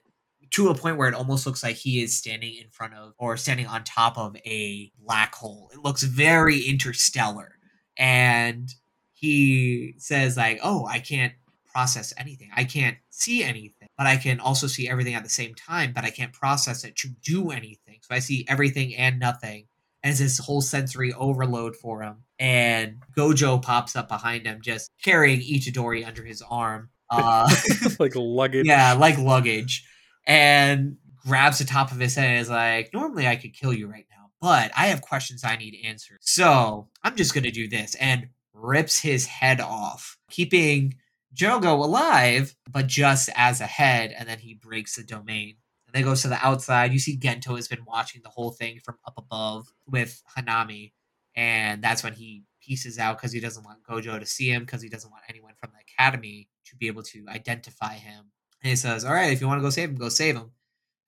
to 0.51 0.69
a 0.69 0.75
point 0.75 0.99
where 0.99 1.09
it 1.09 1.15
almost 1.15 1.47
looks 1.47 1.63
like 1.63 1.77
he 1.77 2.03
is 2.03 2.15
standing 2.15 2.57
in 2.57 2.69
front 2.71 2.93
of 2.93 3.15
or 3.17 3.39
standing 3.39 3.67
on 3.67 3.83
top 3.83 4.19
of 4.19 4.37
a 4.45 4.93
black 4.99 5.35
hole. 5.35 5.71
It 5.73 5.83
looks 5.83 6.03
very 6.03 6.61
interstellar, 6.61 7.57
and 7.97 8.69
he 9.15 9.95
says 9.97 10.37
like, 10.37 10.61
"Oh, 10.63 10.85
I 10.85 10.99
can't 10.99 11.33
process 11.73 12.13
anything. 12.19 12.51
I 12.55 12.65
can't 12.65 12.99
see 13.09 13.43
anything, 13.43 13.89
but 13.97 14.07
I 14.07 14.19
can 14.19 14.41
also 14.41 14.67
see 14.67 14.91
everything 14.91 15.15
at 15.15 15.25
the 15.25 15.31
same 15.31 15.55
time, 15.55 15.95
but 15.95 16.05
I 16.05 16.11
can't 16.11 16.35
process 16.35 16.85
it 16.85 16.97
to 16.97 17.09
do 17.23 17.51
anything. 17.51 18.01
So 18.03 18.15
I 18.15 18.19
see 18.19 18.45
everything 18.47 18.95
and 18.95 19.19
nothing." 19.19 19.69
It's 20.03 20.19
this 20.19 20.39
whole 20.39 20.61
sensory 20.63 21.13
overload 21.13 21.77
for 21.77 22.03
him. 22.03 22.25
And 22.39 23.03
Gojo 23.17 23.61
pops 23.61 23.97
up 23.97 24.09
behind 24.09 24.47
him, 24.47 24.61
just 24.63 24.91
carrying 25.03 25.41
Itadori 25.41 26.07
under 26.07 26.25
his 26.25 26.43
arm. 26.43 26.91
Uh, 27.11 27.49
like 27.99 28.13
luggage. 28.15 28.67
yeah, 28.67 28.93
like 28.95 29.19
luggage, 29.19 29.85
and 30.27 30.97
grabs 31.27 31.59
the 31.59 31.65
top 31.65 31.91
of 31.93 31.99
his 31.99 32.15
head 32.15 32.31
and 32.31 32.39
is 32.39 32.49
like, 32.49 32.95
"Normally 32.95 33.27
I 33.27 33.37
could 33.37 33.53
kill 33.53 33.73
you 33.73 33.89
right 33.89 34.07
now, 34.11 34.31
but 34.41 34.71
I 34.77 34.87
have 34.87 35.03
questions 35.03 35.43
I 35.45 35.57
need 35.57 35.77
answered. 35.85 36.19
So 36.21 36.89
I'm 37.03 37.17
just 37.17 37.35
gonna 37.35 37.51
do 37.51 37.69
this." 37.69 37.95
And 37.97 38.29
rips 38.55 38.99
his 38.99 39.27
head 39.27 39.61
off, 39.61 40.19
keeping 40.31 40.95
Jogo 41.35 41.83
alive, 41.83 42.55
but 42.71 42.87
just 42.87 43.29
as 43.35 43.61
a 43.61 43.67
head. 43.67 44.15
And 44.17 44.29
then 44.29 44.39
he 44.39 44.55
breaks 44.55 44.97
the 44.97 45.03
domain. 45.03 45.57
And 45.93 46.05
then 46.05 46.09
goes 46.09 46.23
to 46.23 46.29
the 46.29 46.39
outside. 46.47 46.93
You 46.93 47.01
see 47.01 47.19
Geto 47.19 47.57
has 47.57 47.67
been 47.67 47.85
watching 47.85 48.21
the 48.23 48.29
whole 48.29 48.53
thing 48.53 48.79
from 48.79 48.97
up 49.05 49.15
above 49.19 49.67
with 49.89 50.23
Hanami, 50.39 50.93
and 51.35 51.83
that's 51.83 52.05
when 52.05 52.13
he 52.13 52.45
pieces 52.65 52.97
out 52.97 53.19
because 53.19 53.33
he 53.33 53.41
doesn't 53.41 53.65
want 53.65 53.83
Gojo 53.83 54.21
to 54.21 54.27
see 54.27 54.51
him 54.51 54.63
because 54.65 54.83
he 54.83 54.89
doesn't 54.89 55.11
want 55.11 55.25
anyone 55.29 55.55
from 55.59 55.71
the 55.73 55.81
academy 55.81 56.49
to 56.67 56.77
be 56.77 56.87
able 56.87 57.03
to 57.03 57.25
identify 57.29 57.95
him. 57.95 58.31
And 58.63 58.71
he 58.71 58.77
says, 58.77 59.05
"All 59.05 59.13
right, 59.13 59.33
if 59.33 59.41
you 59.41 59.49
want 59.49 59.59
to 59.59 59.63
go 59.63 59.71
save 59.71 59.89
him, 59.89 59.97
go 59.97 60.09
save 60.11 60.37
him." 60.37 60.53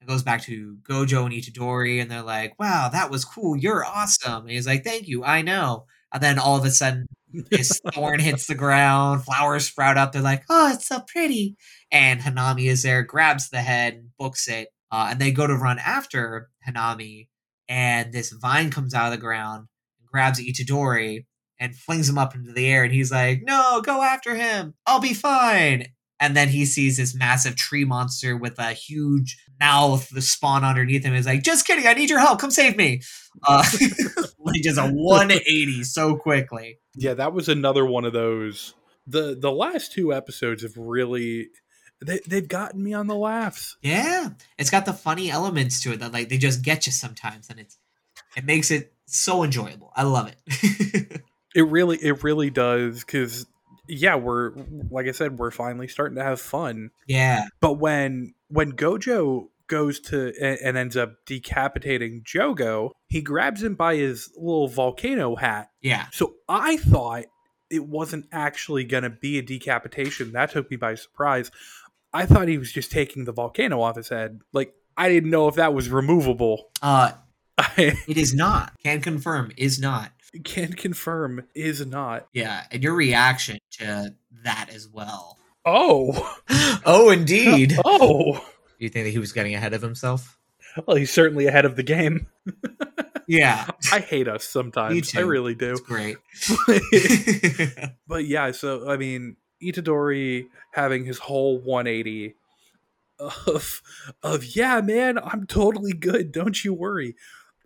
It 0.01 0.09
goes 0.09 0.25
back 0.25 0.43
to 0.43 0.79
Gojo 0.83 1.25
and 1.27 1.33
Itadori, 1.33 2.03
and 2.03 2.11
they're 2.11 2.23
like, 2.23 2.59
"Wow, 2.59 2.89
that 2.89 3.09
was 3.09 3.25
cool. 3.25 3.57
You're 3.57 3.85
awesome." 3.85 4.43
And 4.43 4.51
he's 4.51 4.67
like, 4.67 4.83
"Thank 4.83 5.07
you. 5.07 5.23
I 5.25 5.43
know." 5.43 5.87
And 6.13 6.23
then 6.23 6.39
all 6.39 6.57
of 6.57 6.65
a 6.65 6.71
sudden, 6.71 7.07
his 7.51 7.81
thorn 7.95 8.21
hits 8.21 8.47
the 8.47 8.55
ground. 8.55 9.25
Flowers 9.25 9.67
sprout 9.67 9.97
up. 9.97 10.13
They're 10.13 10.23
like, 10.23 10.45
"Oh, 10.51 10.73
it's 10.73 10.87
so 10.87 11.01
pretty." 11.01 11.57
And 11.91 12.21
Hanami 12.21 12.67
is 12.67 12.83
there, 12.83 13.03
grabs 13.03 13.49
the 13.49 13.63
head, 13.63 14.11
books 14.19 14.49
it, 14.49 14.69
uh, 14.91 15.09
and 15.11 15.21
they 15.21 15.33
go 15.33 15.47
to 15.47 15.55
run 15.57 15.79
after 15.79 16.51
Hanami. 16.69 17.29
And 17.69 18.13
this 18.13 18.33
vine 18.33 18.71
comes 18.71 18.93
out 18.95 19.07
of 19.07 19.13
the 19.13 19.19
ground, 19.25 19.69
grabs 20.05 20.41
Itadori, 20.41 21.25
and 21.59 21.77
flings 21.77 22.09
him 22.09 22.19
up 22.19 22.35
into 22.35 22.53
the 22.53 22.67
air. 22.69 22.85
And 22.85 22.93
he's 22.93 23.11
like, 23.13 23.41
"No, 23.43 23.81
go 23.81 24.03
after 24.03 24.35
him. 24.35 24.75
I'll 24.87 25.01
be 25.01 25.15
fine." 25.15 25.87
And 26.21 26.37
then 26.37 26.49
he 26.49 26.67
sees 26.67 26.99
this 26.99 27.15
massive 27.17 27.57
tree 27.57 27.85
monster 27.85 28.37
with 28.37 28.59
a 28.59 28.73
huge 28.75 29.37
mouth, 29.63 30.09
the 30.11 30.21
spawn 30.23 30.65
underneath 30.65 31.05
him. 31.05 31.15
is 31.15 31.27
like, 31.27 31.43
"Just 31.43 31.67
kidding. 31.67 31.87
I 31.87 31.93
need 31.95 32.11
your 32.11 32.19
help. 32.19 32.41
Come 32.41 32.51
save 32.51 32.77
me." 32.77 33.01
Uh, 33.47 33.65
like 34.39 34.63
just 34.63 34.79
a 34.79 34.87
180 34.89 35.85
so 35.85 36.17
quickly. 36.17 36.79
Yeah, 36.97 37.15
that 37.15 37.33
was 37.33 37.49
another 37.49 37.87
one 37.87 38.05
of 38.05 38.13
those. 38.13 38.75
The 39.07 39.37
the 39.39 39.53
last 39.53 39.93
two 39.93 40.13
episodes 40.13 40.63
have 40.63 40.77
really 40.77 41.49
they 42.05 42.21
they've 42.27 42.49
gotten 42.49 42.83
me 42.83 42.93
on 42.95 43.07
the 43.07 43.15
laughs. 43.15 43.77
Yeah, 43.83 44.31
it's 44.59 44.71
got 44.71 44.85
the 44.85 44.93
funny 44.93 45.31
elements 45.31 45.81
to 45.83 45.93
it 45.93 46.01
that 46.01 46.13
like 46.13 46.29
they 46.29 46.39
just 46.39 46.63
get 46.63 46.87
you 46.87 46.93
sometimes, 46.93 47.49
and 47.49 47.59
it's 47.61 47.79
it 48.37 48.45
makes 48.45 48.71
it 48.71 48.93
so 49.07 49.43
enjoyable. 49.45 49.93
I 49.97 50.03
love 50.03 50.29
it. 50.33 51.23
It 51.55 51.69
really 51.69 51.99
it 51.99 52.23
really 52.25 52.49
does 52.49 53.05
cuz 53.05 53.45
yeah, 53.87 54.15
we're 54.17 54.53
like 54.91 55.07
I 55.07 55.11
said 55.13 55.39
we're 55.39 55.51
finally 55.51 55.87
starting 55.87 56.17
to 56.17 56.25
have 56.25 56.41
fun. 56.41 56.93
yeah, 57.07 57.45
But 57.61 57.75
when 57.75 58.33
when 58.49 58.73
Gojo 58.73 59.49
goes 59.73 59.99
to 59.99 60.35
and, 60.39 60.77
ends 60.77 60.99
up 60.99 61.15
decapitating 61.25 62.23
Jogo, 62.23 62.91
he 63.09 63.23
grabs 63.23 63.63
him 63.63 63.75
by 63.75 63.97
his 63.97 64.31
little 64.37 64.69
volcano 64.69 65.35
hat. 65.35 65.71
yeah, 65.81 66.09
So 66.13 66.35
I 66.47 66.77
thought 66.77 67.25
it 67.71 67.87
wasn't 67.87 68.27
actually 68.31 68.85
going 68.85 69.05
to 69.05 69.11
be 69.11 69.39
a 69.39 69.43
decapitation. 69.43 70.33
That 70.33 70.51
took 70.51 70.71
me 70.71 70.77
by 70.77 70.95
surprise. 70.95 71.51
I 72.13 72.27
thought 72.27 72.49
he 72.49 72.59
was 72.59 72.71
just 72.71 72.93
taking 72.93 73.25
the 73.25 73.33
volcano 73.33 73.81
off 73.81 73.97
his 73.97 74.11
head. 74.11 74.43
Like 74.53 74.75
I 74.95 75.09
didn't 75.09 75.31
know 75.31 75.49
if 75.49 75.55
that 75.55 75.73
was 75.73 75.89
removable. 75.89 76.69
uh, 76.83 77.13
it 77.79 78.19
is 78.19 78.35
not. 78.35 78.75
Can 78.83 79.01
confirm 79.01 79.53
is 79.57 79.81
not. 79.81 80.13
can 80.45 80.75
confirm 80.75 81.47
is 81.55 81.87
not. 81.87 82.29
Yeah, 82.35 82.65
and 82.71 82.83
your 82.83 82.95
reaction 82.95 83.59
to 83.79 84.15
that 84.45 84.69
as 84.71 84.87
well. 84.87 85.39
Oh, 85.65 86.37
oh, 86.85 87.09
indeed. 87.09 87.79
oh. 87.87 88.45
You 88.85 88.91
think 88.91 89.05
that 89.07 89.11
he 89.11 89.19
was 89.19 89.33
getting 89.33 89.55
ahead 89.55 89.75
of 89.75 89.83
himself? 89.83 90.39
Well, 90.87 90.97
he's 90.97 91.13
certainly 91.13 91.47
ahead 91.47 91.65
of 91.65 91.77
the 91.77 91.83
game. 91.83 92.27
Yeah, 93.27 93.67
I 93.93 94.01
hate 94.01 94.29
us 94.29 94.45
sometimes. 94.45 95.15
Me 95.15 95.21
I 95.21 95.25
really 95.25 95.55
do. 95.55 95.73
it's 95.73 95.81
great. 95.81 96.17
but 98.07 98.27
yeah, 98.27 98.51
so 98.53 98.91
I 98.91 98.97
mean, 98.97 99.37
Itadori 99.63 100.47
having 100.73 101.05
his 101.05 101.19
whole 101.19 101.59
180 101.59 102.35
of 103.19 103.83
of 104.23 104.45
yeah, 104.45 104.81
man, 104.81 105.19
I'm 105.19 105.47
totally 105.47 105.93
good. 105.93 106.33
Don't 106.33 106.63
you 106.65 106.75
worry. 106.75 107.15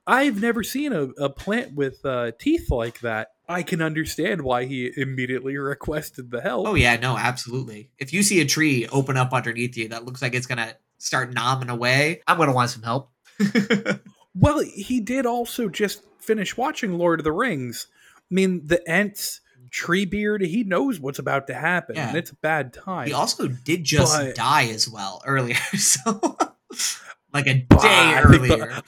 I've 0.07 0.41
never 0.41 0.63
seen 0.63 0.93
a, 0.93 1.09
a 1.19 1.29
plant 1.29 1.75
with 1.75 2.05
uh, 2.05 2.31
teeth 2.39 2.71
like 2.71 3.01
that. 3.01 3.31
I 3.49 3.65
can 3.65 3.83
understand 3.83 4.43
why 4.43 4.67
he 4.67 4.93
immediately 4.97 5.57
requested 5.57 6.31
the 6.31 6.41
help. 6.41 6.69
oh 6.69 6.75
yeah, 6.75 6.97
no, 6.97 7.17
absolutely. 7.17 7.91
If 7.99 8.13
you 8.13 8.23
see 8.23 8.41
a 8.41 8.45
tree 8.45 8.87
open 8.89 9.17
up 9.17 9.33
underneath 9.33 9.77
you 9.77 9.89
that 9.89 10.05
looks 10.05 10.23
like 10.23 10.35
it's 10.35 10.47
gonna 10.47 10.75
start 10.99 11.35
nomming 11.35 11.69
away, 11.71 12.23
I'm 12.27 12.39
gonna 12.39 12.53
want 12.53 12.71
some 12.71 12.83
help. 12.83 13.11
Well, 14.39 14.61
he 14.61 15.01
did 15.01 15.25
also 15.25 15.71
just 15.71 16.03
finish 16.19 16.59
watching 16.59 16.99
Lord 16.99 17.21
of 17.21 17.25
the 17.25 17.33
Rings. 17.33 17.87
I 18.31 18.35
mean, 18.35 18.67
the 18.67 18.87
Ents, 18.87 19.41
Treebeard, 19.71 20.45
he 20.47 20.63
knows 20.63 21.01
what's 21.01 21.19
about 21.19 21.47
to 21.47 21.55
happen, 21.55 21.97
Yeah. 21.97 22.09
and 22.09 22.19
it's 22.19 22.33
a 22.33 22.37
bad 22.37 22.75
time. 22.75 23.07
He 23.07 23.15
also 23.15 23.49
did 23.49 23.85
just 23.85 24.15
But- 24.15 24.35
die 24.35 24.67
as 24.69 24.91
well 24.91 25.23
earlier, 25.25 25.55
so 25.79 26.37
like 27.33 27.47
a 27.47 27.55
day 27.55 28.21
earlier. 28.23 28.83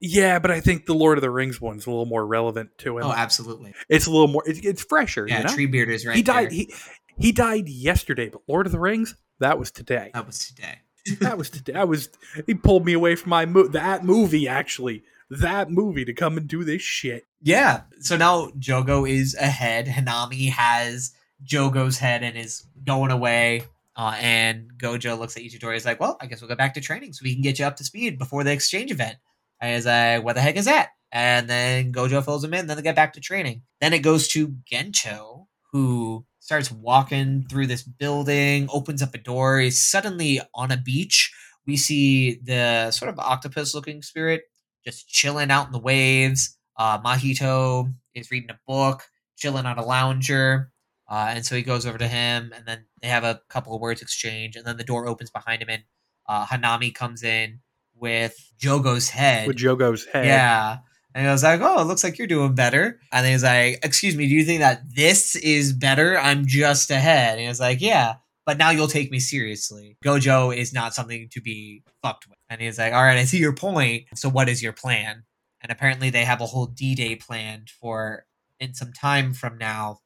Yeah, 0.00 0.38
but 0.38 0.50
I 0.50 0.60
think 0.60 0.86
the 0.86 0.94
Lord 0.94 1.18
of 1.18 1.22
the 1.22 1.30
Rings 1.30 1.60
one's 1.60 1.84
a 1.86 1.90
little 1.90 2.06
more 2.06 2.26
relevant 2.26 2.70
to 2.78 2.96
him. 2.96 3.04
Oh, 3.04 3.12
absolutely. 3.12 3.74
it's 3.90 4.06
a 4.06 4.10
little 4.10 4.28
more. 4.28 4.42
It's, 4.46 4.60
it's 4.60 4.82
fresher. 4.82 5.26
Yeah, 5.28 5.38
you 5.38 5.44
know? 5.44 5.50
Treebeard 5.50 5.88
is 5.88 6.06
right. 6.06 6.16
he 6.16 6.22
died. 6.22 6.46
there. 6.46 6.50
He 6.54 6.74
he 7.18 7.32
died 7.32 7.68
yesterday, 7.68 8.30
but 8.30 8.40
Lord 8.48 8.64
of 8.64 8.72
the 8.72 8.80
Rings 8.80 9.14
that 9.40 9.58
was 9.58 9.70
today. 9.70 10.10
that 10.14 10.26
was 10.26 10.38
today. 10.38 10.78
That 11.20 11.38
was 11.38 11.50
that 11.50 11.88
was 11.88 12.08
he 12.46 12.54
pulled 12.54 12.84
me 12.84 12.92
away 12.92 13.16
from 13.16 13.30
my 13.30 13.46
mo- 13.46 13.68
that 13.68 14.04
movie 14.04 14.46
actually 14.46 15.02
that 15.30 15.70
movie 15.70 16.04
to 16.04 16.12
come 16.12 16.36
and 16.36 16.48
do 16.48 16.64
this 16.64 16.82
shit. 16.82 17.24
Yeah. 17.40 17.82
So 18.00 18.16
now 18.16 18.48
Jogo 18.58 19.08
is 19.08 19.34
ahead. 19.34 19.86
Hanami 19.86 20.50
has 20.50 21.12
Jogo's 21.44 21.98
head 21.98 22.22
and 22.22 22.36
is 22.36 22.66
going 22.84 23.10
away. 23.10 23.64
Uh, 23.96 24.16
and 24.18 24.72
Gojo 24.76 25.18
looks 25.18 25.36
at 25.36 25.42
Itadori. 25.42 25.76
Is 25.76 25.84
like, 25.84 26.00
well, 26.00 26.16
I 26.20 26.26
guess 26.26 26.40
we'll 26.40 26.48
go 26.48 26.56
back 26.56 26.74
to 26.74 26.80
training 26.80 27.12
so 27.12 27.22
we 27.22 27.34
can 27.34 27.42
get 27.42 27.58
you 27.58 27.64
up 27.64 27.76
to 27.76 27.84
speed 27.84 28.18
before 28.18 28.44
the 28.44 28.52
exchange 28.52 28.90
event. 28.90 29.16
And 29.60 29.74
he's 29.74 29.86
like, 29.86 30.24
what 30.24 30.34
the 30.34 30.40
heck 30.40 30.56
is 30.56 30.64
that? 30.64 30.90
And 31.12 31.50
then 31.50 31.92
Gojo 31.92 32.24
fills 32.24 32.44
him 32.44 32.54
in. 32.54 32.66
Then 32.66 32.76
they 32.76 32.82
get 32.82 32.96
back 32.96 33.14
to 33.14 33.20
training. 33.20 33.62
Then 33.80 33.92
it 33.92 33.98
goes 33.98 34.28
to 34.28 34.56
Geto, 34.70 35.46
who 35.72 36.24
starts 36.50 36.72
walking 36.72 37.46
through 37.48 37.68
this 37.68 37.84
building, 37.84 38.66
opens 38.72 39.02
up 39.04 39.14
a 39.14 39.18
door. 39.18 39.60
He's 39.60 39.80
suddenly 39.80 40.40
on 40.52 40.72
a 40.72 40.76
beach. 40.76 41.32
We 41.64 41.76
see 41.76 42.40
the 42.42 42.90
sort 42.90 43.08
of 43.08 43.20
octopus 43.20 43.72
looking 43.72 44.02
spirit 44.02 44.42
just 44.84 45.08
chilling 45.08 45.52
out 45.52 45.66
in 45.66 45.72
the 45.72 45.78
waves. 45.78 46.58
Uh, 46.76 46.98
Mahito 46.98 47.94
is 48.16 48.32
reading 48.32 48.50
a 48.50 48.58
book, 48.66 49.04
chilling 49.36 49.64
on 49.64 49.78
a 49.78 49.84
lounger. 49.84 50.72
Uh, 51.08 51.26
and 51.28 51.46
so 51.46 51.54
he 51.54 51.62
goes 51.62 51.86
over 51.86 51.98
to 51.98 52.08
him, 52.08 52.52
and 52.52 52.66
then 52.66 52.86
they 53.00 53.06
have 53.06 53.22
a 53.22 53.42
couple 53.48 53.72
of 53.72 53.80
words 53.80 54.02
exchange, 54.02 54.56
and 54.56 54.66
then 54.66 54.76
the 54.76 54.82
door 54.82 55.06
opens 55.06 55.30
behind 55.30 55.62
him, 55.62 55.68
and 55.68 55.84
uh, 56.28 56.46
Hanami 56.46 56.92
comes 56.92 57.22
in 57.22 57.60
with 57.94 58.34
Jogo's 58.60 59.08
head. 59.08 59.46
With 59.46 59.56
Jogo's 59.56 60.04
head. 60.04 60.26
Yeah. 60.26 60.78
And 61.14 61.26
I 61.26 61.32
was 61.32 61.42
like, 61.42 61.60
oh, 61.60 61.80
it 61.80 61.84
looks 61.84 62.04
like 62.04 62.18
you're 62.18 62.26
doing 62.26 62.54
better. 62.54 63.00
And 63.12 63.26
he 63.26 63.32
was 63.32 63.42
like, 63.42 63.80
excuse 63.82 64.16
me, 64.16 64.28
do 64.28 64.34
you 64.34 64.44
think 64.44 64.60
that 64.60 64.82
this 64.94 65.34
is 65.36 65.72
better? 65.72 66.18
I'm 66.18 66.46
just 66.46 66.90
ahead. 66.90 67.32
And 67.32 67.40
he 67.40 67.48
was 67.48 67.60
like, 67.60 67.80
yeah, 67.80 68.16
but 68.46 68.58
now 68.58 68.70
you'll 68.70 68.88
take 68.88 69.10
me 69.10 69.18
seriously. 69.18 69.96
Gojo 70.04 70.56
is 70.56 70.72
not 70.72 70.94
something 70.94 71.28
to 71.30 71.40
be 71.40 71.82
fucked 72.02 72.28
with. 72.28 72.38
And 72.48 72.60
he's 72.60 72.78
like, 72.78 72.92
all 72.92 73.02
right, 73.02 73.18
I 73.18 73.24
see 73.24 73.38
your 73.38 73.54
point. 73.54 74.04
So 74.14 74.28
what 74.28 74.48
is 74.48 74.62
your 74.62 74.72
plan? 74.72 75.24
And 75.60 75.70
apparently 75.70 76.10
they 76.10 76.24
have 76.24 76.40
a 76.40 76.46
whole 76.46 76.66
D-Day 76.66 77.16
planned 77.16 77.70
for 77.70 78.24
in 78.58 78.74
some 78.74 78.92
time 78.92 79.34
from 79.34 79.58
now 79.58 80.00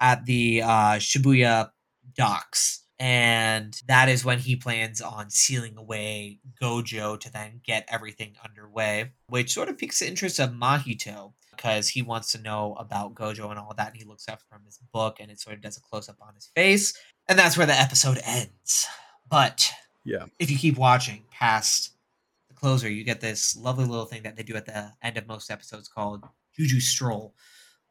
at 0.00 0.26
the 0.26 0.62
uh, 0.62 0.96
Shibuya 0.96 1.70
docks. 2.14 2.82
And 2.98 3.78
that 3.86 4.08
is 4.08 4.24
when 4.24 4.38
he 4.38 4.56
plans 4.56 5.02
on 5.02 5.28
sealing 5.28 5.76
away 5.76 6.40
Gojo 6.60 7.20
to 7.20 7.30
then 7.30 7.60
get 7.64 7.86
everything 7.88 8.36
underway, 8.42 9.12
which 9.28 9.52
sort 9.52 9.68
of 9.68 9.76
piques 9.76 9.98
the 9.98 10.08
interest 10.08 10.38
of 10.38 10.50
Mahito 10.50 11.32
because 11.50 11.88
he 11.88 12.00
wants 12.02 12.32
to 12.32 12.40
know 12.40 12.74
about 12.78 13.14
Gojo 13.14 13.50
and 13.50 13.58
all 13.58 13.74
that. 13.76 13.88
And 13.88 13.96
he 13.96 14.04
looks 14.04 14.28
up 14.28 14.40
from 14.48 14.64
his 14.64 14.78
book 14.92 15.18
and 15.20 15.30
it 15.30 15.40
sort 15.40 15.56
of 15.56 15.62
does 15.62 15.76
a 15.76 15.80
close 15.80 16.08
up 16.08 16.16
on 16.20 16.34
his 16.34 16.50
face. 16.54 16.94
And 17.28 17.38
that's 17.38 17.56
where 17.56 17.66
the 17.66 17.78
episode 17.78 18.18
ends. 18.24 18.86
But 19.28 19.70
yeah, 20.04 20.26
if 20.38 20.50
you 20.50 20.56
keep 20.56 20.78
watching 20.78 21.24
past 21.30 21.92
the 22.48 22.54
closer, 22.54 22.88
you 22.88 23.04
get 23.04 23.20
this 23.20 23.56
lovely 23.56 23.84
little 23.84 24.06
thing 24.06 24.22
that 24.22 24.36
they 24.36 24.42
do 24.42 24.56
at 24.56 24.66
the 24.66 24.92
end 25.02 25.18
of 25.18 25.26
most 25.26 25.50
episodes 25.50 25.88
called 25.88 26.24
Juju 26.56 26.80
Stroll 26.80 27.34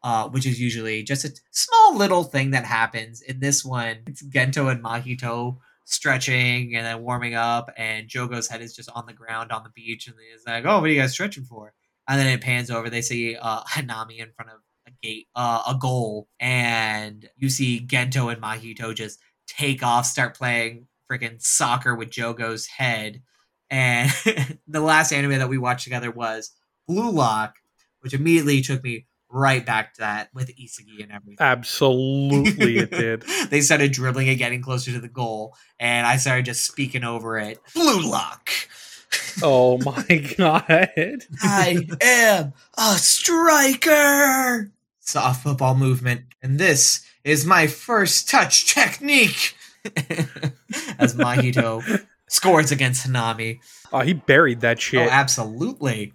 uh, 0.05 0.29
which 0.29 0.45
is 0.45 0.61
usually 0.61 1.01
just 1.01 1.25
a 1.25 1.33
small 1.49 1.97
little 1.97 2.23
thing 2.23 2.51
that 2.51 2.63
happens. 2.63 3.21
In 3.21 3.39
this 3.39 3.65
one, 3.65 3.97
it's 4.05 4.21
Geto 4.21 4.71
and 4.71 4.83
Mahito 4.83 5.57
stretching 5.85 6.75
and 6.75 6.85
then 6.85 7.01
warming 7.01 7.33
up, 7.33 7.71
and 7.75 8.07
Jogo's 8.07 8.47
head 8.47 8.61
is 8.61 8.75
just 8.75 8.87
on 8.93 9.07
the 9.07 9.13
ground 9.13 9.51
on 9.51 9.63
the 9.63 9.71
beach, 9.71 10.05
and 10.05 10.15
he's 10.31 10.45
like, 10.45 10.63
"Oh, 10.63 10.79
what 10.79 10.83
are 10.83 10.93
you 10.93 11.01
guys 11.01 11.13
stretching 11.13 11.45
for?" 11.45 11.73
And 12.07 12.19
then 12.19 12.27
it 12.27 12.41
pans 12.41 12.69
over. 12.69 12.87
They 12.87 13.01
see 13.01 13.35
uh, 13.35 13.63
Hanami 13.71 14.19
in 14.19 14.31
front 14.35 14.51
of 14.51 14.59
a 14.87 14.91
gate, 15.01 15.27
uh, 15.35 15.63
a 15.67 15.73
goal, 15.73 16.27
and 16.39 17.27
you 17.35 17.49
see 17.49 17.83
Geto 17.83 18.31
and 18.31 18.39
Mahito 18.39 18.93
just 18.93 19.19
take 19.47 19.81
off, 19.81 20.05
start 20.05 20.37
playing 20.37 20.85
freaking 21.11 21.41
soccer 21.41 21.95
with 21.95 22.11
Jogo's 22.11 22.67
head. 22.67 23.23
And 23.71 24.11
the 24.67 24.81
last 24.81 25.11
anime 25.11 25.39
that 25.39 25.49
we 25.49 25.57
watched 25.57 25.83
together 25.83 26.11
was 26.11 26.51
Blue 26.87 27.09
Lock, 27.09 27.55
which 28.01 28.13
immediately 28.13 28.61
took 28.61 28.83
me 28.83 29.07
right 29.35 29.65
back 29.65 29.93
to 29.93 29.99
that 29.99 30.29
with 30.33 30.55
Isagi 30.55 31.03
and 31.03 31.11
everything. 31.11 31.37
Absolutely, 31.39 32.77
it 32.77 32.91
did. 32.91 33.21
they 33.49 33.59
started 33.59 33.91
dribbling 33.91 34.29
and 34.29 34.37
getting 34.37 34.61
closer 34.61 34.91
to 34.93 34.99
the 34.99 35.09
goal, 35.09 35.55
and 35.79 36.07
I 36.07 36.15
started 36.17 36.45
just 36.45 36.63
speaking 36.63 37.03
over 37.03 37.37
it. 37.37 37.59
Blue 37.73 38.09
lock. 38.09 38.49
oh 39.43 39.77
my 39.85 40.35
god! 40.37 41.23
I 41.41 41.87
am 42.01 42.53
a 42.77 42.97
striker. 42.97 44.71
Soft 44.99 45.43
football 45.43 45.75
movement, 45.75 46.21
and 46.41 46.57
this 46.57 47.05
is 47.23 47.45
my 47.45 47.67
first 47.67 48.29
touch 48.29 48.73
technique. 48.73 49.55
As 50.97 51.13
Mahito 51.13 52.05
scores 52.27 52.71
against 52.71 53.07
Hanami. 53.07 53.59
Oh, 53.93 53.99
he 53.99 54.13
buried 54.13 54.61
that 54.61 54.81
shit. 54.81 55.07
Oh, 55.07 55.11
absolutely. 55.11 56.13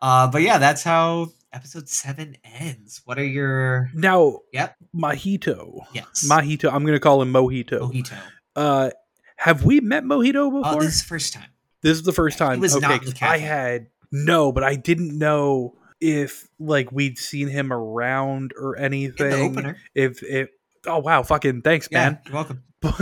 Uh, 0.00 0.30
but 0.30 0.40
yeah, 0.40 0.56
that's 0.56 0.82
how 0.82 1.32
episode 1.52 1.88
seven 1.88 2.36
ends. 2.44 3.00
What 3.04 3.18
are 3.18 3.24
your 3.24 3.90
now? 3.94 4.40
Yep, 4.52 4.76
Mahito. 4.94 5.80
Yes, 5.92 6.26
Mahito. 6.28 6.72
I'm 6.72 6.84
gonna 6.84 7.00
call 7.00 7.22
him 7.22 7.32
Mojito. 7.32 7.90
Mojito. 7.92 8.18
Uh, 8.56 8.90
have 9.36 9.64
we 9.64 9.80
met 9.80 10.04
Mojito 10.04 10.50
before? 10.50 10.76
Oh, 10.76 10.80
this 10.80 10.94
is 10.96 11.02
the 11.02 11.08
first 11.08 11.32
time. 11.32 11.48
This 11.82 11.92
is 11.96 12.02
the 12.02 12.12
first 12.12 12.38
time. 12.38 12.54
He 12.56 12.60
was 12.60 12.76
okay, 12.76 12.86
not 12.88 13.02
in 13.02 13.08
the 13.08 13.12
cafe. 13.14 13.34
I 13.34 13.38
had 13.38 13.86
no, 14.10 14.52
but 14.52 14.64
I 14.64 14.74
didn't 14.74 15.16
know 15.16 15.76
if 16.00 16.48
like 16.58 16.90
we'd 16.92 17.18
seen 17.18 17.48
him 17.48 17.72
around 17.72 18.52
or 18.60 18.76
anything. 18.78 19.26
In 19.32 19.38
the 19.54 19.60
opener. 19.60 19.76
If 19.94 20.22
if 20.22 20.48
oh 20.86 20.98
wow, 20.98 21.22
fucking 21.22 21.62
thanks, 21.62 21.88
Yeah, 21.90 21.98
man. 22.10 22.18
you're 22.26 22.34
welcome. 22.34 22.62
But 22.80 22.94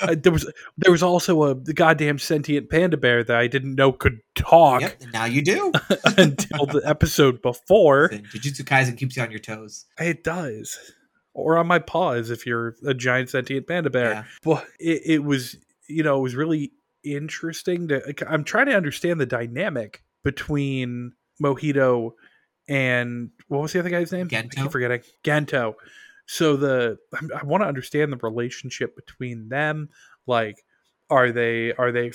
uh, 0.00 0.14
there 0.20 0.30
was 0.30 0.50
there 0.76 0.92
was 0.92 1.02
also 1.02 1.44
a 1.44 1.54
goddamn 1.54 2.18
sentient 2.18 2.68
panda 2.68 2.98
bear 2.98 3.24
that 3.24 3.34
I 3.34 3.46
didn't 3.46 3.76
know 3.76 3.92
could 3.92 4.20
talk 4.34 4.82
Yep, 4.82 5.02
now 5.12 5.24
you 5.24 5.40
do. 5.40 5.72
until 6.18 6.66
the 6.66 6.82
episode 6.84 7.40
before. 7.40 8.10
Jujutsu 8.10 8.62
Kaisen 8.62 8.98
keeps 8.98 9.16
you 9.16 9.22
on 9.22 9.30
your 9.30 9.40
toes. 9.40 9.86
It 9.98 10.22
does. 10.22 10.78
Or 11.32 11.56
on 11.56 11.66
my 11.66 11.78
paws 11.78 12.28
if 12.28 12.44
you're 12.44 12.76
a 12.86 12.92
giant 12.92 13.30
sentient 13.30 13.66
panda 13.66 13.88
bear. 13.88 14.10
Yeah. 14.10 14.24
But 14.42 14.66
it, 14.78 15.02
it 15.06 15.24
was, 15.24 15.56
you 15.88 16.02
know, 16.02 16.18
it 16.18 16.22
was 16.22 16.34
really 16.34 16.72
interesting 17.02 17.88
to. 17.88 18.14
I'm 18.28 18.44
trying 18.44 18.66
to 18.66 18.76
understand 18.76 19.18
the 19.18 19.26
dynamic 19.26 20.02
between 20.22 21.12
Mojito 21.42 22.12
and 22.68 23.30
what 23.48 23.62
was 23.62 23.72
the 23.72 23.78
other 23.78 23.90
guy's 23.90 24.12
name? 24.12 24.28
I 24.30 24.34
Geto? 24.34 24.50
keep 24.50 24.72
forgetting. 24.72 25.00
Geto. 25.22 25.74
So 26.26 26.56
the 26.56 26.98
I'm- 27.14 27.46
want 27.46 27.62
to 27.62 27.66
understand 27.68 28.12
the 28.12 28.16
relationship 28.16 28.96
between 28.96 29.48
them. 29.48 29.90
Like, 30.26 30.64
are 31.10 31.32
they 31.32 31.72
are 31.74 31.92
they 31.92 32.12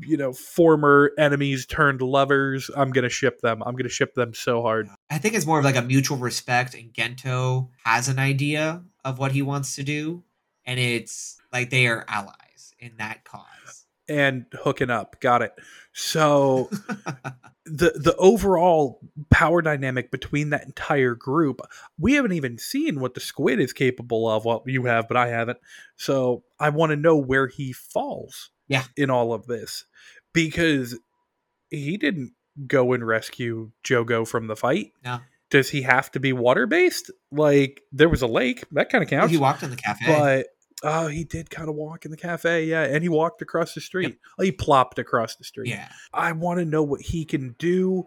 you 0.00 0.16
know 0.16 0.32
former 0.32 1.12
enemies 1.18 1.64
turned 1.66 2.02
lovers? 2.02 2.70
I'm 2.76 2.90
gonna 2.90 3.08
ship 3.08 3.40
them. 3.40 3.62
I'm 3.64 3.74
gonna 3.74 3.88
ship 3.88 4.14
them 4.14 4.34
so 4.34 4.62
hard. 4.62 4.88
I 5.10 5.18
think 5.18 5.34
it's 5.34 5.46
more 5.46 5.58
of 5.58 5.64
like 5.64 5.76
a 5.76 5.82
mutual 5.82 6.18
respect, 6.18 6.74
and 6.74 6.92
Geto 6.92 7.68
has 7.84 8.08
an 8.08 8.18
idea 8.18 8.82
of 9.04 9.18
what 9.18 9.32
he 9.32 9.40
wants 9.42 9.74
to 9.76 9.82
do, 9.82 10.22
and 10.66 10.78
it's 10.78 11.40
like 11.52 11.70
they 11.70 11.86
are 11.86 12.04
allies 12.08 12.74
in 12.78 12.96
that 12.98 13.24
cause. 13.24 13.85
And 14.08 14.46
hooking 14.52 14.90
up. 14.90 15.20
Got 15.20 15.42
it. 15.42 15.52
So 15.92 16.68
the 17.64 17.92
the 17.96 18.14
overall 18.18 19.00
power 19.30 19.62
dynamic 19.62 20.10
between 20.10 20.50
that 20.50 20.64
entire 20.64 21.14
group, 21.14 21.60
we 21.98 22.14
haven't 22.14 22.32
even 22.32 22.58
seen 22.58 23.00
what 23.00 23.14
the 23.14 23.20
squid 23.20 23.60
is 23.60 23.72
capable 23.72 24.28
of. 24.28 24.44
Well, 24.44 24.62
you 24.66 24.84
have, 24.84 25.08
but 25.08 25.16
I 25.16 25.28
haven't. 25.28 25.58
So 25.96 26.44
I 26.60 26.70
want 26.70 26.90
to 26.90 26.96
know 26.96 27.16
where 27.16 27.46
he 27.46 27.72
falls. 27.72 28.50
Yeah. 28.68 28.82
In 28.96 29.10
all 29.10 29.32
of 29.32 29.46
this, 29.46 29.84
because 30.32 30.98
he 31.70 31.96
didn't 31.96 32.32
go 32.66 32.92
and 32.92 33.06
rescue 33.06 33.70
Jogo 33.84 34.26
from 34.26 34.46
the 34.46 34.56
fight. 34.56 34.92
No. 35.04 35.20
Does 35.50 35.70
he 35.70 35.82
have 35.82 36.10
to 36.12 36.20
be 36.20 36.32
water 36.32 36.66
based? 36.66 37.10
Like 37.30 37.82
there 37.92 38.08
was 38.08 38.22
a 38.22 38.26
lake 38.26 38.64
that 38.72 38.90
kind 38.90 39.04
of 39.04 39.10
counts. 39.10 39.30
he 39.30 39.38
walked 39.38 39.62
in 39.62 39.70
the 39.70 39.76
cafe. 39.76 40.04
But 40.06 40.46
oh, 40.82 41.08
he 41.08 41.24
did 41.24 41.50
kind 41.50 41.68
of 41.68 41.74
walk 41.74 42.04
in 42.04 42.10
the 42.10 42.16
cafe, 42.16 42.64
yeah, 42.64 42.82
and 42.84 43.02
he 43.02 43.08
walked 43.08 43.42
across 43.42 43.74
the 43.74 43.80
street. 43.80 44.18
Oh, 44.38 44.42
he 44.42 44.52
plopped 44.52 44.98
across 44.98 45.36
the 45.36 45.44
street. 45.44 45.68
yeah, 45.68 45.88
I 46.12 46.32
want 46.32 46.58
to 46.60 46.64
know 46.64 46.82
what 46.82 47.00
he 47.00 47.24
can 47.24 47.54
do. 47.58 48.06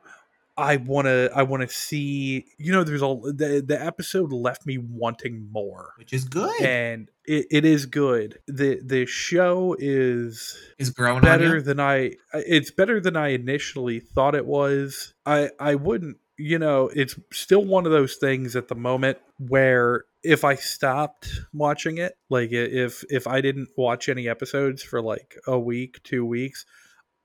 I 0.57 0.75
want 0.75 1.05
to. 1.05 1.31
I 1.33 1.43
want 1.43 1.61
to 1.67 1.73
see. 1.73 2.45
You 2.57 2.73
know, 2.73 2.83
there's 2.83 3.01
all 3.01 3.21
the 3.21 3.63
the 3.65 3.81
episode 3.81 4.33
left 4.33 4.65
me 4.65 4.77
wanting 4.77 5.47
more, 5.51 5.93
which 5.97 6.11
is 6.11 6.25
good. 6.25 6.61
and 6.61 7.09
it, 7.25 7.45
it 7.49 7.65
is 7.65 7.85
good. 7.85 8.39
the 8.45 8.81
The 8.83 9.05
show 9.05 9.75
is 9.79 10.57
is 10.77 10.89
growing 10.89 11.21
better 11.21 11.61
than 11.61 11.79
I. 11.79 12.11
It's 12.33 12.71
better 12.71 12.99
than 12.99 13.15
I 13.15 13.29
initially 13.29 14.01
thought 14.01 14.35
it 14.35 14.45
was. 14.45 15.13
I 15.25 15.49
I 15.61 15.75
wouldn't. 15.75 16.17
You 16.35 16.59
know, 16.59 16.89
it's 16.93 17.17
still 17.31 17.63
one 17.63 17.85
of 17.85 17.93
those 17.93 18.15
things 18.15 18.55
at 18.57 18.67
the 18.67 18.75
moment 18.75 19.17
where 19.37 20.03
if 20.23 20.43
I 20.43 20.55
stopped 20.55 21.29
watching 21.53 21.97
it, 21.97 22.17
like 22.29 22.51
if 22.51 23.03
if 23.09 23.27
I 23.27 23.41
didn't 23.41 23.69
watch 23.77 24.09
any 24.09 24.27
episodes 24.27 24.83
for 24.83 25.01
like 25.01 25.35
a 25.47 25.57
week, 25.57 26.01
two 26.03 26.25
weeks, 26.25 26.65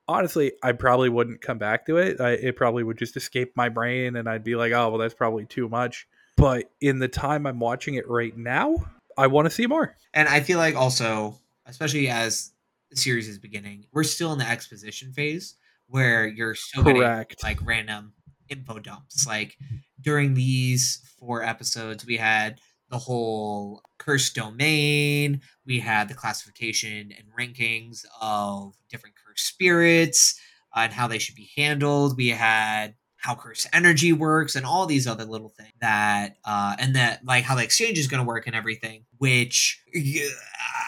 honestly, 0.08 0.52
I 0.62 0.72
probably 0.72 1.08
wouldn't 1.08 1.40
come 1.40 1.58
back 1.58 1.86
to 1.86 1.96
it. 1.96 2.20
I, 2.20 2.32
it 2.32 2.56
probably 2.56 2.84
would 2.84 2.98
just 2.98 3.16
escape 3.16 3.52
my 3.56 3.68
brain, 3.68 4.16
and 4.16 4.28
I'd 4.28 4.44
be 4.44 4.56
like, 4.56 4.72
oh 4.72 4.90
well, 4.90 4.98
that's 4.98 5.14
probably 5.14 5.46
too 5.46 5.68
much. 5.68 6.06
But 6.36 6.70
in 6.80 6.98
the 6.98 7.08
time 7.08 7.46
I'm 7.46 7.60
watching 7.60 7.94
it 7.94 8.08
right 8.08 8.36
now, 8.36 8.74
I 9.16 9.28
want 9.28 9.46
to 9.46 9.50
see 9.50 9.66
more. 9.66 9.96
And 10.12 10.28
I 10.28 10.40
feel 10.40 10.58
like 10.58 10.74
also, 10.74 11.38
especially 11.66 12.08
as 12.08 12.52
the 12.90 12.96
series 12.96 13.28
is 13.28 13.38
beginning, 13.38 13.86
we're 13.92 14.04
still 14.04 14.32
in 14.32 14.38
the 14.38 14.48
exposition 14.48 15.12
phase 15.12 15.54
where 15.88 16.26
you're 16.26 16.54
still 16.54 16.82
getting 16.82 17.02
Correct. 17.02 17.42
like 17.42 17.58
random 17.64 18.12
info 18.48 18.78
dumps. 18.78 19.26
Like 19.26 19.56
during 20.00 20.34
these 20.34 21.00
four 21.18 21.42
episodes, 21.42 22.04
we 22.04 22.16
had 22.16 22.60
the 22.90 22.98
whole 22.98 23.82
cursed 23.98 24.34
domain, 24.34 25.40
we 25.66 25.80
had 25.80 26.08
the 26.08 26.14
classification 26.14 27.12
and 27.16 27.26
rankings 27.38 28.04
of 28.20 28.74
different 28.88 29.16
cursed 29.16 29.46
spirits 29.46 30.38
and 30.74 30.92
how 30.92 31.08
they 31.08 31.18
should 31.18 31.34
be 31.34 31.50
handled. 31.56 32.16
We 32.16 32.28
had 32.28 32.94
how 33.24 33.34
cursed 33.34 33.66
energy 33.72 34.12
works 34.12 34.54
and 34.54 34.66
all 34.66 34.84
these 34.84 35.06
other 35.06 35.24
little 35.24 35.48
things 35.48 35.72
that 35.80 36.36
uh 36.44 36.76
and 36.78 36.94
that 36.94 37.24
like 37.24 37.42
how 37.42 37.54
the 37.54 37.62
exchange 37.62 37.98
is 37.98 38.06
going 38.06 38.22
to 38.22 38.26
work 38.26 38.46
and 38.46 38.54
everything 38.54 39.02
which 39.16 39.82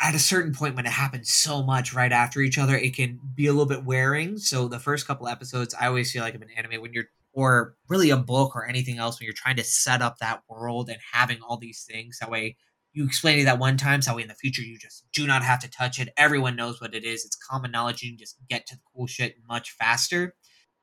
at 0.05 0.15
a 0.15 0.19
certain 0.19 0.53
point 0.53 0.77
when 0.77 0.85
it 0.85 0.93
happens 0.93 1.31
so 1.31 1.63
much 1.63 1.95
right 1.95 2.13
after 2.13 2.41
each 2.41 2.59
other 2.59 2.77
it 2.77 2.95
can 2.95 3.19
be 3.35 3.47
a 3.47 3.53
little 3.53 3.65
bit 3.65 3.87
wearing 3.87 4.37
so 4.37 4.69
the 4.69 4.79
first 4.79 5.07
couple 5.07 5.27
episodes 5.27 5.75
i 5.81 5.87
always 5.87 6.13
feel 6.13 6.21
like 6.21 6.35
of 6.35 6.43
an 6.43 6.51
anime 6.59 6.83
when 6.83 6.93
you're 6.93 7.09
or 7.37 7.77
really 7.89 8.11
a 8.11 8.17
book 8.17 8.57
or 8.57 8.67
anything 8.67 8.99
else 8.99 9.21
when 9.21 9.27
you're 9.27 9.35
trying 9.35 9.57
to 9.57 9.63
set 9.65 10.03
up 10.03 10.19
that 10.19 10.43
world 10.49 10.89
and 10.89 10.99
having 11.13 11.39
all 11.43 11.57
these 11.57 11.87
things 11.89 12.19
that 12.19 12.31
way 12.31 12.57
you 12.93 13.05
explain 13.05 13.39
it 13.39 13.45
that 13.45 13.59
one 13.59 13.77
time 13.77 14.03
so 14.03 14.11
that 14.11 14.17
way 14.17 14.23
in 14.23 14.29
the 14.29 14.35
future 14.35 14.63
you 14.63 14.77
just 14.79 15.05
do 15.13 15.27
not 15.27 15.43
have 15.45 15.61
to 15.61 15.71
touch 15.71 16.01
it 16.01 16.09
everyone 16.17 16.57
knows 16.57 16.81
what 16.81 16.95
it 16.95 17.05
is 17.05 17.25
it's 17.25 17.37
common 17.37 17.71
knowledge 17.71 18.03
you 18.03 18.11
can 18.11 18.19
just 18.19 18.37
get 18.49 18.67
to 18.67 18.75
the 18.75 18.83
cool 18.93 19.07
shit 19.07 19.37
much 19.49 19.71
faster 19.73 20.35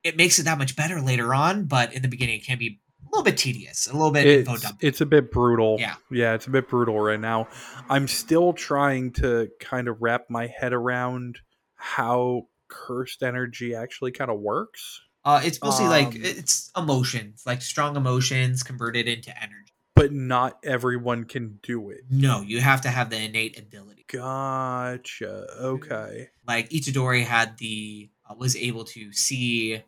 it 0.04 0.18
makes 0.18 0.38
it 0.40 0.44
that 0.44 0.58
much 0.58 0.76
better 0.76 1.02
later 1.02 1.34
on, 1.34 1.66
but 1.66 1.94
in 1.94 2.02
the 2.02 2.08
beginning 2.08 2.36
it 2.36 2.46
can 2.46 2.58
be 2.58 2.80
a 3.02 3.10
little 3.12 3.24
bit 3.24 3.38
tedious, 3.38 3.88
a 3.88 3.94
little 3.94 4.12
bit 4.12 4.26
info 4.26 4.54
It's, 4.54 4.64
dump. 4.64 4.78
it's 4.82 5.02
a 5.02 5.06
bit 5.06 5.32
brutal. 5.32 5.78
Yeah. 5.80 5.96
Yeah, 6.12 6.34
it's 6.34 6.48
a 6.48 6.50
bit 6.50 6.70
brutal 6.70 7.00
right 7.00 7.20
now. 7.20 7.48
I'm 7.90 8.08
still 8.08 8.54
trying 8.54 9.14
to 9.14 9.50
kind 9.60 9.88
of 9.88 10.02
wrap 10.02 10.26
my 10.30 10.48
head 10.48 10.74
around 10.74 11.40
how 11.76 12.44
cursed 12.70 13.24
energy 13.24 13.76
actually 13.76 14.12
kind 14.12 14.32
of 14.32 14.40
works. 14.40 15.02
Uh, 15.26 15.42
it's 15.44 15.62
mostly 15.62 15.88
like 15.88 16.08
Um, 16.08 16.22
it's 16.24 16.72
emotions, 16.76 17.44
like 17.46 17.62
strong 17.62 17.96
emotions 17.96 18.64
converted 18.64 19.08
into 19.08 19.32
energy. 19.42 19.72
But 19.96 20.12
not 20.12 20.60
everyone 20.64 21.26
can 21.26 21.60
do 21.62 21.90
it. 21.92 22.02
No, 22.10 22.42
you 22.42 22.60
have 22.62 22.82
to 22.82 22.90
have 22.90 23.10
the 23.10 23.18
innate 23.22 23.58
ability. 23.58 24.06
Gotcha. 24.08 25.48
Okay. 25.62 26.30
Like 26.48 26.70
Itadori 26.70 27.24
had 27.24 27.58
the 27.58 28.10
uh, 28.30 28.36
was 28.38 28.56
able 28.56 28.86
to 28.86 29.14
see 29.14 29.82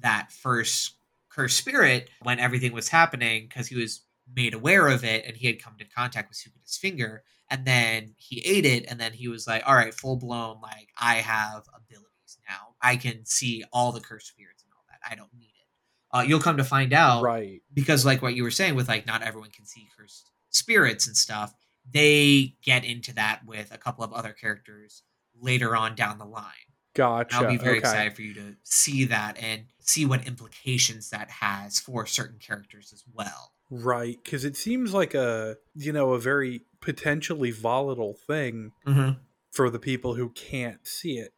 that 0.00 0.32
first 0.32 0.94
cursed 1.28 1.56
spirit 1.58 2.08
when 2.22 2.40
everything 2.40 2.72
was 2.72 2.88
happening 2.88 3.46
because 3.48 3.68
he 3.68 3.76
was 3.76 4.02
made 4.34 4.54
aware 4.54 4.88
of 4.88 5.04
it 5.04 5.24
and 5.26 5.36
he 5.36 5.46
had 5.46 5.62
come 5.62 5.74
to 5.78 5.84
contact 5.84 6.28
with 6.28 6.38
Sukuna's 6.38 6.76
finger 6.76 7.22
and 7.50 7.64
then 7.64 8.14
he 8.16 8.40
ate 8.44 8.64
it 8.64 8.86
and 8.88 8.98
then 9.00 9.12
he 9.12 9.28
was 9.28 9.46
like 9.46 9.62
all 9.66 9.74
right 9.74 9.92
full 9.94 10.16
blown 10.16 10.60
like 10.62 10.88
i 10.98 11.16
have 11.16 11.64
abilities 11.74 12.38
now 12.48 12.74
i 12.80 12.96
can 12.96 13.24
see 13.24 13.64
all 13.72 13.90
the 13.92 14.00
cursed 14.00 14.28
spirits 14.28 14.59
and 14.59 14.59
all 14.59 14.59
that 14.59 14.59
i 15.08 15.14
don't 15.14 15.32
need 15.34 15.44
it 15.46 16.16
uh, 16.16 16.22
you'll 16.22 16.40
come 16.40 16.56
to 16.56 16.64
find 16.64 16.92
out 16.92 17.22
Right. 17.22 17.62
because 17.72 18.04
like 18.04 18.20
what 18.22 18.34
you 18.34 18.42
were 18.42 18.50
saying 18.50 18.74
with 18.74 18.88
like 18.88 19.06
not 19.06 19.22
everyone 19.22 19.50
can 19.50 19.64
see 19.66 19.88
cursed 19.96 20.30
spirits 20.50 21.06
and 21.06 21.16
stuff 21.16 21.54
they 21.90 22.54
get 22.62 22.84
into 22.84 23.14
that 23.14 23.40
with 23.46 23.72
a 23.72 23.78
couple 23.78 24.04
of 24.04 24.12
other 24.12 24.32
characters 24.32 25.02
later 25.40 25.74
on 25.76 25.94
down 25.94 26.18
the 26.18 26.24
line 26.26 26.52
Gotcha. 26.92 27.36
I'll 27.36 27.46
be 27.48 27.56
very 27.56 27.78
okay. 27.78 27.78
excited 27.78 28.14
for 28.14 28.22
you 28.22 28.34
to 28.34 28.56
see 28.64 29.04
that 29.04 29.38
and 29.40 29.66
see 29.80 30.04
what 30.04 30.26
implications 30.26 31.10
that 31.10 31.30
has 31.30 31.78
for 31.78 32.04
certain 32.04 32.40
characters 32.40 32.90
as 32.92 33.04
well. 33.14 33.52
Right, 33.70 34.18
because 34.24 34.44
it 34.44 34.56
seems 34.56 34.92
like 34.92 35.14
a 35.14 35.56
you 35.76 35.92
know 35.92 36.14
a 36.14 36.18
very 36.18 36.62
potentially 36.80 37.52
volatile 37.52 38.14
thing 38.14 38.72
Mm-hmm. 38.84 39.20
for 39.52 39.70
the 39.70 39.78
people 39.78 40.14
who 40.16 40.30
can't 40.30 40.84
see 40.84 41.18
it. 41.18 41.32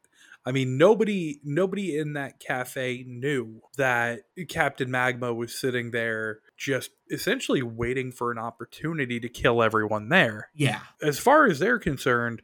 I 0.44 0.51
mean, 0.52 0.77
nobody 0.77 1.40
nobody 1.44 1.97
in 1.97 2.14
that 2.14 2.40
cafe 2.40 3.05
knew 3.06 3.60
that 3.77 4.23
Captain 4.48 4.90
Magma 4.90 5.32
was 5.32 5.55
sitting 5.59 5.93
there 5.93 6.40
just 6.56 6.90
essentially 7.10 7.62
waiting 7.62 8.10
for 8.12 8.32
an 8.32 8.39
opportunity 8.39 9.20
to 9.20 9.28
kill 9.28 9.62
everyone 9.62 10.09
there. 10.09 10.48
Yeah. 10.55 10.81
As 11.01 11.19
far 11.19 11.47
as 11.47 11.59
they're 11.60 11.78
concerned, 11.78 12.43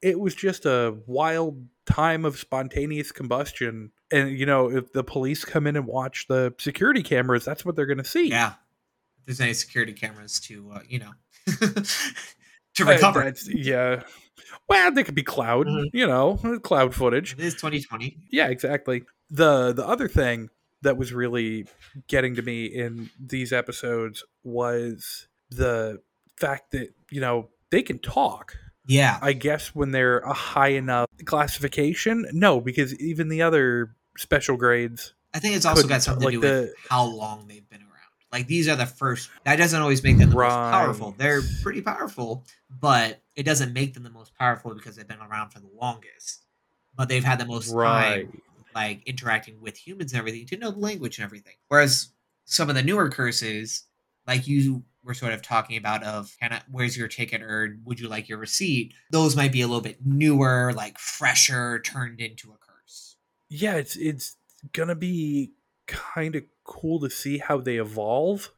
it 0.00 0.20
was 0.20 0.34
just 0.34 0.64
a 0.64 0.96
wild 1.06 1.66
time 1.86 2.24
of 2.24 2.38
spontaneous 2.38 3.10
combustion. 3.10 3.90
And 4.12 4.30
you 4.30 4.46
know, 4.46 4.70
if 4.70 4.92
the 4.92 5.02
police 5.04 5.44
come 5.44 5.66
in 5.66 5.76
and 5.76 5.86
watch 5.86 6.26
the 6.28 6.54
security 6.58 7.02
cameras, 7.02 7.44
that's 7.44 7.64
what 7.64 7.74
they're 7.74 7.86
going 7.86 7.98
to 7.98 8.04
see. 8.04 8.28
Yeah. 8.28 8.54
If 9.18 9.26
there's 9.26 9.40
any 9.40 9.54
security 9.54 9.92
cameras 9.92 10.38
to, 10.40 10.70
uh, 10.74 10.80
you 10.88 11.00
know, 11.00 11.12
to 11.46 12.84
Uh, 12.84 12.86
recover. 12.86 13.20
that's- 13.24 13.48
yeah. 13.48 14.02
Well, 14.70 14.92
they 14.92 15.02
could 15.02 15.14
be 15.16 15.22
cloud, 15.24 15.66
Mhm. 15.66 15.90
you 15.92 16.06
know, 16.06 16.36
cloud 16.62 16.94
footage. 16.94 17.32
it 17.34 17.40
is 17.40 17.54
2020. 17.56 18.16
Yeah, 18.30 18.46
exactly. 18.48 19.02
The 19.28 19.72
the 19.72 19.86
other 19.86 20.08
thing 20.08 20.48
that 20.82 20.96
was 20.96 21.12
really 21.12 21.66
getting 22.08 22.34
to 22.36 22.42
me 22.42 22.64
in 22.66 23.10
these 23.18 23.52
episodes 23.52 24.24
was 24.44 25.28
the 25.50 26.00
fact 26.38 26.70
that, 26.70 26.94
you 27.10 27.20
know, 27.20 27.50
they 27.70 27.82
can 27.82 27.98
talk. 27.98 28.56
Yeah. 28.86 29.18
I 29.20 29.34
guess 29.34 29.74
when 29.74 29.90
they're 29.90 30.20
a 30.20 30.32
high 30.32 30.68
enough 30.70 31.06
classification, 31.26 32.26
no, 32.32 32.60
because 32.60 32.94
even 33.00 33.28
the 33.28 33.42
other 33.42 33.94
special 34.16 34.56
grades, 34.56 35.14
I 35.34 35.38
think 35.38 35.54
it's 35.56 35.66
also 35.66 35.86
got 35.86 36.02
something 36.02 36.26
to 36.28 36.32
do 36.32 36.40
the- 36.40 36.46
with 36.62 36.74
how 36.88 37.04
long 37.04 37.46
they've 37.46 37.68
been 37.68 37.82
around. 37.82 37.89
Like 38.32 38.46
these 38.46 38.68
are 38.68 38.76
the 38.76 38.86
first. 38.86 39.30
That 39.44 39.56
doesn't 39.56 39.80
always 39.80 40.02
make 40.02 40.18
them 40.18 40.30
the 40.30 40.36
most 40.36 40.52
powerful. 40.52 41.14
They're 41.18 41.42
pretty 41.62 41.82
powerful, 41.82 42.44
but 42.80 43.22
it 43.34 43.42
doesn't 43.44 43.72
make 43.72 43.94
them 43.94 44.04
the 44.04 44.10
most 44.10 44.34
powerful 44.36 44.74
because 44.74 44.96
they've 44.96 45.08
been 45.08 45.18
around 45.18 45.50
for 45.50 45.60
the 45.60 45.70
longest. 45.80 46.44
But 46.96 47.08
they've 47.08 47.24
had 47.24 47.40
the 47.40 47.46
most 47.46 47.72
right? 47.72 48.26
time 48.30 48.42
like 48.74 49.02
interacting 49.06 49.60
with 49.60 49.76
humans 49.76 50.12
and 50.12 50.18
everything 50.18 50.46
to 50.46 50.56
know 50.56 50.70
the 50.70 50.78
language 50.78 51.18
and 51.18 51.24
everything. 51.24 51.54
Whereas 51.68 52.10
some 52.44 52.68
of 52.68 52.74
the 52.74 52.82
newer 52.82 53.08
curses, 53.08 53.84
like 54.26 54.46
you 54.46 54.84
were 55.02 55.14
sort 55.14 55.32
of 55.32 55.42
talking 55.42 55.76
about, 55.76 56.02
of 56.04 56.34
kind 56.40 56.52
of 56.52 56.60
where's 56.70 56.96
your 56.96 57.08
ticket 57.08 57.42
or 57.42 57.78
would 57.84 58.00
you 58.00 58.08
like 58.08 58.28
your 58.28 58.38
receipt? 58.38 58.94
Those 59.10 59.36
might 59.36 59.52
be 59.52 59.62
a 59.62 59.66
little 59.66 59.82
bit 59.82 59.98
newer, 60.04 60.72
like 60.74 60.98
fresher, 60.98 61.80
turned 61.80 62.20
into 62.20 62.52
a 62.52 62.56
curse. 62.58 63.16
Yeah, 63.48 63.74
it's 63.74 63.96
it's 63.96 64.36
gonna 64.72 64.94
be 64.94 65.52
kind 65.86 66.36
of 66.36 66.44
cool 66.70 67.00
to 67.00 67.10
see 67.10 67.38
how 67.38 67.58
they 67.60 67.76
evolve. 67.76 68.50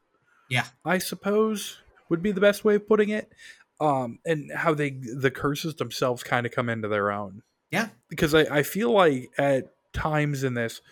Yeah. 0.49 0.67
I 0.85 0.99
suppose 0.99 1.79
would 2.09 2.23
be 2.23 2.31
the 2.31 2.41
best 2.41 2.65
way 2.65 2.75
of 2.77 2.87
putting 2.87 3.09
it. 3.09 3.33
Um, 3.81 4.19
and 4.25 4.53
how 4.55 4.75
they 4.75 4.91
the 4.91 5.31
curses 5.33 5.75
themselves 5.75 6.23
kind 6.23 6.47
of 6.47 6.53
come 6.53 6.69
into 6.69 6.87
their 6.87 7.11
own. 7.11 7.43
Yeah. 7.73 7.89
because 8.11 8.35
I, 8.35 8.43
I 8.59 8.63
feel 8.63 8.91
like 8.93 9.31
at 9.39 9.73
times 9.95 10.45
in 10.45 10.53
this 10.55 10.83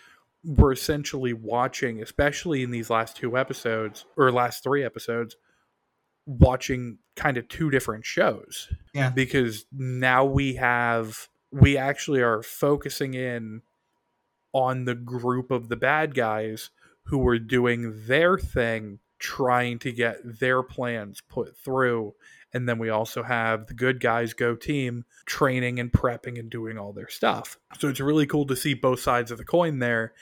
we're 0.43 0.71
essentially 0.71 1.31
watching 1.33 2.01
especially 2.01 2.63
in 2.63 2.71
these 2.71 2.89
last 2.89 3.15
two 3.15 3.37
episodes 3.37 4.05
or 4.17 4.31
last 4.31 4.63
three 4.63 4.83
episodes 4.83 5.35
watching 6.25 6.97
kind 7.15 7.37
of 7.37 7.47
two 7.47 7.69
different 7.69 8.05
shows 8.05 8.67
Yeah. 8.93 9.09
because 9.11 9.65
now 9.71 10.25
we 10.25 10.55
have 10.55 11.27
we 11.51 11.77
actually 11.77 12.21
are 12.21 12.41
focusing 12.41 13.13
in 13.13 13.61
on 14.53 14.85
the 14.85 14.95
group 14.95 15.51
of 15.51 15.69
the 15.69 15.75
bad 15.75 16.13
guys 16.15 16.69
who 17.05 17.17
were 17.17 17.39
doing 17.39 18.05
their 18.07 18.37
thing 18.37 18.99
trying 19.19 19.79
to 19.79 19.91
get 19.91 20.17
their 20.39 20.63
plans 20.63 21.21
put 21.29 21.57
through. 21.57 22.13
And 22.53 22.67
then 22.67 22.79
we 22.79 22.89
also 22.89 23.23
have 23.23 23.67
the 23.67 23.73
good 23.73 23.99
guys 23.99 24.33
go 24.33 24.55
team 24.55 25.05
training 25.25 25.79
and 25.79 25.91
prepping 25.91 26.39
and 26.39 26.49
doing 26.49 26.77
all 26.77 26.91
their 26.91 27.09
stuff. 27.09 27.57
So 27.79 27.87
it's 27.87 27.99
really 27.99 28.25
cool 28.25 28.45
to 28.47 28.55
see 28.55 28.73
both 28.73 28.99
sides 28.99 29.31
of 29.31 29.37
the 29.37 29.45
coin 29.45 29.79
there 29.79 30.13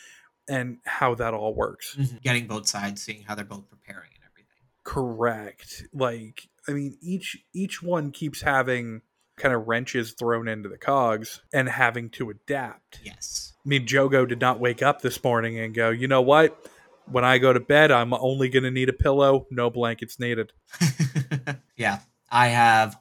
and 0.47 0.77
how 0.85 1.15
that 1.15 1.33
all 1.33 1.55
works. 1.55 1.95
Mm-hmm. 1.97 2.17
Getting 2.23 2.47
both 2.47 2.67
sides, 2.67 3.01
seeing 3.01 3.23
how 3.23 3.35
they're 3.35 3.45
both 3.45 3.69
preparing 3.69 4.09
and 4.15 4.23
everything. 4.29 4.63
correct. 4.83 5.83
Like 5.93 6.49
i 6.67 6.71
mean 6.71 6.97
each 7.01 7.37
each 7.53 7.81
one 7.81 8.11
keeps 8.11 8.41
having 8.41 9.01
kind 9.39 9.53
of 9.53 9.67
wrenches 9.67 10.11
thrown 10.13 10.47
into 10.47 10.69
the 10.69 10.77
cogs 10.77 11.41
and 11.53 11.67
having 11.69 12.09
to 12.11 12.29
adapt 12.29 12.99
Yes. 13.03 13.53
i 13.65 13.67
mean 13.67 13.85
jogo 13.87 14.27
did 14.27 14.39
not 14.39 14.59
wake 14.59 14.83
up 14.83 15.01
this 15.01 15.23
morning 15.23 15.57
and 15.59 15.73
go 15.73 15.89
you 15.89 16.07
know 16.07 16.21
what 16.21 16.67
when 17.05 17.25
i 17.25 17.37
go 17.39 17.51
to 17.53 17.59
bed 17.59 17.89
i'm 17.91 18.13
only 18.13 18.49
going 18.49 18.63
to 18.63 18.71
need 18.71 18.89
a 18.89 18.93
pillow 18.93 19.47
no 19.49 19.69
blankets 19.69 20.19
needed 20.19 20.51
yeah. 21.75 21.99
I 22.31 22.49
have 22.49 22.95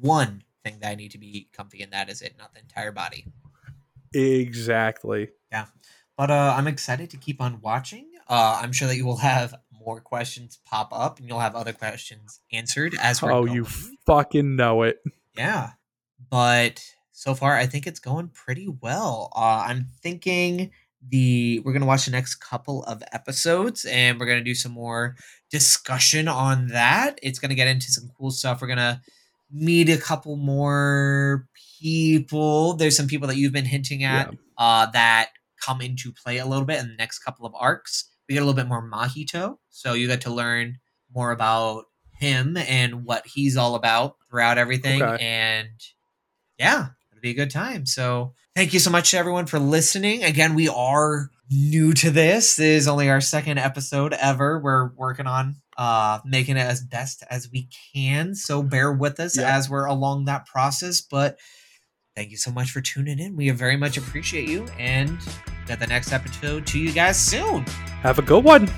one 0.00 0.42
thing 0.64 0.78
that 0.80 0.88
I 0.90 0.94
need 0.94 1.10
to 1.10 1.18
be 1.18 1.48
comfy, 1.52 1.82
and 1.82 1.92
that 1.92 2.08
is 2.08 2.22
it, 2.22 2.36
not 2.38 2.54
the 2.54 2.60
entire 2.60 2.92
body. 2.92 3.26
exactly 4.14 5.28
Yeah. 5.52 5.66
But 6.16 6.30
uh, 6.30 6.54
I'm 6.56 6.66
excited 6.66 7.10
to 7.10 7.16
keep 7.16 7.40
on 7.40 7.60
watching. 7.62 8.06
Uh, 8.28 8.60
I'm 8.62 8.72
sure 8.72 8.86
that 8.88 8.96
you 8.96 9.06
will 9.06 9.16
have 9.18 9.54
more 9.72 10.00
questions 10.00 10.58
pop 10.66 10.90
up, 10.92 11.18
and 11.18 11.26
you'll 11.28 11.40
have 11.40 11.54
other 11.54 11.72
questions 11.72 12.40
answered 12.52 12.94
as 13.00 13.22
we're 13.22 13.32
oh 13.32 13.44
going. 13.44 13.54
you 13.56 13.64
fucking 14.06 14.56
know 14.56 14.82
it 14.82 14.98
Yeah. 15.36 15.70
But 16.30 16.82
so 17.12 17.34
far, 17.34 17.56
I 17.56 17.66
think 17.66 17.86
it's 17.86 18.00
going 18.00 18.28
pretty 18.28 18.68
well. 18.68 19.32
Uh, 19.36 19.64
I'm 19.68 19.86
thinking 20.02 20.70
the 21.08 21.60
we're 21.64 21.72
gonna 21.72 21.86
watch 21.86 22.04
the 22.04 22.10
next 22.10 22.36
couple 22.36 22.84
of 22.84 23.02
episodes, 23.12 23.84
and 23.86 24.18
we're 24.18 24.26
gonna 24.26 24.44
do 24.44 24.54
some 24.54 24.72
more 24.72 25.16
discussion 25.50 26.28
on 26.28 26.68
that. 26.68 27.18
It's 27.22 27.38
gonna 27.38 27.54
get 27.54 27.68
into 27.68 27.90
some 27.90 28.10
cool 28.16 28.30
stuff. 28.30 28.60
We're 28.60 28.68
gonna 28.68 29.02
meet 29.50 29.88
a 29.88 29.96
couple 29.98 30.36
more 30.36 31.48
people. 31.80 32.74
There's 32.74 32.96
some 32.96 33.06
people 33.08 33.26
that 33.28 33.36
you've 33.36 33.52
been 33.52 33.64
hinting 33.64 34.04
at 34.04 34.30
Yeah. 34.32 34.38
uh, 34.58 34.86
that 34.92 35.30
come 35.64 35.80
into 35.80 36.12
play 36.12 36.38
a 36.38 36.46
little 36.46 36.64
bit 36.64 36.78
in 36.80 36.88
the 36.88 36.94
next 36.96 37.18
couple 37.20 37.46
of 37.46 37.54
arcs. 37.58 38.04
We 38.28 38.34
get 38.34 38.42
a 38.42 38.44
little 38.44 38.56
bit 38.56 38.68
more 38.68 38.88
Mahito, 38.88 39.56
so 39.70 39.94
you 39.94 40.06
get 40.06 40.20
to 40.22 40.30
learn 40.30 40.78
more 41.12 41.32
about 41.32 41.86
him 42.14 42.56
and 42.56 43.04
what 43.04 43.26
he's 43.26 43.56
all 43.56 43.74
about 43.74 44.16
throughout 44.28 44.58
everything. 44.58 45.02
Okay. 45.02 45.24
And 45.24 45.68
yeah, 46.60 46.88
it'll 47.10 47.20
be 47.22 47.30
a 47.30 47.34
good 47.34 47.50
time. 47.50 47.86
So 47.86 48.34
thank 48.54 48.72
you 48.72 48.78
so 48.78 48.90
much 48.90 49.10
to 49.10 49.18
everyone 49.18 49.46
for 49.46 49.58
listening. 49.58 50.22
Again, 50.22 50.54
we 50.54 50.68
are 50.68 51.30
new 51.50 51.92
to 51.94 52.10
this. 52.10 52.54
This 52.56 52.82
is 52.82 52.88
only 52.88 53.08
our 53.10 53.20
second 53.20 53.58
episode 53.58 54.12
ever. 54.12 54.60
We're 54.60 54.90
working 54.94 55.26
on 55.26 55.56
uh 55.78 56.18
making 56.24 56.56
it 56.58 56.66
as 56.66 56.82
best 56.82 57.24
as 57.30 57.48
we 57.50 57.68
can. 57.94 58.34
So 58.34 58.62
bear 58.62 58.92
with 58.92 59.18
us 59.18 59.36
Yeah. 59.38 59.56
as 59.56 59.70
we're 59.70 59.86
along 59.86 60.26
that 60.26 60.44
process. 60.46 61.00
But 61.00 61.38
thank 62.14 62.30
you 62.30 62.36
so 62.36 62.50
much 62.50 62.70
for 62.70 62.80
tuning 62.82 63.18
in. 63.18 63.34
We 63.36 63.48
very 63.50 63.76
much 63.76 63.96
appreciate 63.96 64.48
you 64.48 64.66
and 64.78 65.18
get 65.66 65.80
the 65.80 65.86
next 65.86 66.12
episode 66.12 66.66
to 66.68 66.78
you 66.78 66.92
guys 66.92 67.18
soon. 67.18 67.64
Have 68.02 68.18
a 68.18 68.22
good 68.22 68.44
one. 68.44 68.68